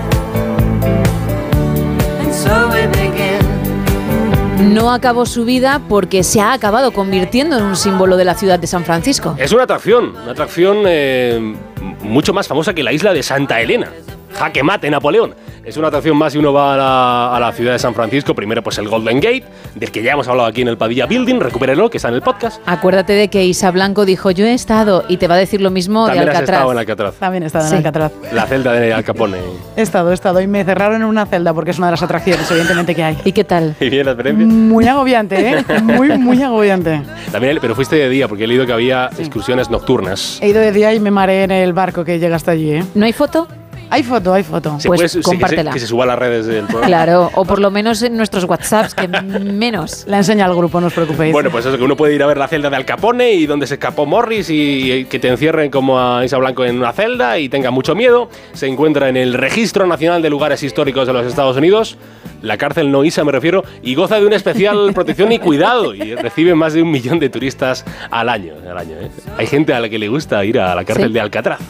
[4.68, 8.58] No acabó su vida porque se ha acabado convirtiendo en un símbolo de la ciudad
[8.58, 9.34] de San Francisco.
[9.38, 11.56] Es una atracción, una atracción eh,
[12.02, 13.90] mucho más famosa que la isla de Santa Elena.
[14.38, 15.34] Jaque mate Napoleón.
[15.64, 18.34] Es una atracción más si uno va a la, a la ciudad de San Francisco.
[18.34, 19.44] Primero, pues el Golden Gate,
[19.74, 21.40] del que ya hemos hablado aquí en el Padilla Building.
[21.40, 22.62] Recupérenlo, que está en el podcast.
[22.64, 25.70] Acuérdate de que Isa Blanco dijo yo he estado y te va a decir lo
[25.70, 26.56] mismo También de has Alcatraz.
[26.58, 27.14] estado en Alcatraz.
[27.16, 27.70] También he estado Sí.
[27.72, 28.12] en Alcatraz.
[28.32, 29.38] La celda de Al Capone.
[29.76, 30.40] He estado, he estado.
[30.40, 33.18] Y me cerraron en una celda porque es una de las atracciones, evidentemente, que hay.
[33.24, 33.74] ¿Y qué tal?
[33.80, 34.46] ¿Y bien la experiencia?
[34.46, 35.64] Muy agobiante, ¿eh?
[35.82, 37.02] Muy, muy agobiante.
[37.32, 40.38] También, pero fuiste de día, porque he leído que había excursiones nocturnas.
[40.40, 42.84] He ido de día y me mareé en el barco que llega hasta allí, ¿eh?
[42.94, 43.48] ¿No hay foto?
[43.90, 44.78] Hay foto, hay foto.
[44.80, 45.72] ¿Se Pues puede- sí, que se- compártela.
[45.72, 46.86] Que se, suba a las redes del programa.
[46.86, 49.08] Claro, o por lo menos en nuestros WhatsApps, que
[49.40, 50.04] menos.
[50.06, 51.32] La enseña al grupo, no os preocupéis.
[51.32, 53.46] Bueno, pues eso, que uno puede ir a ver la celda de Al Capone y
[53.46, 56.92] donde se escapó Morris y, y que te encierren como a Isa Blanco en una
[56.92, 58.28] celda y tenga mucho miedo.
[58.52, 61.96] Se encuentra en el Registro Nacional de Lugares Históricos de los Estados Unidos.
[62.42, 65.94] La cárcel no Isa, me refiero, y goza de una especial protección y cuidado.
[65.94, 68.52] Y recibe más de un millón de turistas al año.
[68.70, 69.10] Al año ¿eh?
[69.36, 71.12] Hay gente a la que le gusta ir a la cárcel Sí.
[71.14, 71.60] de Alcatraz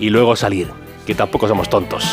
[0.00, 0.66] y luego salir,
[1.06, 2.04] que tampoco somos tontos.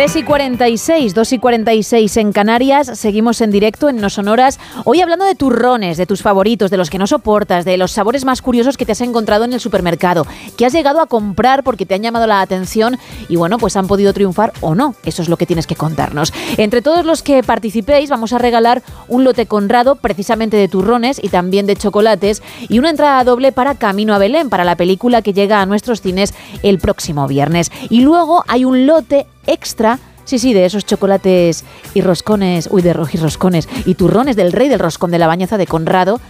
[0.00, 4.58] 3 y 46, 2 y 46 en Canarias, seguimos en directo en No Sonoras.
[4.86, 8.24] Hoy hablando de turrones, de tus favoritos, de los que no soportas, de los sabores
[8.24, 11.84] más curiosos que te has encontrado en el supermercado, que has llegado a comprar porque
[11.84, 12.98] te han llamado la atención
[13.28, 14.94] y bueno, pues han podido triunfar o no.
[15.04, 16.32] Eso es lo que tienes que contarnos.
[16.56, 21.28] Entre todos los que participéis vamos a regalar un lote conrado precisamente de turrones y
[21.28, 25.34] también de chocolates y una entrada doble para Camino a Belén, para la película que
[25.34, 26.32] llega a nuestros cines
[26.62, 27.70] el próximo viernes.
[27.90, 29.98] Y luego hay un lote extra.
[30.24, 31.64] Sí, sí, de esos chocolates
[31.94, 35.58] y roscones, uy, de rojos roscones y turrones del rey del roscón de la bañaza
[35.58, 36.20] de Conrado,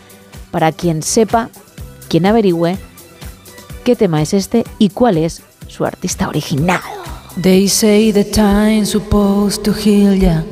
[0.51, 1.51] para quien sepa,
[2.09, 2.79] quien averigüe
[3.85, 6.81] qué tema es este y cuál es su artista original.
[7.41, 10.43] They say the time's supposed to heal ya,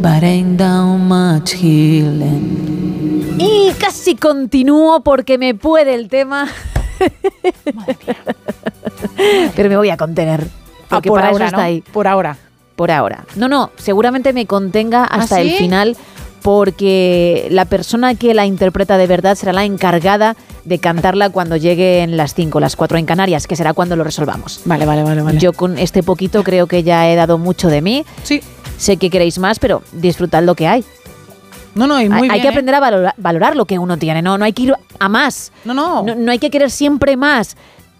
[0.00, 3.36] but ain't down much healing.
[3.38, 6.48] Y casi continúo porque me puede el tema.
[9.54, 10.46] Pero me voy a contener.
[10.86, 11.62] Ah, Porque por para ahora, eso está ¿no?
[11.62, 11.82] ahí.
[11.92, 12.36] Por ahora.
[12.76, 13.24] Por ahora.
[13.36, 15.56] No, no, seguramente me contenga hasta el sí?
[15.56, 15.96] final
[16.46, 22.16] porque la persona que la interpreta de verdad será la encargada de cantarla cuando lleguen
[22.16, 24.60] las 5, las 4 en Canarias, que será cuando lo resolvamos.
[24.64, 25.40] Vale, vale, vale, vale.
[25.40, 28.04] Yo con este poquito creo que ya he dado mucho de mí.
[28.22, 28.40] Sí.
[28.76, 30.84] Sé que queréis más, pero disfrutad lo que hay.
[31.74, 32.50] No, no, y muy hay, hay que ¿eh?
[32.50, 35.50] aprender a valorar, valorar lo que uno tiene, no, no hay que ir a más.
[35.64, 36.04] No, no.
[36.04, 37.56] No, no hay que querer siempre más.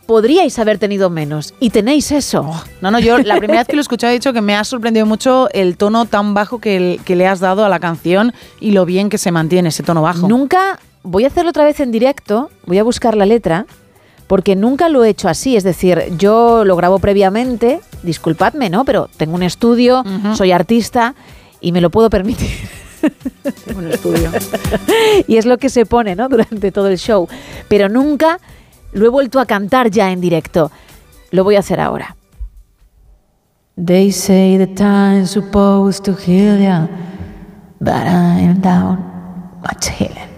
[0.06, 2.48] Podríais haber tenido menos y tenéis eso.
[2.80, 4.62] No, no, yo la primera vez que lo he escuchado he dicho que me ha
[4.64, 8.32] sorprendido mucho el tono tan bajo que, el- que le has dado a la canción
[8.60, 10.28] y lo bien que se mantiene ese tono bajo.
[10.28, 13.66] Nunca, voy a hacerlo otra vez en directo, voy a buscar la letra,
[14.28, 15.56] porque nunca lo he hecho así.
[15.56, 18.84] Es decir, yo lo grabo previamente, disculpadme, ¿no?
[18.84, 20.04] Pero tengo un estudio,
[20.34, 21.14] soy artista
[21.60, 22.50] y me lo puedo permitir.
[23.76, 24.30] Un estudio.
[25.28, 26.28] y es lo que se pone, ¿no?
[26.28, 27.28] Durante todo el show.
[27.68, 28.38] Pero nunca
[28.92, 30.70] lo he vuelto a cantar ya en directo.
[31.30, 32.16] Lo voy a hacer ahora.
[33.76, 36.88] They say the time's supposed to heal ya,
[37.78, 38.98] but I'm down
[39.60, 40.30] much healing.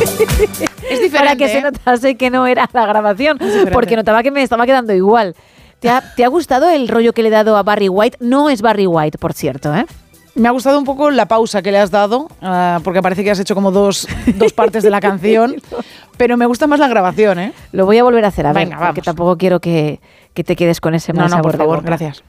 [0.90, 1.18] Es diferente.
[1.18, 1.62] Para que se ¿eh?
[1.62, 3.38] notase que no era la grabación,
[3.72, 5.34] porque notaba que me estaba quedando igual.
[5.80, 8.18] ¿Te ha, te ha gustado el rollo que le he dado a Barry White?
[8.20, 9.86] No es Barry White, por cierto, ¿eh?
[10.34, 13.30] Me ha gustado un poco la pausa que le has dado, ah, porque parece que
[13.30, 15.56] has hecho como dos, dos partes de la canción,
[16.16, 17.52] pero me gusta más la grabación, ¿eh?
[17.72, 19.04] Lo voy a volver a hacer, a ver, Venga, porque vamos.
[19.04, 20.00] tampoco quiero que,
[20.34, 22.24] que te quedes con ese No, mal no, sabor por favor, gracias.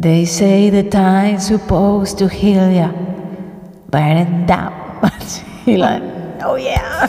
[0.00, 2.92] They say the time's supposed to heal ya,
[3.90, 4.72] but down.
[6.46, 7.08] Oh, yeah.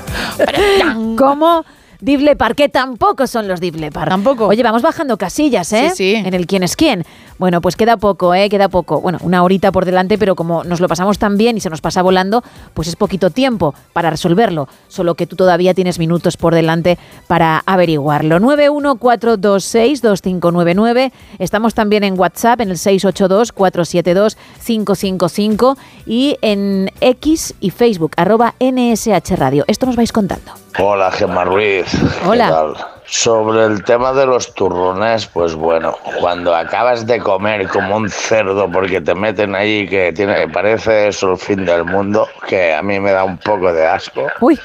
[1.17, 1.65] Como
[2.05, 4.09] Deep Leppard, que tampoco son los Deep Leppard.
[4.09, 4.45] Tampoco.
[4.45, 5.89] Oye, vamos bajando casillas, ¿eh?
[5.89, 6.13] Sí, sí.
[6.13, 7.03] En el quién es quién.
[7.39, 8.47] Bueno, pues queda poco, ¿eh?
[8.47, 9.01] Queda poco.
[9.01, 11.81] Bueno, una horita por delante, pero como nos lo pasamos tan bien y se nos
[11.81, 12.43] pasa volando,
[12.75, 14.69] pues es poquito tiempo para resolverlo.
[14.87, 18.39] Solo que tú todavía tienes minutos por delante para averiguarlo.
[18.39, 21.11] 914262599.
[21.39, 25.75] Estamos también en WhatsApp en el 682472555
[26.05, 29.63] y en X y Facebook, arroba NSH Radio.
[29.67, 30.51] Esto nos vais contando.
[30.77, 31.94] Hola, Gemma Ruiz.
[31.99, 32.49] ¿Qué Hola.
[32.49, 32.73] tal?
[33.05, 38.69] Sobre el tema de los turrones, pues bueno, cuando acabas de comer como un cerdo
[38.71, 42.99] porque te meten ahí que tiene, parece eso el fin del mundo, que a mí
[42.99, 44.27] me da un poco de asco.
[44.41, 44.59] Uy.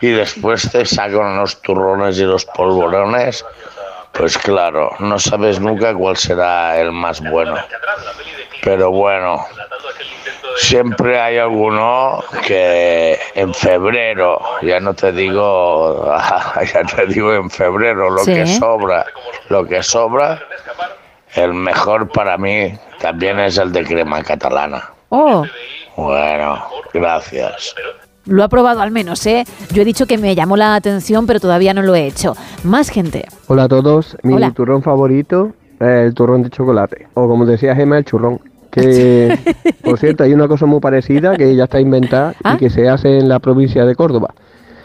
[0.00, 3.44] Y después te sacan los turrones y los polvorones,
[4.16, 7.56] pues claro, no sabes nunca cuál será el más bueno.
[8.62, 9.46] Pero bueno,
[10.56, 16.10] siempre hay alguno que en febrero, ya no te digo,
[16.72, 18.34] ya te digo en febrero, lo Sí.
[18.34, 19.06] que sobra,
[19.48, 20.40] lo que sobra,
[21.34, 24.90] el mejor para mí también es el de crema catalana.
[25.10, 25.44] Oh,
[25.96, 27.74] Bueno, gracias.
[28.26, 29.44] Lo ha probado al menos, ¿eh?
[29.72, 32.36] Yo he dicho que me llamó la atención, pero todavía no lo he hecho.
[32.64, 33.24] Más gente.
[33.46, 34.50] Hola a todos, mi Hola.
[34.52, 38.40] turrón favorito es el turrón de chocolate, o como decía Gemma, el churrón.
[38.70, 39.38] Que,
[39.84, 42.54] por cierto, hay una cosa muy parecida que ya está inventada ¿Ah?
[42.54, 44.34] y que se hace en la provincia de Córdoba.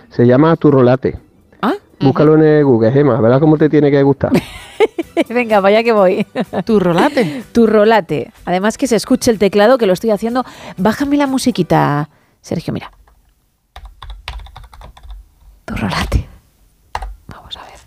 [0.10, 1.18] Se llama turrolate.
[1.62, 1.74] ¿Ah?
[2.00, 4.32] Búscalo en el Google, Gemma, verás cómo te tiene que gustar.
[5.30, 6.26] Venga, vaya que voy.
[6.66, 7.44] Tu rolate.
[7.52, 8.32] Tu rolate.
[8.46, 10.46] Además que se escuche el teclado que lo estoy haciendo.
[10.78, 12.10] Bájame la musiquita,
[12.42, 12.92] Sergio, mira.
[15.72, 16.28] Tu rolate.
[17.28, 17.80] Vamos a ver.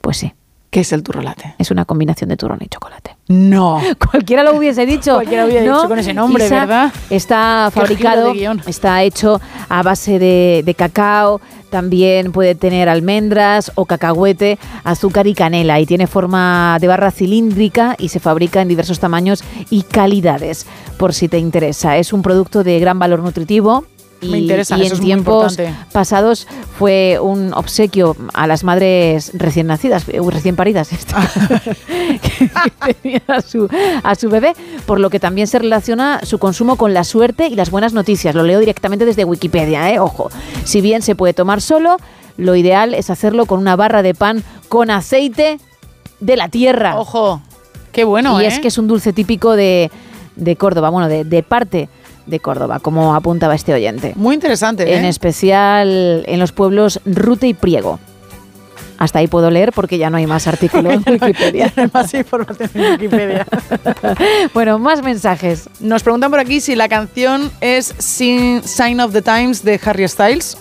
[0.00, 0.32] Pues sí.
[0.70, 1.56] ¿Qué es el turrolate?
[1.58, 3.16] Es una combinación de turrón y chocolate.
[3.26, 3.80] No.
[4.10, 5.14] Cualquiera lo hubiese dicho.
[5.14, 5.78] Cualquiera hubiera ¿no?
[5.78, 6.92] dicho con ese nombre, Isa, ¿verdad?
[7.10, 8.32] Está fabricado,
[8.68, 11.40] está hecho a base de, de cacao,
[11.70, 17.96] también puede tener almendras o cacahuete, azúcar y canela y tiene forma de barra cilíndrica
[17.98, 20.66] y se fabrica en diversos tamaños y calidades,
[20.98, 21.96] por si te interesa.
[21.96, 23.86] Es un producto de gran valor nutritivo.
[24.22, 25.56] Y, Me interesa, y eso en es tiempos
[25.92, 26.46] pasados
[26.78, 30.90] fue un obsequio a las madres recién nacidas, eh, recién paridas,
[32.22, 32.50] que
[33.02, 33.68] tenían a su,
[34.02, 37.54] a su bebé, por lo que también se relaciona su consumo con la suerte y
[37.54, 38.34] las buenas noticias.
[38.34, 39.98] Lo leo directamente desde Wikipedia, ¿eh?
[39.98, 40.30] ojo.
[40.64, 41.96] Si bien se puede tomar solo,
[42.36, 45.58] lo ideal es hacerlo con una barra de pan con aceite
[46.20, 46.98] de la tierra.
[46.98, 47.40] Ojo,
[47.92, 48.48] qué bueno, Y ¿eh?
[48.48, 49.90] es que es un dulce típico de,
[50.36, 51.88] de Córdoba, bueno, de, de parte
[52.30, 54.12] de Córdoba, como apuntaba este oyente.
[54.16, 55.08] Muy interesante, En ¿eh?
[55.08, 57.98] especial en los pueblos Rute y Priego.
[58.98, 61.72] Hasta ahí puedo leer porque ya no hay más artículos en Wikipedia.
[61.92, 63.46] más información en Wikipedia.
[64.54, 65.70] bueno, más mensajes.
[65.80, 70.06] Nos preguntan por aquí si la canción es Sin- Sign of the Times de Harry
[70.06, 70.58] Styles.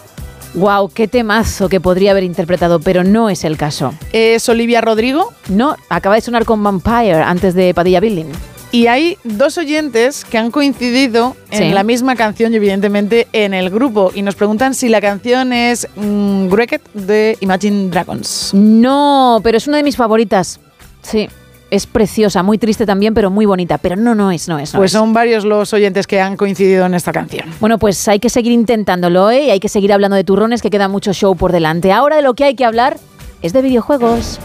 [0.55, 3.93] Wow, qué temazo que podría haber interpretado, pero no es el caso.
[4.13, 5.31] ¿Es Olivia Rodrigo?
[5.49, 8.31] No, acaba de sonar con Vampire antes de Padilla Building.
[8.71, 11.69] Y hay dos oyentes que han coincidido en Sí.
[11.71, 14.11] la misma canción y evidentemente en el grupo.
[14.13, 18.51] Y nos preguntan si la canción es mm, Wrecked de Imagine Dragons.
[18.53, 20.59] No, pero es una de mis favoritas.
[21.01, 21.27] Sí,
[21.71, 23.79] es preciosa, muy triste también, pero muy bonita.
[23.79, 24.71] Pero no, no es, no es.
[24.75, 24.99] no Pues es.
[24.99, 27.49] son varios los oyentes que han coincidido en esta canción.
[27.59, 29.45] Bueno, pues hay que seguir intentándolo, ¿eh?
[29.45, 31.91] Y hay que seguir hablando de turrones, que queda mucho show por delante.
[31.91, 32.97] Ahora de lo que hay que hablar
[33.41, 34.39] es de videojuegos.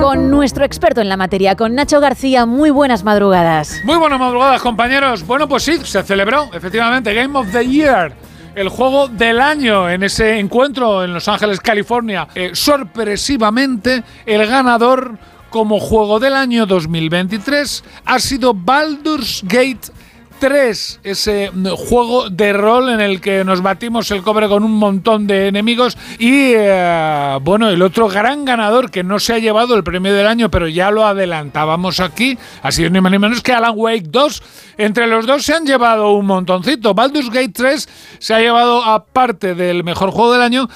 [0.00, 2.46] Con nuestro experto en la materia, con Nacho García.
[2.46, 3.80] Muy buenas madrugadas.
[3.84, 5.24] Muy buenas madrugadas, compañeros.
[5.26, 8.12] Bueno, pues sí, se celebró efectivamente Game of the Year.
[8.54, 12.28] El juego del año en ese encuentro en Los Ángeles, California.
[12.34, 15.16] Eh, sorpresivamente, el ganador
[15.48, 19.92] como juego del año 2023 ha sido Baldur's Gate
[20.42, 24.74] 3, ese mm, juego de rol en el que nos batimos el cobre con un
[24.74, 29.76] montón de enemigos y eh, bueno, el otro gran ganador que no se ha llevado
[29.76, 33.40] el premio del año, pero ya lo adelantábamos aquí, ha sido ni más ni menos
[33.40, 34.42] que Alan Wake 2.
[34.78, 36.92] Entre los dos se han llevado un montoncito.
[36.92, 37.88] Baldur's Gate 3
[38.18, 40.68] se ha llevado aparte del mejor juego del año,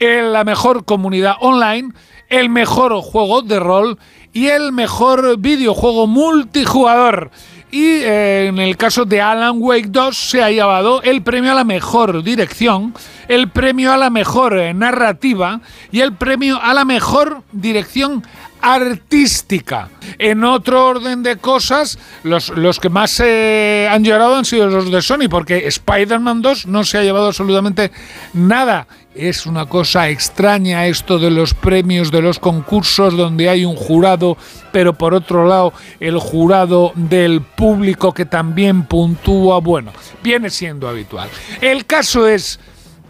[0.00, 1.92] eh, la mejor comunidad online,
[2.30, 3.96] el mejor juego de rol
[4.32, 7.30] y el mejor videojuego multijugador.
[7.74, 11.56] Y eh, en el caso de Alan Wake 2 se ha llevado el premio a
[11.56, 12.94] la mejor dirección,
[13.26, 18.22] el premio a la mejor eh, narrativa y el premio a la mejor dirección
[18.60, 19.88] artística.
[20.18, 24.88] En otro orden de cosas, los, los que más eh, han llorado han sido los
[24.92, 27.90] de Sony, porque Spider-Man 2 no se ha llevado absolutamente
[28.34, 28.86] nada.
[29.14, 34.36] Es una cosa extraña esto de los premios, de los concursos, donde hay un jurado,
[34.72, 41.28] pero por otro lado el jurado del público que también puntúa, bueno, viene siendo habitual.
[41.60, 42.58] El caso es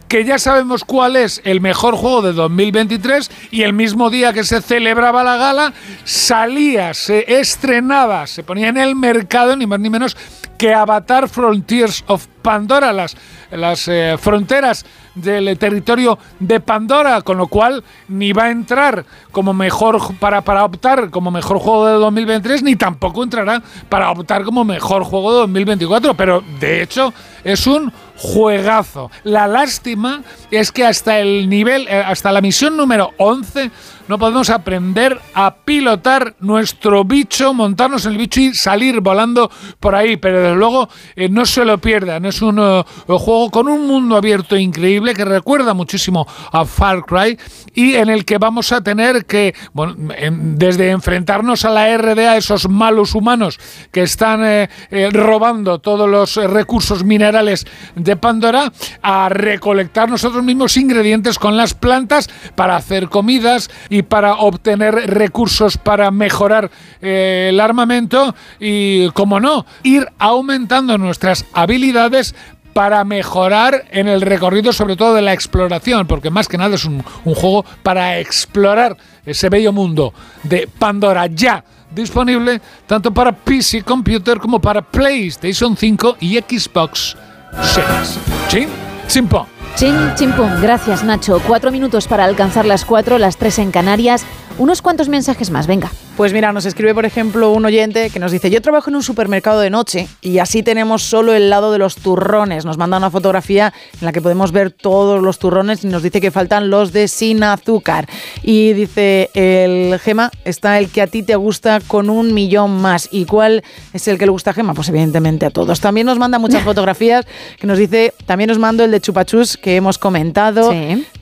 [0.08, 4.44] que ya sabemos cuál es el mejor juego de 2023 y el mismo día que
[4.44, 5.72] se celebraba la gala
[6.04, 10.16] salía, se estrenaba, se ponía en el mercado ni más ni menos
[10.58, 13.16] que Avatar Frontiers of Pandora, las,
[13.50, 14.84] las eh, fronteras
[15.14, 20.64] del territorio de Pandora, con lo cual ni va a entrar como mejor para, para
[20.64, 25.38] optar como mejor juego de 2023, ni tampoco entrará para optar como mejor juego de
[25.40, 27.12] 2024, pero de hecho
[27.44, 29.10] es un juegazo.
[29.22, 33.70] La lástima es que hasta el nivel, eh, hasta la misión número 11,
[34.08, 39.50] no podemos aprender a pilotar nuestro bicho, montarnos el bicho y salir volando
[39.80, 40.16] por ahí.
[40.16, 42.24] Pero desde luego eh, no se lo pierdan.
[42.26, 47.38] Es un eh, juego con un mundo abierto increíble que recuerda muchísimo a Far Cry
[47.74, 52.68] y en el que vamos a tener que, bueno, desde enfrentarnos a la RDA, esos
[52.68, 53.58] malos humanos
[53.90, 54.68] que están eh,
[55.10, 62.28] robando todos los recursos minerales de Pandora, a recolectar nosotros mismos ingredientes con las plantas
[62.54, 63.70] para hacer comidas
[64.02, 72.34] para obtener recursos para mejorar eh, el armamento y, como no, ir aumentando nuestras habilidades
[72.74, 76.84] para mejorar en el recorrido, sobre todo de la exploración, porque más que nada es
[76.84, 81.64] un, juego para explorar ese bello mundo de Pandora ya
[81.94, 87.16] disponible tanto para PC Computer como para PlayStation 5 y Xbox
[87.62, 88.18] Series.
[88.48, 88.66] ¿Sí?
[89.06, 89.53] Simpo.
[89.76, 90.60] Chin, chimpum.
[90.62, 91.40] Gracias, Nacho.
[91.46, 94.24] Cuatro minutos para alcanzar las cuatro, las tres en Canarias.
[94.56, 95.90] Unos cuantos mensajes más, venga.
[96.16, 99.02] Pues mira, nos escribe, por ejemplo, un oyente que nos dice, yo trabajo en un
[99.02, 102.64] supermercado de noche y así tenemos solo el lado de los turrones.
[102.64, 106.20] Nos manda una fotografía en la que podemos ver todos los turrones y nos dice
[106.20, 108.08] que faltan los de sin azúcar.
[108.44, 113.08] Y dice, el Gema está el que a ti te gusta con un millón más.
[113.10, 114.72] ¿Y cuál es el que le gusta a Gema?
[114.72, 115.80] Pues evidentemente a todos.
[115.80, 117.26] También nos manda muchas fotografías
[117.58, 120.72] que nos dice, también nos mando el de chupachus que hemos comentado.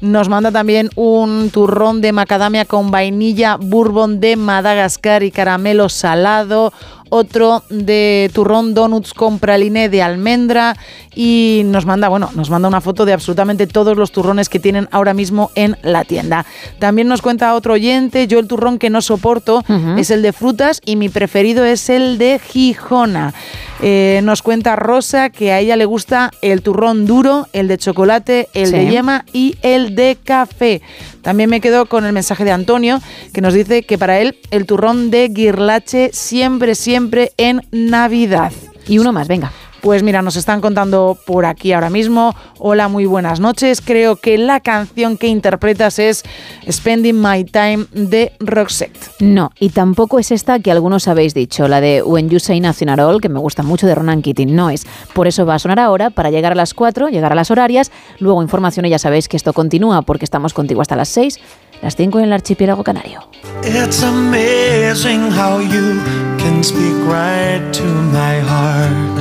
[0.03, 4.82] Nos manda también un turrón de macadamia con vainilla, bourbon de Madagascar
[5.23, 6.73] y caramelo salado.
[7.15, 10.75] Otro de turrón donuts con praline de almendra
[11.15, 14.89] y nos manda, bueno, nos manda una foto de absolutamente todos los turrones que tienen
[14.93, 16.47] ahora mismo en la tienda.
[16.79, 19.63] También nos cuenta otro oyente, yo el turrón que no soporto
[19.99, 23.35] es el de frutas y mi preferido es el de Gijona.
[23.83, 28.49] Eh, nos cuenta Rosa que a ella le gusta el turrón duro, el de chocolate,
[28.55, 28.73] el Sí.
[28.73, 30.81] de yema y el de café.
[31.21, 33.01] También me quedo con el mensaje de Antonio
[33.35, 37.02] que nos dice que para él el turrón de guirlache siempre, siempre
[37.37, 38.53] en Navidad.
[38.87, 39.53] Y uno más, venga.
[39.83, 42.37] Pues mira, nos están contando por aquí ahora mismo.
[42.59, 43.81] Hola, muy buenas noches.
[43.81, 46.23] Creo que la canción que interpretas es
[46.71, 48.97] Spending My Time de Roxette.
[49.19, 52.91] No, y tampoco es esta que algunos habéis dicho, la de When You Say Nothing
[52.91, 54.55] at All, que me gusta mucho de Ronan Keating.
[54.55, 54.87] No es.
[55.15, 57.91] Por eso va a sonar ahora, para llegar a las 4, llegar a las horarias.
[58.21, 61.41] Luego información, y ya sabéis que esto continúa porque estamos contigo hasta las 6,
[61.83, 63.29] las 5 en el archipiélago canario.
[63.65, 67.87] It's amazing how you can speak right to
[68.19, 69.15] my heart.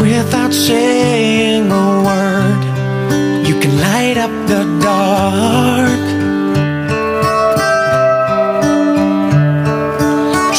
[0.00, 2.62] Without saying a word,
[3.48, 6.04] you can light up the dark.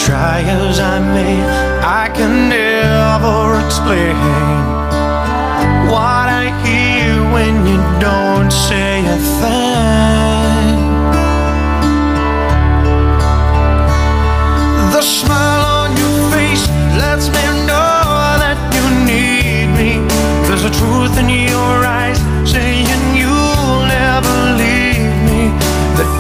[0.04, 1.36] Try as I may,
[2.02, 4.16] I can never explain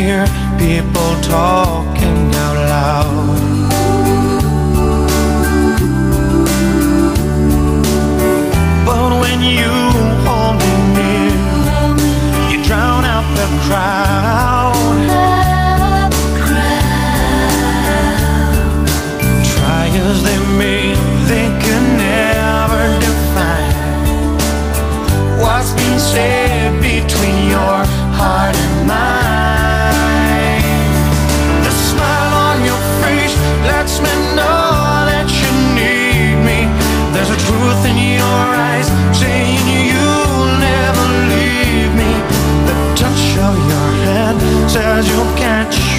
[0.00, 0.26] Hear
[0.58, 1.95] people talking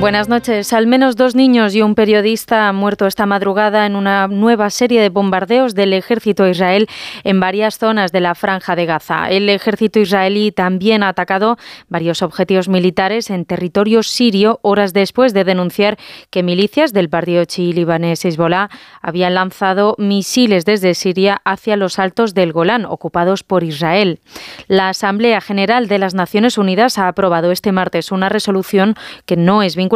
[0.00, 0.72] Buenas noches.
[0.72, 5.02] Al menos dos niños y un periodista han muerto esta madrugada en una nueva serie
[5.02, 6.86] de bombardeos del ejército israel
[7.24, 9.28] en varias zonas de la franja de Gaza.
[9.28, 11.56] El ejército israelí también ha atacado
[11.88, 15.98] varios objetivos militares en territorio sirio horas después de denunciar
[16.30, 18.70] que milicias del partido chií libanés Hezbollah
[19.02, 24.20] habían lanzado misiles desde Siria hacia los altos del Golán, ocupados por Israel.
[24.68, 28.94] La Asamblea General de las Naciones Unidas ha aprobado este martes una resolución
[29.26, 29.87] que no es vinculante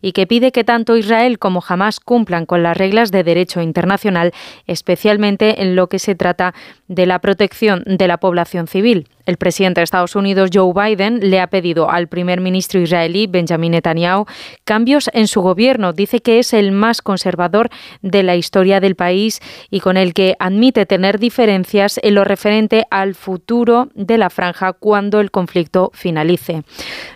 [0.00, 4.32] y que pide que tanto Israel como Hamas cumplan con las reglas de derecho internacional,
[4.66, 6.54] especialmente en lo que se trata
[6.88, 9.08] de la protección de la población civil.
[9.28, 13.72] El presidente de Estados Unidos, Joe Biden, le ha pedido al primer ministro israelí, Benjamin
[13.72, 14.24] Netanyahu,
[14.64, 15.92] cambios en su gobierno.
[15.92, 17.68] Dice que es el más conservador
[18.00, 22.86] de la historia del país y con el que admite tener diferencias en lo referente
[22.90, 26.62] al futuro de la franja cuando el conflicto finalice.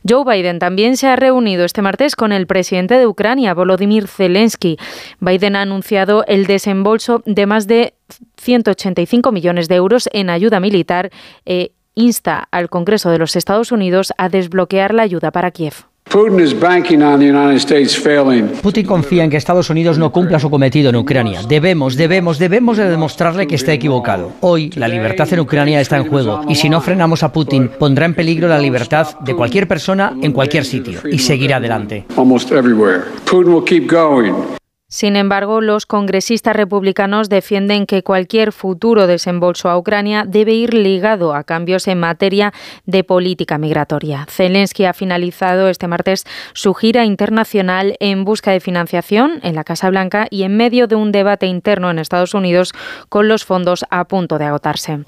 [0.06, 4.76] Joe Biden también se ha reunido este martes con el presidente de Ucrania, Volodymyr Zelensky.
[5.20, 7.94] Biden ha anunciado el desembolso de más de
[8.36, 11.10] 185 millones de euros en ayuda militar.
[11.46, 15.74] e insta al Congreso de los Estados Unidos a desbloquear la ayuda para Kiev.
[18.60, 21.40] Putin confía en que Estados Unidos no cumpla su cometido en Ucrania.
[21.48, 24.32] Debemos, debemos, debemos de demostrarle que está equivocado.
[24.40, 28.04] Hoy la libertad en Ucrania está en juego y si no frenamos a Putin pondrá
[28.04, 32.04] en peligro la libertad de cualquier persona en cualquier sitio y seguirá adelante.
[34.92, 41.34] Sin embargo, los congresistas republicanos defienden que cualquier futuro desembolso a Ucrania debe ir ligado
[41.34, 42.52] a cambios en materia
[42.84, 44.26] de política migratoria.
[44.28, 49.88] Zelensky ha finalizado este martes su gira internacional en busca de financiación en la Casa
[49.88, 52.74] Blanca y en medio de un debate interno en Estados Unidos
[53.08, 55.04] con los fondos a punto de agotarse.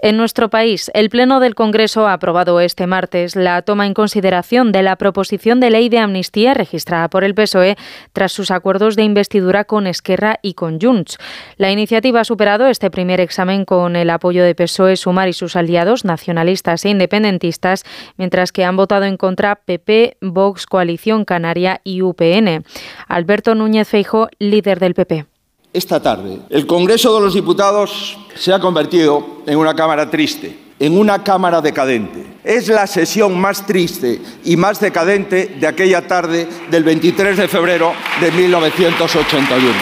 [0.00, 4.70] En nuestro país, el Pleno del Congreso ha aprobado este martes la toma en consideración
[4.70, 7.76] de la proposición de ley de amnistía registrada por el PSOE
[8.12, 11.18] tras sus acuerdos de investidura con Esquerra y con Junts.
[11.56, 15.56] La iniciativa ha superado este primer examen con el apoyo de PSOE, Sumar y sus
[15.56, 17.82] aliados nacionalistas e independentistas,
[18.16, 22.64] mientras que han votado en contra PP, Vox, Coalición Canaria y UPN.
[23.08, 25.26] Alberto Núñez Feijo, líder del PP.
[25.72, 30.98] Esta tarde, el Congreso de los Diputados se ha convertido en una Cámara triste, en
[30.98, 32.24] una Cámara decadente.
[32.42, 37.92] Es la sesión más triste y más decadente de aquella tarde del 23 de febrero
[38.18, 39.74] de 1981.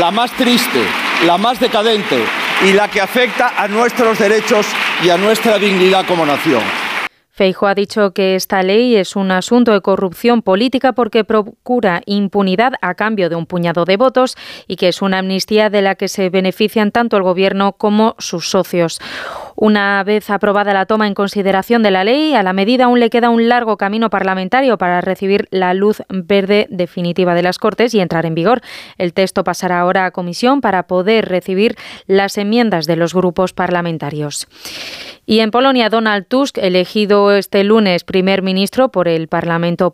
[0.00, 0.80] La más triste,
[1.26, 2.16] la más decadente
[2.66, 4.66] y la que afecta a nuestros derechos
[5.04, 6.62] y a nuestra dignidad como nación.
[7.36, 12.72] Feijo ha dicho que esta ley es un asunto de corrupción política porque procura impunidad
[12.80, 16.08] a cambio de un puñado de votos y que es una amnistía de la que
[16.08, 19.00] se benefician tanto el Gobierno como sus socios.
[19.58, 23.08] Una vez aprobada la toma en consideración de la ley, a la medida aún le
[23.08, 28.00] queda un largo camino parlamentario para recibir la luz verde definitiva de las Cortes y
[28.00, 28.60] entrar en vigor.
[28.98, 31.74] El texto pasará ahora a comisión para poder recibir
[32.06, 34.46] las enmiendas de los grupos parlamentarios.
[35.24, 39.90] Y en Polonia, Donald Tusk, elegido este lunes primer ministro por el Parlamento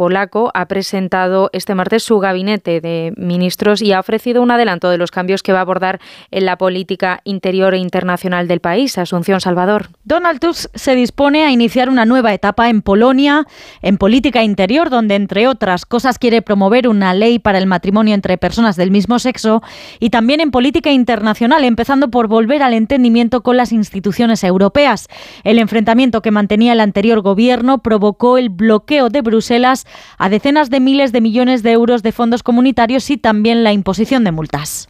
[0.00, 4.96] polaco ha presentado este martes su gabinete de ministros y ha ofrecido un adelanto de
[4.96, 8.96] los cambios que va a abordar en la política interior e internacional del país.
[8.96, 9.88] Asunción Salvador.
[10.04, 13.46] Donald Tusk se dispone a iniciar una nueva etapa en Polonia,
[13.82, 18.38] en política interior, donde, entre otras cosas, quiere promover una ley para el matrimonio entre
[18.38, 19.62] personas del mismo sexo
[19.98, 25.08] y también en política internacional, empezando por volver al entendimiento con las instituciones europeas.
[25.44, 29.84] El enfrentamiento que mantenía el anterior gobierno provocó el bloqueo de Bruselas
[30.18, 34.24] a decenas de miles de millones de euros de fondos comunitarios y también la imposición
[34.24, 34.88] de multas.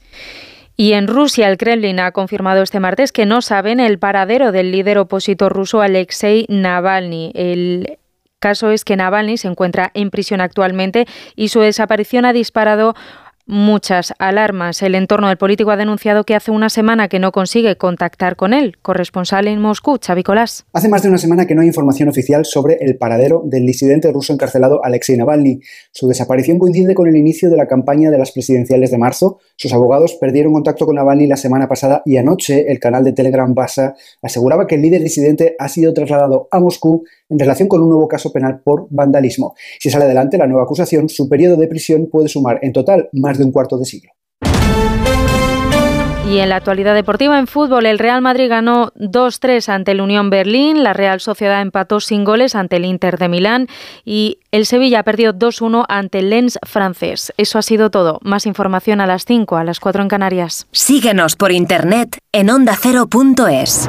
[0.76, 4.72] Y en Rusia, el Kremlin ha confirmado este martes que no saben el paradero del
[4.72, 7.32] líder opositor ruso Alexei Navalny.
[7.34, 7.98] El
[8.38, 11.06] caso es que Navalny se encuentra en prisión actualmente
[11.36, 12.94] y su desaparición ha disparado
[13.50, 14.80] muchas alarmas.
[14.82, 18.54] El entorno del político ha denunciado que hace una semana que no consigue contactar con
[18.54, 18.78] él.
[18.80, 20.64] Corresponsal en Moscú, Xavi Colás.
[20.72, 24.10] Hace más de una semana que no hay información oficial sobre el paradero del disidente
[24.12, 25.60] ruso encarcelado Alexei Navalny.
[25.90, 29.40] Su desaparición coincide con el inicio de la campaña de las presidenciales de marzo.
[29.56, 33.52] Sus abogados perdieron contacto con Navalny la semana pasada y anoche el canal de Telegram
[33.52, 37.88] Basa aseguraba que el líder disidente ha sido trasladado a Moscú en relación con un
[37.88, 39.54] nuevo caso penal por vandalismo.
[39.78, 43.38] Si sale adelante la nueva acusación, su periodo de prisión puede sumar en total más
[43.38, 44.10] de un cuarto de siglo.
[46.30, 50.30] Y en la actualidad deportiva en fútbol, el Real Madrid ganó 2-3 ante el Unión
[50.30, 53.66] Berlín, la Real Sociedad empató sin goles ante el Inter de Milán
[54.04, 57.32] y el Sevilla perdió 2-1 ante el Lens francés.
[57.36, 58.20] Eso ha sido todo.
[58.22, 60.68] Más información a las 5, a las 4 en Canarias.
[60.70, 63.88] Síguenos por internet en ondacero.es.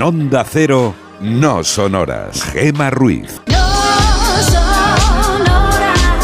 [0.00, 2.42] En Onda Cero, no son horas.
[2.42, 3.38] Gema Ruiz.
[3.48, 3.54] No
[4.50, 6.20] son horas.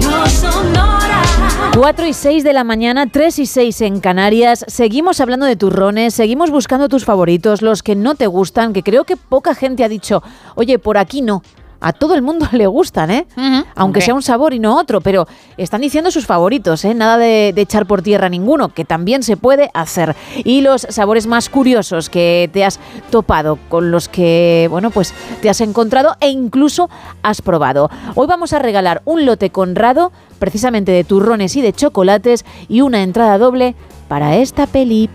[0.00, 1.76] No son horas.
[1.76, 4.64] 4 y 6 de la mañana, 3 y 6 en Canarias.
[4.68, 9.04] Seguimos hablando de turrones, seguimos buscando tus favoritos, los que no te gustan, que creo
[9.04, 10.22] que poca gente ha dicho,
[10.54, 11.42] oye, por aquí no.
[11.80, 13.26] A todo el mundo le gustan, ¿eh?
[13.74, 15.26] Aunque sea un sabor y no otro, pero
[15.56, 16.94] están diciendo sus favoritos, ¿eh?
[16.94, 20.14] Nada de, de echar por tierra ninguno, que también se puede hacer.
[20.44, 22.78] Y los sabores más curiosos que te has
[23.10, 26.90] topado, con los que, bueno, pues te has encontrado e incluso
[27.22, 27.90] has probado.
[28.14, 33.02] Hoy vamos a regalar un lote conrado, precisamente de turrones y de chocolates, y una
[33.02, 33.74] entrada doble
[34.08, 35.08] para esta peli.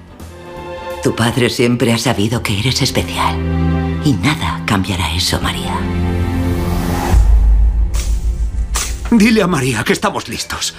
[1.03, 3.35] Tu padre siempre ha sabido que eres especial.
[4.03, 5.75] Y nada cambiará eso, María.
[9.17, 10.75] Dile a María que estamos listos.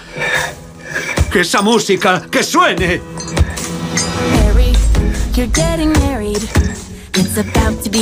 [1.32, 3.00] Que esa música, que suene.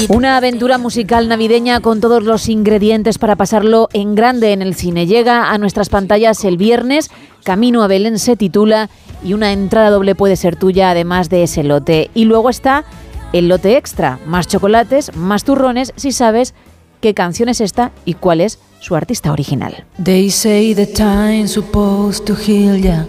[0.08, 5.06] Una aventura musical navideña con todos los ingredientes para pasarlo en grande en el cine.
[5.06, 7.10] Llega a nuestras pantallas el viernes,
[7.44, 8.90] Camino a Belén se titula
[9.22, 12.10] y una entrada doble puede ser tuya además de ese lote.
[12.12, 12.84] Y luego está
[13.32, 16.54] el lote extra, más chocolates, más turrones si sabes
[17.00, 19.72] qué canción es esta y cuál es su artista original.
[19.96, 23.04] They say the time's supposed to heal ya,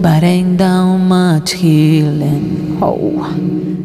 [0.00, 2.78] but ain't down much healing.
[2.80, 3.26] Oh,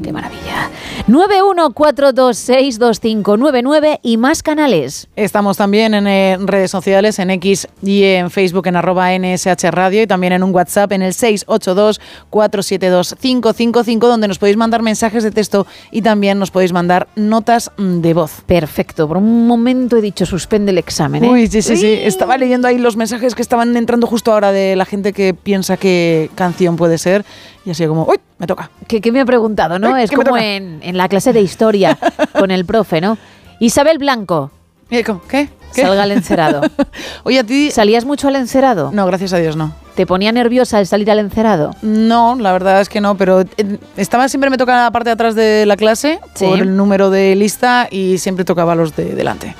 [0.01, 0.69] qué maravilla.
[1.07, 5.07] 914262599 y más canales.
[5.15, 10.01] Estamos también en eh, redes sociales, en X y en Facebook, en arroba NSH Radio
[10.01, 15.67] y también en un WhatsApp en el 682-472-555, donde nos podéis mandar mensajes de texto
[15.91, 18.41] y también nos podéis mandar notas de voz.
[18.45, 21.25] Perfecto, por un momento he dicho suspende el examen.
[21.25, 21.29] ¿eh?
[21.29, 21.99] Uy, sí, sí, sí.
[22.01, 25.75] Estaba leyendo ahí los mensajes que estaban entrando justo ahora de la gente que piensa
[25.93, 27.23] qué canción puede ser
[27.65, 28.69] y así como, uy, me toca.
[28.87, 29.95] ¿Qué, qué me ha preguntado, no?
[29.95, 31.97] Es ¿qué me como en, en la clase de historia
[32.37, 33.17] con el profe, ¿no?
[33.59, 34.51] Isabel Blanco.
[34.89, 35.03] ¿Qué?
[35.27, 35.49] ¿Qué?
[35.71, 36.61] Salga al encerado.
[37.23, 37.71] Oye, a ti...
[37.71, 38.91] ¿Salías mucho al encerado?
[38.93, 39.73] No, gracias a Dios no.
[39.95, 41.71] ¿Te ponía nerviosa el salir al encerado?
[41.81, 45.13] No, la verdad es que no, pero eh, estaba siempre me tocaba la parte de
[45.13, 46.45] atrás de la clase Sí.
[46.45, 49.55] por el número de lista y siempre tocaba los de delante.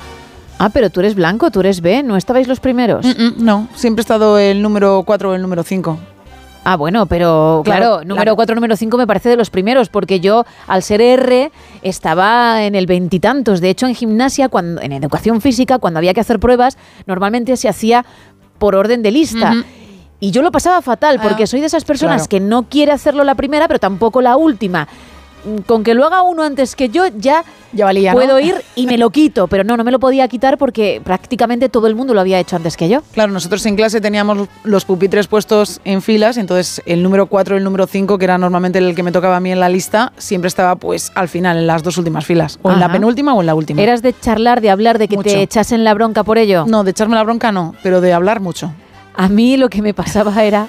[0.58, 3.04] Ah, pero tú eres blanco, tú eres B, ¿no estabais los primeros?
[3.04, 5.98] Mm, no, siempre he estado el número 4 o el número 5.
[6.64, 8.36] Ah, bueno, pero claro, Claro, número claro.
[8.36, 11.52] 4, número 5 me parece de los primeros, porque yo, al ser R,
[11.82, 13.60] estaba en el veintitantos.
[13.60, 17.68] De hecho, en gimnasia, cuando, en educación física, cuando había que hacer pruebas, normalmente se
[17.68, 18.04] hacía
[18.58, 19.54] por orden de lista.
[20.20, 22.28] Y yo lo pasaba fatal, porque Ah, soy de esas personas claro.
[22.30, 24.88] que no quiere hacerlo la primera, pero tampoco la última.
[25.66, 28.18] Con que lo haga uno antes que yo, ya, Ya valía, ¿no?
[28.18, 29.46] puedo ir y me lo quito.
[29.46, 32.56] Pero no, no me lo podía quitar porque prácticamente todo el mundo lo había hecho
[32.56, 33.02] antes que yo.
[33.12, 37.58] Claro, nosotros en clase teníamos los pupitres puestos en filas, entonces el número 4 y
[37.58, 40.12] el número 5, que era normalmente el que me tocaba a mí en la lista,
[40.16, 42.58] siempre estaba pues al final, en las dos últimas filas.
[42.62, 43.82] O en la penúltima o en la última.
[43.82, 45.30] ¿Eras de charlar, de hablar, de que Mucho.
[45.30, 46.64] te echasen la bronca por ello?
[46.66, 48.72] No, de echarme la bronca no, pero de hablar mucho.
[49.16, 50.68] A mí lo que me pasaba era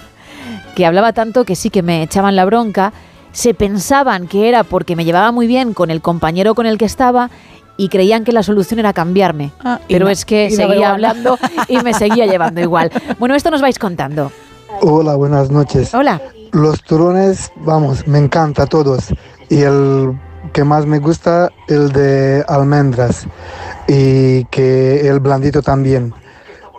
[0.76, 2.92] que hablaba tanto que sí que me echaban la bronca,
[3.36, 6.86] se pensaban que era porque me llevaba muy bien con el compañero con el que
[6.86, 7.30] estaba
[7.78, 9.52] y creían que la solución era cambiarme.
[9.62, 12.90] Ah, Pero no- es que no seguía hablando y me seguía llevando igual.
[13.20, 14.32] Bueno, esto nos vais contando.
[14.82, 15.94] Hola, buenas noches.
[15.94, 16.22] Hola.
[16.54, 19.14] Los turrones, vamos, me encanta todos.
[19.50, 20.18] Y el
[20.54, 23.28] que más me gusta, el de almendras.
[23.90, 26.14] Y que el blandito también.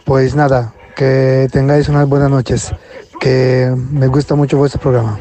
[0.07, 2.73] Pues nada, que tengáis unas buenas noches.
[3.21, 5.19] Que me gusta mucho vuestro programa.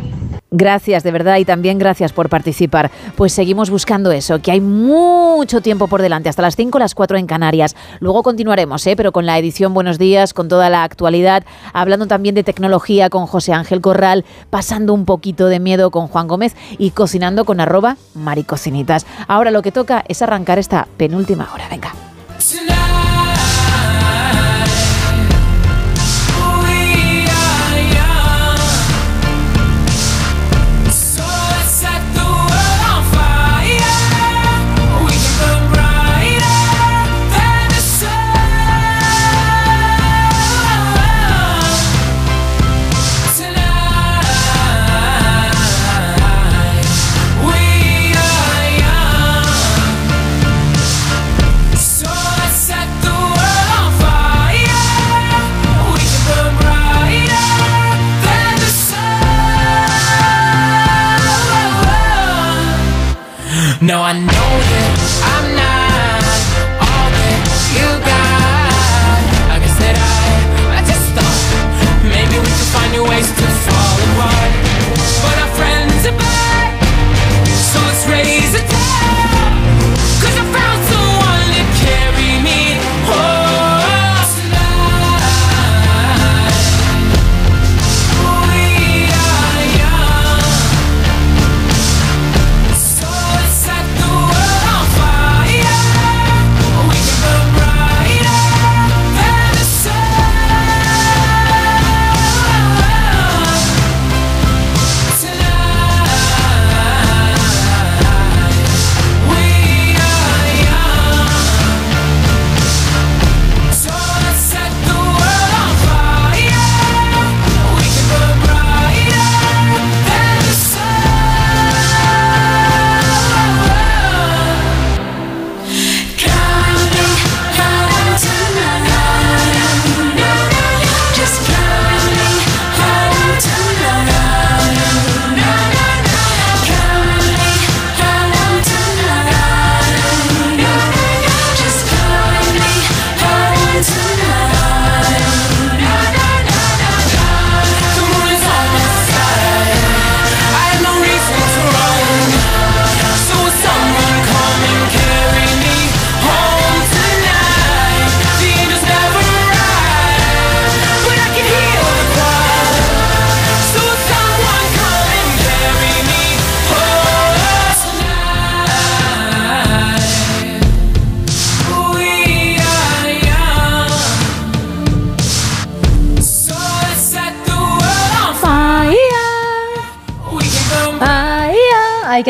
[0.57, 2.89] Gracias, de verdad, y también gracias por participar.
[3.17, 7.17] Pues seguimos buscando eso, que hay mucho tiempo por delante, hasta las 5, las 4
[7.17, 7.75] en Canarias.
[7.99, 8.95] Luego continuaremos, ¿eh?
[8.95, 11.43] pero con la edición Buenos Días, con toda la actualidad,
[11.73, 16.29] hablando también de tecnología con José Ángel Corral, pasando un poquito de miedo con Juan
[16.29, 19.05] Gómez y cocinando con arroba maricocinitas.
[19.27, 21.67] Ahora lo que toca es arrancar esta penúltima hora.
[21.69, 21.91] Venga.
[63.85, 64.44] No, I know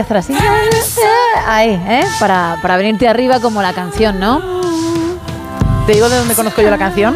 [0.10, 0.34] ah, así.
[1.48, 2.04] Ahí, ¿eh?
[2.20, 4.42] Para, para venirte arriba como la canción, ¿no?
[5.88, 7.16] ¿Te digo de dónde conozco yo la canción?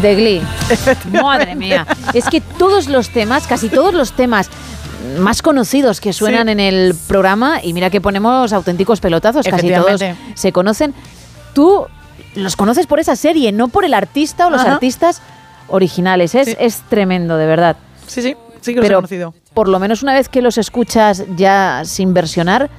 [0.00, 0.42] De Glee.
[1.22, 1.86] Madre mía.
[2.14, 4.48] Es que todos los temas, casi todos los temas
[5.18, 6.52] más conocidos que suenan Sí.
[6.52, 10.00] en el programa, y mira que ponemos auténticos pelotazos, casi todos
[10.34, 10.94] se conocen.
[11.54, 11.86] Tú
[12.34, 14.74] los conoces por esa serie, no por el artista o los Ajá.
[14.74, 15.20] artistas
[15.68, 16.34] originales.
[16.34, 16.56] Es, Sí.
[16.58, 17.76] es tremendo, de verdad.
[18.06, 19.34] Sí, sí, sí que los he conocido.
[19.54, 22.70] Por lo menos una vez que los escuchas ya sin versionar,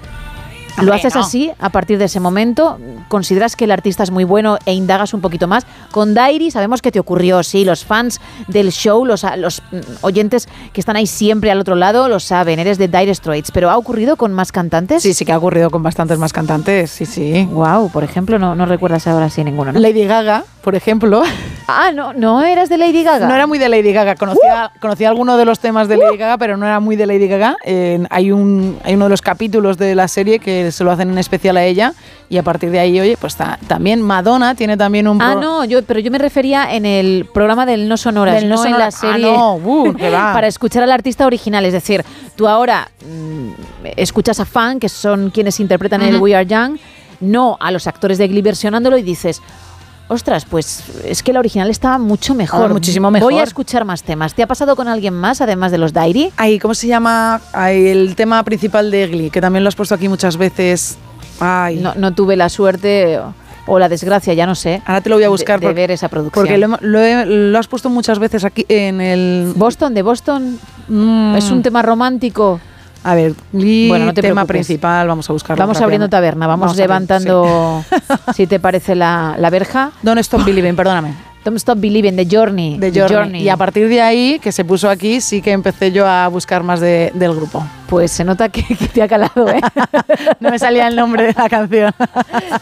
[0.78, 1.22] lo Hombre, haces no.
[1.22, 2.80] así a partir de ese momento.
[3.14, 5.68] Consideras que el artista es muy bueno e indagas un poquito más.
[5.92, 7.64] Con Diary sabemos que te ocurrió, sí.
[7.64, 12.10] Los fans del show, los, los mm, oyentes que están ahí siempre al otro lado,
[12.10, 12.58] lo saben.
[12.58, 13.52] Eres de Dire Straits.
[13.52, 15.04] ¿Pero ha ocurrido con más cantantes?
[15.04, 17.48] Sí, sí que ha ocurrido con bastantes más cantantes, sí, sí.
[17.52, 19.80] Wow, por ejemplo, no, no recuerdas ahora sí ninguno, ¿no?
[19.80, 21.22] Lady Gaga, por ejemplo.
[21.66, 23.26] Ah, no, no eras de Lady Gaga.
[23.26, 24.16] No era muy de Lady Gaga.
[24.16, 27.30] Conocía, conocía alguno de los temas de Lady Gaga, pero no era muy de Lady
[27.30, 27.56] Gaga.
[27.64, 31.10] Eh, hay, un, hay uno de los capítulos de la serie que se lo hacen
[31.10, 31.94] en especial a ella
[32.34, 35.22] y a partir de ahí, oye, pues ta- también Madonna tiene también un...
[35.22, 38.56] Ah, no, yo, pero yo me refería en el programa del No Sonoras, Del No
[38.56, 39.30] no en la serie.
[39.30, 40.34] Ah, no, uh, que va.
[40.34, 41.64] para escuchar al artista original.
[41.64, 42.04] Es decir,
[42.36, 43.50] tú ahora mm,
[43.98, 46.18] escuchas a fan, que son quienes interpretan el.
[46.18, 46.80] We Are Young,
[47.20, 49.40] no a los actores de Glee versionándolo y dices.
[50.08, 52.66] Ostras, pues es que la original estaba mucho mejor.
[52.70, 53.32] Ah, muchísimo mejor.
[53.32, 54.34] Voy a escuchar más temas.
[54.34, 56.32] ¿Te ha pasado con alguien más, además de los Diary?
[56.36, 57.40] Ay, ¿cómo se llama?
[57.54, 60.98] Ay, el tema principal de Glee, que también lo has puesto aquí muchas veces.
[61.44, 61.78] Ay.
[61.78, 63.20] No, no tuve la suerte
[63.68, 64.82] o, la desgracia, ya no sé.
[64.86, 66.46] Ahora te lo voy a buscar de, ver esa producción.
[66.46, 69.54] Porque lo, he- lo has puesto muchas veces aquí en el...
[69.56, 71.36] Boston, de Boston, Mm.
[71.38, 72.60] es un tema romántico.
[73.06, 74.68] A ver, Glee, Bueno, no te tema preocupes.
[74.68, 75.62] principal, vamos a buscarlo.
[75.62, 77.84] Vamos abriendo taberna, vamos, levantando,
[78.34, 79.92] si te parece, la, la verja.
[80.02, 81.14] Don't Stop Believing, perdóname.
[81.44, 82.80] Don't Stop Believing, The Journey.
[82.80, 83.42] The Journey.
[83.44, 86.64] Y a partir de ahí, que se puso aquí, sí que empecé yo a buscar
[86.64, 87.66] más de- del grupo.
[87.88, 89.62] Pues se nota que, que te ha calado, ¿eh?
[90.40, 91.94] no me salía el nombre de la canción.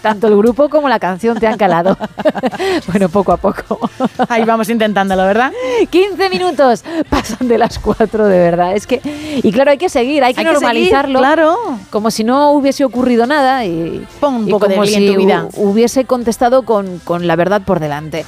[0.01, 1.98] Tanto el grupo como la canción te han calado.
[2.88, 3.80] bueno, poco a poco.
[4.27, 5.51] Ahí vamos intentándolo, ¿verdad?
[5.90, 8.75] 15 minutos pasan de las 4, de verdad.
[8.75, 9.00] Es que,
[9.41, 11.19] y claro, hay que seguir, hay que Hay que normalizarlo.
[11.19, 11.58] seguir, claro.
[11.90, 15.14] Como si no hubiese ocurrido nada y, Pon un y poco de como si en
[15.14, 15.43] tu vida.
[15.45, 18.25] hu- hubiese contestado con, con la verdad por delante.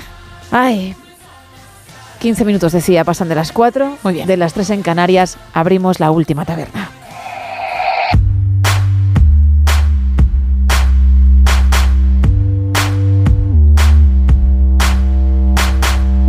[0.50, 0.96] Ay.
[2.22, 3.98] 15 minutos decía, pasan de las 4.
[4.04, 4.28] Muy bien.
[4.28, 6.88] De las 3 en Canarias abrimos la última taberna.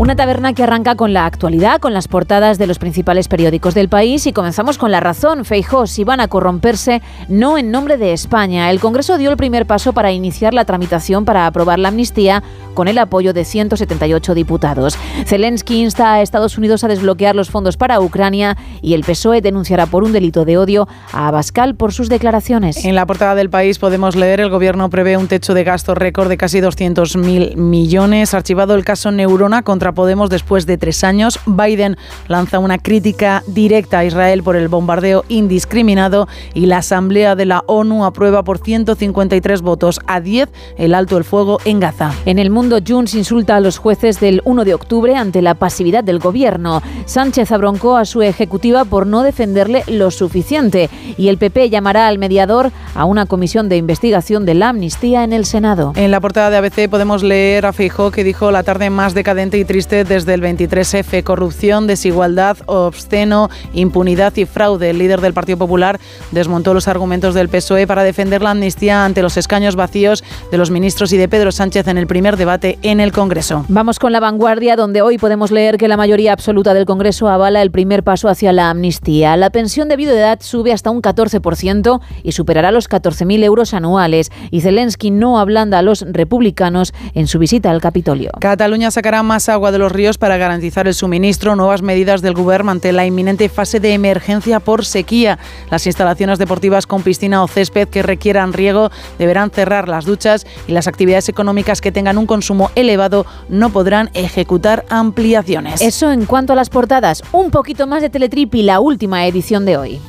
[0.04, 3.88] Una taberna que arranca con la actualidad, con las portadas de los principales periódicos del
[3.88, 5.46] país y comenzamos con la razón.
[5.46, 8.70] Feijó, si van a corromperse, no en nombre de España.
[8.70, 12.90] El Congreso dio el primer paso para iniciar la tramitación para aprobar la amnistía con
[12.90, 14.98] el apoyo de 178 diputados.
[15.26, 19.86] Zelensky insta a Estados Unidos a desbloquear los fondos para Ucrania y el PSOE denunciará
[19.86, 22.84] por un delito de odio a Abascal por sus declaraciones.
[22.84, 26.28] En la portada del país podemos leer el gobierno prevé un techo de gasto récord
[26.28, 28.34] de casi 200.000 millones.
[28.34, 31.40] Archivado el caso Neurona contra Podemos después de tres años.
[31.46, 31.98] Biden
[32.28, 37.64] lanza una crítica directa a Israel por el bombardeo indiscriminado y la Asamblea de la
[37.68, 42.12] ONU aprueba por 153 votos a 10 el alto el fuego en Gaza.
[42.26, 46.04] En el mundo, Junts insulta a los jueces del 1 de octubre ante la pasividad
[46.04, 46.82] del gobierno.
[47.06, 52.18] Sánchez abroncó a su ejecutiva por no defenderle lo suficiente y el PP llamará al
[52.18, 55.94] mediador a una comisión de investigación de la amnistía en el Senado.
[55.96, 59.58] En la portada de ABC podemos leer a Feijó que dijo la tarde más decadente
[59.58, 64.92] y triste desde el 23F, corrupción, desigualdad, obsceno, impunidad y fraude.
[64.92, 69.24] El líder del Partido Popular desmontó los argumentos del PSOE para defender la amnistía ante
[69.24, 73.00] los escaños vacíos de los ministros y de Pedro Sánchez en el primer debate en
[73.00, 73.66] el Congreso.
[73.68, 77.64] Vamos con la vanguardia, donde hoy podemos leer que la mayoría absoluta del Congreso avala
[77.64, 79.36] el primer paso hacia la amnistía.
[79.38, 84.32] La pensión de edad sube hasta un 14% y superará los 14.000 euros anuales.
[84.52, 88.30] Y Zelensky no ablanda a los republicanos en su visita al Capitolio.
[88.40, 91.56] Cataluña sacará más agua de los ríos para garantizar el suministro.
[91.56, 95.40] Nuevas medidas del Gobierno ante la inminente fase de emergencia por sequía.
[95.70, 100.72] Las instalaciones deportivas con piscina o césped que requieran riego deberán cerrar las duchas y
[100.72, 105.82] las actividades económicas que tengan un consumo elevado no podrán ejecutar ampliaciones.
[105.82, 107.24] Eso en cuanto a las portadas.
[107.32, 110.02] Un poquito más de Teletrip y la última edición de hoy.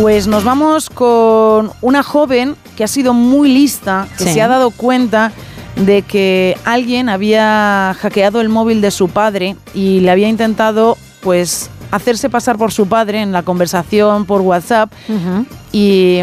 [0.00, 4.32] Pues nos vamos con una joven que ha sido muy lista, que Sí.
[4.34, 5.32] se ha dado cuenta
[5.80, 11.70] de que alguien había hackeado el móvil de su padre y le había intentado pues
[11.90, 14.92] hacerse pasar por su padre en la conversación por WhatsApp
[15.72, 16.20] y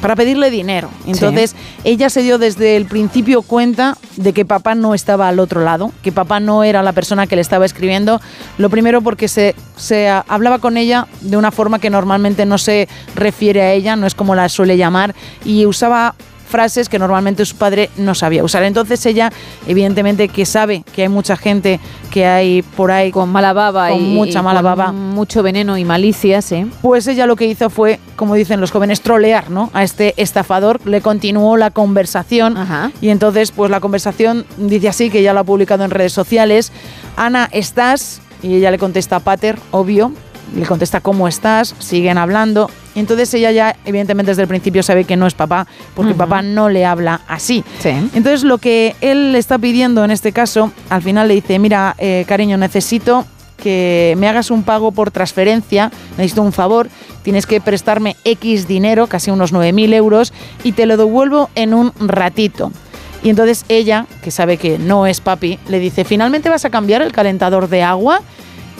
[0.00, 0.90] para pedirle dinero.
[1.06, 5.62] Entonces, ella se dio desde el principio cuenta de que papá no estaba al otro
[5.62, 8.20] lado, que papá no era la persona que le estaba escribiendo.
[8.58, 12.88] Lo primero porque se, se hablaba con ella de una forma que normalmente no se
[13.14, 16.14] refiere a ella, no es como la suele llamar, y usaba
[16.46, 18.62] frases que normalmente su padre no sabía usar.
[18.62, 19.32] Entonces ella,
[19.66, 24.00] evidentemente que sabe que hay mucha gente que hay por ahí con mala baba con
[24.00, 26.66] y mucha y mala con baba, mucho veneno y malicia, sí.
[26.82, 29.70] pues ella lo que hizo fue, como dicen los jóvenes, trolear ¿no?
[29.74, 30.80] a este estafador.
[30.86, 32.56] Le continuó la conversación
[33.00, 36.72] y entonces pues la conversación dice así, que ya lo ha publicado en redes sociales.
[37.16, 38.20] Ana, ¿estás?
[38.42, 40.12] Y ella le contesta, Pater, obvio.
[40.54, 41.74] Le contesta, ¿cómo estás?
[41.78, 42.70] Siguen hablando.
[42.94, 46.42] Y entonces ella ya, evidentemente, desde el principio sabe que no es papá, porque papá
[46.42, 47.64] no le habla así.
[48.14, 51.94] Entonces lo que él le está pidiendo en este caso, al final le dice, mira,
[51.98, 53.26] eh, cariño, necesito
[53.62, 56.88] que me hagas un pago por transferencia, necesito un favor,
[57.22, 61.92] tienes que prestarme X dinero, casi unos 9.000 euros, y te lo devuelvo en un
[61.98, 62.70] ratito.
[63.22, 67.02] Y entonces ella, que sabe que no es papi, le dice, ¿finalmente vas a cambiar
[67.02, 68.20] el calentador de agua?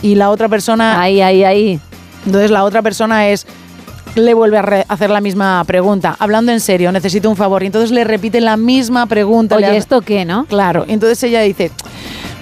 [0.02, 1.00] Y la otra persona...
[1.00, 1.80] Ahí, ahí, ahí.
[2.24, 3.46] Entonces la otra persona es
[4.16, 7.62] le vuelve a hacer la misma pregunta, hablando en serio, necesito un favor.
[7.62, 9.56] Y entonces le repite la misma pregunta.
[9.56, 10.46] Oye, ¿esto qué, no?
[10.46, 11.70] Claro, entonces ella dice,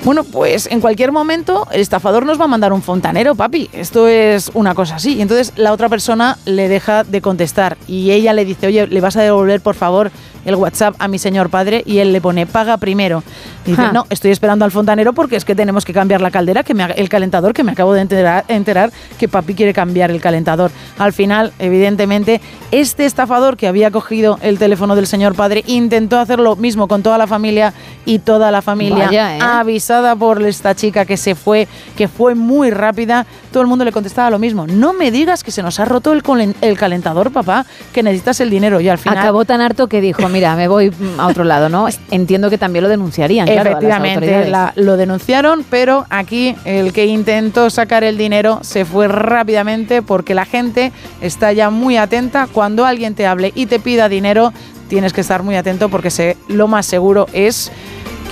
[0.05, 3.71] bueno, pues en cualquier momento el estafador nos va a mandar un fontanero, papi.
[3.73, 5.15] Esto es una cosa así.
[5.15, 9.01] Y entonces la otra persona le deja de contestar y ella le dice, oye, ¿le
[9.01, 10.11] vas a devolver por favor
[10.45, 11.83] el WhatsApp a mi señor padre?
[11.87, 13.23] Y él le pone, paga primero.
[13.65, 16.65] Y dice, no, estoy esperando al fontanero porque es que tenemos que cambiar la caldera,
[16.65, 20.21] que me el calentador, que me acabo de enterar, enterar que papi quiere cambiar el
[20.21, 20.71] calentador.
[20.99, 22.43] Al final, evidentemente,
[22.73, 27.03] este estafador que había cogido el teléfono del señor padre intentó hacer lo mismo con
[27.03, 27.73] toda la familia
[28.05, 29.39] y toda la familia Vaya, ¿eh?
[30.19, 34.31] Por esta chica que se fue, que fue muy rápida, todo el mundo le contestaba
[34.31, 34.67] lo mismo.
[34.67, 36.23] No me digas que se nos ha roto el,
[36.61, 38.81] el calentador, papá, que necesitas el dinero.
[38.81, 39.19] Y al final...
[39.19, 41.87] Acabó tan harto que dijo, mira, me voy a otro lado, ¿no?
[42.11, 46.93] Entiendo que también lo denunciarían, claro, a las Efectivamente, la- lo denunciaron, pero aquí el
[46.93, 52.49] que intentó sacar el dinero se fue rápidamente porque la gente está ya muy atenta.
[52.53, 54.53] Cuando alguien te hable y te pida dinero,
[54.89, 57.71] tienes que estar muy atento porque se- lo más seguro es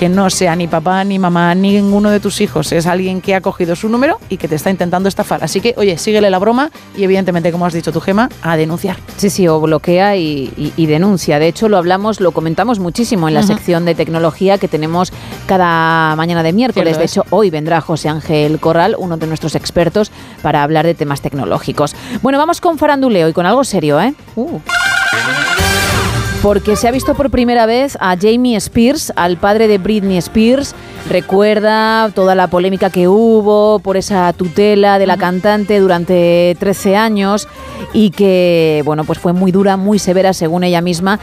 [0.03, 2.73] que no sea ni papá, ni mamá, ni ninguno de tus hijos.
[2.73, 5.45] Es alguien que ha cogido su número y que te está intentando estafar.
[5.45, 8.97] Así que, oye, síguele la broma y evidentemente, como has dicho tu Gema, a denunciar.
[9.17, 11.39] Sí, sí, o bloquea y, y- y denuncia.
[11.39, 15.13] De hecho, lo hablamos, lo comentamos muchísimo en la sección de tecnología que tenemos
[15.47, 16.97] cada mañana de miércoles.
[16.97, 17.13] Cierto de es.
[17.13, 20.11] hecho, hoy vendrá José Ángel Corral, uno de nuestros expertos,
[20.43, 21.95] para hablar de temas tecnológicos.
[22.23, 24.15] Bueno, vamos con faranduleo y con algo serio, ¿eh?
[26.43, 30.75] Porque se ha visto por primera vez a Jamie Spears, al padre de Britney Spears.
[31.09, 37.47] Recuerda toda la polémica que hubo por esa tutela de la cantante durante 13 años
[37.93, 41.21] y que, bueno, pues fue muy dura, muy severa según ella misma.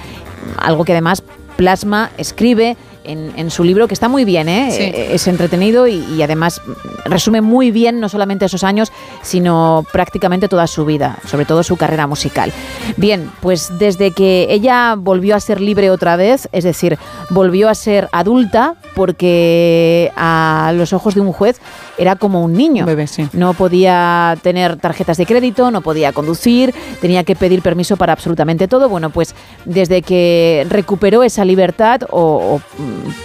[0.57, 1.21] Algo que además
[1.57, 4.69] plasma, escribe en, en su libro, que está muy bien, ¿eh?
[4.71, 4.83] Sí.
[4.83, 6.61] Eh, es entretenido y, y además
[7.05, 11.77] resume muy bien no solamente esos años, sino prácticamente toda su vida, sobre todo su
[11.77, 12.51] carrera musical.
[12.97, 16.97] Bien, pues desde que ella volvió a ser libre otra vez, es decir,
[17.29, 21.59] volvió a ser adulta, porque a los ojos de un juez
[21.97, 22.85] era como un niño.
[23.33, 28.67] No podía tener tarjetas de crédito, no podía conducir, tenía que pedir permiso para absolutamente
[28.67, 28.89] todo.
[28.89, 32.61] Bueno, pues desde que recuperó esa libertad o, o,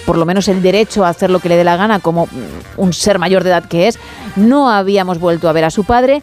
[0.06, 2.28] por lo menos el derecho a hacer lo que le dé la gana como mm,
[2.78, 3.98] un ser mayor de edad que es,
[4.36, 6.22] no habíamos vuelto a ver a su padre,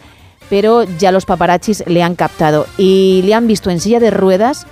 [0.50, 4.66] pero ya los paparachis le han captado y le han visto en silla de ruedas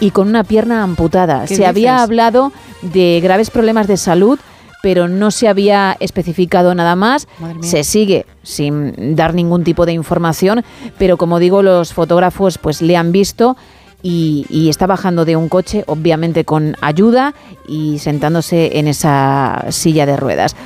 [0.00, 1.44] y con una pierna amputada.
[1.46, 4.38] ¿Qué Se había hablado de graves problemas de salud,
[4.82, 7.26] pero no se había especificado nada más.
[7.60, 10.64] Se sigue sin dar ningún tipo de información,
[10.98, 13.56] pero como digo, los fotógrafos pues le han visto
[14.02, 17.34] y, y está bajando de un coche, obviamente con ayuda
[17.66, 20.56] y sentándose en esa silla de ruedas.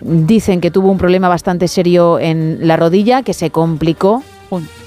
[0.00, 4.22] Dicen que tuvo un problema bastante serio en la rodilla que se complicó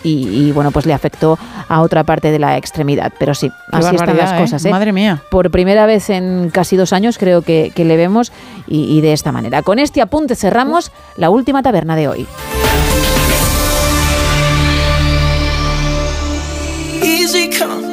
[0.03, 3.13] y, y, bueno, pues le afectó a otra parte de la extremidad.
[3.17, 4.37] Pero sí, Qué así están las ¿eh?
[4.41, 4.65] cosas.
[4.65, 4.71] ¿eh?
[4.71, 5.21] Madre mía.
[5.31, 8.33] Por primera vez en casi dos años creo que, que le vemos
[8.67, 9.61] y, y de esta manera.
[9.61, 12.27] Con este apunte cerramos la última taberna de hoy.
[17.03, 17.92] Easy come,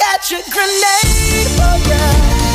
[0.00, 2.49] catch a grenade oh, for ya.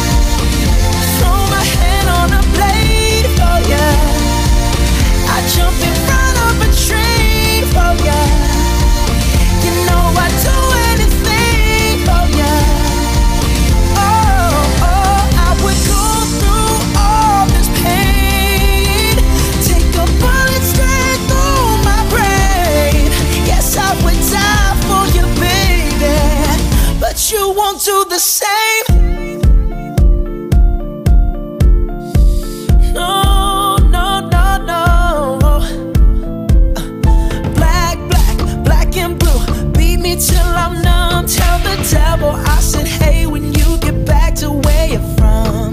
[42.24, 45.70] I said, hey, when you get back to where you're from.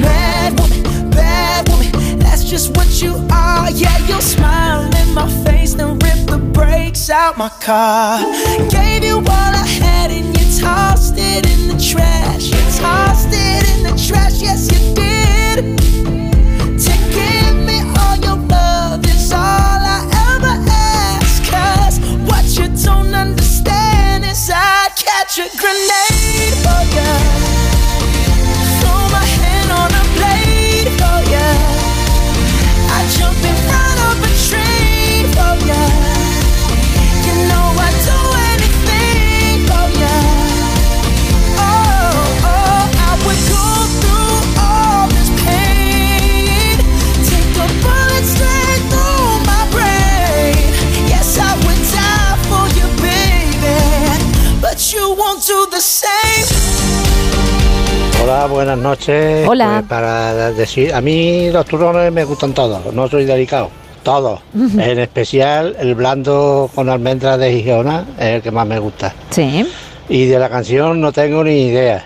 [0.00, 3.70] Mad woman, bad woman, that's just what you are.
[3.70, 8.20] Yeah, you'll smile in my face, then rip the brakes out my car.
[8.70, 12.46] Gave you all I had and you tossed it in the trash.
[12.46, 15.78] You tossed it in the trash, yes, you did.
[16.84, 19.81] To give me all your love is all
[25.22, 27.10] catch a grenade for ya.
[28.80, 30.21] Throw my hand on a
[58.22, 59.48] Hola, buenas noches.
[59.48, 59.76] Hola.
[59.78, 63.70] Pues para decir, a mí los turrones me gustan todos, no soy delicado.
[64.02, 64.40] Todos.
[64.54, 69.14] en especial el blando con almendras de Gijona es el que más me gusta.
[69.30, 69.66] Sí.
[70.08, 72.04] Y de la canción no tengo ni idea.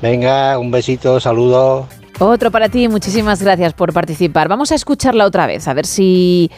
[0.00, 1.86] Venga, un besito, saludos.
[2.18, 4.48] Otro para ti, muchísimas gracias por participar.
[4.48, 6.50] Vamos a escucharla otra vez, a ver si,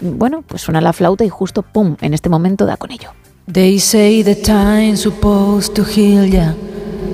[0.00, 3.12] bueno, pues suena la flauta y justo, ¡pum!, en este momento da con ello.
[3.46, 6.54] They say the time's supposed to heal ya,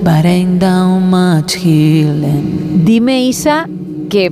[0.01, 2.85] but ain't down much healing.
[2.85, 3.67] Dime, Isa,
[4.09, 4.31] que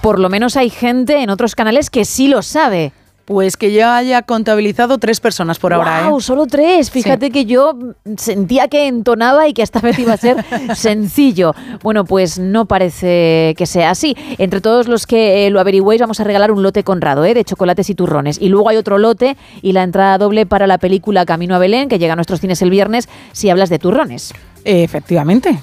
[0.00, 2.92] por lo menos hay gente en otros canales que sí lo sabe.
[3.30, 6.08] Pues que ya haya contabilizado tres personas por ahora.
[6.08, 6.20] ¿eh?
[6.20, 6.90] Solo tres.
[6.90, 7.78] Fíjate que yo
[8.16, 10.44] sentía que entonaba y que esta vez iba a ser
[10.74, 11.54] sencillo.
[11.80, 14.16] Bueno, pues no parece que sea así.
[14.38, 17.32] Entre todos los que eh, lo averigüéis, vamos a regalar un lote Conrado ¿eh?
[17.32, 18.36] de chocolates y turrones.
[18.40, 21.88] Y luego hay otro lote y la entrada doble para la película Camino a Belén,
[21.88, 24.34] que llega a nuestros cines el viernes, si hablas de turrones.
[24.64, 25.56] Efectivamente.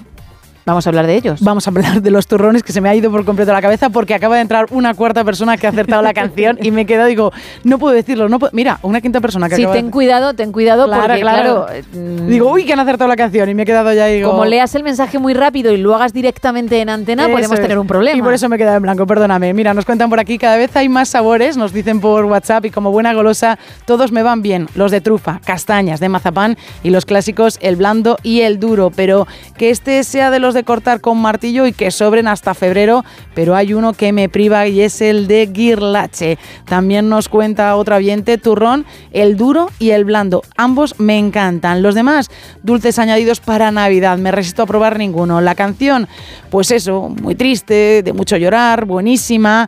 [0.67, 1.39] Vamos a hablar de ellos.
[1.41, 3.89] Vamos a hablar de los turrones que se me ha ido por completo la cabeza
[3.89, 6.85] porque acaba de entrar una cuarta persona que ha acertado la canción y me he
[6.85, 7.31] quedado, digo,
[7.63, 10.33] no puedo decirlo, no puedo- Mira, una quinta persona que Sí, acaba de- ten cuidado,
[10.33, 11.67] ten cuidado Claro, porque, claro.
[11.67, 14.15] claro, mm, Digo, uy, que han acertado la canción y me he quedado ya y
[14.17, 14.29] digo...
[14.31, 17.61] como leas el mensaje muy rápido y lo hagas directamente en antena, Eso podemos es.
[17.61, 18.17] tener un problema.
[18.17, 19.53] Y por eso me he quedado en blanco, perdóname.
[19.53, 22.71] Mira, nos cuentan por aquí, cada vez hay más sabores, nos dicen por WhatsApp y
[22.71, 24.67] como buena golosa, todos me van bien.
[24.75, 28.91] Los de trufa, castañas, de mazapán y los clásicos, el blando y el duro.
[28.93, 33.06] Pero que este sea de los de cortar con martillo y que sobren hasta febrero,
[33.34, 36.38] pero hay uno que me priva y es el de guirlache.
[36.66, 40.42] También nos cuenta otra oyente, turrón, el duro y el blando.
[40.58, 41.82] Ambos me encantan.
[41.82, 42.30] Los demás,
[42.64, 44.18] dulces añadidos para Navidad.
[44.18, 45.40] Me resisto a probar ninguno.
[45.40, 46.08] La canción,
[46.50, 49.68] pues eso, muy triste, de mucho llorar, buenísima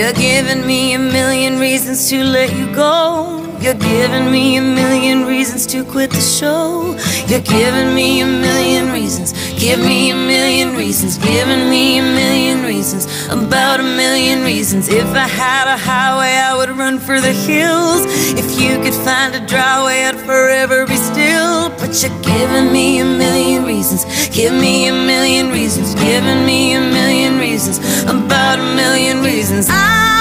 [0.00, 3.49] You're giving me a million reasons to let you go.
[3.60, 6.96] You're giving me a million reasons to quit the show.
[7.28, 9.34] You're giving me a million reasons.
[9.60, 11.18] Give me a million reasons.
[11.18, 13.04] Giving me a million reasons.
[13.28, 14.88] About a million reasons.
[14.88, 18.06] If I had a highway, I would run for the hills.
[18.32, 21.68] If you could find a dry way, I'd forever be still.
[21.80, 24.06] But you're giving me a million reasons.
[24.34, 25.94] Give me a million reasons.
[25.96, 27.78] Giving me a million reasons.
[28.04, 29.68] About a million reasons.
[29.68, 30.19] I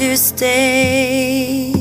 [0.00, 1.72] to stay.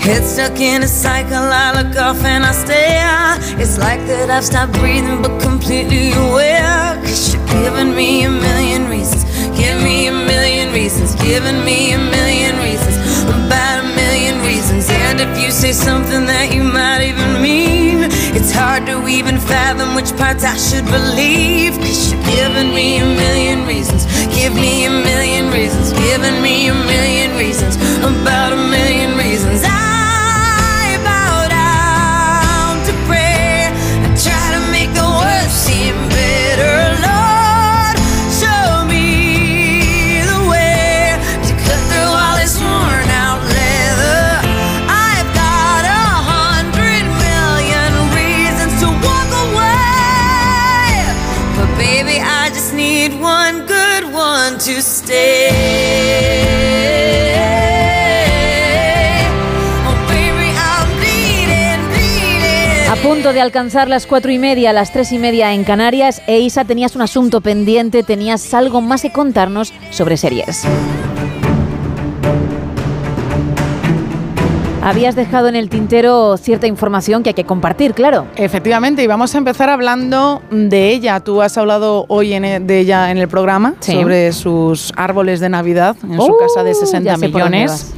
[0.00, 3.60] Head stuck in a cycle, I look off and I stare.
[3.60, 6.96] It's like that I've stopped breathing, but completely aware.
[7.04, 9.24] Cause you're giving me a million reasons.
[9.60, 11.14] Give me a million reasons.
[11.16, 12.96] Giving me a million reasons.
[13.28, 14.88] About a million reasons.
[14.88, 17.79] And if you say something that you might even mean,
[18.40, 21.76] it's hard to even fathom which parts I should believe.
[21.76, 24.06] Cause you're giving me a million reasons.
[24.34, 25.92] Give me a million reasons.
[25.92, 27.76] Giving me a million reasons.
[28.00, 29.29] About a million reasons.
[63.30, 66.64] Punto de alcanzar las cuatro y media, las tres y media en Canarias, e Isa,
[66.64, 70.64] tenías un asunto pendiente, tenías algo más que contarnos sobre series.
[74.82, 78.26] Habías dejado en el tintero cierta información que hay que compartir, claro.
[78.34, 81.20] Efectivamente, y vamos a empezar hablando de ella.
[81.20, 83.92] Tú has hablado hoy en- de ella en el programa Sí.
[83.92, 87.58] sobre sus árboles de Navidad en su Oh, casa de 60 ya sé por dónde
[87.58, 87.92] millones.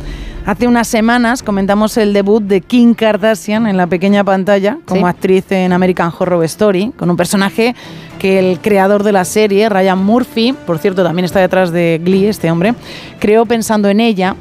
[0.44, 5.06] Hace unas semanas comentamos el debut de Kim Kardashian en la pequeña pantalla como Sí.
[5.06, 7.76] actriz en American Horror Story, con un personaje
[8.18, 12.26] que el creador de la serie, Ryan Murphy, por cierto también está detrás de Glee
[12.26, 12.74] este hombre,
[13.20, 14.34] creó pensando en ella.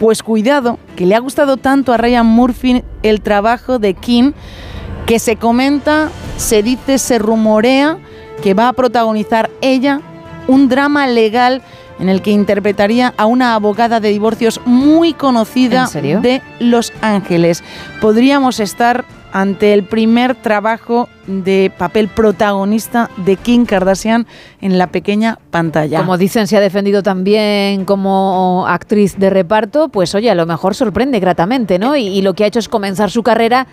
[0.00, 4.32] Pues cuidado, que le ha gustado tanto a Ryan Murphy el trabajo de Kim
[5.04, 6.08] que se comenta,
[6.38, 7.98] se dice, se rumorea
[8.42, 10.00] que va a protagonizar ella
[10.48, 11.60] un drama legal
[11.98, 17.62] en el que interpretaría a una abogada de divorcios muy conocida de Los Ángeles.
[18.00, 24.28] Podríamos estar ante el primer trabajo de papel protagonista de Kim Kardashian
[24.60, 25.98] en la pequeña pantalla.
[25.98, 30.76] Como dicen, se ha defendido también como actriz de reparto, pues oye, a lo mejor
[30.76, 31.96] sorprende gratamente, ¿no?
[31.96, 33.66] Y, y lo que ha hecho es comenzar su carrera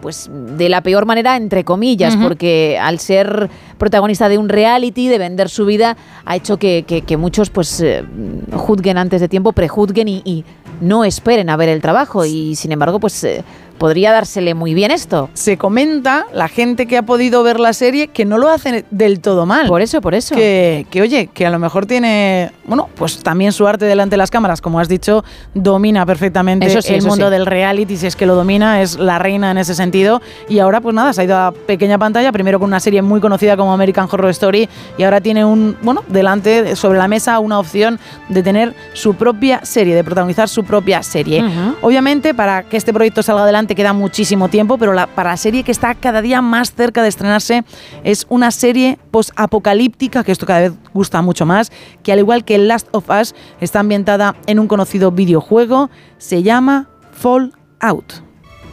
[0.00, 5.18] pues de la peor manera entre comillas porque al ser protagonista de un reality de
[5.18, 8.04] vender su vida ha hecho que, que- que muchos pues eh,
[8.52, 10.44] juzguen antes de tiempo prejuzguen y, y
[10.80, 12.24] no esperen a ver el trabajo.
[12.24, 13.42] Y sin embargo pues eh,
[13.78, 18.08] podría dársele muy bien esto se comenta, la gente que ha podido ver la serie,
[18.08, 19.66] que no lo hace del todo mal.
[19.66, 20.34] Por eso, por eso.
[20.34, 24.18] Que, que, oye, que a lo mejor tiene, bueno, pues también su arte delante de
[24.18, 25.24] las cámaras, como has dicho,
[25.54, 27.32] domina perfectamente Eso sí, el eso mundo sí.
[27.32, 30.20] del reality, si es que lo domina, es la reina en ese sentido.
[30.48, 33.20] Y ahora, pues nada, se ha ido a pequeña pantalla, primero con una serie muy
[33.20, 37.58] conocida como American Horror Story, y ahora tiene un, bueno, delante, sobre la mesa, una
[37.58, 37.98] opción
[38.28, 41.44] de tener su propia serie, de protagonizar su propia serie.
[41.44, 41.76] Ujú.
[41.82, 45.62] Obviamente, para que este proyecto salga adelante queda muchísimo tiempo, pero la, para la serie
[45.62, 47.64] que está cada día más cerca de estrenarse
[48.04, 51.72] es una serie post-apocalíptica, que esto cada vez gusta mucho más,
[52.02, 56.88] que al igual que Last of Us está ambientada en un conocido videojuego, se llama
[57.12, 58.12] Fallout.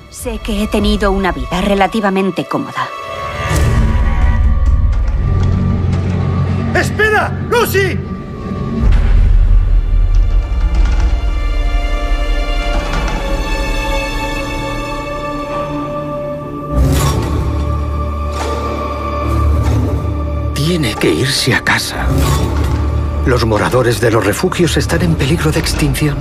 [0.10, 2.88] Sé que he tenido una vida relativamente cómoda.
[6.76, 7.32] ¡Espera!
[7.50, 7.98] ¡Lucy!
[20.66, 22.08] Tiene que irse a casa.
[23.26, 26.16] Los moradores de los refugios están en peligro de extinción.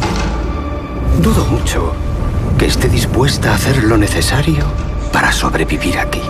[1.22, 1.92] Dudo mucho
[2.58, 4.64] que esté dispuesta a hacer lo necesario
[5.12, 6.20] para sobrevivir aquí.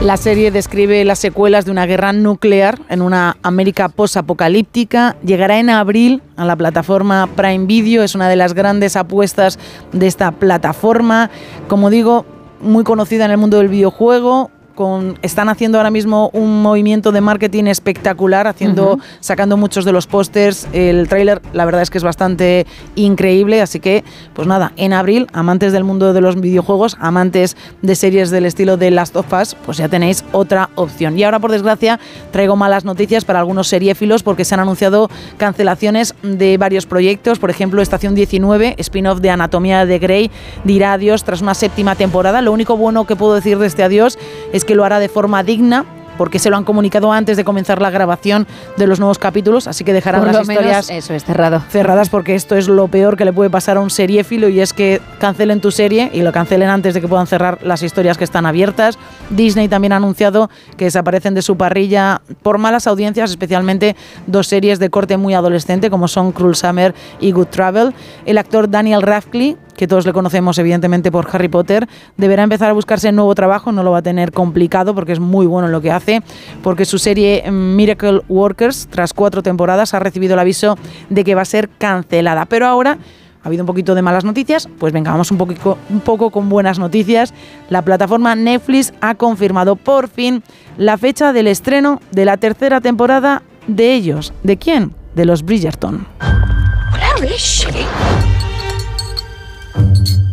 [0.00, 5.16] La serie describe las secuelas de una guerra nuclear en una América posapocalíptica.
[5.22, 8.02] Llegará en abril a la plataforma Prime Video.
[8.02, 9.58] Es una de las grandes apuestas
[9.92, 11.30] de esta plataforma.
[11.68, 12.24] Como digo,
[12.62, 14.50] muy conocida en el mundo del videojuego.
[14.80, 20.06] Con, están haciendo ahora mismo un movimiento de marketing espectacular, haciendo, sacando muchos de los
[20.06, 20.66] pósters.
[20.72, 23.60] El tráiler, la verdad es que es bastante increíble.
[23.60, 28.30] Así que, pues nada, en abril, amantes del mundo de los videojuegos, amantes de series
[28.30, 31.18] del estilo de Last of Us, pues ya tenéis otra opción.
[31.18, 32.00] Y ahora, por desgracia,
[32.30, 37.38] traigo malas noticias para algunos seriéfilos porque se han anunciado cancelaciones de varios proyectos.
[37.38, 40.30] Por ejemplo, Estación 19, spin-off de Anatomía de Grey,
[40.64, 42.40] dirá adiós tras una séptima temporada.
[42.40, 44.18] Lo único bueno que puedo decir de este adiós
[44.54, 45.84] es que lo hará de forma digna
[46.20, 49.84] porque se lo han comunicado antes de comenzar la grabación de los nuevos capítulos, así
[49.84, 51.62] que dejarán Por las historias eso es cerrado.
[51.70, 54.74] cerradas porque esto es lo peor que le puede pasar a un seriéfilo y es
[54.74, 58.24] que cancelen tu serie y lo cancelen antes de que puedan cerrar las historias que
[58.24, 58.98] están abiertas.
[59.30, 64.78] Disney también ha anunciado que desaparecen de su parrilla por malas audiencias, especialmente dos series
[64.78, 67.94] de corte muy adolescente como son Cruel Summer y Good Travel.
[68.26, 72.74] El actor Daniel Radcliffe que todos le conocemos evidentemente por Harry Potter, deberá empezar a
[72.74, 75.80] buscarse nuevo trabajo, no lo va a tener complicado porque es muy bueno en lo
[75.80, 76.20] que hace,
[76.62, 80.76] porque su serie mm, Miracle Workers, tras cuatro temporadas, ha recibido el aviso
[81.08, 82.44] de que va a ser cancelada.
[82.44, 82.98] Pero ahora
[83.42, 86.50] ha habido un poquito de malas noticias, pues venga, vamos un poquito, un poco con
[86.50, 87.32] buenas noticias.
[87.70, 90.42] La plataforma Netflix ha confirmado por fin
[90.76, 94.34] la fecha del estreno de la tercera temporada de ellos.
[94.42, 94.92] ¿De quién?
[95.14, 96.06] De los Bridgerton.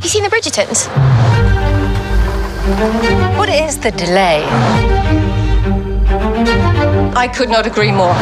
[0.07, 0.87] You seen the Bridgertons?
[3.37, 4.41] What is the delay?
[7.13, 8.15] I could not agree more.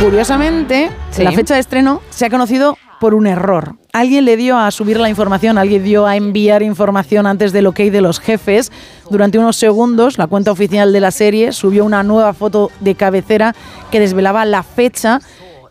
[0.00, 1.24] Curiosamente, Sí.
[1.24, 3.74] la fecha de estreno se ha conocido por un error.
[3.92, 7.78] Alguien le dio a subir la información, alguien dio a enviar información antes del ok
[7.90, 8.70] de los jefes.
[9.10, 13.56] Durante unos segundos, la cuenta oficial de la serie subió una nueva foto de cabecera
[13.90, 15.20] que desvelaba la fecha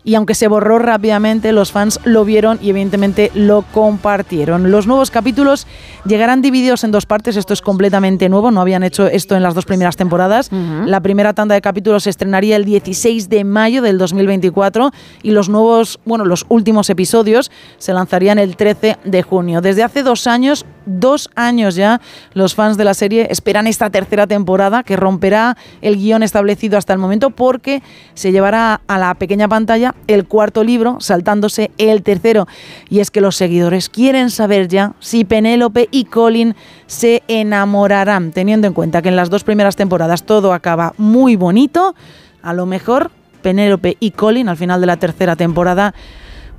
[0.08, 4.70] y aunque se borró rápidamente, los fans lo vieron y evidentemente lo compartieron.
[4.70, 5.66] Los nuevos capítulos
[6.06, 9.54] llegarán divididos en dos partes, esto es completamente nuevo, no habían hecho esto en las
[9.54, 10.48] dos primeras temporadas.
[10.86, 15.50] La primera tanda de capítulos se estrenaría el 16 de mayo del 2024 y los
[15.50, 19.60] nuevos, bueno, los últimos episodios se lanzarían el 13 de junio.
[19.60, 22.00] Desde hace dos años dos años ya
[22.32, 26.92] los fans de la serie esperan esta tercera temporada que romperá el guion establecido hasta
[26.92, 27.82] el momento porque
[28.14, 32.46] se llevará a la pequeña pantalla el cuarto libro saltándose el tercero.
[32.88, 36.54] Y es que los seguidores quieren saber ya si Penélope y Colin
[36.86, 41.94] se enamorarán, teniendo en cuenta que en las dos primeras temporadas todo acaba muy bonito.
[42.42, 43.10] A lo mejor
[43.42, 45.94] Penélope y Colin al final de la tercera temporada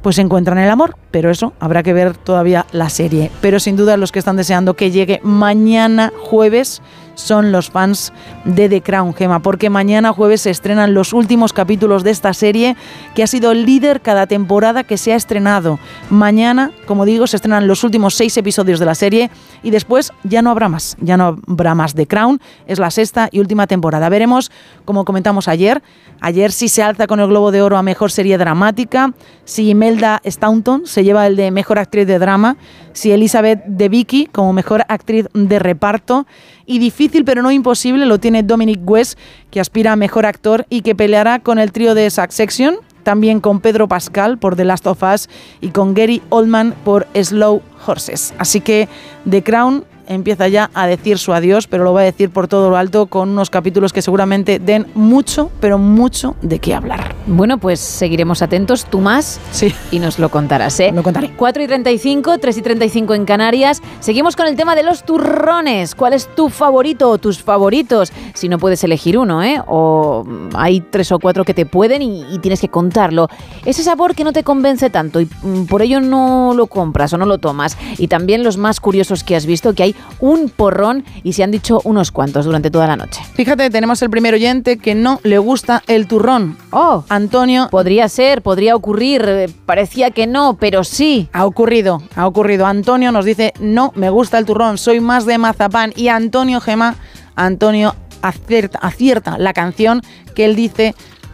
[0.02, 3.32] pues encuentran el amor, pero eso habrá que ver todavía la serie.
[3.42, 6.82] Pero sin duda los que están deseando que llegue mañana jueves
[7.16, 8.14] son los fans
[8.46, 12.78] de The Crown, Gema, porque mañana jueves se estrenan los últimos capítulos de esta serie
[13.14, 15.80] que ha sido líder cada temporada que se ha estrenado.
[16.10, 19.30] Mañana, como digo, se estrenan los últimos seis episodios de la serie
[19.64, 23.30] y después ya no habrá más, ya no habrá más The Crown, es la sexta
[23.32, 24.08] y última temporada.
[24.10, 24.52] Veremos,
[24.86, 25.84] como comentamos ayer,
[26.22, 29.14] ayer sí se alza con el Globo de Oro a Mejor Serie Dramática,
[29.44, 32.56] si Imelda Staunton se lleva el de Mejor Actriz de Drama,
[32.94, 36.26] si Elizabeth de Vicky como Mejor Actriz de Reparto
[36.66, 39.18] y difícil pero no imposible lo tiene Dominic West,
[39.52, 43.60] que aspira a Mejor Actor y que peleará con el trío de Succession, también con
[43.60, 45.30] Pedro Pascal por The Last of Us
[45.62, 48.34] y con Gary Oldman por Slow Horses.
[48.38, 48.88] Así que
[49.30, 52.70] The Crown empieza ya a decir su adiós, pero lo va a decir por todo
[52.70, 57.16] lo alto con unos capítulos que seguramente den mucho, pero mucho de qué hablar.
[57.28, 59.74] Bueno, pues seguiremos atentos, tú más, sí.
[59.92, 60.92] y nos lo contarás, ¿eh?
[60.94, 61.32] Lo contaré.
[61.38, 63.82] 4 y 35, 3 y 35 en Canarias.
[64.00, 65.94] Seguimos con el tema de los turrones.
[65.94, 68.12] ¿Cuál es tu favorito o tus favoritos?
[68.34, 69.62] Si no puedes elegir uno, ¿eh?
[69.68, 73.30] O hay tres o cuatro que te pueden y, y tienes que contarlo.
[73.64, 77.18] Ese sabor que no te convence tanto y mm, por ello no lo compras o
[77.20, 77.78] no lo tomas.
[78.00, 81.52] Y también los más curiosos que has visto, que hay un porrón y se han
[81.52, 83.22] dicho unos cuantos durante toda la noche.
[83.36, 86.58] Fíjate, tenemos el primer oyente que no le gusta el turrón.
[86.72, 87.68] Oh, Antonio.
[87.72, 89.24] Podría ser, podría ocurrir.
[89.26, 91.30] eh, Parecía que no, pero sí.
[91.34, 92.66] Ha ocurrido, ha ocurrido.
[92.66, 95.94] Antonio nos dice, no me gusta el turrón, soy más de mazapán.
[95.96, 96.96] Y Antonio Gema,
[97.36, 100.02] Antonio acierta, acierta la canción
[100.36, 100.94] que él dice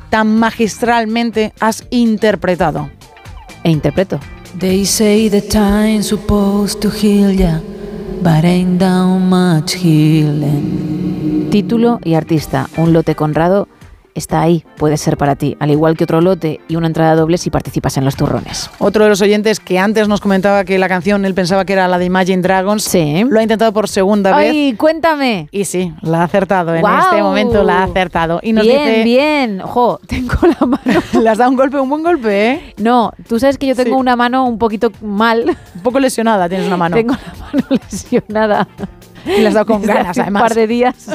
[0.09, 2.89] tan magistralmente has interpretado.
[3.63, 4.19] E interpreto.
[4.59, 7.61] They say the time's supposed to heal ya,
[8.21, 11.49] but ain't down much healing.
[11.49, 12.67] Título y artista.
[12.77, 13.67] Un lote Conrado
[14.15, 15.55] está ahí, puede ser para ti.
[15.59, 18.69] Al igual que otro lote y una entrada doble si participas en los turrones.
[18.79, 21.87] Otro de los oyentes que antes nos comentaba que la canción él pensaba que era
[21.87, 23.23] la de Imagine Dragons, Sí.
[23.29, 24.51] lo ha intentado por segunda vez.
[24.51, 25.47] ¡Ay, cuéntame!
[25.51, 26.73] Y sí, la ha acertado.
[26.73, 28.39] En este momento la ha acertado.
[28.41, 29.61] Y nos bien, dice, bien.
[29.61, 31.01] Ojo, tengo la mano.
[31.21, 32.73] le has dado un golpe, un buen golpe, ¿eh?
[32.77, 33.99] No, tú sabes que yo tengo Sí.
[33.99, 35.57] una mano un poquito mal.
[35.75, 36.95] Un poco lesionada tienes una mano.
[36.95, 38.67] Tengo la mano lesionada.
[39.25, 40.41] Y le has dado con ganas, además.
[40.43, 41.11] Un par de días.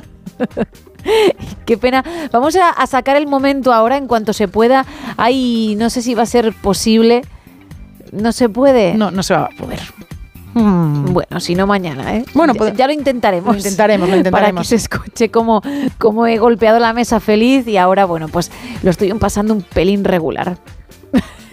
[1.67, 2.05] Qué pena.
[2.33, 4.85] Vamos a, a sacar el momento ahora en cuanto se pueda.
[5.17, 7.23] Ay, no sé si va a ser posible.
[8.13, 8.95] No se puede.
[8.95, 9.81] No, no se va a poder.
[10.53, 12.25] Bueno, si no mañana, ¿eh?
[12.35, 13.53] Bueno, ya, pues- ya lo intentaremos.
[13.55, 14.63] Lo intentaremos, lo Para intentaremos.
[14.63, 15.63] que se escuche cómo,
[15.99, 18.51] cómo he golpeado la mesa feliz y ahora, bueno, pues
[18.83, 20.59] lo estoy pasando un pelín regular.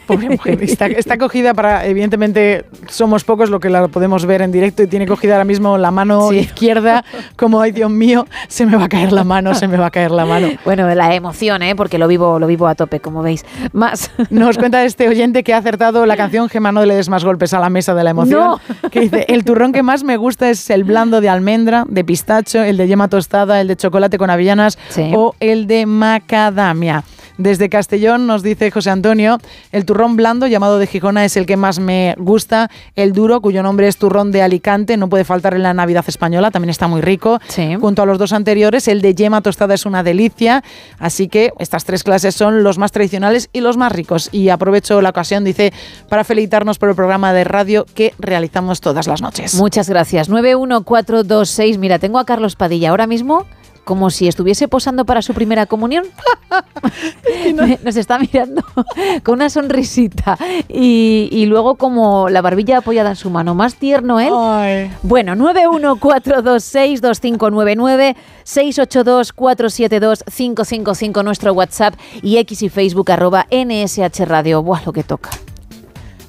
[0.08, 0.64] Pobre mujer.
[0.68, 4.88] Está, está cogida para, evidentemente, somos pocos lo que la podemos ver en directo y
[4.88, 6.38] tiene cogida ahora mismo la mano Sí.
[6.40, 7.04] izquierda,
[7.36, 9.92] como, ay Dios mío, se me va a caer la mano, se me va a
[9.92, 10.48] caer la mano.
[10.66, 11.76] Bueno, la emoción, ¿eh?
[11.76, 13.46] Porque lo vivo, lo vivo a tope, como veis.
[13.74, 14.12] Más.
[14.30, 17.54] Nos cuenta este oyente que ha acertado la canción Gemma, no le des más golpes
[17.54, 18.40] a la mesa de la emoción.
[18.42, 18.90] No.
[18.90, 22.64] Que dice, el turrón que más me gusta es el blando de almendra, de pistacho,
[22.64, 25.12] el de yema tostada, el de chocolate con avellanas Sí.
[25.16, 27.04] o el de macadamia.
[27.38, 29.38] Desde Castellón nos dice José Antonio,
[29.72, 33.64] el turrón blando llamado de Gijona es el que más me gusta, el duro cuyo
[33.64, 37.02] nombre es turrón de Alicante, no puede faltar en la Navidad española, también está muy
[37.02, 37.40] rico.
[37.48, 37.76] Sí.
[37.76, 40.64] Junto a los dos anteriores, el de yema tostada es una delicia,
[41.00, 44.30] así que estas tres clases son los más tradicionales y los más ricos.
[44.32, 45.74] Y aprovecho la ocasión, dice,
[46.10, 49.56] para felicitarnos por el programa de radio que realizamos todas las noches.
[49.56, 50.30] Muchas gracias.
[50.30, 51.78] 91426.
[51.78, 53.46] Mira, tengo a Carlos Padilla ahora mismo
[53.88, 56.04] como si estuviese posando para su primera comunión.
[57.84, 58.62] Nos está mirando
[59.24, 63.56] con una sonrisita y, y luego como la barbilla apoyada en su mano.
[63.56, 64.34] Más tierno él.
[64.36, 64.92] Ay.
[65.04, 74.62] Bueno, 914262599, 682472555 nuestro WhatsApp y X y Facebook arroba NSH Radio.
[74.64, 75.30] Buah, lo que toca.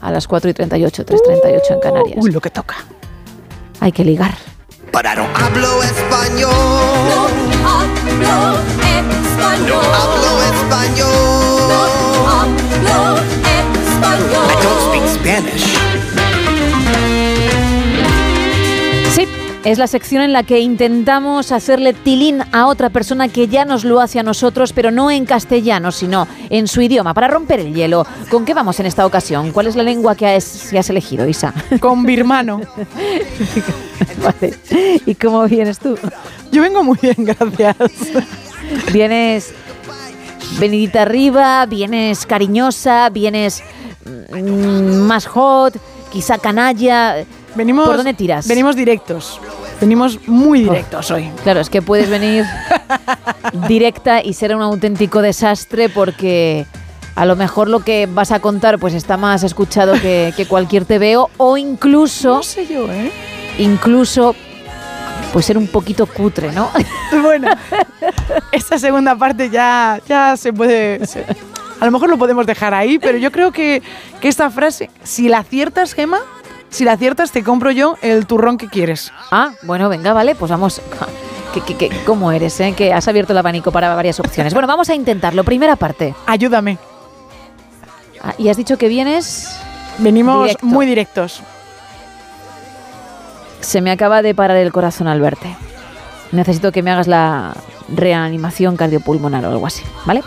[0.01, 2.19] A las 4 y 38, 3.38 en Canarias.
[2.23, 2.77] Uy, lo que toca.
[3.81, 4.37] Hay que ligar.
[4.91, 6.51] Pero no hablo español.
[7.09, 9.67] No hablo español.
[9.69, 11.09] No hablo español.
[11.69, 12.99] No hablo
[13.45, 14.47] español.
[14.49, 15.88] I don't speak Spanish.
[19.65, 23.85] Es la sección en la que intentamos hacerle tilín a otra persona que ya nos
[23.85, 27.75] lo hace a nosotros, pero no en castellano, sino en su idioma, para romper el
[27.75, 28.07] hielo.
[28.31, 29.51] ¿Con qué vamos en esta ocasión?
[29.51, 31.53] ¿Cuál es la lengua que has, que has elegido, Isa?
[31.81, 32.61] Con birmano.
[34.23, 34.55] Vale.
[35.05, 35.99] ¿Y cómo vienes tú?
[36.53, 37.77] Yo vengo muy bien, gracias.
[38.93, 39.53] ¿Vienes
[40.59, 41.67] venidita arriba?
[41.67, 43.11] ¿Vienes cariñosa?
[43.11, 43.63] ¿Vienes
[44.31, 45.77] mm, más hot?
[46.11, 47.17] ¿Quizá canalla?
[47.59, 48.47] Venimos, ¿Por dónde tiras?
[48.47, 49.41] Venimos directos.
[49.81, 51.29] Venimos muy directos hoy.
[51.43, 52.45] Claro, es que puedes venir
[53.69, 56.67] directa y ser un auténtico desastre porque
[57.17, 60.85] a lo mejor lo que vas a contar pues está más escuchado que, que cualquier
[60.85, 63.11] TVO o incluso, No sé yo, ¿eh?
[63.59, 64.37] incluso
[65.33, 66.71] pues ser un poquito cutre, ¿no?
[67.23, 67.49] Bueno,
[68.53, 71.05] esta segunda parte ya, ya se puede...
[71.07, 71.25] se-
[71.81, 73.83] a lo mejor lo podemos dejar ahí, pero yo creo que,
[74.21, 76.19] que esta frase, si la aciertas, Gema,
[76.71, 79.13] si la aciertas, te compro yo el turrón que quieres.
[79.31, 80.81] Ah, bueno, venga, vale, pues vamos.
[81.55, 82.75] ¿Qué, qué, qué- cómo eres, eh?
[82.77, 84.53] Que has abierto el abanico para varias opciones.
[84.53, 85.45] Bueno, vamos a intentarlo.
[85.45, 86.15] Primera parte.
[86.27, 86.77] Ayúdame.
[88.23, 89.59] Ah, y has dicho que vienes.
[89.99, 90.67] Venimos Directo.
[90.67, 91.41] muy directos.
[93.61, 95.57] Se me acaba de parar el corazón al verte.
[96.33, 97.55] Necesito que me hagas la
[97.89, 100.23] reanimación cardiopulmonar o algo así, ¿vale?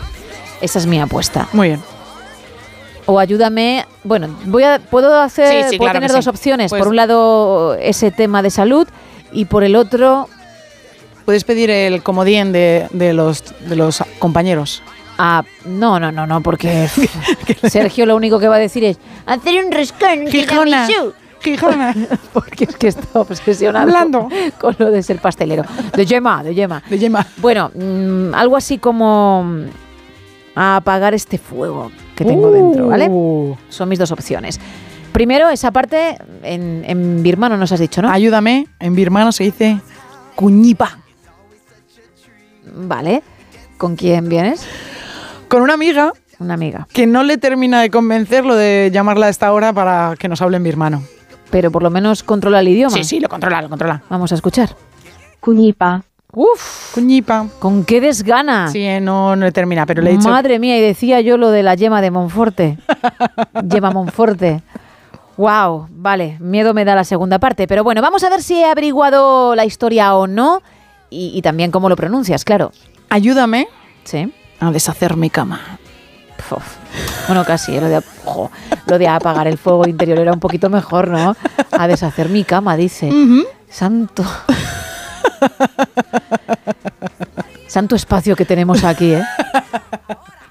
[0.60, 1.48] Esa es mi apuesta.
[1.52, 1.82] Muy bien.
[3.06, 3.84] O ayúdame.
[4.04, 5.64] Bueno, voy a, puedo hacer.
[5.64, 6.16] Sí, sí, puedo claro tener sí.
[6.16, 6.70] dos opciones.
[6.70, 8.86] Pues- Por un lado, ese tema de salud.
[9.32, 10.28] Y por el otro.
[11.24, 14.82] Puedes pedir el comodín de, de los, de los compañeros.
[15.18, 16.88] Ah, no, no, no, no, porque
[17.68, 21.12] Sergio lo único que va a decir es hacer un rescón Gijona, tiramisú".
[21.40, 21.94] Gijona.
[22.32, 24.28] porque es que está obsesionado Hablando.
[24.60, 25.64] con lo de ser pastelero.
[25.94, 26.82] De yema, de yema.
[26.88, 27.24] De yema.
[27.38, 29.64] Bueno, mm, algo así como mm,
[30.56, 32.52] a apagar este fuego que tengo Uh.
[32.52, 33.10] dentro, ¿vale?
[33.68, 34.60] Son mis dos opciones.
[35.12, 38.10] Primero, esa parte en, en birmano nos has dicho, ¿no?
[38.10, 39.78] Ayúdame, en birmano se dice
[40.34, 40.98] cuñipa.
[42.74, 43.22] Vale.
[43.76, 44.64] ¿Con quién vienes?
[45.48, 46.86] Con una amiga Una amiga.
[46.92, 50.40] que no le termina de convencer lo de llamarla a esta hora para que nos
[50.40, 51.02] hable en birmano.
[51.50, 52.96] Pero por lo menos controla el idioma.
[52.96, 54.02] Sí, sí, lo controla, lo controla.
[54.08, 54.74] Vamos a escuchar.
[55.40, 56.02] Cuñipa.
[56.34, 57.46] Uf, Cuñipa.
[57.58, 58.68] ¿con qué desgana?
[58.70, 60.30] Sí, eh, no, no termina, pero le he dicho...
[60.30, 62.78] Madre mía, y decía yo lo de la yema de Monforte.
[63.68, 64.62] yema Monforte.
[65.36, 67.66] Wow, vale, miedo me da la segunda parte.
[67.66, 70.62] Pero bueno, vamos a ver si he averiguado la historia o no.
[71.10, 72.72] Y, y también cómo lo pronuncias, claro.
[73.10, 73.68] Ayúdame
[74.04, 74.32] Sí.
[74.58, 75.60] a deshacer mi cama.
[77.28, 78.50] Bueno, casi, eh, lo, de, ojo,
[78.86, 81.36] lo de apagar el fuego interior era un poquito mejor, ¿no?
[81.70, 83.10] A deshacer mi cama, dice.
[83.68, 84.24] Santo.
[87.66, 89.22] Santo espacio que tenemos aquí, ¿eh?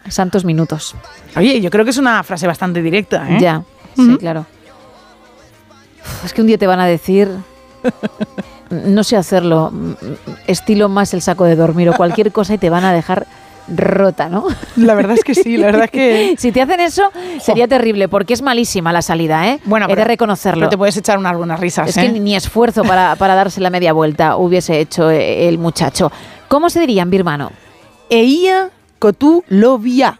[0.09, 0.95] Santos minutos.
[1.35, 3.37] Oye, yo creo que es una frase bastante directa, ¿eh?
[3.39, 3.63] Ya,
[3.95, 4.45] sí, claro.
[6.01, 7.29] Uf, Es que un día te van a decir,
[8.71, 9.91] no sé hacerlo, mm,
[10.47, 13.27] estilo más el saco de dormir o cualquier cosa y te van a dejar
[13.75, 14.45] rota, ¿no?
[14.75, 16.35] La verdad es que sí, la verdad es que...
[16.37, 17.03] Si te hacen eso,
[17.39, 19.59] sería terrible, porque es malísima la salida, ¿eh?
[19.65, 20.59] Bueno, He de pero- reconocerlo.
[20.61, 22.01] Pero te puedes echar unas buenas risas, Es ¿eh?
[22.01, 26.11] que ni- ni esfuerzo para, para darse la media vuelta hubiese hecho eh, el muchacho.
[26.47, 27.51] ¿Cómo se diría en birmano?
[28.09, 28.69] Eia
[28.99, 30.19] kotu lovia.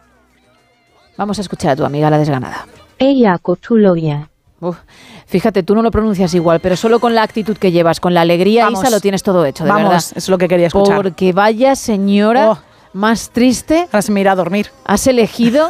[1.17, 2.65] Vamos a escuchar a tu amiga la desganada.
[2.97, 4.30] Ella cotuloya.
[4.59, 4.77] Uf,
[5.25, 8.21] fíjate, tú no lo pronuncias igual, pero solo con la actitud que llevas, con la
[8.21, 8.81] alegría, Vamos.
[8.81, 10.03] Isa, lo tienes todo hecho, de Vamos, verdad.
[10.15, 10.97] es lo que quería escuchar.
[10.97, 12.57] Porque vaya señora Oh.
[12.93, 14.67] Más triste Ahora se me irá a dormir.
[14.85, 15.69] has elegido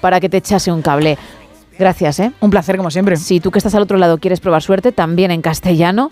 [0.00, 1.18] para que te echase un cable.
[1.78, 2.32] Gracias, ¿eh?
[2.40, 3.16] Un placer, como siempre.
[3.16, 6.10] Si tú que estás al otro lado quieres probar suerte, también en castellano.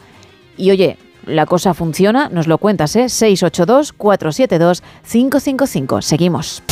[0.56, 0.96] Y oye,
[1.26, 3.04] la cosa funciona, nos lo cuentas, ¿eh?
[3.04, 6.02] 682-472-555.
[6.02, 6.62] Seguimos.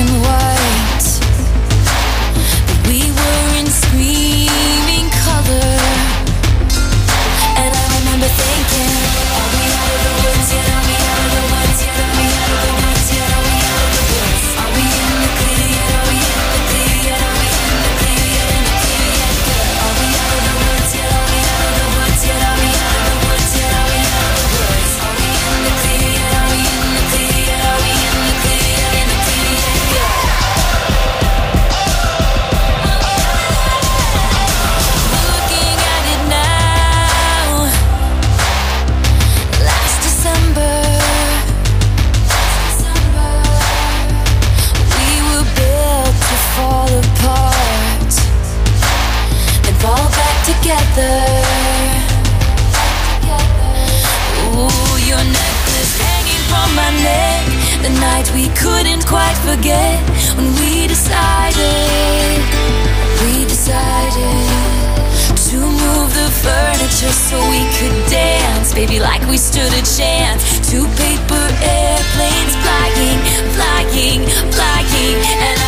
[0.00, 0.59] and white
[57.02, 57.44] neck.
[57.82, 60.00] The night we couldn't quite forget
[60.36, 62.38] when we decided,
[63.24, 64.80] we decided
[65.50, 70.40] to move the furniture so we could dance, baby, like we stood a chance.
[70.70, 73.20] Two paper airplanes flying,
[73.56, 74.20] flying,
[74.52, 75.59] flying, and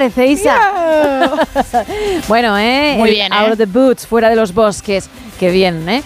[0.00, 0.56] parece, Isa?
[2.28, 2.94] bueno, ¿eh?
[2.96, 3.36] Muy bien, ¿eh?
[3.36, 5.10] Out of the Boots, fuera de los bosques.
[5.38, 6.02] Qué bien, ¿eh?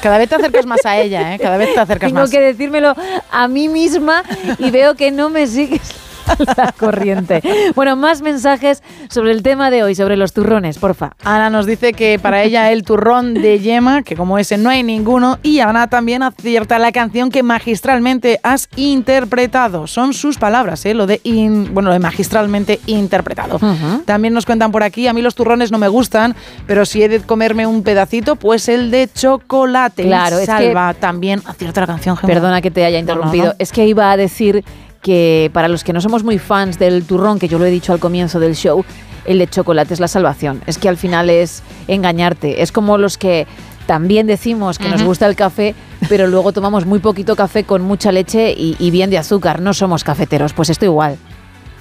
[0.00, 1.38] Cada vez te acercas más a ella, ¿eh?
[1.38, 2.30] Cada vez te acercas Tengo más.
[2.30, 2.94] que decírmelo
[3.30, 4.22] a mí misma
[4.58, 5.94] y veo que no me sigues
[6.56, 7.42] la corriente.
[7.74, 11.12] Bueno, más mensajes sobre el tema de hoy, sobre los turrones, porfa.
[11.24, 14.82] Ana nos dice que para ella el turrón de yema, que como ese no hay
[14.82, 19.86] ninguno, y Ana también acierta la canción que magistralmente has interpretado.
[19.86, 20.94] Son sus palabras, ¿eh?
[20.94, 23.58] lo de in- bueno, lo de magistralmente interpretado.
[24.04, 26.34] También nos cuentan por aquí, a mí los turrones no me gustan,
[26.66, 30.02] pero si he de comerme un pedacito, pues el de chocolate.
[30.04, 32.16] Claro, es que- Salva también acierta la canción.
[32.16, 32.32] Gemma.
[32.32, 33.46] Perdona que te haya No, no, interrumpido.
[33.46, 33.52] no.
[33.58, 34.64] Es que iba a decir
[35.06, 37.92] que para los que no somos muy fans del turrón, que yo lo he dicho
[37.92, 38.84] al comienzo del show,
[39.24, 40.62] el de chocolate es la salvación.
[40.66, 42.60] Es que al final es engañarte.
[42.60, 43.46] Es como los que
[43.86, 45.76] también decimos que nos gusta el café,
[46.08, 49.60] pero luego tomamos muy poquito café con mucha leche y, y bien de azúcar.
[49.60, 50.52] No somos cafeteros.
[50.54, 51.18] Pues esto igual.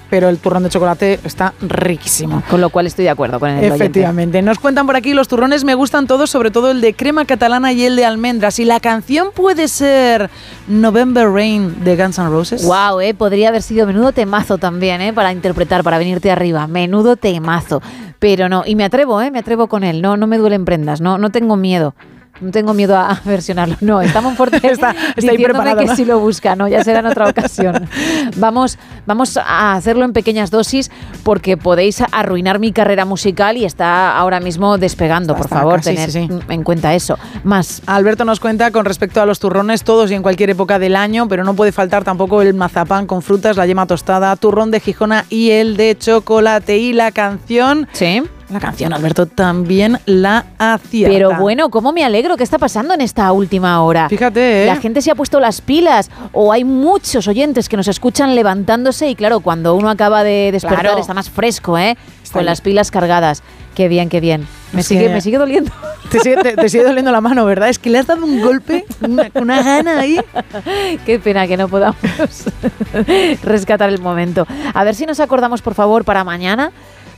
[0.09, 2.43] Pero el turrón de chocolate está riquísimo.
[2.49, 3.75] Con lo cual estoy de acuerdo con el oyente.
[3.75, 4.41] Efectivamente.
[4.41, 7.73] Nos cuentan por aquí, los turrones me gustan todos, sobre todo el de crema catalana
[7.73, 8.59] y el de almendras.
[8.59, 10.29] Y la canción puede ser
[10.67, 12.65] November Rain de Guns N' Roses.
[12.65, 16.67] Wow, eh, podría haber sido menudo temazo también, eh, para interpretar, para venirte arriba.
[16.67, 17.81] Menudo temazo.
[18.19, 20.01] Pero no, y me atrevo, eh, me atrevo con él.
[20.01, 21.95] No, no me duelen prendas, no, no tengo miedo.
[22.41, 23.77] No tengo miedo a versionarlo.
[23.81, 25.95] No, está Monforte Está- está ahí preparado, que ¿no?
[25.95, 27.87] si lo busca, no, ya será en otra ocasión.
[28.37, 30.91] Vamos, vamos a hacerlo en pequeñas dosis
[31.23, 35.35] porque podéis arruinar mi carrera musical y está ahora mismo despegando.
[35.35, 36.39] Por está, favor, sí, tener sí, sí.
[36.49, 37.17] en cuenta eso.
[37.43, 37.81] Más.
[37.85, 41.27] Alberto nos cuenta con respecto a los turrones, todos y en cualquier época del año,
[41.27, 45.25] pero no puede faltar tampoco el mazapán con frutas, la yema tostada, turrón de Gijona
[45.29, 46.77] y el de chocolate.
[46.77, 47.87] Y la canción.
[47.93, 48.21] Sí.
[48.49, 51.11] La canción, Alberto, también la acierta.
[51.13, 52.37] Pero bueno, ¿cómo me alegro?
[52.37, 54.07] ¿Qué está pasando en esta última hora?
[54.07, 54.65] Fíjate, ¿eh?
[54.67, 59.09] La gente se ha puesto las pilas o hay muchos oyentes que nos escuchan levantándose
[59.09, 60.99] y claro, cuando uno acaba de despertar Claro.
[60.99, 61.97] está más fresco, ¿eh?
[62.31, 63.41] Con las pilas cargadas.
[63.73, 64.47] Qué bien, qué bien.
[64.73, 65.71] Me, Es sigue, me sigue doliendo.
[66.11, 67.69] Te sigue, te- te sigue doliendo la mano, ¿verdad?
[67.69, 70.19] Es que le has dado un golpe, una, una gana ahí.
[71.05, 71.97] Qué pena que no podamos
[73.43, 74.45] rescatar el momento.
[74.73, 76.71] A ver si nos acordamos, por favor, para mañana.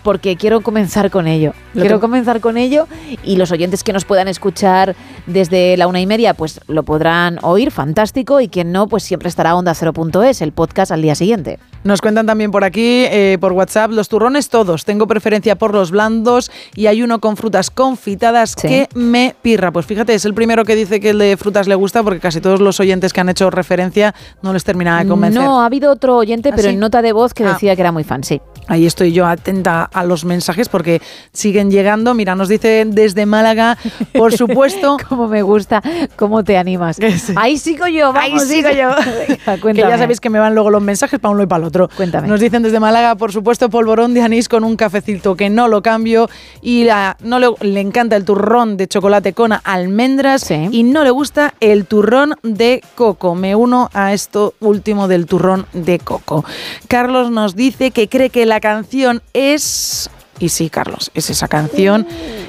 [0.08, 1.52] Porque quiero comenzar con ello.
[1.74, 2.88] Lo quiero comenzar con ello
[3.26, 4.96] y los oyentes que nos puedan escuchar
[5.26, 8.40] desde la una y media, pues lo podrán oír, fantástico.
[8.40, 11.60] Y quien no, pues siempre estará Onda 0.es, el podcast al día siguiente.
[11.84, 14.86] Nos cuentan también por aquí, eh, por WhatsApp, los turrones todos.
[14.86, 19.74] Tengo preferencia por los blandos y hay uno con frutas confitadas que me pirra.
[19.74, 22.40] Pues fíjate, es el primero que dice que el de frutas le gusta porque casi
[22.40, 25.42] todos los oyentes que han hecho referencia no les terminaba de convencer.
[25.42, 26.76] No, ha habido otro oyente, ¿Ah, pero sí?
[26.76, 27.54] en nota de voz que Ah.
[27.54, 28.42] decía que era muy fan, sí.
[28.68, 31.02] Ahí estoy yo atenta a los mensajes porque
[31.34, 32.14] siguen llegando.
[32.14, 33.78] Mira, nos dice desde Málaga,
[34.14, 34.98] por supuesto.
[35.08, 35.82] Como me gusta,
[36.16, 36.98] cómo te animas.
[37.36, 38.44] Ahí sigo yo, Ahí vamos.
[38.48, 38.90] sigo yo.
[39.64, 41.68] Venga, que ya sabéis que me van luego los mensajes para uno y para el
[41.68, 41.90] otro.
[41.96, 42.28] Cuéntame.
[42.28, 45.82] Nos dicen desde Málaga, por supuesto, polvorón de anís con un cafecito que no lo
[45.82, 46.30] cambio
[46.62, 51.10] y la- no le, le encanta el turrón de chocolate con almendras y no le
[51.12, 53.36] gusta el turrón de coco.
[53.36, 56.44] Me uno a esto último del turrón de coco.
[56.88, 60.10] Carlos nos dice que cree que la canción es...
[60.40, 62.06] Y sí, Carlos, es esa canción.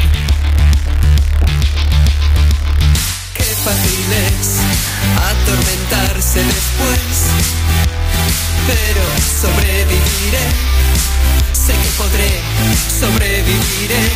[3.64, 4.58] Qué fácil es
[5.16, 7.16] atormentarse después,
[8.66, 9.04] pero
[9.40, 10.46] sobreviviré.
[11.54, 12.42] Sé que podré,
[13.00, 14.10] sobreviviré.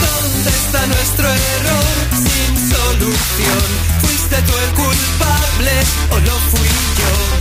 [0.00, 3.66] ¿Dónde está nuestro error sin solución?
[4.00, 5.72] ¿Fuiste tú el culpable
[6.10, 6.68] o no fui
[6.98, 7.35] yo?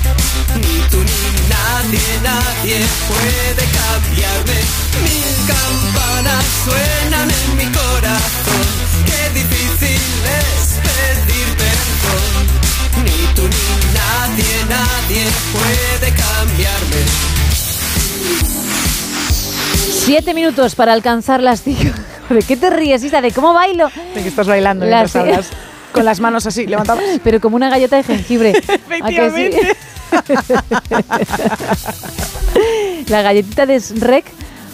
[0.56, 4.60] Ni tú ni nadie, nadie puede cambiarme.
[5.04, 8.66] Mil campanas suenan en mi corazón.
[9.06, 10.02] Qué difícil
[10.42, 13.04] es pedir perdón.
[13.06, 15.24] Ni tú ni nadie, nadie
[15.54, 17.02] puede cambiarme.
[20.06, 21.96] Siete minutos para alcanzar las cinco.
[22.30, 23.22] ¿De qué te ríes, Isa?
[23.22, 23.90] ¿De cómo bailo?
[24.14, 25.48] De que estás bailando Las- mientras hablas.
[25.96, 27.04] Con las manos así, levantadas.
[27.24, 28.52] Pero como una galleta de jengibre.
[28.52, 29.78] Efectivamente.
[33.08, 34.26] la galletita de Shrek,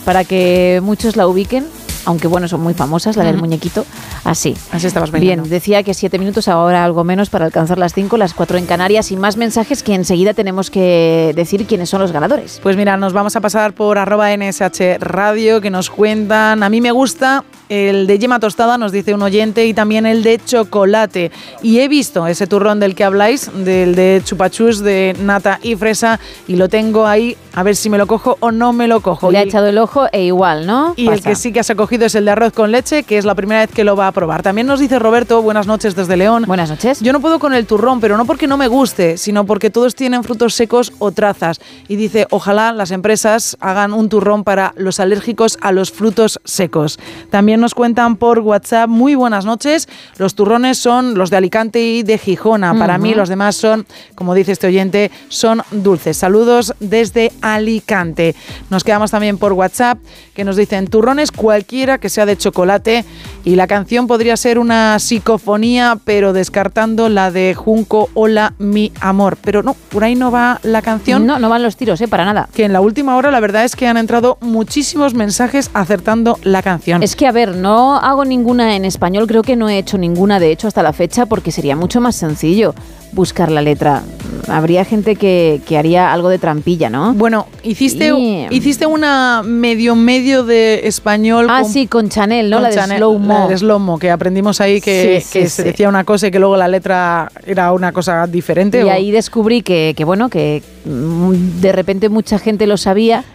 [0.05, 1.65] para que muchos la ubiquen,
[2.05, 3.85] aunque bueno, son muy famosas, la del muñequito.
[4.23, 4.55] Así.
[4.71, 5.43] Así estabas bailando.
[5.43, 8.65] Bien, decía que siete minutos, ahora algo menos para alcanzar las cinco, las cuatro en
[8.65, 12.59] Canarias y más mensajes que enseguida tenemos que decir quiénes son los ganadores.
[12.61, 16.63] Pues mira, nos vamos a pasar por arroba NSH Radio, que nos cuentan.
[16.63, 20.23] A mí me gusta el de yema tostada, nos dice un oyente, y también el
[20.23, 21.31] de chocolate.
[21.63, 26.19] Y he visto ese turrón del que habláis, del de chupachus, de nata y fresa,
[26.49, 29.31] y lo tengo ahí, a ver si me lo cojo o no me lo cojo.
[29.31, 30.93] Le ha echado el ojo e igual, ¿no?
[30.97, 33.23] Y el que sí que has cogido es el de arroz con leche, que es
[33.23, 34.43] la primera vez que lo va a probar.
[34.43, 36.43] También nos dice Roberto, buenas noches desde León.
[36.47, 36.99] Buenas noches.
[36.99, 39.95] Yo no puedo con el turrón, pero no porque no me guste, sino porque todos
[39.95, 41.61] tienen frutos secos o trazas.
[41.87, 46.99] Y dice, ojalá las empresas hagan un turrón para los alérgicos a los frutos secos.
[47.29, 49.87] También nos cuentan por WhatsApp, muy buenas noches.
[50.17, 52.73] Los turrones son los de Alicante y de Gijona.
[52.73, 56.17] Para mí los demás son, como dice este oyente, son dulces.
[56.17, 58.35] Saludos desde Alicante.
[58.69, 59.99] Nos quedamos también por WhatsApp
[60.33, 63.05] que nos dicen turrones cualquiera que sea de chocolate
[63.43, 69.37] y la canción podría ser una psicofonía pero descartando la de Junco Hola mi amor.
[69.41, 71.25] Pero no, por ahí no va la canción.
[71.25, 72.07] No, no van los tiros, ¿eh?
[72.07, 72.49] Para nada.
[72.53, 76.61] Que en la última hora la verdad es que han entrado muchísimos mensajes acertando la
[76.61, 77.03] canción.
[77.03, 79.97] Es que, a ver, ver, no hago ninguna en español, creo que no he hecho
[79.97, 82.73] ninguna de hecho hasta la fecha porque sería mucho más sencillo
[83.13, 84.03] buscar la letra.
[84.47, 87.13] Habría gente que, que haría algo de trampilla, ¿no?
[87.13, 91.47] Bueno, hiciste, Y- hiciste una medio medio de español.
[91.49, 92.55] Ah, sí, con Chanel, ¿no?
[92.57, 93.33] con La de Chanel, Slow Mo.
[93.39, 96.27] la de Slow Mo, que aprendimos ahí que, Sí, sí, que se decía una cosa
[96.27, 98.79] y que luego la letra era una cosa diferente.
[98.79, 103.25] Y o- ahí descubrí que, que, bueno, que mm, de repente mucha gente lo sabía.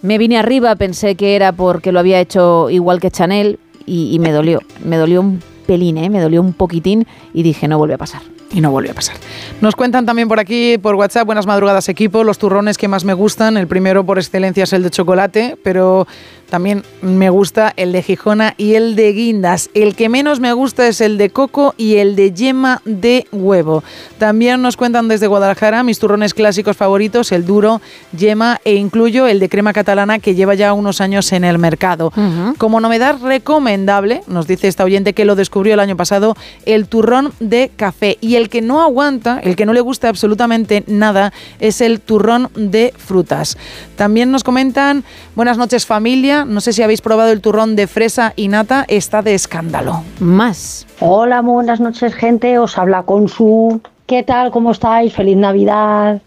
[0.00, 4.30] Me vine arriba, pensé que era porque lo había hecho igual que Chanel y, me
[4.30, 4.60] dolió.
[4.84, 6.10] Me dolió un pelín, ¿eh?
[6.10, 8.22] me dolió un poquitín y dije, no vuelve a pasar.
[8.52, 9.16] Y no volvió a pasar.
[9.60, 13.12] Nos cuentan también por aquí, por WhatsApp, buenas madrugadas equipo, los turrones que más me
[13.12, 13.56] gustan.
[13.56, 16.06] El primero por excelencia es el de chocolate, pero
[16.48, 19.68] también me gusta el de Gijona y el de guindas.
[19.74, 23.84] El que menos me gusta es el de coco y el de yema de huevo.
[24.18, 27.82] También nos cuentan desde Guadalajara mis turrones clásicos favoritos, el duro,
[28.16, 32.12] yema e incluyo el de crema catalana que lleva ya unos años en el mercado.
[32.56, 37.32] Como novedad recomendable, nos dice esta oyente que lo descubrió el año pasado, el turrón
[37.40, 38.16] de café.
[38.22, 42.48] Y el que no aguanta, el que no le gusta absolutamente nada, es el turrón
[42.54, 43.58] de frutas.
[43.96, 48.32] También nos comentan, buenas noches familia, no sé si habéis probado el turrón de fresa
[48.36, 50.02] y nata, está de escándalo.
[50.20, 50.86] Más.
[51.00, 52.58] Hola, buenas noches, gente.
[52.58, 53.80] Os habla Consu.
[54.06, 54.50] ¿Qué tal?
[54.50, 55.12] ¿Cómo estáis?
[55.12, 56.22] Feliz Navidad.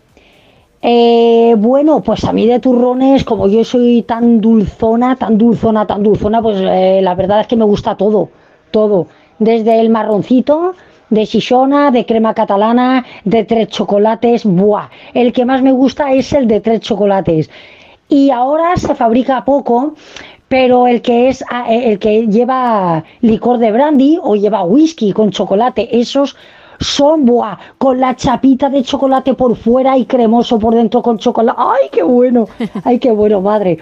[0.81, 6.03] Eh, bueno, pues a mí de turrones, como yo soy tan dulzona, tan dulzona, tan
[6.03, 8.29] dulzona, pues eh, la verdad es que me gusta todo,
[8.71, 9.07] todo.
[9.39, 10.73] Desde el marroncito,
[11.11, 14.89] de Shishona, de crema catalana, de tres chocolates, ¡buah!
[15.13, 17.51] El que más me gusta es el de tres chocolates.
[18.09, 19.93] Y ahora se fabrica poco,
[20.47, 25.13] pero el que es ah, eh, el que lleva licor de brandy o lleva whisky
[25.13, 26.35] con chocolate, esos
[26.79, 31.59] son buah, con la chapita de chocolate por fuera y cremoso por dentro con chocolate.
[31.61, 32.47] ¡Ay, qué bueno!
[32.83, 33.77] ¡Ay, qué bueno, madre!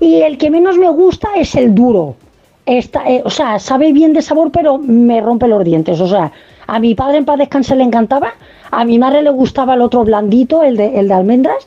[0.00, 2.14] Y el que menos me gusta es el duro.
[2.64, 6.00] Está, eh, o sea, sabe bien de sabor, pero me rompe los dientes.
[6.00, 6.30] O sea,
[6.68, 8.34] a mi padre en paz descanse le encantaba,
[8.70, 11.66] a mi madre le gustaba el otro blandito, el de, el de almendras,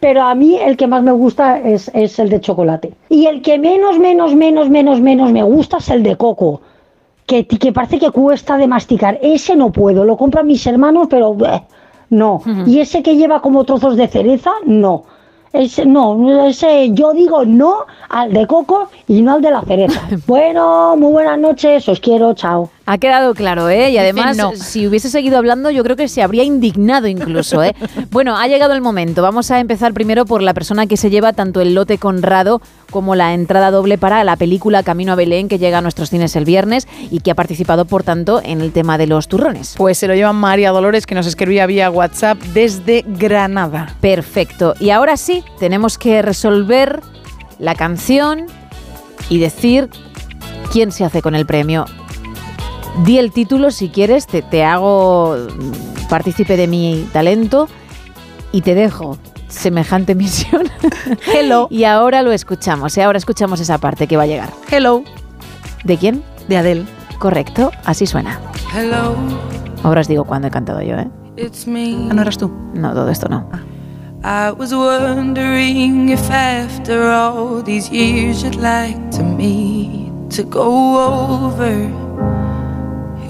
[0.00, 2.92] pero a mí el que más me gusta es, es el de chocolate.
[3.08, 6.62] Y el que menos, menos, menos, menos, menos me gusta es el de coco,
[7.26, 9.20] que, que parece que cuesta de masticar.
[9.22, 11.62] Ese no puedo, lo compran mis hermanos, pero bleh,
[12.08, 12.42] no.
[12.66, 15.04] Y ese que lleva como trozos de cereza, no.
[15.52, 20.00] Ese, no, ese, yo digo no al de coco y no al de la cereza.
[20.26, 22.70] bueno, muy buenas noches, os quiero, chao.
[22.92, 23.90] Ha quedado claro, ¿eh?
[23.90, 24.50] Y además, no.
[24.56, 27.76] si hubiese seguido hablando, yo creo que se habría indignado incluso, ¿eh?
[28.10, 29.22] bueno, ha llegado el momento.
[29.22, 32.60] Vamos a empezar primero por la persona que se lleva tanto el lote Conrado
[32.90, 36.34] como la entrada doble para la película Camino a Belén, que llega a nuestros cines
[36.34, 39.74] el viernes y que ha participado, por tanto, en el tema de los turrones.
[39.76, 43.94] Pues se lo lleva María Dolores, que nos escribía vía WhatsApp desde Granada.
[44.00, 44.74] Perfecto.
[44.80, 47.02] Y ahora sí, tenemos que resolver
[47.60, 48.46] la canción
[49.28, 49.88] y decir
[50.72, 51.86] quién se hace con el premio.
[53.04, 55.36] Di el título si quieres, te, te hago
[56.08, 57.68] partícipe de mi talento
[58.52, 59.16] y te dejo
[59.48, 60.62] semejante misión.
[61.32, 61.68] Hello.
[61.70, 63.02] Y ahora lo escuchamos, ¿eh?
[63.02, 64.50] ahora escuchamos esa parte que va a llegar.
[64.70, 65.02] Hello.
[65.84, 66.22] ¿De quién?
[66.48, 66.84] De Adele.
[67.18, 68.40] Correcto, así suena.
[68.74, 69.14] Hello,
[69.82, 71.08] Ahora os digo cuándo he cantado yo, ¿eh?
[71.36, 71.94] it's me.
[72.10, 72.50] Ah, no eras tú.
[72.74, 73.48] No, todo esto no.
[74.22, 81.88] I was wondering if after all these years you'd like to meet to go over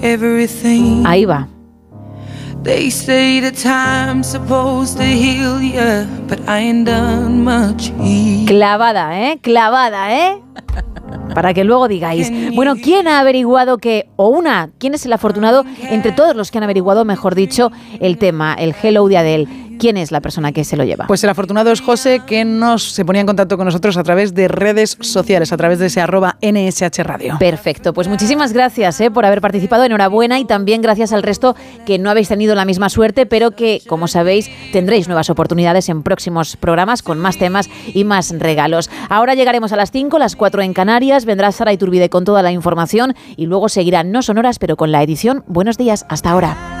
[0.01, 1.03] everything.
[1.05, 1.47] Ahí va.
[2.63, 8.45] They say the time's supposed to heal ya, but I ain't done much healing.
[8.45, 9.39] Clavada, ¿eh?
[9.41, 10.41] Clavada, ¿eh?
[11.33, 15.65] Para que luego digáis, bueno, ¿quién ha averiguado que, o una, quién es el afortunado
[15.89, 19.47] entre todos los que han averiguado, mejor dicho, el tema, el Hello de Adele?
[19.81, 21.07] ¿Quién es la persona que se lo lleva?
[21.07, 24.35] Pues el afortunado es José, que nos se ponía en contacto con nosotros a través
[24.35, 27.37] de redes sociales, a través de ese arroba NSH Radio.
[27.39, 29.09] Perfecto, pues muchísimas gracias ¿eh?
[29.09, 32.89] por haber participado, enhorabuena y también gracias al resto que no habéis tenido la misma
[32.89, 38.03] suerte, pero que, como sabéis, tendréis nuevas oportunidades en próximos programas con más temas y
[38.03, 38.91] más regalos.
[39.09, 42.51] Ahora llegaremos a las 5, las 4 en Canarias, vendrá Sara Iturbide con toda la
[42.51, 45.43] información y luego seguirán no sonoras, pero con la edición.
[45.47, 46.80] Buenos días, hasta ahora.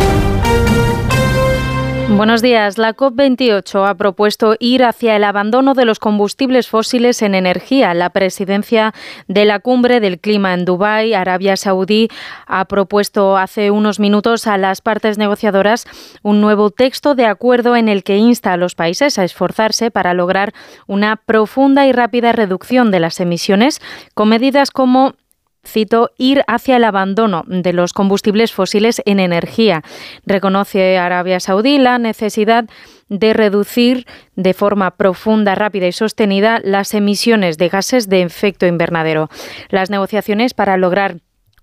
[2.21, 2.77] Buenos días.
[2.77, 7.95] La COP28 ha propuesto ir hacia el abandono de los combustibles fósiles en energía.
[7.95, 8.93] La presidencia
[9.27, 12.09] de la cumbre del clima en Dubái, Arabia Saudí,
[12.45, 15.87] ha propuesto hace unos minutos a las partes negociadoras
[16.21, 20.13] un nuevo texto de acuerdo en el que insta a los países a esforzarse para
[20.13, 20.53] lograr
[20.85, 23.81] una profunda y rápida reducción de las emisiones
[24.13, 25.15] con medidas como
[25.65, 29.83] cito, ir hacia el abandono de los combustibles fósiles en energía.
[30.25, 32.65] Reconoce Arabia Saudí la necesidad
[33.09, 39.29] de reducir de forma profunda, rápida y sostenida las emisiones de gases de efecto invernadero.
[39.69, 41.17] Las negociaciones para lograr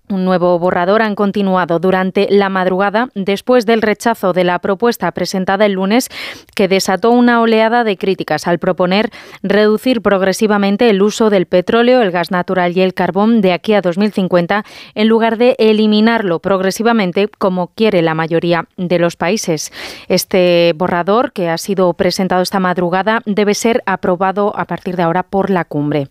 [0.09, 5.65] un nuevo borrador han continuado durante la madrugada después del rechazo de la propuesta presentada
[5.65, 6.09] el lunes
[6.55, 9.11] que desató una oleada de críticas al proponer
[9.43, 13.81] reducir progresivamente el uso del petróleo, el gas natural y el carbón de aquí a
[13.81, 14.65] 2050
[14.95, 19.71] en lugar de eliminarlo progresivamente como quiere la mayoría de los países.
[20.07, 25.23] Este borrador que ha sido presentado esta madrugada debe ser aprobado a partir de ahora
[25.23, 26.07] por la cumbre.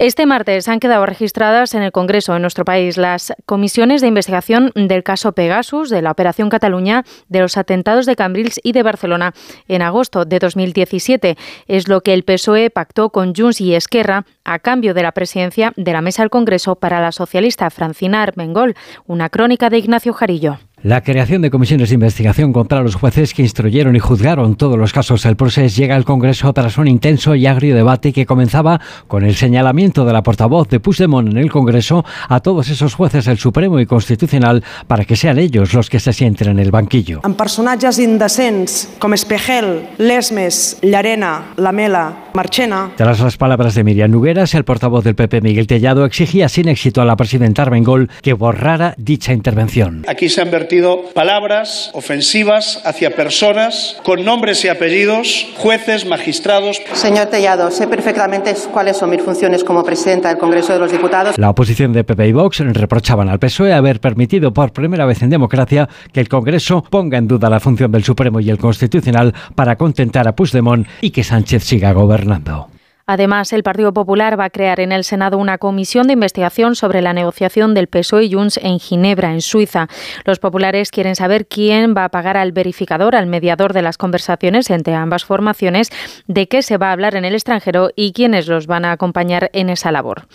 [0.00, 4.72] Este martes han quedado registradas en el Congreso en nuestro país las comisiones de investigación
[4.74, 9.34] del caso Pegasus, de la Operación Cataluña, de los atentados de Cambrils y de Barcelona
[9.68, 11.36] en agosto de 2017.
[11.66, 15.74] Es lo que el PSOE pactó con Junts y Esquerra a cambio de la presidencia
[15.76, 18.76] de la Mesa del Congreso para la socialista Francina Armengol.
[19.06, 20.60] Una crónica de Ignacio Jarillo.
[20.82, 24.94] La creación de comisiones de investigación contra los jueces que instruyeron y juzgaron todos los
[24.94, 29.22] casos del proceso llega al Congreso tras un intenso y agrio debate que comenzaba con
[29.24, 33.36] el señalamiento de la portavoz de Puigdemont en el Congreso a todos esos jueces del
[33.36, 37.20] Supremo y Constitucional para que sean ellos los que se sienten en el banquillo.
[37.24, 44.54] amb personatges indecents com Espejel, Lesmes, Llarena, Lamela, Marchena, Tras las palabras de Miriam Nugueras,
[44.54, 48.94] el portavoz del PP Miguel Tellado exigía sin éxito a la presidenta Armengol que borrara
[48.96, 50.04] dicha intervención.
[50.08, 56.80] Aquí se han vertido palabras ofensivas hacia personas con nombres y apellidos, jueces, magistrados.
[56.92, 61.36] Señor Tellado, sé perfectamente cuáles son mis funciones como presidenta del Congreso de los Diputados.
[61.38, 65.30] La oposición de PP y Vox reprochaban al PSOE haber permitido por primera vez en
[65.30, 69.74] democracia que el Congreso ponga en duda la función del Supremo y el Constitucional para
[69.74, 72.68] contentar a Puigdemont y que Sánchez siga gobernando.
[73.10, 77.02] Además, el Partido Popular va a crear en el Senado una comisión de investigación sobre
[77.02, 79.88] la negociación del PSOE y en Ginebra, en Suiza.
[80.24, 84.70] Los populares quieren saber quién va a pagar al verificador, al mediador de las conversaciones
[84.70, 85.90] entre ambas formaciones,
[86.28, 89.50] de qué se va a hablar en el extranjero y quiénes los van a acompañar
[89.54, 90.28] en esa labor.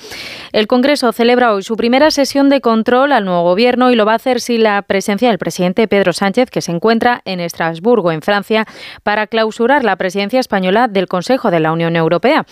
[0.51, 4.11] El Congreso celebra hoy su primera sesión de control al nuevo gobierno y lo va
[4.11, 8.21] a hacer sin la presencia del presidente Pedro Sánchez, que se encuentra en Estrasburgo, en
[8.21, 8.65] Francia,
[9.01, 12.45] para clausurar la presidencia española del Consejo de la Unión Europea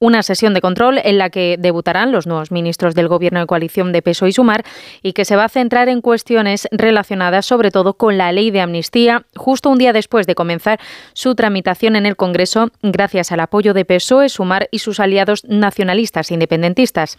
[0.00, 3.92] una sesión de control en la que debutarán los nuevos ministros del Gobierno de coalición
[3.92, 4.64] de PSOE y Sumar
[5.02, 8.60] y que se va a centrar en cuestiones relacionadas sobre todo con la ley de
[8.60, 10.78] amnistía, justo un día después de comenzar
[11.14, 16.30] su tramitación en el Congreso, gracias al apoyo de PSOE, Sumar y sus aliados nacionalistas
[16.30, 17.18] independentistas.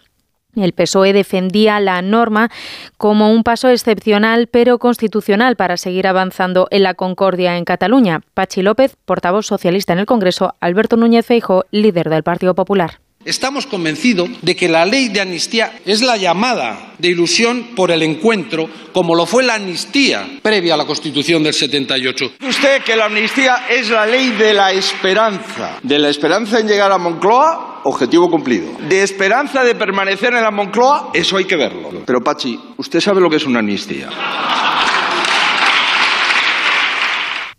[0.56, 2.50] El PSOE defendía la norma
[2.98, 8.22] como un paso excepcional pero constitucional para seguir avanzando en la concordia en Cataluña.
[8.34, 13.00] Pachi López, portavoz socialista en el Congreso, Alberto Núñez Feijo, líder del Partido Popular.
[13.26, 18.02] Estamos convencidos de que la ley de amnistía es la llamada de ilusión por el
[18.02, 22.32] encuentro, como lo fue la amnistía previa a la Constitución del 78.
[22.48, 25.80] Usted que la amnistía es la ley de la esperanza.
[25.84, 28.72] De la esperanza en llegar a Moncloa, objetivo cumplido.
[28.88, 31.92] De esperanza de permanecer en la Moncloa, eso hay que verlo.
[32.06, 34.10] Pero Pachi, usted sabe lo que es una amnistía.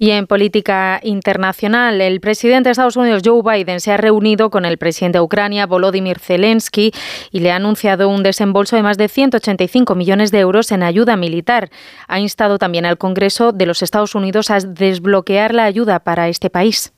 [0.02, 4.64] Y en política internacional, el presidente de Estados Unidos, Joe Biden, se ha reunido con
[4.64, 6.90] el presidente de Ucrania, Volodymyr Zelensky,
[7.30, 11.18] y le ha anunciado un desembolso de más de 185 millones de euros en ayuda
[11.18, 11.68] militar.
[12.08, 16.48] Ha instado también al Congreso de los Estados Unidos a desbloquear la ayuda para este
[16.48, 16.94] país.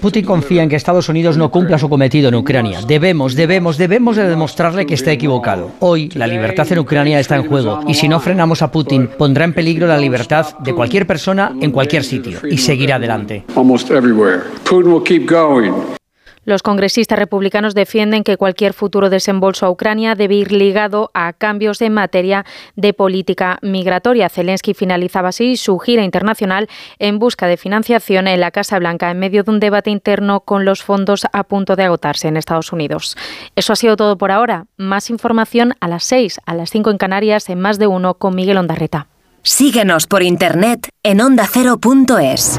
[0.00, 2.80] Putin confía en que Estados Unidos no cumpla su cometido en Ucrania.
[2.88, 5.70] Debemos, debemos, debemos de demostrarle que está equivocado.
[5.80, 9.44] Hoy la libertad en Ucrania está en juego y si no frenamos a Putin pondrá
[9.44, 13.44] en peligro la libertad de cualquier persona en cualquier sitio y seguirá adelante.
[16.44, 21.80] Los congresistas republicanos defienden que cualquier futuro desembolso a Ucrania debe ir ligado a cambios
[21.82, 24.28] en materia de política migratoria.
[24.28, 29.20] Zelensky finalizaba así su gira internacional en busca de financiación en la Casa Blanca en
[29.20, 33.16] medio de un debate interno con los fondos a punto de agotarse en Estados Unidos.
[33.54, 34.66] Eso ha sido todo por ahora.
[34.76, 38.34] Más información a las 6, a las 5 en Canarias, en más de uno con
[38.34, 39.06] Miguel Ondarreta.
[39.42, 42.58] Síguenos por internet en ondacero.es.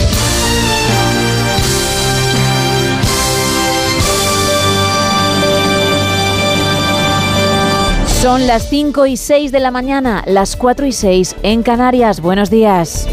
[8.21, 12.21] Son las 5 y 6 de la mañana, las 4 y 6 en Canarias.
[12.21, 13.07] Buenos días.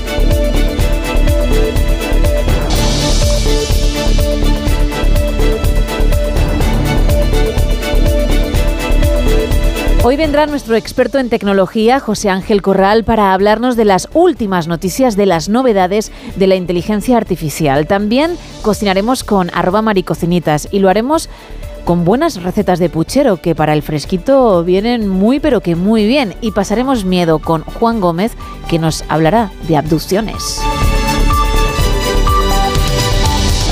[10.05, 15.17] Hoy vendrá nuestro experto en tecnología, José Ángel Corral, para hablarnos de las últimas noticias
[15.17, 17.87] de las novedades de la inteligencia artificial.
[17.87, 21.31] También cocinaremos con arroba maricocinitas y lo haremos
[21.85, 26.35] con buenas recetas de puchero que para el fresquito vienen muy pero que muy bien.
[26.41, 28.33] Y pasaremos miedo con Juan Gómez
[28.69, 30.61] que nos hablará de abducciones.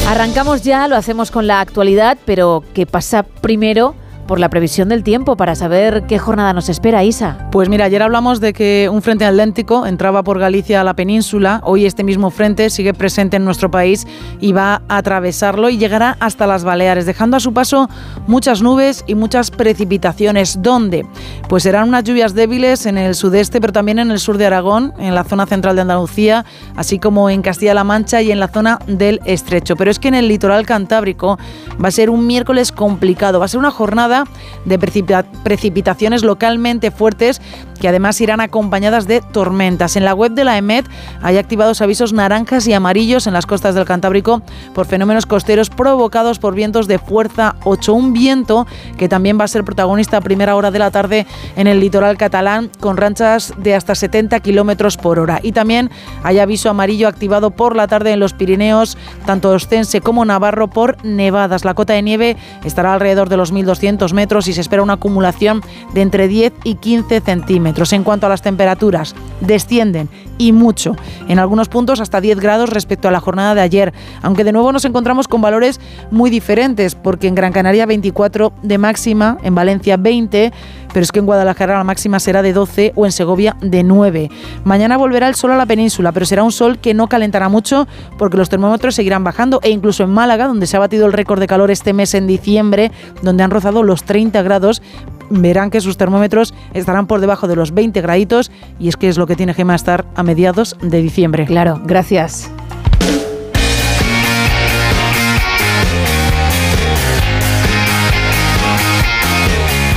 [0.08, 3.94] Arrancamos ya, lo hacemos con la actualidad, pero ¿qué pasa primero?
[4.26, 7.48] Por la previsión del tiempo para saber qué jornada nos espera, Isa.
[7.52, 11.60] Pues mira, ayer hablamos de que un frente atlántico entraba por Galicia a la península.
[11.64, 14.06] Hoy este mismo frente sigue presente en nuestro país
[14.40, 17.88] y va a atravesarlo y llegará hasta las Baleares, dejando a su paso
[18.26, 20.60] muchas nubes y muchas precipitaciones.
[20.62, 21.06] ¿Dónde?
[21.48, 24.92] Pues serán unas lluvias débiles en el sudeste, pero también en el sur de Aragón,
[24.98, 28.78] en la zona central de Andalucía, así como en Castilla-La Mancha y en la zona
[28.86, 29.76] del Estrecho.
[29.76, 31.38] Pero es que en el litoral cantábrico
[31.82, 34.15] va a ser un miércoles complicado, va a ser una jornada
[34.64, 37.40] de precipita- precipitaciones localmente fuertes
[37.80, 39.96] que además irán acompañadas de tormentas.
[39.96, 40.86] En la web de la EMET
[41.22, 44.42] hay activados avisos naranjas y amarillos en las costas del Cantábrico
[44.74, 47.92] por fenómenos costeros provocados por vientos de fuerza 8.
[47.92, 51.66] Un viento que también va a ser protagonista a primera hora de la tarde en
[51.66, 55.40] el litoral catalán con ranchas de hasta 70 kilómetros por hora.
[55.42, 55.90] Y también
[56.22, 58.96] hay aviso amarillo activado por la tarde en los Pirineos,
[59.26, 61.64] tanto Ostense como Navarro, por nevadas.
[61.64, 65.62] La cota de nieve estará alrededor de los 1.200 metros y se espera una acumulación
[65.94, 67.92] de entre 10 y 15 centímetros.
[67.92, 70.96] En cuanto a las temperaturas, descienden y mucho.
[71.28, 74.72] En algunos puntos hasta 10 grados respecto a la jornada de ayer, aunque de nuevo
[74.72, 79.96] nos encontramos con valores muy diferentes, porque en Gran Canaria 24 de máxima, en Valencia
[79.96, 80.52] 20,
[80.92, 84.30] pero es que en Guadalajara la máxima será de 12 o en Segovia de 9.
[84.64, 87.86] Mañana volverá el sol a la península, pero será un sol que no calentará mucho
[88.18, 91.40] porque los termómetros seguirán bajando e incluso en Málaga, donde se ha batido el récord
[91.40, 92.90] de calor este mes en diciembre,
[93.22, 94.82] donde han rozado los 30 grados,
[95.30, 99.18] verán que sus termómetros estarán por debajo de los 20 graditos y es que es
[99.18, 101.46] lo que tiene Gema estar a mediados de diciembre.
[101.46, 102.50] Claro, gracias.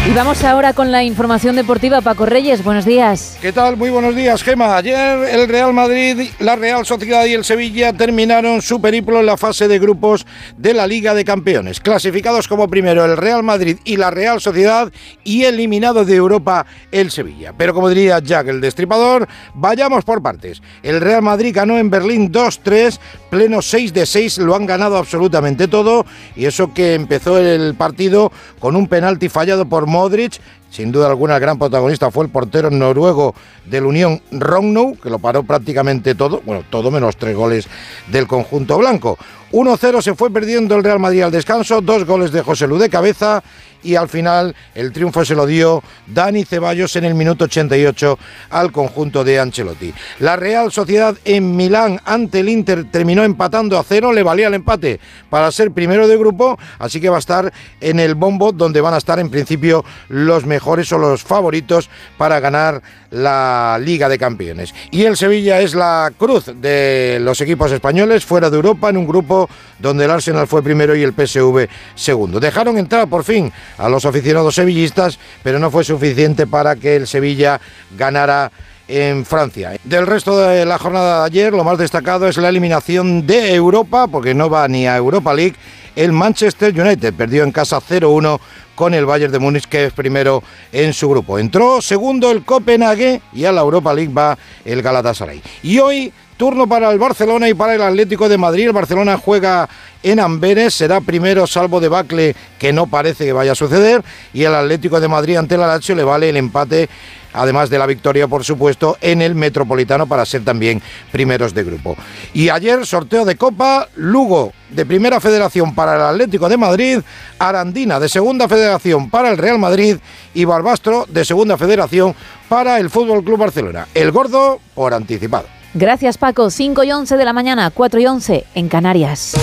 [0.09, 2.01] Y vamos ahora con la información deportiva.
[2.01, 3.37] Paco Reyes, buenos días.
[3.39, 3.77] ¿Qué tal?
[3.77, 4.75] Muy buenos días, Gema.
[4.75, 9.37] Ayer el Real Madrid, la Real Sociedad y el Sevilla terminaron su periplo en la
[9.37, 10.25] fase de grupos
[10.57, 11.79] de la Liga de Campeones.
[11.79, 14.91] Clasificados como primero el Real Madrid y la Real Sociedad
[15.23, 17.53] y eliminado de Europa el Sevilla.
[17.55, 20.63] Pero como diría Jack el Destripador, vayamos por partes.
[20.81, 22.97] El Real Madrid ganó en Berlín 2-3,
[23.29, 26.03] pleno 6 de 6, lo han ganado absolutamente todo
[26.35, 30.39] y eso que empezó el partido con un penalti fallado por Modric.
[30.69, 33.33] Sin duda alguna, el gran protagonista fue el portero noruego
[33.65, 37.67] del Unión Rognow, que lo paró prácticamente todo, bueno, todo menos tres goles
[38.07, 39.17] del conjunto blanco.
[39.51, 42.89] 1-0 se fue perdiendo el Real Madrid al descanso, dos goles de José Lu de
[42.89, 43.43] cabeza
[43.83, 48.17] y al final el triunfo se lo dio Dani Ceballos en el minuto 88
[48.49, 49.93] al conjunto de Ancelotti.
[50.19, 54.53] La Real Sociedad en Milán ante el Inter terminó empatando a cero, le valía el
[54.53, 54.99] empate
[55.29, 57.51] para ser primero de grupo, así que va a estar
[57.81, 62.39] en el bombo donde van a estar en principio los mejores o los favoritos para
[62.39, 64.73] ganar la Liga de Campeones.
[64.91, 69.07] Y el Sevilla es la cruz de los equipos españoles fuera de Europa en un
[69.07, 69.49] grupo
[69.79, 72.39] donde el Arsenal fue primero y el PSV segundo.
[72.39, 77.07] Dejaron entrar por fin a los aficionados sevillistas, pero no fue suficiente para que el
[77.07, 77.59] Sevilla
[77.97, 78.51] ganara
[78.87, 79.77] en Francia.
[79.83, 84.07] Del resto de la jornada de ayer, lo más destacado es la eliminación de Europa,
[84.07, 85.55] porque no va ni a Europa League.
[85.95, 88.39] El Manchester United perdió en casa 0-1
[88.75, 90.41] con el Bayern de Múnich, que es primero
[90.71, 91.37] en su grupo.
[91.37, 95.41] Entró segundo el Copenhague y a la Europa League va el Galatasaray.
[95.63, 98.67] Y hoy turno para el Barcelona y para el Atlético de Madrid.
[98.67, 99.67] El Barcelona juega
[100.03, 104.03] en Amberes, será primero salvo de Bacle, que no parece que vaya a suceder,
[104.33, 106.89] y el Atlético de Madrid ante el Lazio le vale el empate
[107.33, 111.95] además de la victoria, por supuesto, en el Metropolitano para ser también primeros de grupo.
[112.33, 116.99] Y ayer sorteo de Copa, Lugo de Primera Federación para el Atlético de Madrid,
[117.37, 119.97] Arandina de Segunda Federación para el Real Madrid
[120.33, 122.15] y Barbastro de Segunda Federación
[122.47, 123.87] para el Fútbol Club Barcelona.
[123.93, 125.58] El gordo por anticipado.
[125.73, 129.35] Gracias Paco, 5 y 11 de la mañana, 4 y 11 en Canarias.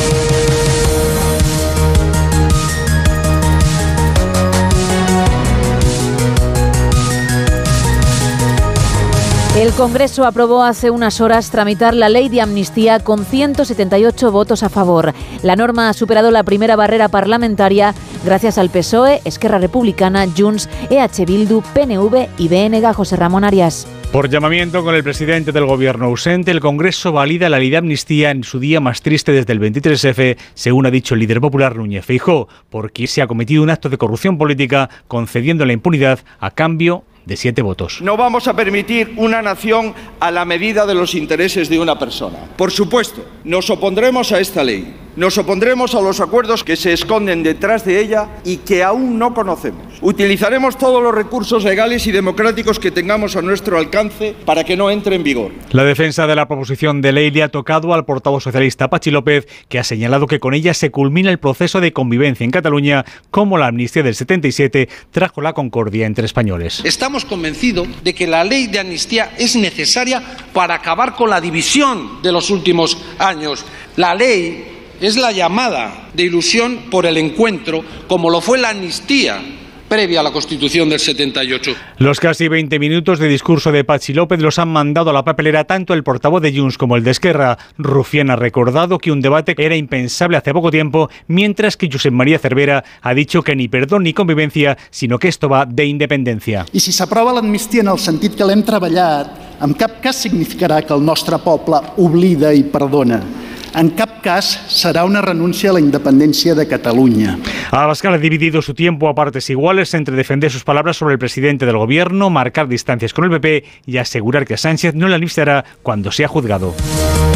[9.56, 14.68] El Congreso aprobó hace unas horas tramitar la ley de amnistía con 178 votos a
[14.68, 15.14] favor.
[15.42, 21.24] La norma ha superado la primera barrera parlamentaria gracias al PSOE, Esquerra Republicana, Junts, EH
[21.24, 23.86] Bildu, PNV y BNG José Ramón Arias.
[24.12, 28.30] Por llamamiento con el presidente del gobierno ausente, el Congreso valida la ley de amnistía
[28.30, 32.04] en su día más triste desde el 23F, según ha dicho el líder popular Núñez
[32.04, 37.04] Feijó, porque se ha cometido un acto de corrupción política concediendo la impunidad a cambio
[37.26, 38.00] de siete votos.
[38.00, 42.38] No vamos a permitir una nación a la medida de los intereses de una persona.
[42.56, 44.94] Por supuesto, nos opondremos a esta ley.
[45.16, 49.32] Nos opondremos a los acuerdos que se esconden detrás de ella y que aún no
[49.32, 49.86] conocemos.
[50.02, 54.90] Utilizaremos todos los recursos legales y democráticos que tengamos a nuestro alcance para que no
[54.90, 55.52] entre en vigor.
[55.70, 59.48] La defensa de la proposición de ley le ha tocado al portavoz socialista Pachi López,
[59.70, 63.56] que ha señalado que con ella se culmina el proceso de convivencia en Cataluña, como
[63.56, 66.82] la amnistía del 77 trajo la concordia entre españoles.
[66.84, 70.22] Estamos convencidos de que la ley de amnistía es necesaria
[70.52, 73.64] para acabar con la división de los últimos años.
[73.96, 74.64] La ley
[75.00, 79.40] es la llamada de ilusión por el encuentro, como lo fue la amnistía
[79.88, 81.72] previa a la Constitución del 78.
[81.98, 85.64] Los casi 20 minutos de discurso de Pachi López los han mandado a la papelera
[85.64, 87.58] tanto el portavoz de Junts como el de Esquerra.
[87.78, 92.38] Rufián ha recordado que un debate era impensable hace poco tiempo, mientras que Josep María
[92.38, 96.66] Cervera ha dicho que ni perdón ni convivencia, sino que esto va de independencia.
[96.72, 99.30] I si s'aprova l'amnistia en el sentit que l'hem treballat,
[99.62, 103.45] en cap cas significarà que el nostre poble oblida i perdona.
[103.76, 107.34] En cap cas serà una renúncia a la independència de Catalunya.
[107.76, 111.66] Abascal ha dividido su tiempo a partes iguales entre defender sus palabras sobre el presidente
[111.66, 116.10] del gobierno, marcar distancias con el PP y asegurar que Sánchez no la amnistiará cuando
[116.10, 116.74] sea juzgado.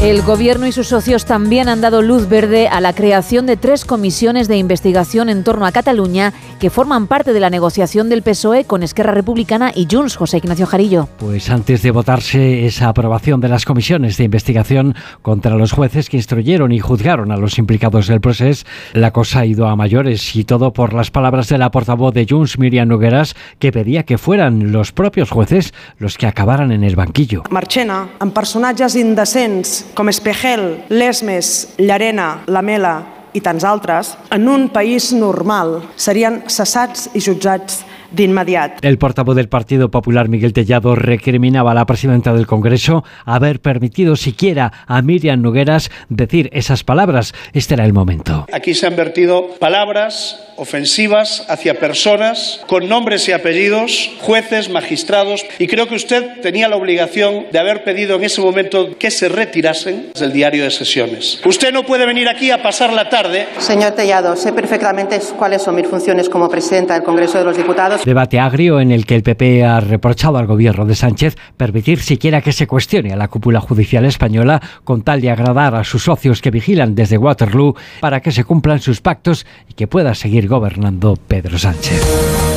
[0.03, 3.85] El gobierno y sus socios también han dado luz verde a la creación de tres
[3.85, 8.65] comisiones de investigación en torno a Cataluña que forman parte de la negociación del PSOE
[8.65, 11.07] con Esquerra Republicana y Junts, José Ignacio Jarillo.
[11.19, 16.17] Pues antes de votarse esa aprobación de las comisiones de investigación contra los jueces que
[16.17, 18.65] instruyeron y juzgaron a los implicados del proceso,
[18.95, 22.27] la cosa ha ido a mayores y todo por las palabras de la portavoz de
[22.27, 26.97] Junts, Miriam Nogueras, que pedía que fueran los propios jueces los que acabaran en el
[26.97, 27.43] banquillo.
[27.51, 32.95] Marchena, amb personatges indecents com Espejel, Lesmes, Llarena, Lamela
[33.33, 38.85] i tants altres, en un país normal serien cessats i jutjats d'immediat.
[38.85, 44.17] El portavoz del Partido Popular, Miguel Tellado, recriminaba a la presidenta del Congreso haber permitido
[44.17, 47.35] siquiera a Miriam Nogueras decir esas palabras.
[47.53, 48.47] Este era el momento.
[48.53, 55.67] Aquí se han vertido palabras ofensivas hacia personas con nombres y apellidos, jueces, magistrados, y
[55.67, 60.13] creo que usted tenía la obligación de haber pedido en ese momento que se retirasen
[60.19, 61.41] del diario de sesiones.
[61.45, 63.47] Usted no puede venir aquí a pasar la tarde.
[63.59, 68.00] Señor Tellado, sé perfectamente cuáles son mis funciones como presidenta del Congreso de los Diputados.
[68.05, 72.41] Debate agrio en el que el PP ha reprochado al gobierno de Sánchez permitir siquiera
[72.41, 76.41] que se cuestione a la cúpula judicial española con tal de agradar a sus socios
[76.41, 81.19] que vigilan desde Waterloo para que se cumplan sus pactos y que pueda seguir gobernando
[81.29, 82.03] Pedro Sánchez.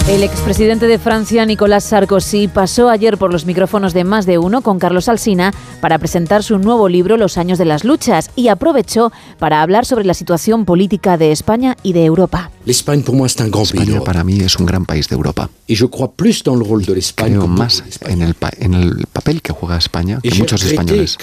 [0.08, 4.62] El expresidente de Francia, Nicolas Sarkozy, pasó ayer por los micrófonos de Más de Uno
[4.62, 9.12] con Carlos Alsina para presentar su nuevo libro Los años de las luchas y aprovechó
[9.40, 12.52] para hablar sobre la situación política de España y de Europa.
[12.66, 15.50] España para mí es un gran país de Europa.
[15.67, 21.17] Creo más en el, en el papel que juega España que muchos españoles.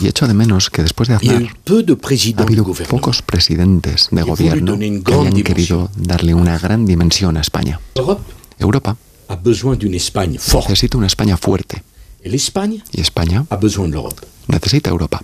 [0.00, 1.54] Y echo de menos que después de Aznar
[2.36, 7.80] ha habido pocos presidentes de gobierno que hayan querido darle una gran dimensión a España.
[8.58, 8.96] Europa
[10.68, 11.82] necesita una España fuerte.
[12.92, 13.44] Y España
[14.48, 15.20] necesita Europa.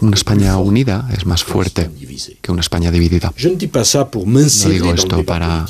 [0.00, 1.90] Una España unida es más fuerte
[2.40, 3.32] que una España dividida.
[3.36, 5.66] No digo esto para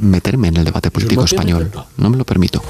[0.00, 1.70] meterme en el debate político español.
[1.96, 2.62] No me lo permito.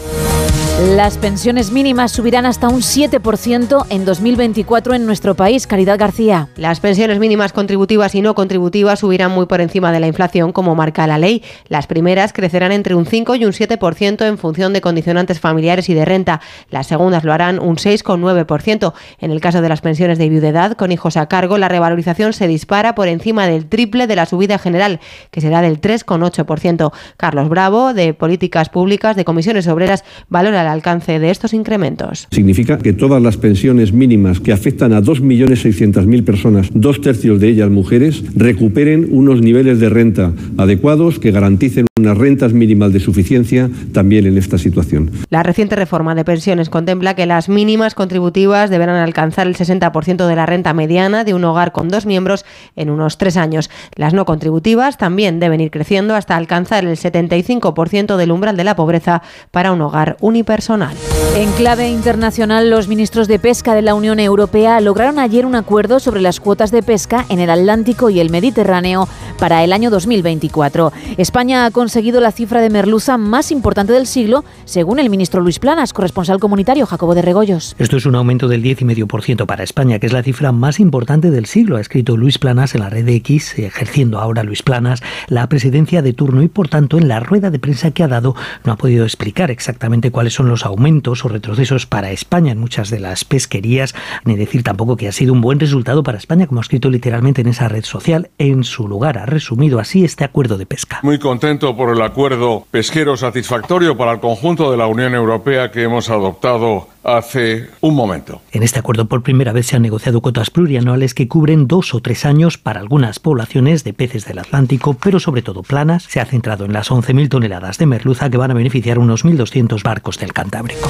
[0.97, 5.67] Las pensiones mínimas subirán hasta un 7% en 2024 en nuestro país.
[5.67, 6.49] Caridad García.
[6.57, 10.75] Las pensiones mínimas contributivas y no contributivas subirán muy por encima de la inflación, como
[10.75, 11.43] marca la ley.
[11.69, 15.95] Las primeras crecerán entre un 5 y un 7% en función de condicionantes familiares y
[15.95, 16.41] de renta.
[16.71, 18.95] Las segundas lo harán un 6,9%.
[19.19, 22.49] En el caso de las pensiones de viudedad con hijos a cargo, la revalorización se
[22.49, 25.01] dispara por encima del triple de la subida general,
[25.31, 26.93] que será del 3,8%.
[27.17, 32.29] Carlos Bravo, de Políticas Públicas de Comisiones Obreras, valora el alcance de estos incrementos.
[32.31, 37.71] Significa que todas las pensiones mínimas que afectan a 2.600.000 personas, dos tercios de ellas
[37.71, 44.27] mujeres, recuperen unos niveles de renta adecuados que garanticen unas rentas mínimas de suficiencia también
[44.27, 45.11] en esta situación.
[45.29, 50.37] La reciente reforma de pensiones contempla que las mínimas contributivas deberán alcanzar el 60% de
[50.37, 52.45] la renta mediana de un hogar con dos miembros
[52.77, 53.71] en unos tres años.
[53.95, 58.77] Las no contributivas también deben ir creciendo hasta alcanzar el 75% del umbral de la
[58.77, 60.97] pobreza para un hogar unipersonal.
[61.37, 66.01] En clave internacional, los ministros de pesca de la Unión Europea lograron ayer un acuerdo
[66.01, 69.09] sobre las cuotas de pesca en el Atlántico y el Mediterráneo
[69.39, 70.93] para el año 2024.
[71.17, 75.59] España ha conseguido la cifra de merluza más importante del siglo, según el ministro Luis
[75.59, 77.77] Planas, corresponsal comunitario Jacobo de Regoyos.
[77.79, 81.47] Esto es un aumento del 10,5% para España, que es la cifra más importante del
[81.47, 86.03] siglo, ha escrito Luis Planas en la red X, ejerciendo ahora Luis Planas la presidencia
[86.03, 88.35] de turno y, por tanto, en la rueda de prensa que ha dado
[88.65, 92.89] no ha podido explicar exactamente cuáles son los aumentos o retrocesos para España en muchas
[92.91, 96.61] de las pesquerías, ni decir tampoco que ha sido un buen resultado para España, como
[96.61, 98.31] ha escrito literalmente en esa red social.
[98.39, 101.01] En su lugar, ha resumido así este acuerdo de pesca.
[101.03, 105.83] Muy contento por el acuerdo pesquero satisfactorio para el conjunto de la Unión Europea que
[105.83, 108.43] hemos adoptado hace un momento.
[108.53, 112.01] En este acuerdo por primera vez se han negociado cuotas plurianuales que cubren dos o
[112.01, 116.05] tres años para algunas poblaciones de peces del Atlántico, pero sobre todo planas.
[116.05, 119.83] Se ha centrado en las 11.000 toneladas de merluza que van a beneficiar unos 1.200
[119.83, 120.89] barcos del Cantábrico.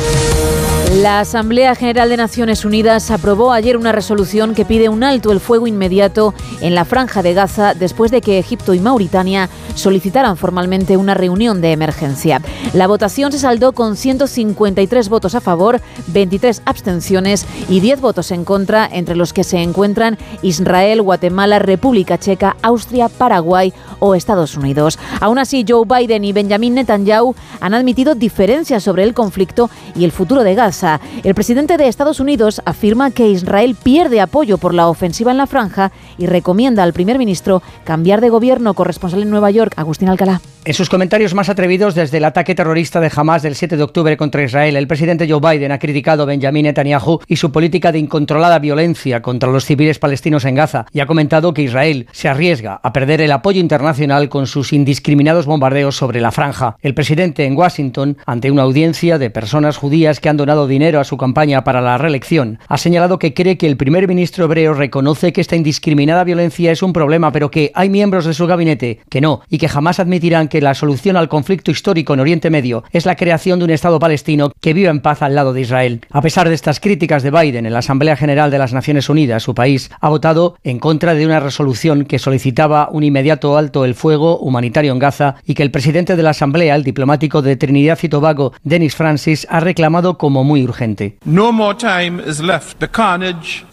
[0.96, 5.40] La Asamblea General de Naciones Unidas aprobó ayer una resolución que pide un alto el
[5.40, 10.96] fuego inmediato en la franja de Gaza después de que Egipto y Mauritania solicitaran formalmente
[10.96, 12.42] una reunión de emergencia.
[12.74, 18.44] La votación se saldó con 153 votos a favor, 23 abstenciones y 10 votos en
[18.44, 24.98] contra, entre los que se encuentran Israel, Guatemala, República Checa, Austria, Paraguay o Estados Unidos.
[25.20, 30.12] Aún así, Joe Biden y Benjamin Netanyahu han admitido diferencias sobre el conflicto y el
[30.12, 31.00] futuro de Gaza.
[31.22, 35.46] El presidente de Estados Unidos afirma que Israel pierde apoyo por la ofensiva en la
[35.46, 38.74] franja y recomienda al primer ministro cambiar de gobierno.
[38.74, 40.40] Corresponsal en Nueva York, Agustín Alcalá.
[40.62, 44.18] En sus comentarios más atrevidos desde el ataque terrorista de Hamas del 7 de octubre
[44.18, 47.98] contra Israel, el presidente Joe Biden ha criticado a Benjamin Netanyahu y su política de
[47.98, 52.78] incontrolada violencia contra los civiles palestinos en Gaza y ha comentado que Israel se arriesga
[52.82, 56.76] a perder el apoyo internacional con sus indiscriminados bombardeos sobre la franja.
[56.82, 61.04] El presidente en Washington, ante una audiencia de personas judías que han donado dinero a
[61.04, 65.32] su campaña para la reelección, ha señalado que cree que el primer ministro hebreo reconoce
[65.32, 69.22] que esta indiscriminada violencia es un problema, pero que hay miembros de su gabinete que
[69.22, 73.06] no y que jamás admitirán que la solución al conflicto histórico en Oriente Medio es
[73.06, 76.02] la creación de un Estado palestino que viva en paz al lado de Israel.
[76.10, 79.42] A pesar de estas críticas de Biden en la Asamblea General de las Naciones Unidas,
[79.42, 83.94] su país ha votado en contra de una resolución que solicitaba un inmediato alto el
[83.94, 87.98] fuego humanitario en Gaza y que el presidente de la Asamblea, el diplomático de Trinidad
[88.02, 91.18] y Tobago, Dennis Francis, ha reclamado como muy urgente.
[91.24, 92.78] No more time is left.
[92.78, 93.69] The carnage.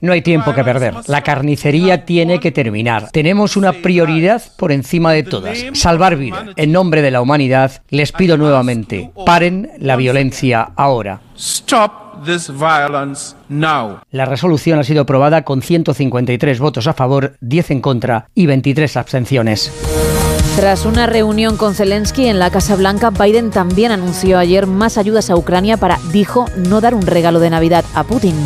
[0.00, 0.94] No hay tiempo que perder.
[1.06, 3.10] La carnicería tiene que terminar.
[3.12, 5.64] Tenemos una prioridad por encima de todas.
[5.74, 6.46] Salvar vida.
[6.56, 11.20] En nombre de la humanidad, les pido nuevamente, paren la violencia ahora.
[11.36, 13.98] Stop this violence now.
[14.10, 18.96] La resolución ha sido aprobada con 153 votos a favor, 10 en contra y 23
[18.96, 19.72] abstenciones.
[20.56, 25.30] Tras una reunión con Zelensky en la Casa Blanca, Biden también anunció ayer más ayudas
[25.30, 28.36] a Ucrania para, dijo, no dar un regalo de Navidad a Putin.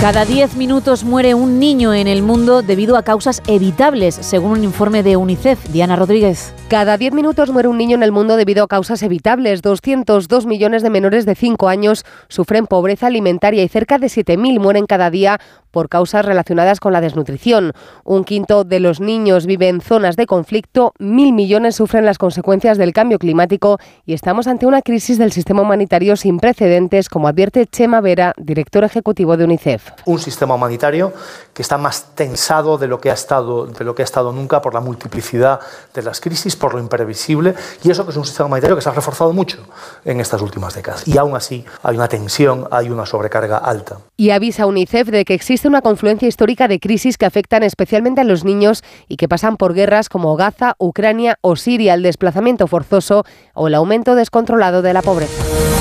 [0.00, 4.64] Cada 10 minutos muere un niño en el mundo debido a causas evitables, según un
[4.64, 5.68] informe de UNICEF.
[5.68, 6.54] Diana Rodríguez.
[6.70, 9.60] Cada 10 minutos muere un niño en el mundo debido a causas evitables.
[9.60, 14.86] 202 millones de menores de 5 años sufren pobreza alimentaria y cerca de 7.000 mueren
[14.86, 15.38] cada día
[15.70, 17.72] por causas relacionadas con la desnutrición.
[18.04, 22.78] Un quinto de los niños vive en zonas de conflicto, mil millones sufren las consecuencias
[22.78, 27.66] del cambio climático y estamos ante una crisis del sistema humanitario sin precedentes, como advierte
[27.66, 29.89] Chema Vera, director ejecutivo de UNICEF.
[30.04, 31.12] Un sistema humanitario
[31.52, 34.62] que está más tensado de lo que ha estado, de lo que ha estado nunca
[34.62, 35.60] por la multiplicidad
[35.92, 38.88] de las crisis, por lo imprevisible, y eso que es un sistema humanitario que se
[38.88, 39.58] ha reforzado mucho
[40.04, 41.06] en estas últimas décadas.
[41.06, 43.98] Y aún así hay una tensión, hay una sobrecarga alta.
[44.16, 48.24] Y avisa UNICEF de que existe una confluencia histórica de crisis que afectan especialmente a
[48.24, 53.24] los niños y que pasan por guerras como Gaza, Ucrania o Siria, el desplazamiento forzoso
[53.54, 55.79] o el aumento descontrolado de la pobreza.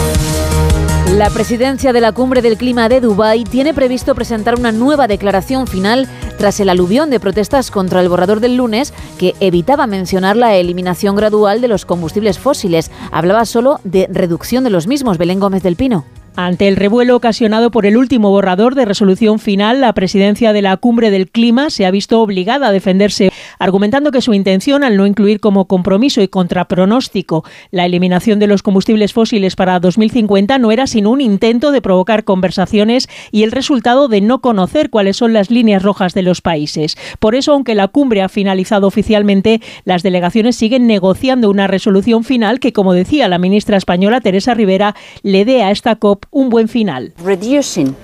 [1.17, 5.65] La presidencia de la Cumbre del Clima de Dubái tiene previsto presentar una nueva declaración
[5.65, 6.07] final
[6.37, 11.15] tras el aluvión de protestas contra el borrador del lunes que evitaba mencionar la eliminación
[11.15, 12.91] gradual de los combustibles fósiles.
[13.11, 15.17] Hablaba solo de reducción de los mismos.
[15.17, 16.05] Belén Gómez del Pino.
[16.41, 20.77] Ante el revuelo ocasionado por el último borrador de resolución final, la presidencia de la
[20.77, 25.05] Cumbre del Clima se ha visto obligada a defenderse, argumentando que su intención, al no
[25.05, 30.87] incluir como compromiso y contrapronóstico la eliminación de los combustibles fósiles para 2050, no era
[30.87, 35.51] sino un intento de provocar conversaciones y el resultado de no conocer cuáles son las
[35.51, 36.97] líneas rojas de los países.
[37.19, 42.61] Por eso, aunque la cumbre ha finalizado oficialmente, las delegaciones siguen negociando una resolución final
[42.61, 46.67] que, como decía la ministra española Teresa Rivera, le dé a esta COP un buen
[46.67, 47.13] final.
[47.17, 47.95] Reducir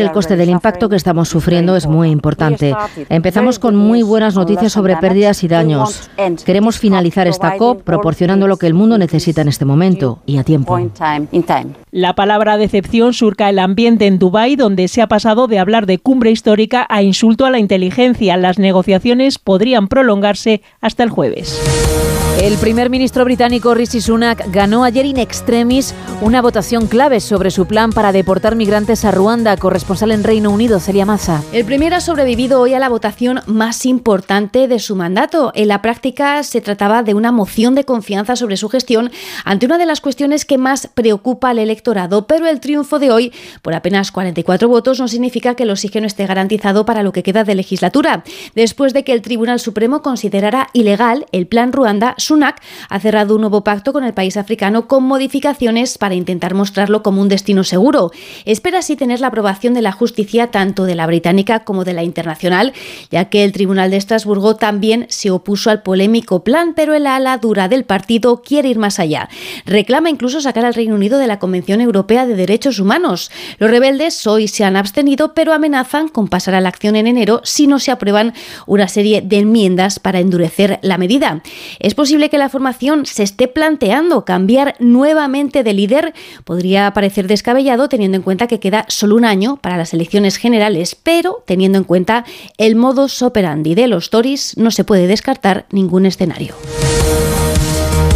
[0.00, 2.74] el coste del impacto que estamos sufriendo es muy importante.
[3.08, 6.10] Empezamos con muy buenas noticias sobre pérdidas y daños.
[6.44, 10.44] Queremos finalizar esta COP proporcionando lo que el mundo necesita en este momento y a
[10.44, 10.78] tiempo.
[11.90, 15.98] La palabra decepción surca el ambiente en Dubái, donde se ha pasado de hablar de
[15.98, 18.36] cumbre histórica a insulto a la inteligencia.
[18.36, 21.60] Las negociaciones podrían prolongarse hasta el jueves.
[22.44, 27.64] El primer ministro británico Rishi Sunak ganó ayer in extremis una votación clave sobre su
[27.64, 31.42] plan para deportar migrantes a Ruanda, corresponsal en Reino Unido, Celia Massa.
[31.54, 35.52] El primer ha sobrevivido hoy a la votación más importante de su mandato.
[35.54, 39.10] En la práctica se trataba de una moción de confianza sobre su gestión
[39.46, 43.32] ante una de las cuestiones que más preocupa al electorado, pero el triunfo de hoy,
[43.62, 47.42] por apenas 44 votos, no significa que el oxígeno esté garantizado para lo que queda
[47.42, 48.22] de legislatura.
[48.54, 53.42] Después de que el Tribunal Supremo considerara ilegal el plan Ruanda, Sunak ha cerrado un
[53.42, 58.10] nuevo pacto con el país africano con modificaciones para intentar mostrarlo como un destino seguro.
[58.44, 62.02] Espera así tener la aprobación de la justicia tanto de la británica como de la
[62.02, 62.72] internacional,
[63.10, 67.38] ya que el Tribunal de Estrasburgo también se opuso al polémico plan, pero el ala
[67.38, 69.28] dura del partido quiere ir más allá.
[69.66, 73.30] Reclama incluso sacar al Reino Unido de la Convención Europea de Derechos Humanos.
[73.58, 77.40] Los rebeldes hoy se han abstenido, pero amenazan con pasar a la acción en enero
[77.44, 78.34] si no se aprueban
[78.66, 81.42] una serie de enmiendas para endurecer la medida.
[81.78, 86.14] Es posible que la formación se esté planteando cambiar nuevamente de líder.
[86.44, 90.94] Podría parecer descabellado teniendo en cuenta que queda solo un año para las elecciones generales,
[90.94, 92.24] pero teniendo en cuenta
[92.58, 96.54] el modus operandi de los Tories no se puede descartar ningún escenario.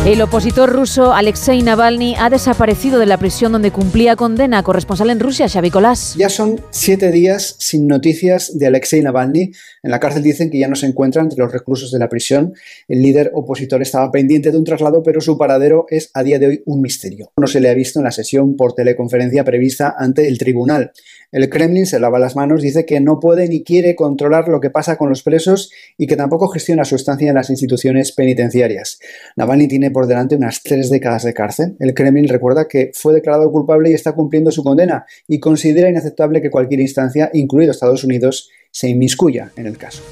[0.08, 4.62] El opositor ruso Alexei Navalny ha desaparecido de la prisión donde cumplía condena.
[4.62, 6.14] Corresponsal en Rusia, Xavi Colás.
[6.16, 9.52] Ya son siete días sin noticias de Alexei Navalny.
[9.82, 12.54] En la cárcel dicen que ya no se encuentra entre los reclusos de la prisión.
[12.88, 16.46] El líder opositor estaba pendiente de un traslado, pero su paradero es a día de
[16.46, 17.30] hoy un misterio.
[17.36, 20.90] No se le ha visto en la sesión por teleconferencia prevista ante el tribunal.
[21.30, 24.70] El Kremlin se lava las manos, dice que no puede ni quiere controlar lo que
[24.70, 28.98] pasa con los presos y que tampoco gestiona su estancia en las instituciones penitenciarias.
[29.36, 31.76] Navalny tiene por delante unas tres décadas de cárcel.
[31.80, 36.40] El Kremlin recuerda que fue declarado culpable y está cumpliendo su condena y considera inaceptable
[36.40, 40.02] que cualquier instancia, incluido Estados Unidos, se inmiscuya en el caso.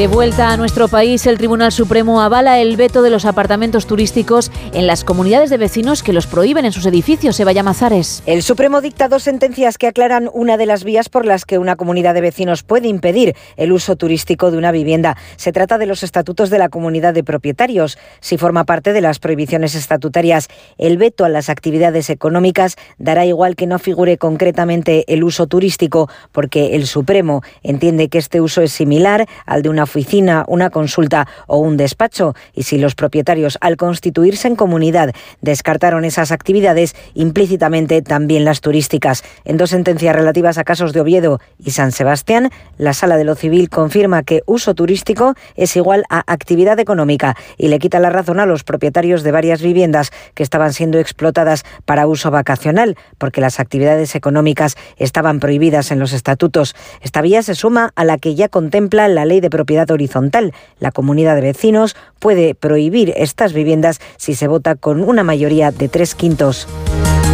[0.00, 4.50] De vuelta a nuestro país, el Tribunal Supremo avala el veto de los apartamentos turísticos
[4.72, 7.38] en las comunidades de vecinos que los prohíben en sus edificios.
[7.38, 8.22] Eva Mazares.
[8.24, 11.76] El Supremo dicta dos sentencias que aclaran una de las vías por las que una
[11.76, 15.18] comunidad de vecinos puede impedir el uso turístico de una vivienda.
[15.36, 17.98] Se trata de los estatutos de la comunidad de propietarios.
[18.20, 20.48] Si forma parte de las prohibiciones estatutarias,
[20.78, 26.08] el veto a las actividades económicas dará igual que no figure concretamente el uso turístico,
[26.32, 31.26] porque el Supremo entiende que este uso es similar al de una oficina, una consulta
[31.48, 32.34] o un despacho.
[32.54, 39.24] Y si los propietarios, al constituirse en comunidad, descartaron esas actividades, implícitamente también las turísticas.
[39.44, 43.34] En dos sentencias relativas a casos de Oviedo y San Sebastián, la Sala de lo
[43.34, 48.38] Civil confirma que uso turístico es igual a actividad económica y le quita la razón
[48.38, 53.58] a los propietarios de varias viviendas que estaban siendo explotadas para uso vacacional, porque las
[53.58, 56.76] actividades económicas estaban prohibidas en los estatutos.
[57.00, 60.52] Esta vía se suma a la que ya contempla la ley de propiedad horizontal.
[60.80, 65.88] La comunidad de vecinos puede prohibir estas viviendas si se vota con una mayoría de
[65.88, 66.66] tres quintos.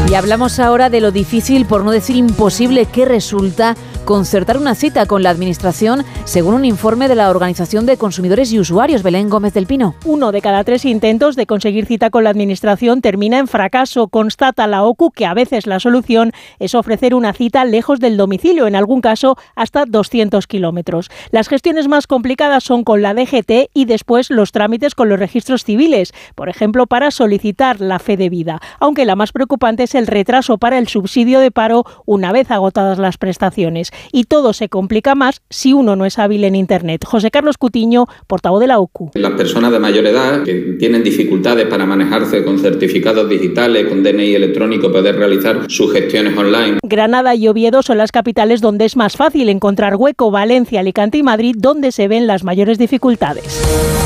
[0.09, 3.77] Y hablamos ahora de lo difícil, por no decir imposible, que resulta
[4.07, 8.61] concertar una cita con la Administración, según un informe de la Organización de Consumidores y
[8.61, 9.97] Usuarios, Belén Gómez del Pino.
[10.05, 14.07] Uno de cada tres intentos de conseguir cita con la Administración termina en fracaso.
[14.07, 18.69] Constata la OCU que a veces la solución es ofrecer una cita lejos del domicilio,
[18.69, 21.11] en algún caso hasta 200 kilómetros.
[21.33, 25.65] Las gestiones más complicadas son con la DGT y después los trámites con los registros
[25.65, 30.07] civiles, por ejemplo, para solicitar la fe de vida, aunque la más preocupante es el
[30.07, 33.91] retraso para el subsidio de paro una vez agotadas las prestaciones.
[34.13, 37.05] Y todo se complica más si uno no es hábil en Internet.
[37.05, 39.11] José Carlos Cutiño, portavoz de la OCU.
[39.15, 44.35] Las personas de mayor edad que tienen dificultades para manejarse con certificados digitales, con DNI
[44.35, 46.79] electrónico, poder realizar sus gestiones online.
[46.83, 51.23] Granada y Oviedo son las capitales donde es más fácil encontrar hueco, Valencia, Alicante y
[51.23, 54.06] Madrid, donde se ven las mayores dificultades.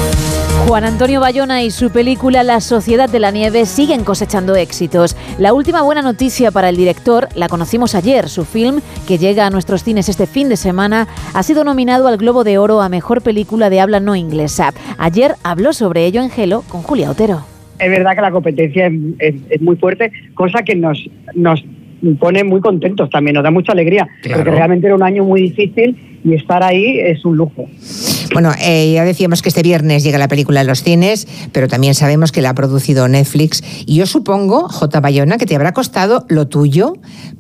[0.67, 5.17] Juan Antonio Bayona y su película La Sociedad de la Nieve siguen cosechando éxitos.
[5.39, 8.29] La última buena noticia para el director la conocimos ayer.
[8.29, 12.19] Su film, que llega a nuestros cines este fin de semana, ha sido nominado al
[12.19, 14.73] Globo de Oro a Mejor Película de Habla No Inglesa.
[14.99, 17.41] Ayer habló sobre ello en Gelo con Julia Otero.
[17.79, 21.03] Es verdad que la competencia es, muy fuerte, cosa que nos,
[21.35, 21.65] nos
[22.19, 26.21] pone muy contentos también, nos da mucha alegría, porque realmente era un año muy difícil
[26.23, 27.67] y estar ahí es un lujo.
[28.41, 31.95] Bueno, eh, ya decíamos que este viernes llega la película a los cines, pero también
[31.95, 33.63] sabemos que la ha producido Netflix.
[33.87, 35.01] Y yo supongo, J.
[35.01, 36.95] Bayona, que te habrá costado lo tuyo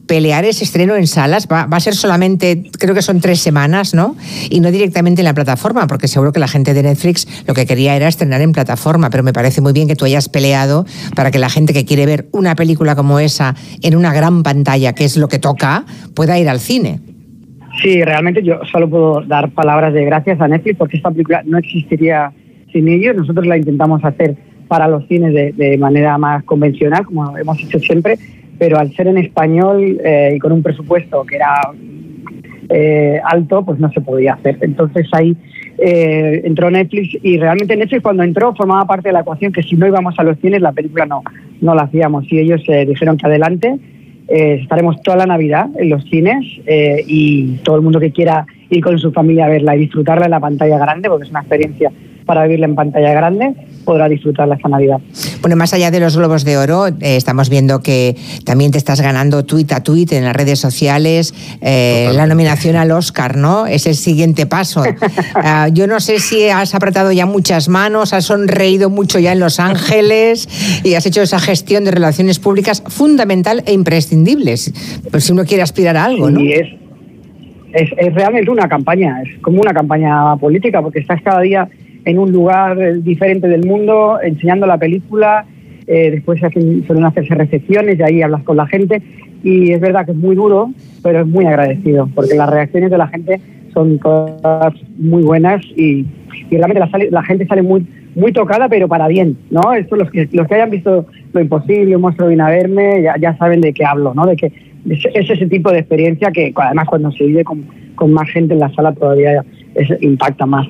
[0.06, 1.46] pelear ese estreno en salas.
[1.46, 4.16] Va, va, a ser solamente, creo que son tres semanas, ¿no?
[4.50, 7.66] Y no directamente en la plataforma, porque seguro que la gente de Netflix lo que
[7.66, 9.10] quería era estrenar en plataforma.
[9.10, 12.04] Pero me parece muy bien que tú hayas peleado para que la gente que quiere
[12.04, 16.38] ver una película como esa en una gran pantalla, que es lo que toca, pueda
[16.38, 17.00] ir al cine.
[17.78, 21.58] Sí, realmente yo solo puedo dar palabras de gracias a Netflix porque esta película no
[21.58, 22.32] existiría
[22.72, 23.16] sin ellos.
[23.16, 24.36] Nosotros la intentamos hacer
[24.68, 28.18] para los cines de, manera más convencional, como hemos hecho siempre,
[28.58, 31.54] pero al ser en español eh, y con un presupuesto que era
[32.68, 34.58] eh, alto, pues no se podía hacer.
[34.60, 35.36] Entonces ahí
[35.78, 39.76] eh, entró Netflix y realmente Netflix cuando entró formaba parte de la ecuación que si
[39.76, 41.22] no íbamos a los cines la película no,
[41.60, 43.76] no la hacíamos y ellos dijeron que adelante
[44.30, 48.46] eh, estaremos toda la Navidad en los cines eh, y todo el mundo que quiera
[48.70, 51.40] ir con su familia a verla y disfrutarla en la pantalla grande, porque es una
[51.40, 51.90] experiencia
[52.26, 55.00] para vivirla en pantalla grande, podrá disfrutarla esta Navidad.
[55.40, 59.00] Bueno, más allá de los globos de oro, eh, estamos viendo que también te estás
[59.00, 63.66] ganando tweet a tweet en las redes sociales, eh, la nominación al Oscar, ¿no?
[63.66, 64.82] Es el siguiente paso.
[65.42, 69.40] Ah, yo no sé si has apretado ya muchas manos, has sonreído mucho ya en
[69.40, 70.48] Los Ángeles
[70.82, 74.54] y has hecho esa gestión de relaciones públicas fundamental e imprescindible,
[75.10, 76.40] pues si uno quiere aspirar a algo, ¿no?
[76.40, 76.68] es,
[77.72, 81.68] es, es realmente una campaña, es como una campaña política, porque estás cada día
[82.04, 85.44] en un lugar diferente del mundo, enseñando la película,
[85.86, 89.02] eh, después hacen, suelen hacerse recepciones y ahí hablas con la gente
[89.42, 90.70] y es verdad que es muy duro,
[91.02, 93.40] pero es muy agradecido porque las reacciones de la gente
[93.72, 96.06] son todas muy buenas y,
[96.50, 99.72] realmente la, gente sale muy muy tocada pero para bien, ¿no?
[99.72, 103.16] Esto los que los que hayan visto lo imposible, un monstruo vino a verme, ya,
[103.18, 104.26] ya saben de qué hablo, ¿no?
[104.26, 104.52] De que
[104.88, 107.64] es, ese tipo de experiencia que además cuando se vive con,
[107.94, 109.44] con más gente en la sala todavía
[110.00, 110.66] impacta más.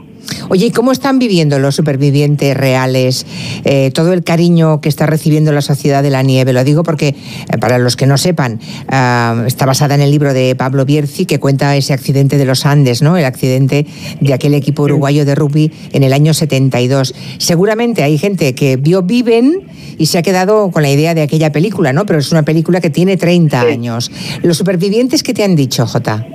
[0.49, 3.27] Oye, ¿y cómo están viviendo los supervivientes reales
[3.65, 6.53] eh, todo el cariño que está recibiendo la sociedad de la nieve?
[6.53, 10.35] Lo digo porque, eh, para los que no sepan, ah, está basada en el libro
[10.35, 13.17] de Pablo Bierzi que cuenta ese accidente de los Andes, ¿no?
[13.17, 13.87] El accidente
[14.20, 17.15] de aquel equipo uruguayo de rugby en el año 72.
[17.39, 19.62] Seguramente hay gente que vio Viven
[19.99, 22.07] y se ha quedado con la idea de aquella película, ¿no?
[22.07, 24.11] Pero es una película que tiene 30 años.
[24.43, 26.27] ¿Los supervivientes qué te han dicho, Jota?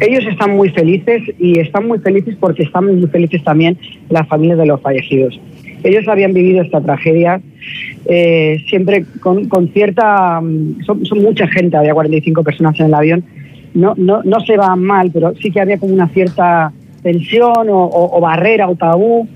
[0.00, 3.78] Ellos están muy felices y están muy felices porque están muy felices también
[4.08, 5.40] las familias de los fallecidos.
[5.84, 7.40] Ellos habían vivido esta tragedia
[8.06, 10.40] eh, siempre con, cierta...
[10.40, 13.24] Mm, son, mucha gente, había 45 personas en el avión.
[13.74, 18.20] No, no, no se van mal, pero sí que había como una cierta tensión o,
[18.20, 19.26] barrera o tabú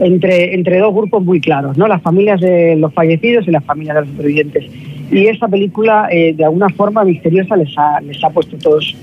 [0.00, 1.86] entre, entre dos grupos muy claros, ¿no?
[1.86, 4.64] Las familias de los fallecidos y las familias de los supervivientes.
[5.10, 8.96] Y esta película, eh, de alguna forma misteriosa, les ha, les ha puesto todos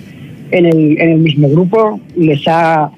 [0.51, 2.91] en el, en el mismo grupo, les ha,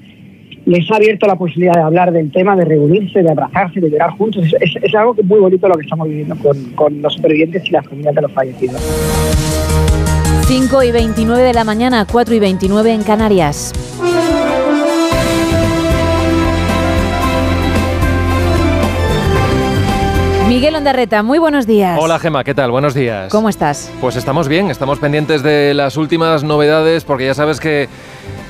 [0.66, 4.12] les ha abierto la posibilidad de hablar del tema, de reunirse, de abrazarse, de llorar
[4.12, 4.46] juntos.
[4.60, 7.66] Es, es, algo que es muy bonito lo que estamos viviendo con, con los supervivientes
[7.66, 8.82] y las familias de los fallecidos.
[10.46, 13.74] 5 y 29 de la mañana, 4 y 29 en Canarias.
[20.52, 21.98] Miguel Ondarreta, muy buenos días.
[21.98, 22.72] Hola Gema, ¿qué tal?
[22.72, 23.32] Buenos días.
[23.32, 23.90] ¿Cómo estás?
[24.02, 27.88] Pues estamos bien, estamos pendientes de las últimas novedades porque ya sabes que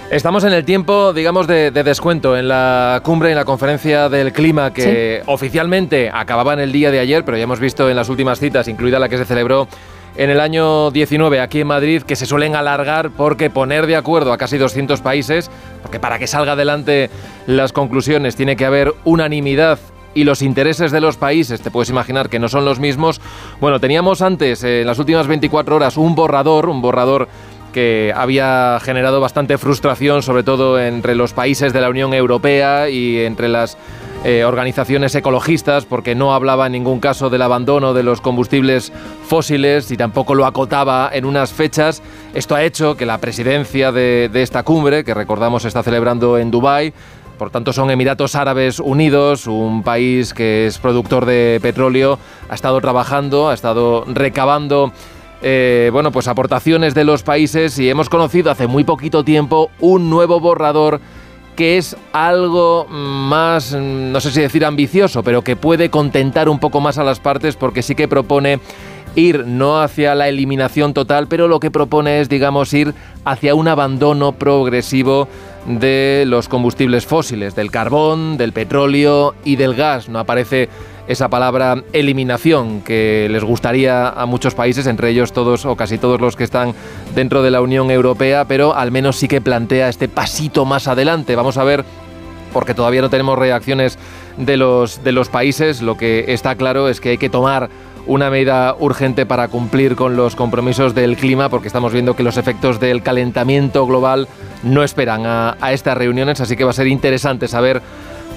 [0.10, 4.74] Estamos en el tiempo, digamos, de, descuento en la cumbre, en la conferencia del clima
[4.74, 8.38] que oficialmente acababa en el día de ayer, pero ya hemos visto en las últimas
[8.38, 9.70] citas, incluida la que se celebró
[10.18, 14.34] en el año 19 aquí en Madrid, que se suelen alargar porque poner de acuerdo
[14.34, 15.50] a casi 200 países,
[15.82, 17.10] porque para que salga adelante
[17.48, 19.80] las conclusiones tiene que haber unanimidad
[20.14, 23.22] y los intereses de los países, te puedes imaginar que no son los mismos.
[23.60, 27.28] Bueno, teníamos antes, eh, en las últimas 24 horas, un borrador, un borrador
[27.72, 33.20] que había generado bastante frustración, sobre todo entre los países de la Unión Europea y
[33.20, 33.78] entre las
[34.24, 38.92] eh, organizaciones ecologistas, porque no hablaba en ningún caso del abandono de los combustibles
[39.26, 42.04] fósiles y tampoco lo acotaba en unas fechas.
[42.34, 46.52] Esto ha hecho que la presidencia de, de esta cumbre, que recordamos está celebrando en
[46.52, 46.94] Dubái,
[47.42, 52.80] por tanto, son Emiratos Árabes Unidos, un país que es productor de petróleo, ha estado
[52.82, 54.94] trabajando, ha estado recabando
[55.42, 60.08] eh, bueno, pues aportaciones de los países y hemos conocido hace muy poquito tiempo un
[60.12, 61.02] nuevo borrador
[61.56, 66.80] que es algo más, no sé si decir ambicioso, pero que puede contentar un poco
[66.80, 68.60] más a las partes porque sí que propone
[69.16, 72.94] ir no hacia la eliminación total, pero lo que propone es, digamos, ir
[73.26, 75.28] hacia un abandono progresivo
[75.66, 80.10] de los combustibles fósiles, del carbón, del petróleo y del gas.
[80.10, 80.70] No aparece
[81.08, 86.22] esa palabra eliminación que les gustaría a muchos países, entre ellos todos o casi todos
[86.22, 86.74] los que están
[87.16, 91.36] dentro de la Unión Europea, pero al menos sí que plantea este pasito más adelante.
[91.36, 91.84] Vamos a ver
[92.54, 93.98] porque todavía no tenemos reacciones
[94.38, 95.82] de los, de los países.
[95.82, 97.70] Lo que está claro es que hay que tomar
[98.08, 102.38] una medida urgente para cumplir con los compromisos del clima, porque estamos viendo que los
[102.38, 104.28] efectos del calentamiento global
[104.64, 107.82] no esperan a, estas reuniones, así que va a ser interesante saber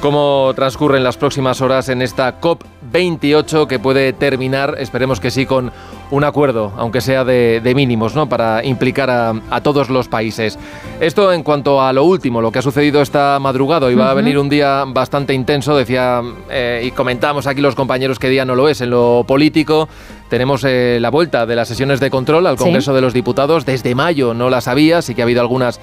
[0.00, 5.72] cómo transcurren las próximas horas en esta COP28 que puede terminar, esperemos que sí, con
[6.10, 8.28] un acuerdo, aunque sea de, mínimos, ¿no?
[8.28, 10.58] para implicar a, todos los países.
[11.00, 13.90] Esto en cuanto a lo último, lo que ha sucedido esta madrugada.
[13.90, 18.28] Iba a venir un día bastante intenso, decía, eh, y comentamos aquí los compañeros que
[18.28, 19.88] día no lo es en lo político.
[20.34, 23.64] Tenemos eh, la vuelta de las sesiones de control al Congreso de los Diputados.
[23.64, 25.78] Desde mayo no las había, sí que ha habido algunas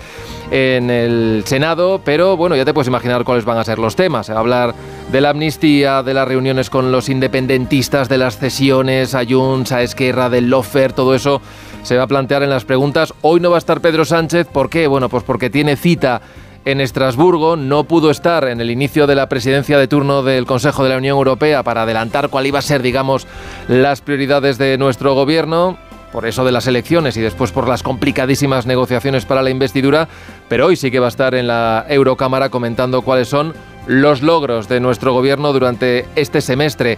[0.51, 4.25] en el Senado, pero bueno, ya te puedes imaginar cuáles van a ser los temas.
[4.25, 4.75] Se va a hablar
[5.09, 9.83] de la amnistía, de las reuniones con los independentistas, de las cesiones a Junts, a
[9.83, 11.41] Esquerra, del Lofer, todo eso
[11.83, 13.13] se va a plantear en las preguntas.
[13.21, 14.85] Hoy no va a estar Pedro Sánchez, ¿por qué?
[14.88, 16.21] Bueno, pues porque tiene cita
[16.65, 20.83] en Estrasburgo, no pudo estar en el inicio de la presidencia de turno del Consejo
[20.83, 23.27] de la Unión Europea para adelantar cuál iba a ser, digamos,
[23.67, 25.77] las prioridades de nuestro gobierno
[26.11, 30.07] por eso de las elecciones y después por las complicadísimas negociaciones para la investidura,
[30.49, 33.53] pero hoy sí que va a estar en la Eurocámara comentando cuáles son
[33.88, 36.98] los logros de nuestro gobierno durante este semestre.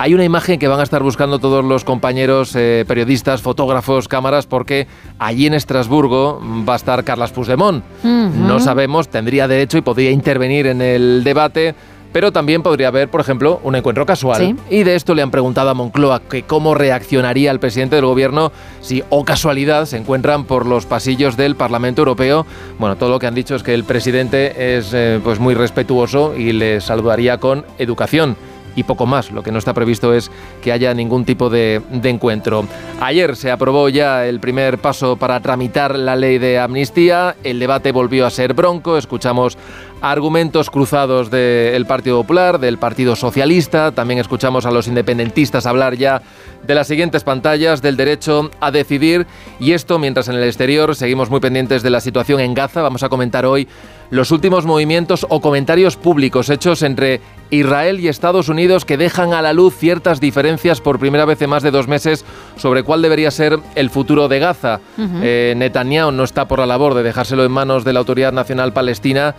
[0.00, 4.46] Hay una imagen que van a estar buscando todos los compañeros eh, periodistas, fotógrafos, cámaras,
[4.46, 4.86] porque
[5.18, 7.84] allí en Estrasburgo va a estar Carlas Puigdemont.
[8.02, 11.74] No sabemos, tendría derecho y podría intervenir en el debate
[12.12, 14.56] pero también podría haber, por ejemplo, un encuentro casual.
[14.68, 18.50] Y de esto le han preguntado a Moncloa que cómo reaccionaría el presidente del gobierno
[18.80, 22.46] si, o casualidad, se encuentran por los pasillos del Parlamento Europeo.
[22.80, 26.34] Bueno, todo lo que han dicho es que el presidente es eh, pues muy respetuoso
[26.36, 28.36] y le saludaría con educación
[28.76, 29.30] y poco más.
[29.30, 30.30] Lo que no está previsto es
[30.62, 32.66] que haya ningún tipo de, encuentro.
[33.00, 37.36] Ayer se aprobó ya el primer paso para tramitar la ley de amnistía.
[37.44, 38.96] El debate volvió a ser bronco.
[38.96, 39.56] Escuchamos
[40.00, 43.92] argumentos cruzados del Partido Popular, del Partido Socialista.
[43.92, 46.22] También escuchamos a los independentistas hablar ya
[46.66, 49.26] de las siguientes pantallas, del derecho a decidir.
[49.58, 52.82] Y esto mientras en el exterior seguimos muy pendientes de la situación en Gaza.
[52.82, 53.68] Vamos a comentar hoy
[54.10, 57.20] los últimos movimientos o comentarios públicos hechos entre
[57.50, 61.50] Israel y Estados Unidos que dejan a la luz ciertas diferencias por primera vez en
[61.50, 62.24] más de dos meses
[62.56, 64.80] sobre cuál debería ser el futuro de Gaza.
[64.98, 68.72] Eh, Netanyahu no está por la labor de dejárselo en manos de la Autoridad Nacional
[68.72, 69.34] Palestina.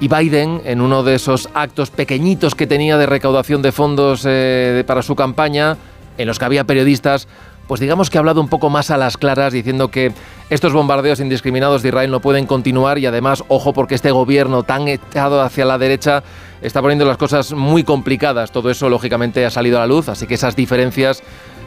[0.00, 4.84] Y Biden, en uno de esos actos pequeñitos que tenía de recaudación de fondos eh,
[4.86, 5.76] para su campaña,
[6.18, 7.26] en los que había periodistas,
[7.66, 10.12] pues digamos que ha hablado un poco más a las claras diciendo que
[10.50, 14.88] estos bombardeos indiscriminados de Israel no pueden continuar y además, ojo, porque este gobierno tan
[14.88, 16.22] echado hacia la derecha
[16.62, 18.52] está poniendo las cosas muy complicadas.
[18.52, 21.22] Todo eso, lógicamente, ha salido a la luz, así que esas diferencias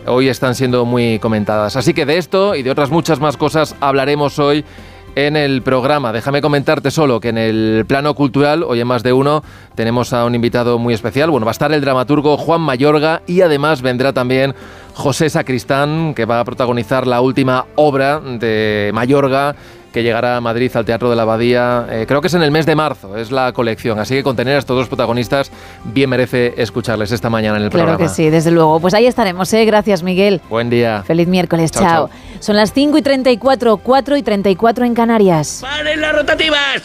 [0.08, 1.76] hoy están siendo muy comentadas.
[1.76, 4.66] Así que de esto y de otras muchas más cosas hablaremos hoy
[5.16, 6.14] en el programa.
[6.14, 9.44] Déjame comentarte solo que en el plano cultural, hoy en más de uno,
[9.76, 11.30] tenemos a un invitado muy especial.
[11.30, 14.56] Bueno, va a estar el dramaturgo Juan Mayorga y además vendrá también
[14.94, 19.56] José Sacristán, que va a protagonizar la última obra de Mayorga
[19.92, 21.88] que llegará a Madrid al Teatro de la Abadía.
[21.90, 24.00] Eh, creo que es en el mes de marzo, es la colección.
[24.00, 25.52] Así que con tener a estos dos protagonistas,
[25.84, 27.98] bien merece escucharles esta mañana en el programa.
[27.98, 28.80] Claro que sí, desde luego.
[28.80, 29.66] Pues ahí estaremos, ¿eh?
[29.66, 30.42] Gracias, Miguel.
[30.50, 31.04] Buen día.
[31.06, 32.10] Feliz miércoles, chao.
[32.40, 35.60] Son las 5 y 34, 4 y 34 en Canarias.
[35.62, 36.84] ¡Paren las rotativas!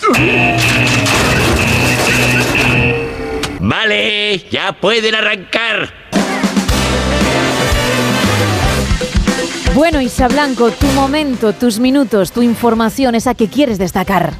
[3.58, 6.05] Vale, ya pueden arrancar.
[9.76, 14.32] Bueno, Isa Blanco, tu momento, tus minutos, tu información, esa que quieres destacar.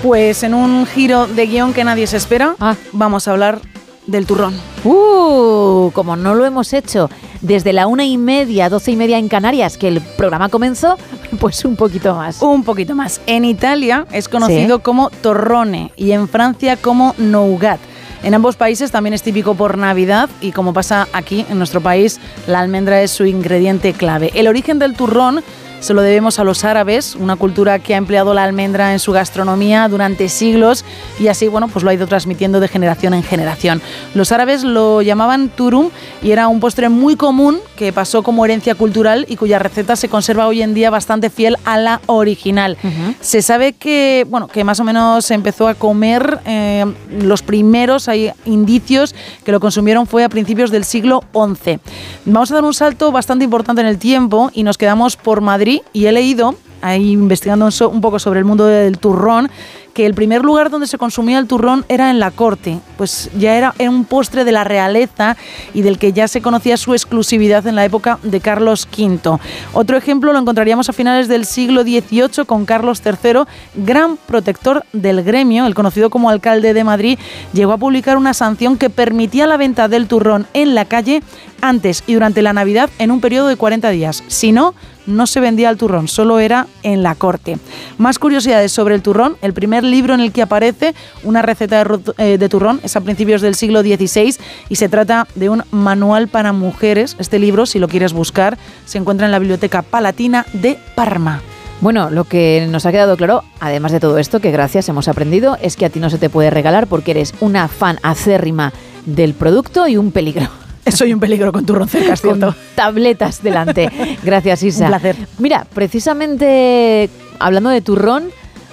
[0.00, 2.76] Pues en un giro de guion que nadie se espera, ah.
[2.92, 3.60] vamos a hablar
[4.06, 4.54] del turrón.
[4.84, 5.90] ¡Uh!
[5.92, 9.78] Como no lo hemos hecho desde la una y media, doce y media en Canarias,
[9.78, 10.96] que el programa comenzó,
[11.40, 12.40] pues un poquito más.
[12.40, 13.20] Un poquito más.
[13.26, 17.80] En Italia es conocido como torrone y en Francia como nougat.
[18.24, 22.18] En ambos países también es típico por Navidad y como pasa aquí en nuestro país,
[22.46, 24.30] la almendra es su ingrediente clave.
[24.32, 25.44] El origen del turrón
[25.80, 29.12] se lo debemos a los árabes, una cultura que ha empleado la almendra en su
[29.12, 30.84] gastronomía durante siglos
[31.20, 33.82] y así, bueno, pues lo ha ido transmitiendo de generación en generación.
[34.14, 35.90] Los árabes lo llamaban turum
[36.22, 40.08] y era un postre muy común que pasó como herencia cultural y cuya receta se
[40.08, 42.78] conserva hoy en día bastante fiel a la original.
[43.20, 48.08] Se sabe que, bueno, que más o menos se empezó a comer eh, los primeros,
[48.08, 51.78] hay indicios que lo consumieron fue a principios del siglo XI.
[52.24, 55.73] Vamos a dar un salto bastante importante en el tiempo y nos quedamos por Madrid
[55.92, 59.50] y he leído, ahí investigando un poco sobre el mundo del turrón,
[59.94, 63.54] que el primer lugar donde se consumía el turrón era en la corte, pues ya
[63.54, 65.36] era, un postre de la realeza
[65.72, 69.38] y del que ya se conocía su exclusividad en la época de Carlos V.
[69.72, 73.44] Otro ejemplo lo encontraríamos a finales del siglo XVIII con Carlos III,
[73.76, 77.18] gran protector del gremio, el conocido como alcalde de Madrid,
[77.52, 81.22] llegó a publicar una sanción que permitía la venta del turrón en la calle
[81.60, 84.24] antes y durante la Navidad en un periodo de 40 días.
[84.26, 84.74] Si no,
[85.06, 87.58] no se vendía el turrón, solo era en la corte.
[87.98, 89.36] Más curiosidades sobre el turrón.
[89.42, 93.42] El primer libro en el que aparece una receta de, eh, turrón es a principios
[93.42, 94.36] del siglo XVI
[94.68, 97.16] y se trata de un manual para mujeres.
[97.18, 101.42] Este libro, si lo quieres buscar, se encuentra en la Biblioteca Palatina de Parma.
[101.80, 105.58] Bueno, lo que nos ha quedado claro, además de todo esto, que gracias hemos aprendido,
[105.60, 108.72] es que a ti no se te puede regalar porque eres una fan acérrima
[109.04, 110.63] del producto y un peligro.
[110.92, 112.54] Soy un peligro con tu cerca, ¿cierto?
[112.74, 113.90] tabletas delante.
[114.22, 114.84] Gracias, Isa.
[114.84, 115.16] Un placer.
[115.38, 118.30] Mira, precisamente hablando de turrón,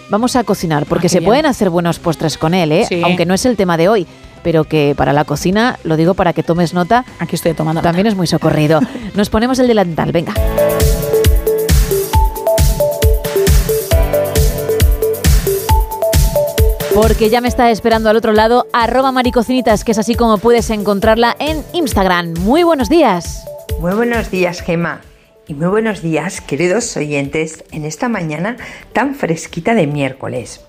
[0.09, 2.87] vamos a cocinar, porque ah, se pueden hacer buenos postres con él, ¿eh?
[3.03, 4.07] aunque no es el tema de hoy
[4.43, 7.05] pero que para la cocina, lo digo para que tomes nota.
[7.19, 7.81] Aquí estoy tomando.
[7.81, 8.79] También es muy socorrido.
[9.13, 10.33] Nos ponemos el delantal, venga.
[16.93, 20.69] Porque ya me está esperando al otro lado arroba maricocinitas, que es así como puedes
[20.69, 22.33] encontrarla en Instagram.
[22.39, 23.45] Muy buenos días.
[23.79, 24.99] Muy buenos días, Gema.
[25.47, 28.57] Y muy buenos días, queridos oyentes, en esta mañana
[28.91, 30.65] tan fresquita de miércoles.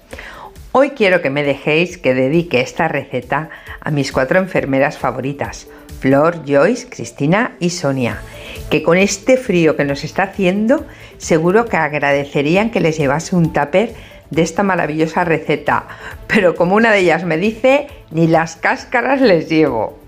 [0.71, 5.67] Hoy quiero que me dejéis que dedique esta receta a mis cuatro enfermeras favoritas,
[5.99, 8.23] Flor, Joyce, Cristina y Sonia,
[8.71, 10.87] que con este frío que nos está haciendo,
[11.19, 13.95] seguro que agradecerían que les llevase un tupper
[14.33, 15.87] de esta maravillosa receta,
[16.27, 19.99] pero como una de ellas me dice, ni las cáscaras les llevo.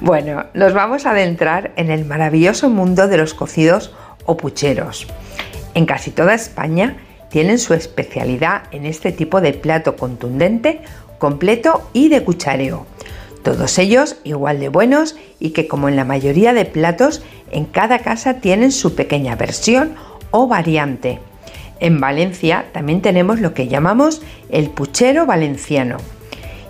[0.00, 5.06] Bueno, nos vamos a adentrar en el maravilloso mundo de los cocidos o pucheros.
[5.74, 6.96] En casi toda España
[7.28, 10.80] tienen su especialidad en este tipo de plato contundente,
[11.18, 12.86] completo y de cuchareo.
[13.42, 17.98] Todos ellos igual de buenos y que como en la mayoría de platos, en cada
[17.98, 19.94] casa tienen su pequeña versión
[20.30, 21.20] o variante.
[21.82, 25.96] En Valencia también tenemos lo que llamamos el puchero valenciano.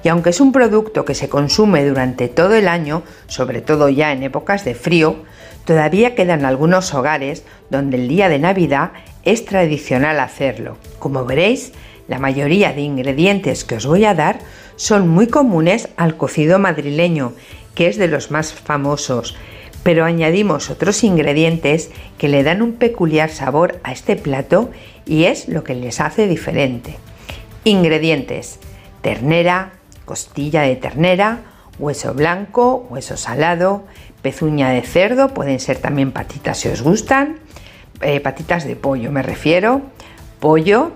[0.03, 4.13] Y aunque es un producto que se consume durante todo el año, sobre todo ya
[4.13, 5.17] en épocas de frío,
[5.67, 8.93] todavía quedan algunos hogares donde el día de Navidad
[9.23, 10.79] es tradicional hacerlo.
[10.99, 11.75] Como veréis,
[12.09, 14.39] la mayoría de ingredientes que os voy a dar
[14.77, 17.35] son muy comunes al cocido madrileño,
[17.75, 19.37] que es de los más famosos,
[19.83, 24.71] pero añadimos otros ingredientes que le dan un peculiar sabor a este plato
[25.07, 26.97] y es lo que les hace diferente.
[27.65, 28.59] Ingredientes:
[29.03, 29.73] ternera,
[30.05, 31.41] costilla de ternera,
[31.79, 33.85] hueso blanco, hueso salado,
[34.23, 37.39] pezuña de cerdo, pueden ser también patitas si os gustan,
[38.01, 39.83] eh, patitas de pollo me refiero,
[40.41, 40.93] pollo,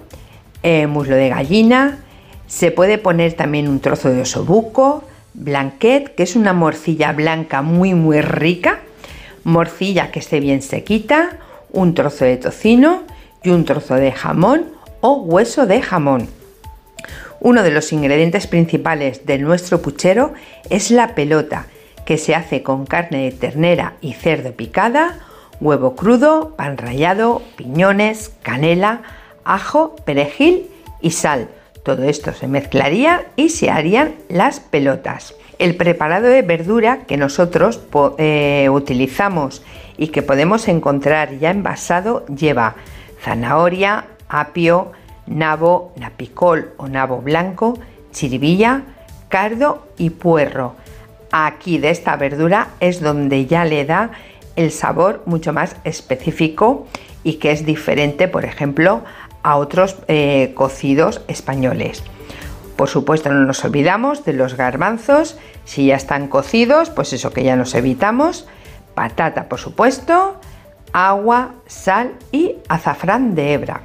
[0.63, 1.99] eh, muslo de gallina,
[2.47, 5.05] se puede poner también un trozo de osobuco,
[5.35, 8.81] blanquet, que es una morcilla blanca muy muy rica,
[9.45, 11.39] morcilla que esté bien sequita,
[11.73, 13.03] un trozo de tocino
[13.47, 14.67] y un trozo de jamón
[15.01, 16.29] o hueso de jamón.
[17.41, 20.35] Uno de los ingredientes principales de nuestro puchero
[20.69, 21.67] es la pelota,
[22.05, 25.19] que se hace con carne de ternera y cerdo picada,
[25.61, 29.03] huevo crudo, pan rallado, piñones, canela,
[29.45, 30.69] ajo, perejil
[31.01, 31.49] y sal.
[31.83, 35.35] Todo esto se mezclaría y se harían las pelotas.
[35.59, 37.81] El preparado de verdura que nosotros
[38.19, 39.63] eh, utilizamos
[39.97, 42.75] y que podemos encontrar ya envasado lleva
[43.21, 44.93] zanahoria, apio,
[45.27, 47.79] nabo, napicol o nabo blanco,
[48.13, 48.83] chiribilla,
[49.29, 50.75] cardo y puerro
[51.45, 54.11] aquí de esta verdura es donde ya le da
[54.57, 56.87] el sabor mucho más específico
[57.23, 59.03] y que es diferente, por ejemplo,
[59.43, 62.03] a otros eh, cocidos españoles.
[62.77, 65.39] Por supuesto, no nos olvidamos de los garbanzos.
[65.65, 68.47] Si ya están cocidos, pues eso que ya nos evitamos.
[68.95, 70.41] Patata, por supuesto,
[70.97, 73.83] agua, sal y azafrán de hebra.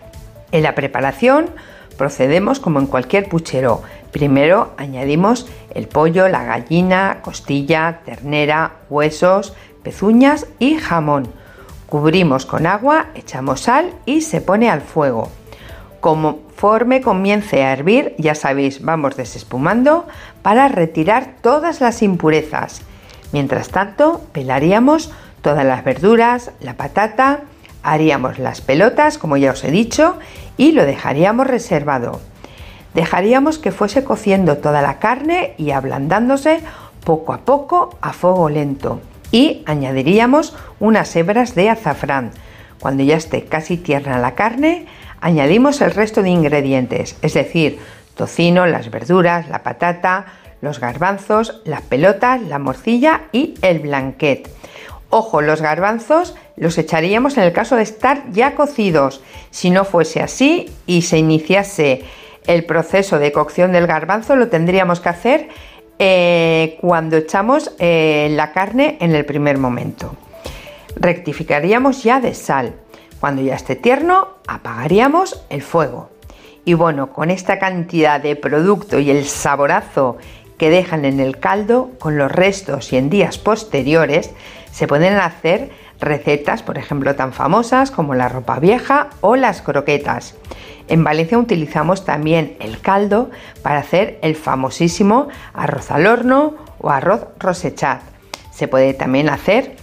[0.53, 1.49] En la preparación
[1.97, 3.81] procedemos como en cualquier puchero.
[4.13, 11.27] Primero añadimos el pollo, la gallina, costilla, ternera, huesos, pezuñas y jamón.
[11.87, 15.29] Cubrimos con agua, echamos sal y se pone al fuego.
[15.99, 20.07] Conforme comience a hervir, ya sabéis, vamos desespumando
[20.41, 22.83] para retirar todas las impurezas.
[23.33, 27.41] Mientras tanto, pelaríamos todas las verduras, la patata,
[27.83, 30.17] haríamos las pelotas, como ya os he dicho,
[30.57, 32.21] y lo dejaríamos reservado.
[32.93, 36.61] Dejaríamos que fuese cociendo toda la carne y ablandándose
[37.03, 39.01] poco a poco a fuego lento.
[39.31, 42.31] Y añadiríamos unas hebras de azafrán.
[42.79, 44.87] Cuando ya esté casi tierna la carne,
[45.21, 47.79] añadimos el resto de ingredientes, es decir,
[48.15, 50.25] tocino, las verduras, la patata,
[50.61, 54.49] los garbanzos, las pelotas, la morcilla y el blanquet.
[55.11, 59.21] Ojo, los garbanzos los echaríamos en el caso de estar ya cocidos.
[59.51, 62.05] Si no fuese así y se iniciase
[62.47, 65.49] el proceso de cocción del garbanzo lo tendríamos que hacer
[65.99, 70.15] eh, cuando echamos eh, la carne en el primer momento.
[70.95, 72.73] Rectificaríamos ya de sal.
[73.19, 76.09] Cuando ya esté tierno, apagaríamos el fuego.
[76.65, 80.17] Y bueno, con esta cantidad de producto y el saborazo
[80.57, 84.31] que dejan en el caldo, con los restos y en días posteriores,
[84.71, 90.35] se pueden hacer recetas, por ejemplo, tan famosas como la ropa vieja o las croquetas.
[90.87, 93.29] En Valencia utilizamos también el caldo
[93.61, 98.01] para hacer el famosísimo arroz al horno o arroz rosechat.
[98.51, 99.75] Se puede también hacer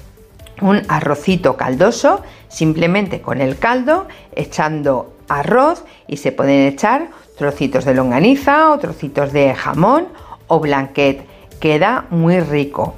[0.61, 7.95] un arrocito caldoso simplemente con el caldo echando arroz y se pueden echar trocitos de
[7.95, 10.09] longaniza o trocitos de jamón
[10.49, 11.25] o blanquet.
[11.61, 12.95] Queda muy rico.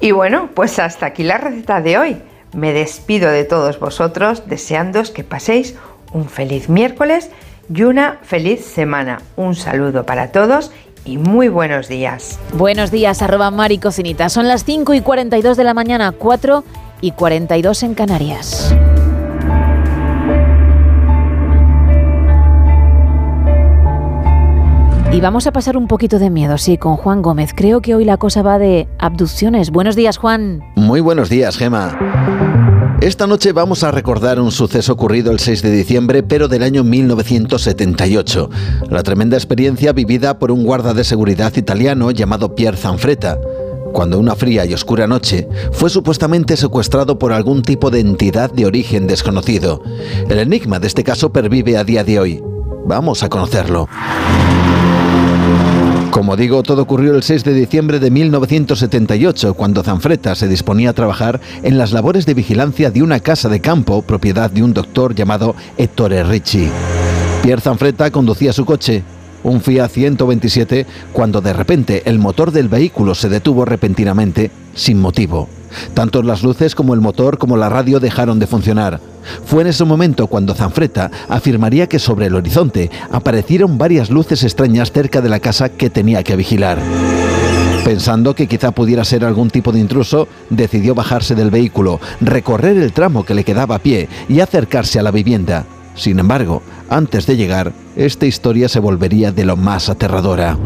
[0.00, 2.16] Y bueno, pues hasta aquí la receta de hoy.
[2.54, 5.76] Me despido de todos vosotros deseándoos que paséis
[6.12, 7.30] un feliz miércoles
[7.72, 9.20] y una feliz semana.
[9.36, 10.72] Un saludo para todos
[11.04, 12.38] y muy buenos días.
[12.54, 14.28] Buenos días, arroba Mari Cocinita.
[14.28, 16.64] Son las 5 y 42 de la mañana, 4
[17.02, 18.74] y 42 en Canarias.
[25.12, 27.50] Y vamos a pasar un poquito de miedo, sí, con Juan Gómez.
[27.52, 29.70] Creo que hoy la cosa va de abducciones.
[29.70, 30.62] Buenos días, Juan.
[30.76, 31.98] Muy buenos días, Gema.
[33.00, 36.84] Esta noche vamos a recordar un suceso ocurrido el 6 de diciembre, pero del año
[36.84, 38.50] 1978.
[38.88, 43.36] La tremenda experiencia vivida por un guarda de seguridad italiano llamado Pier Zanfretta
[43.92, 48.66] cuando una fría y oscura noche fue supuestamente secuestrado por algún tipo de entidad de
[48.66, 49.82] origen desconocido.
[50.28, 52.44] El enigma de este caso pervive a día de hoy.
[52.86, 53.88] Vamos a conocerlo.
[56.20, 60.92] Como digo, todo ocurrió el 6 de diciembre de 1978, cuando Zanfretta se disponía a
[60.92, 65.14] trabajar en las labores de vigilancia de una casa de campo, propiedad de un doctor
[65.14, 66.68] llamado Ettore Ricci.
[67.42, 69.02] Pierre Zanfretta conducía su coche,
[69.44, 75.48] un Fiat 127, cuando de repente el motor del vehículo se detuvo repentinamente, sin motivo.
[75.94, 79.00] Tanto las luces como el motor como la radio dejaron de funcionar.
[79.44, 84.92] Fue en ese momento cuando Zanfretta afirmaría que sobre el horizonte aparecieron varias luces extrañas
[84.92, 86.78] cerca de la casa que tenía que vigilar.
[87.84, 92.92] Pensando que quizá pudiera ser algún tipo de intruso, decidió bajarse del vehículo, recorrer el
[92.92, 95.64] tramo que le quedaba a pie y acercarse a la vivienda.
[95.94, 100.56] Sin embargo, antes de llegar, esta historia se volvería de lo más aterradora.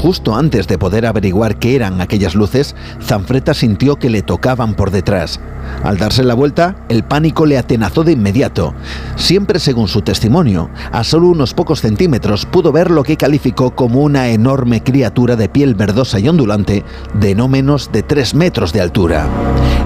[0.00, 4.90] Justo antes de poder averiguar qué eran aquellas luces, Zanfretta sintió que le tocaban por
[4.90, 5.40] detrás.
[5.84, 8.72] Al darse la vuelta, el pánico le atenazó de inmediato.
[9.16, 14.00] Siempre según su testimonio, a solo unos pocos centímetros pudo ver lo que calificó como
[14.00, 18.80] una enorme criatura de piel verdosa y ondulante de no menos de 3 metros de
[18.80, 19.26] altura.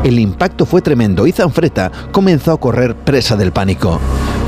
[0.05, 3.99] El impacto fue tremendo y Zanfretta comenzó a correr presa del pánico.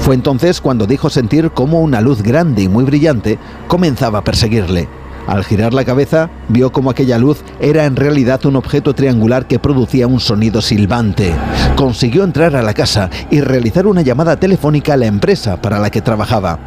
[0.02, 4.88] Fue entonces cuando dijo sentir como una luz grande y muy brillante comenzaba a perseguirle.
[5.26, 9.58] Al girar la cabeza, vio como aquella luz era en realidad un objeto triangular que
[9.58, 11.34] producía un sonido silbante.
[11.76, 15.90] Consiguió entrar a la casa y realizar una llamada telefónica a la empresa para la
[15.90, 16.58] que trabajaba.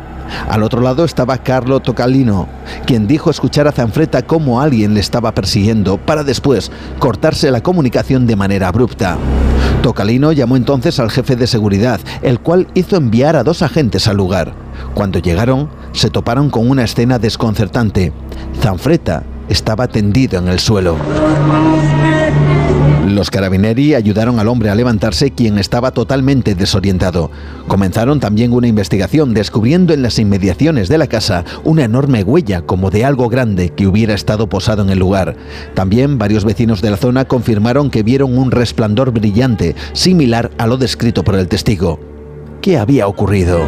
[0.48, 2.48] Al otro lado estaba Carlo Tocalino,
[2.86, 8.28] quien dijo escuchar a Zanfretta como alguien le estaba persiguiendo para después cortarse la comunicación
[8.28, 9.18] de manera abrupta.
[9.82, 14.18] Tocalino llamó entonces al jefe de seguridad, el cual hizo enviar a dos agentes al
[14.18, 14.54] lugar.
[14.94, 18.12] Cuando llegaron, se toparon con una escena desconcertante.
[18.60, 20.98] Zanfretta estaba tendido en el suelo.
[23.08, 27.32] Los carabineri ayudaron al hombre a levantarse, quien estaba totalmente desorientado.
[27.68, 32.92] Comenzaron también una investigación, descubriendo en las inmediaciones de la casa una enorme huella como
[32.92, 35.36] de algo grande que hubiera estado posado en el lugar.
[35.74, 40.78] También varios vecinos de la zona confirmaron que vieron un resplandor brillante, similar a lo
[40.78, 42.00] descrito por el testigo.
[42.62, 43.62] ¿Qué había ocurrido?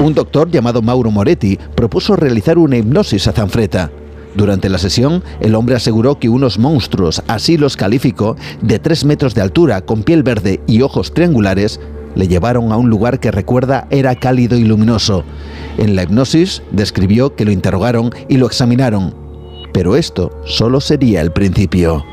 [0.00, 3.90] Un doctor llamado Mauro Moretti propuso realizar una hipnosis a Zanfretta.
[4.36, 9.34] Durante la sesión, el hombre aseguró que unos monstruos, así los calificó, de 3 metros
[9.34, 11.80] de altura, con piel verde y ojos triangulares,
[12.14, 15.24] le llevaron a un lugar que recuerda era cálido y luminoso.
[15.78, 19.14] En la hipnosis describió que lo interrogaron y lo examinaron.
[19.72, 22.04] Pero esto solo sería el principio.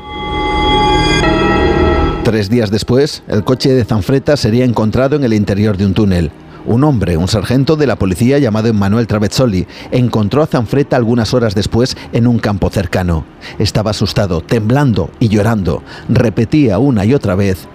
[2.24, 6.32] Tres días después, el coche de Zanfretta sería encontrado en el interior de un túnel.
[6.66, 11.54] Un hombre, un sargento de la policía llamado Emmanuel Travezzoli, encontró a Zanfretta algunas horas
[11.54, 13.24] después en un campo cercano.
[13.60, 15.84] Estaba asustado, temblando y llorando.
[16.08, 17.68] Repetía una y otra vez,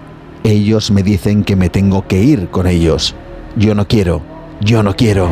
[0.44, 3.14] ellos me dicen que me tengo que ir con ellos.
[3.56, 4.20] Yo no quiero,
[4.60, 5.30] yo no quiero.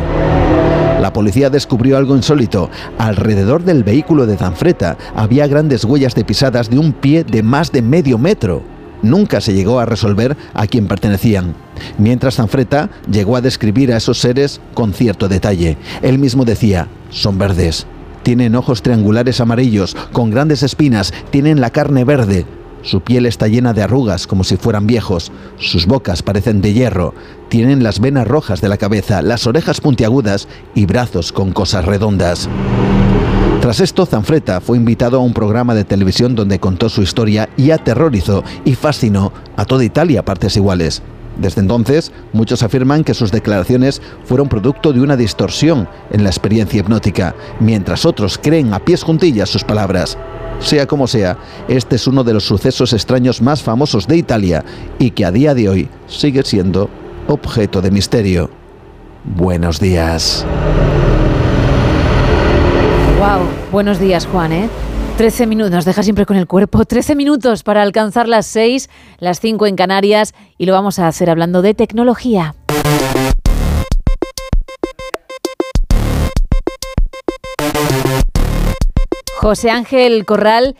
[0.99, 2.69] La policía descubrió algo insólito.
[2.97, 7.71] Alrededor del vehículo de Zanfretta había grandes huellas de pisadas de un pie de más
[7.71, 8.63] de medio metro.
[9.01, 11.55] Nunca se llegó a resolver a quién pertenecían.
[11.97, 15.77] Mientras Zanfretta llegó a describir a esos seres con cierto detalle.
[16.01, 17.87] Él mismo decía, son verdes.
[18.23, 22.45] Tienen ojos triangulares amarillos, con grandes espinas, tienen la carne verde.
[22.83, 25.31] Su piel está llena de arrugas como si fueran viejos.
[25.57, 27.13] Sus bocas parecen de hierro.
[27.49, 32.49] Tienen las venas rojas de la cabeza, las orejas puntiagudas y brazos con cosas redondas.
[33.61, 37.69] Tras esto, Zanfretta fue invitado a un programa de televisión donde contó su historia y
[37.69, 41.03] aterrorizó y fascinó a toda Italia a partes iguales.
[41.37, 46.79] Desde entonces, muchos afirman que sus declaraciones fueron producto de una distorsión en la experiencia
[46.79, 50.17] hipnótica, mientras otros creen a pies juntillas sus palabras.
[50.59, 54.65] Sea como sea, este es uno de los sucesos extraños más famosos de Italia
[54.97, 56.89] y que a día de hoy sigue siendo
[57.27, 58.49] objeto de misterio.
[59.23, 60.47] Buenos días.
[63.21, 64.67] Wow, buenos días, Juan, ¿eh?
[65.17, 66.85] 13 minutos, nos deja siempre con el cuerpo.
[66.87, 71.29] 13 minutos para alcanzar las 6, las 5 en Canarias y lo vamos a hacer
[71.29, 72.55] hablando de tecnología.
[79.37, 80.75] José Ángel Corral,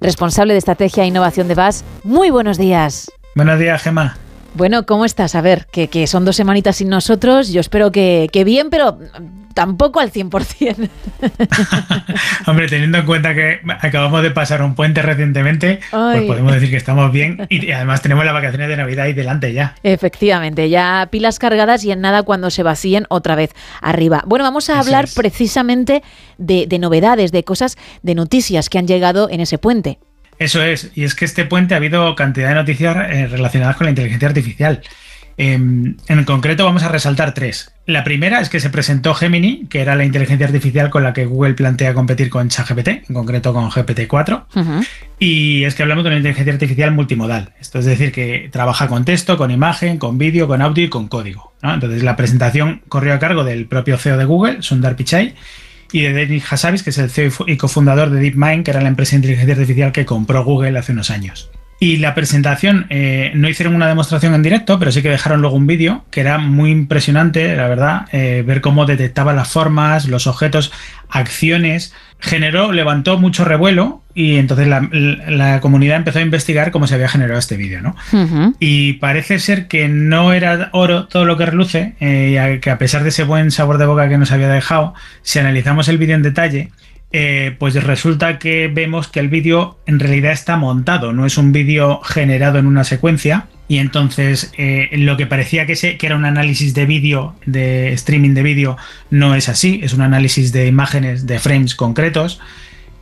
[0.00, 1.84] responsable de estrategia e innovación de VAS.
[2.04, 3.10] Muy buenos días.
[3.34, 4.16] Buenos días, Gemma.
[4.56, 5.34] Bueno, ¿cómo estás?
[5.34, 7.52] A ver, que, que son dos semanitas sin nosotros.
[7.52, 8.98] Yo espero que, que bien, pero
[9.52, 10.88] tampoco al 100%.
[12.46, 16.76] Hombre, teniendo en cuenta que acabamos de pasar un puente recientemente, pues podemos decir que
[16.78, 19.74] estamos bien y además tenemos las vacaciones de Navidad ahí delante ya.
[19.82, 23.50] Efectivamente, ya pilas cargadas y en nada cuando se vacíen otra vez
[23.82, 24.22] arriba.
[24.26, 26.02] Bueno, vamos a hablar precisamente
[26.38, 29.98] de, de novedades, de cosas, de noticias que han llegado en ese puente.
[30.38, 33.86] Eso es, y es que este puente ha habido cantidad de noticias eh, relacionadas con
[33.86, 34.82] la inteligencia artificial.
[35.38, 37.72] Em, en concreto vamos a resaltar tres.
[37.84, 41.26] La primera es que se presentó Gemini, que era la inteligencia artificial con la que
[41.26, 44.86] Google plantea competir con ChatGPT, en concreto con GPT-4.
[45.18, 47.52] Y es que hablamos de una inteligencia artificial multimodal.
[47.60, 51.06] Esto es decir, que trabaja con texto, con imagen, con vídeo, con audio y con
[51.06, 51.52] código.
[51.62, 55.34] Entonces la presentación corrió a cargo del propio CEO de Google, Sundar Pichai,
[55.92, 58.88] y de Denis Hassabis, que es el CEO y cofundador de DeepMind, que era la
[58.88, 61.50] empresa de inteligencia artificial que compró Google hace unos años.
[61.78, 65.56] Y la presentación, eh, no hicieron una demostración en directo, pero sí que dejaron luego
[65.56, 70.26] un vídeo que era muy impresionante, la verdad, eh, ver cómo detectaba las formas, los
[70.26, 70.72] objetos,
[71.10, 71.92] acciones.
[72.18, 77.38] Generó, levantó mucho revuelo y entonces la, comunidad empezó a investigar cómo se había generado
[77.38, 77.94] este vídeo, ¿no?
[78.58, 83.02] Y parece ser que no era oro todo lo que reluce, eh, que a pesar
[83.02, 86.22] de ese buen sabor de boca que nos había dejado, si analizamos el vídeo en
[86.22, 86.70] detalle,
[87.18, 91.50] eh, pues resulta que vemos que el vídeo en realidad está montado, no es un
[91.50, 93.46] vídeo generado en una secuencia.
[93.68, 98.34] Y entonces eh, lo que parecía que, que, era un análisis de vídeo, de streaming
[98.34, 98.76] de vídeo,
[99.08, 102.38] no es así, es un análisis de imágenes, de frames concretos.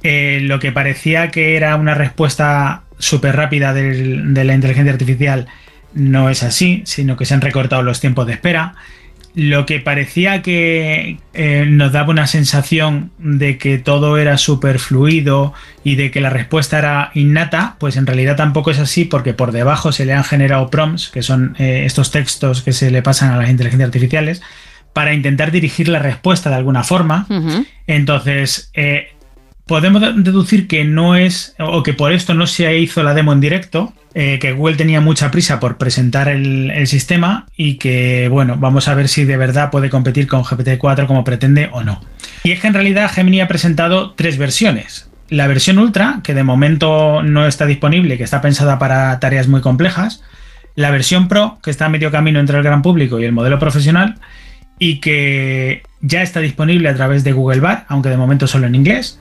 [0.04, 5.48] Eh, lo que parecía que era una respuesta súper rápida de la inteligencia artificial
[5.92, 8.76] no es así, sino que se han recortado los tiempos de espera
[9.34, 15.52] lo que parecía que eh, nos daba una sensación de que todo era súper fluido
[15.82, 19.50] y de que la respuesta era innata, pues en realidad tampoco es así porque por
[19.50, 23.32] debajo se le han generado prompts, que son eh, estos textos que se le pasan
[23.32, 24.40] a las inteligencias artificiales,
[24.92, 27.26] para intentar dirigir la respuesta de alguna forma.
[27.88, 29.13] Entonces, eh,
[29.66, 33.40] podemos deducir que no es, o que por esto no se hizo la demo en
[33.40, 38.88] directo, eh, que Google tenía mucha prisa por presentar el, sistema y que, bueno, vamos
[38.88, 42.00] a ver si de verdad puede competir con GPT-4 como pretende o no.
[42.44, 45.08] Y es que en realidad Gemini ha presentado tres versiones.
[45.30, 49.62] La versión Ultra, que de momento no está disponible, que está pensada para tareas muy
[49.62, 50.22] complejas.
[50.76, 53.58] La versión Pro, que está a medio camino entre el gran público y el modelo
[53.58, 54.16] profesional,
[54.78, 58.74] y que ya está disponible a través de Google Bar, aunque de momento solo en
[58.74, 59.18] inglés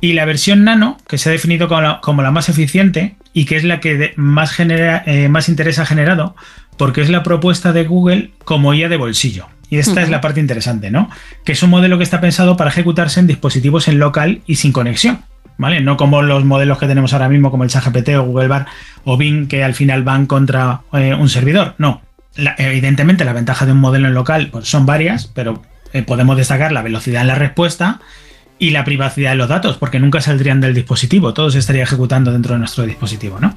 [0.00, 3.64] y la versión nano, que se ha definido como la, más eficiente y que es
[3.64, 6.36] la que más, genera, eh, más interés ha generado,
[6.76, 9.46] porque es la propuesta de Google como IA de bolsillo.
[9.68, 11.10] Y esta es la parte interesante, ¿no?
[11.44, 14.72] Que es un modelo que está pensado para ejecutarse en dispositivos en local y sin
[14.72, 15.24] conexión,
[15.58, 15.80] ¿vale?
[15.80, 18.66] No como los modelos que tenemos ahora mismo, como el ChatGPT o Google Bar
[19.04, 21.74] o Bing, que al final van contra eh, un servidor.
[21.78, 22.02] No.
[22.58, 26.70] evidentemente, la ventaja de un modelo en local pues, son varias, pero eh, podemos destacar
[26.70, 28.00] la velocidad en la respuesta,
[28.58, 32.32] y la privacidad de los datos, porque nunca saldrían del dispositivo, todo se estaría ejecutando
[32.32, 33.54] dentro de nuestro dispositivo, ¿no?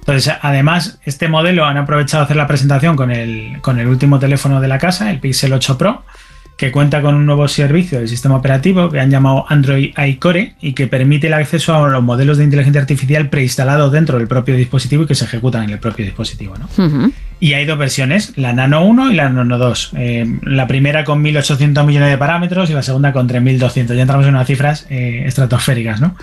[0.00, 4.60] Entonces, además, este modelo han aprovechado hacer la presentación con el, con el último teléfono
[4.60, 6.04] de la casa, el Pixel 8 Pro,
[6.56, 10.72] que cuenta con un nuevo servicio del sistema operativo que han llamado Android iCore y
[10.72, 15.02] que permite el acceso a los modelos de inteligencia artificial preinstalados dentro del propio dispositivo
[15.02, 16.54] y que se ejecutan en el propio dispositivo.
[16.56, 17.12] ¿no?
[17.40, 19.90] Y hay dos versiones, la Nano 1 y la Nano 2.
[19.96, 23.94] Eh, la primera con 1.800 millones de parámetros y la segunda con 3.200.
[23.94, 26.00] Ya entramos en unas cifras eh, estratosféricas.
[26.00, 26.16] ¿no?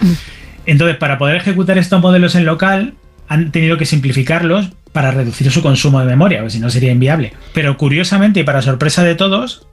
[0.66, 2.96] Entonces, para poder ejecutar estos modelos en local,
[3.28, 7.34] han tenido que simplificarlos para reducir su consumo de memoria, porque si no sería inviable.
[7.54, 9.68] Pero curiosamente y para sorpresa de todos,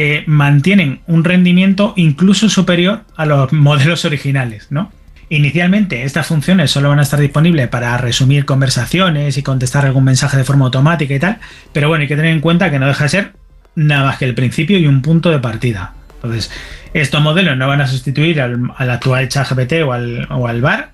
[0.00, 4.92] eh, mantienen un rendimiento incluso superior a los modelos originales, ¿no?
[5.28, 10.36] Inicialmente estas funciones solo van a estar disponibles para resumir conversaciones y contestar algún mensaje
[10.36, 11.38] de forma automática y tal,
[11.72, 13.32] pero bueno, hay que tener en cuenta que no deja de ser
[13.74, 15.94] nada más que el principio y un punto de partida.
[16.14, 16.52] Entonces,
[16.94, 20.92] estos modelos no van a sustituir al, actual ChatGPT o al, o al VAR,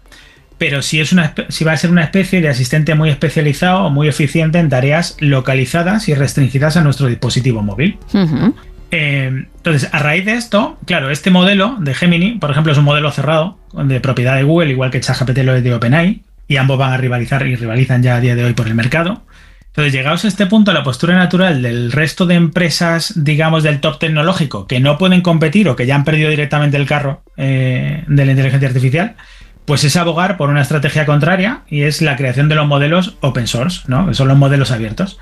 [0.57, 4.08] pero sí, es una, va a ser una especie de asistente muy especializado o muy
[4.08, 7.99] eficiente en tareas localizadas y restringidas a nuestro dispositivo móvil.
[8.97, 12.84] Eh, entonces, a raíz de esto, claro, este modelo de Gemini, por ejemplo, es un
[12.84, 16.78] modelo cerrado de propiedad de Google, igual que ChatGPT lo es de OpenAI, y ambos
[16.78, 19.23] van a rivalizar y rivalizan ya a día de hoy por el mercado.
[19.66, 23.98] Entonces, llegados a este punto, la postura natural del resto de empresas, digamos, del top
[23.98, 28.24] tecnológico, que no pueden competir o que ya han perdido directamente el carro eh, de
[28.24, 29.16] la inteligencia artificial,
[29.64, 33.48] pues es abogar por una estrategia contraria y es la creación de los modelos open
[33.48, 34.06] source, ¿no?
[34.06, 35.18] Que son los modelos abiertos.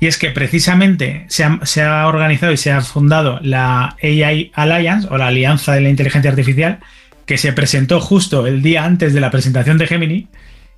[0.00, 5.18] Y es que precisamente se ha, organizado y se ha fundado la AI Alliance o
[5.18, 6.78] la Alianza de la Inteligencia Artificial,
[7.26, 10.28] que se presentó justo el día antes de la presentación de Gemini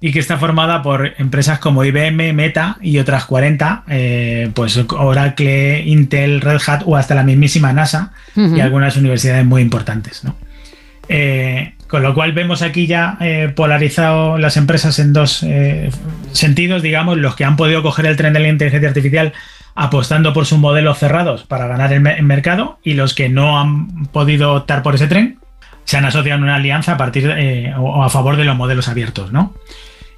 [0.01, 5.83] y que está formada por empresas como IBM, Meta y otras 40, eh, pues Oracle,
[5.83, 10.25] Intel, Red Hat o hasta la mismísima NASA y algunas universidades muy importantes.
[10.25, 10.35] ¿no?
[11.09, 15.91] Eh, con lo cual vemos aquí ya eh, polarizado las empresas en dos eh,
[16.31, 19.33] sentidos, digamos, los que han podido coger el tren de la inteligencia artificial
[19.75, 24.55] apostando por sus modelos cerrados para ganar el, mercado y los que no han podido
[24.55, 25.39] optar por ese tren
[25.85, 27.29] se han asociado en una alianza a partir
[27.77, 29.55] o a favor de los modelos abiertos, ¿no?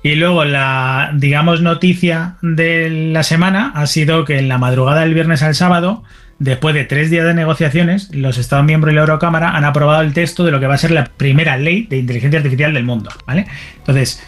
[0.02, 5.14] Y luego la, digamos, noticia de la semana ha sido que en la madrugada del
[5.14, 6.02] viernes al sábado,
[6.42, 10.12] después de tres días de negociaciones, los Estados miembros y la Eurocámara han aprobado el
[10.12, 13.10] texto de lo que va a ser la primera ley de inteligencia artificial del mundo,
[13.26, 13.46] ¿vale?
[13.78, 14.22] Entonces,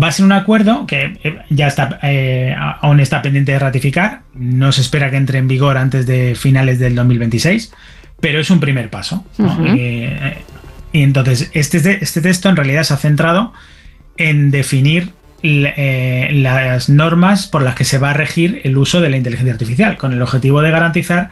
[0.00, 4.22] va a ser un acuerdo que eh, ya está, eh, aún está pendiente de ratificar.
[4.34, 7.72] No se espera que entre en vigor antes de finales del 2026,
[8.20, 9.24] pero es un primer paso.
[9.76, 10.38] Eh,
[10.92, 13.52] y entonces, este, este texto en realidad se ha centrado
[14.16, 15.12] en definir
[15.42, 19.52] eh, las normas por las que se va a regir el uso de la inteligencia
[19.52, 21.30] artificial, con el objetivo de garantizar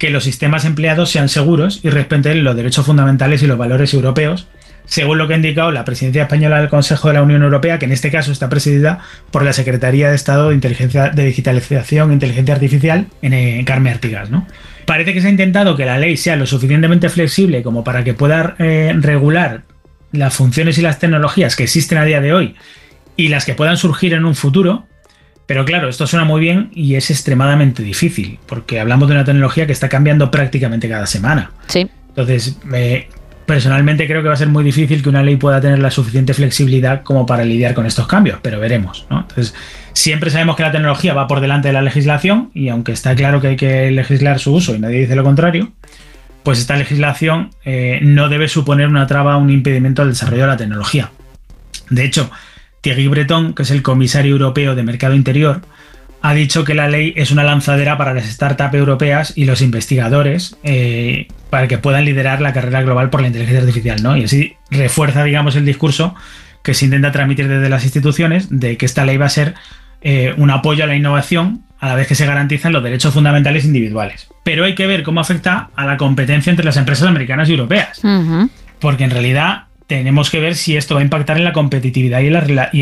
[0.00, 4.48] que los sistemas empleados sean seguros y respeten los derechos fundamentales y los valores europeos,
[4.86, 7.84] según lo que ha indicado la presidencia española del Consejo de la Unión Europea, que
[7.84, 12.14] en este caso está presidida por la Secretaría de Estado de Inteligencia de Digitalización e
[12.14, 14.46] Inteligencia Artificial, en eh, Carmen Artigas, ¿no?
[14.86, 18.14] Parece que se ha intentado que la ley sea lo suficientemente flexible como para que
[18.14, 19.64] pueda eh, regular
[20.12, 22.56] las funciones y las tecnologías que existen a día de hoy
[23.16, 24.86] y las que puedan surgir en un futuro.
[25.50, 29.66] Pero claro, esto suena muy bien y es extremadamente difícil, porque hablamos de una tecnología
[29.66, 31.50] que está cambiando prácticamente cada semana.
[31.66, 31.90] Sí.
[32.10, 32.56] Entonces,
[33.46, 36.34] personalmente creo que va a ser muy difícil que una ley pueda tener la suficiente
[36.34, 39.08] flexibilidad como para lidiar con estos cambios, pero veremos.
[39.10, 39.52] Entonces,
[39.92, 43.40] siempre sabemos que la tecnología va por delante de la legislación y aunque está claro
[43.40, 45.72] que hay que legislar su uso y nadie dice lo contrario,
[46.44, 50.48] pues esta legislación eh, no debe suponer una traba o un impedimento al desarrollo de
[50.48, 51.10] la tecnología.
[51.88, 52.30] De hecho,
[52.80, 55.62] Thierry Breton, que es el comisario europeo de Mercado Interior,
[56.22, 60.56] ha dicho que la ley es una lanzadera para las startups europeas y los investigadores
[60.62, 64.16] eh, para que puedan liderar la carrera global por la inteligencia artificial, ¿no?
[64.16, 66.14] Y así refuerza, digamos, el discurso
[66.62, 69.54] que se intenta transmitir desde las instituciones de que esta ley va a ser
[70.02, 73.64] eh, un apoyo a la innovación a la vez que se garantizan los derechos fundamentales
[73.64, 74.28] individuales.
[74.44, 78.02] Pero hay que ver cómo afecta a la competencia entre las empresas americanas y europeas.
[78.78, 82.28] Porque en realidad tenemos que ver si esto va a impactar en la competitividad y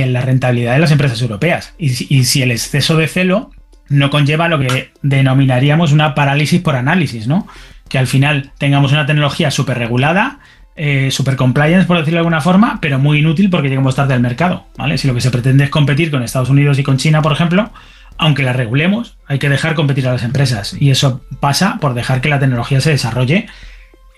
[0.02, 1.72] en la, rentabilidad de las empresas europeas.
[1.78, 3.50] Y si, el exceso de celo
[3.88, 7.48] no conlleva lo que denominaríamos una parálisis por análisis, ¿no?
[7.88, 10.40] Que al final tengamos una tecnología súper regulada,
[10.76, 14.20] eh, super compliance, por decirlo de alguna forma, pero muy inútil porque llegamos tarde al
[14.20, 14.98] mercado, ¿vale?
[14.98, 17.72] Si lo que se pretende es competir con Estados Unidos y con China, por ejemplo,
[18.18, 20.76] aunque la regulemos, hay que dejar competir a las empresas.
[20.78, 23.46] Y eso pasa por dejar que la tecnología se desarrolle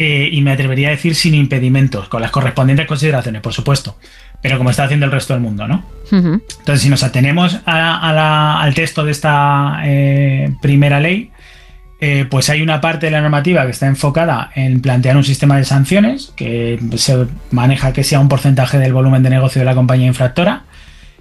[0.02, 3.98] eh, y me atrevería a decir sin impedimentos, con las correspondientes consideraciones, por supuesto,
[4.40, 5.84] pero como está haciendo el resto del mundo, ¿no?
[6.10, 11.30] Entonces, si nos atenemos al texto de esta eh, primera ley,
[12.00, 15.58] eh, pues hay una parte de la normativa que está enfocada en plantear un sistema
[15.58, 19.74] de sanciones que se maneja que sea un porcentaje del volumen de negocio de la
[19.74, 20.62] compañía infractora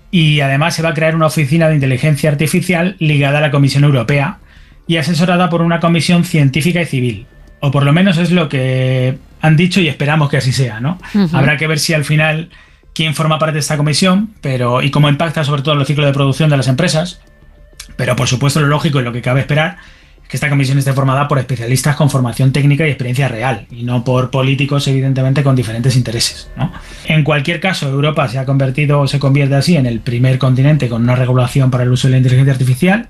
[0.09, 3.83] y además se va a crear una oficina de inteligencia artificial ligada a la Comisión
[3.83, 4.37] Europea
[4.87, 7.27] y asesorada por una comisión científica y civil.
[7.61, 10.97] O por lo menos es lo que han dicho y esperamos que así sea, ¿no?
[11.33, 12.49] Habrá que ver si al final
[12.93, 16.05] quién forma parte de esta comisión pero, y cómo impacta sobre todo en los ciclos
[16.05, 17.21] de producción de las empresas.
[17.95, 19.77] Pero por supuesto lo lógico y lo que cabe esperar
[20.29, 24.03] que esta comisión esté formada por especialistas con formación técnica y experiencia real, y no
[24.03, 26.47] por políticos, evidentemente, con diferentes intereses.
[27.05, 30.87] En cualquier caso, Europa se ha convertido o se convierte así en el primer continente
[30.87, 33.09] con una regulación para el uso de la inteligencia artificial.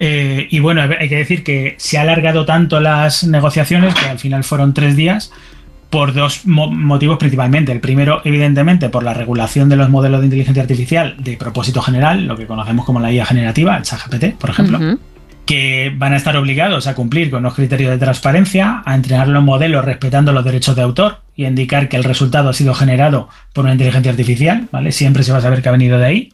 [0.00, 4.18] Eh, y bueno, hay que decir que se ha alargado tanto las negociaciones, que al
[4.18, 5.30] final fueron tres días,
[5.90, 7.70] por dos motivos principalmente.
[7.70, 12.26] El primero, evidentemente, por la regulación de los modelos de inteligencia artificial de propósito general,
[12.26, 14.98] lo que conocemos como la IA generativa, el ChatGPT, por ejemplo
[15.50, 19.42] que van a estar obligados a cumplir con los criterios de transparencia, a entrenar los
[19.42, 23.28] modelos respetando los derechos de autor y a indicar que el resultado ha sido generado
[23.52, 24.92] por una inteligencia artificial, ¿vale?
[24.92, 26.32] Siempre se va a saber que ha venido de ahí.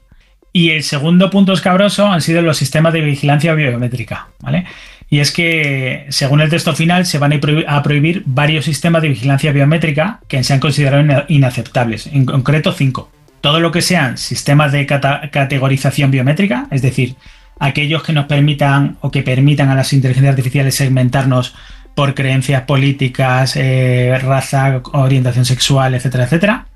[0.56, 4.64] Y el segundo punto escabroso han sido los sistemas de vigilancia biométrica, ¿vale?
[5.10, 9.52] Y es que, según el texto final, se van a prohibir varios sistemas de vigilancia
[9.52, 13.10] biométrica que se han considerado inaceptables, en concreto cinco.
[13.42, 17.16] Todo lo que sean sistemas de categorización biométrica, es decir,
[17.60, 21.54] aquellos que nos permitan o que permitan a las inteligencias artificiales segmentarnos
[21.94, 26.66] por creencias políticas, eh, raza, orientación sexual, etcétera, etcétera.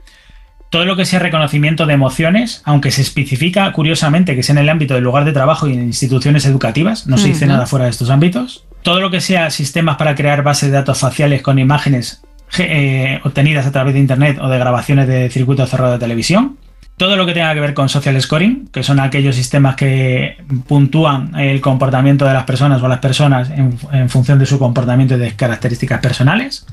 [0.71, 4.69] Todo lo que sea reconocimiento de emociones, aunque se especifica curiosamente que sea en el
[4.69, 7.91] ámbito del lugar de trabajo y en instituciones educativas, no se dice nada fuera de
[7.91, 8.65] estos ámbitos.
[8.83, 12.23] Todo lo que sea sistemas para crear bases de datos faciales con imágenes
[12.59, 16.57] eh, obtenidas a través de Internet o de grabaciones de circuito cerrado de televisión
[17.01, 20.37] todo lo que tenga que ver con social scoring, que son aquellos sistemas que
[20.69, 25.19] puntúan el comportamiento de las personas o las personas en, función de su comportamiento y
[25.19, 26.67] de características personales.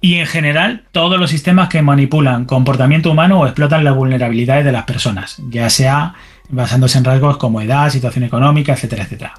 [0.00, 4.72] Y en general, todos los sistemas que manipulan comportamiento humano o explotan las vulnerabilidades de
[4.72, 6.14] las personas, ya sea
[6.48, 9.34] basándose en rasgos como edad, situación económica, etcétera, etcétera.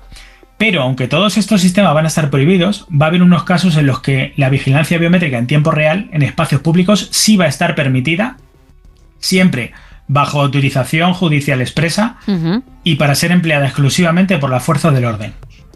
[0.58, 3.86] Pero aunque todos estos sistemas van a estar prohibidos, va a haber unos casos en
[3.86, 7.76] los que la vigilancia biométrica en tiempo real en espacios públicos sí va a estar
[7.76, 8.36] permitida,
[9.20, 9.72] siempre
[10.10, 12.18] bajo autorización judicial expresa
[12.84, 15.34] y para ser empleada exclusivamente por la fuerza del orden.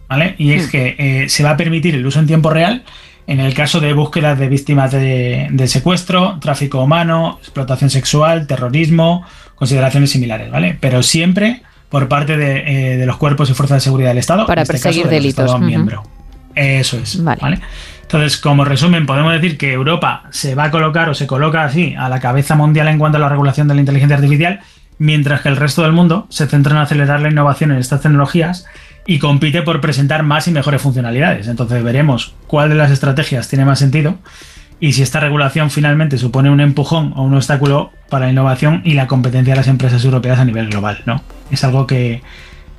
[0.10, 0.36] ¿vale?
[0.38, 2.84] Y es que eh, se va a permitir el uso en tiempo real
[3.28, 10.12] en el caso de búsquedas de víctimas de, secuestro, tráfico humano, explotación sexual, terrorismo, consideraciones
[10.12, 10.78] similares, ¿vale?
[10.80, 14.48] Pero siempre por parte de, eh, los cuerpos y fuerzas de seguridad del Estado.
[14.48, 15.60] Para este perseguir delitos.
[15.60, 16.04] miembro.
[16.56, 17.24] Eso es.
[17.24, 17.60] Vale.
[18.02, 21.96] Entonces, como resumen, podemos decir que Europa se va a colocar o se coloca así
[21.98, 24.60] a la cabeza mundial en cuanto a la regulación de la inteligencia artificial,
[24.98, 28.66] mientras que el resto del mundo se centra en acelerar la innovación en estas tecnologías
[29.06, 31.48] y compite por presentar más y mejores funcionalidades.
[31.48, 34.18] Entonces veremos cuál de las estrategias tiene más sentido
[34.80, 38.94] y si esta regulación finalmente supone un empujón o un obstáculo para la innovación y
[38.94, 41.22] la competencia de las empresas europeas a nivel global, ¿no?
[41.52, 42.22] Es algo que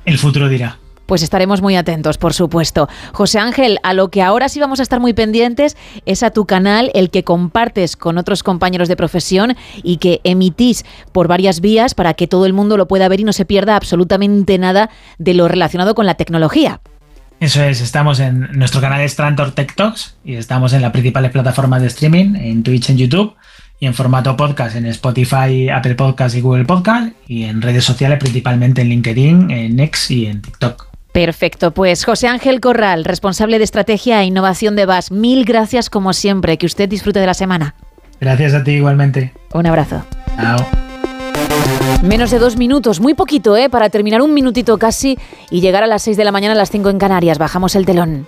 [0.05, 0.77] el futuro dirá.
[1.05, 2.89] Pues estaremos muy atentos, por supuesto.
[3.13, 6.45] José Ángel, a lo que ahora sí vamos a estar muy pendientes es a tu
[6.45, 11.93] canal, el que compartes con otros compañeros de profesión y que emitís por varias vías
[11.93, 15.33] para que todo el mundo lo pueda ver y no se pierda absolutamente nada de
[15.33, 16.81] lo relacionado con la tecnología.
[17.39, 21.31] Eso es, estamos en nuestro canal es Trantor Tech Talks y estamos en las principales
[21.31, 23.35] plataformas de streaming, en Twitch, en YouTube
[23.79, 28.19] y en formato podcast en Spotify, Apple Podcast y Google Podcast y en redes sociales
[28.19, 30.94] principalmente en LinkedIn, en X y en TikTok.
[31.15, 36.11] Perfecto, pues José Ángel Corral, responsable de estrategia e innovación de VAS, mil gracias como
[36.11, 37.73] siempre, que usted disfrute de la semana.
[38.19, 39.31] Gracias a ti igualmente.
[39.53, 40.03] Un abrazo.
[40.35, 40.57] Chao.
[42.03, 43.69] Menos de dos minutos, muy poquito, ¿eh?
[43.69, 45.17] Para terminar un minutito casi
[45.49, 47.37] y llegar a las seis de la mañana a las cinco en Canarias.
[47.37, 48.27] Bajamos el telón.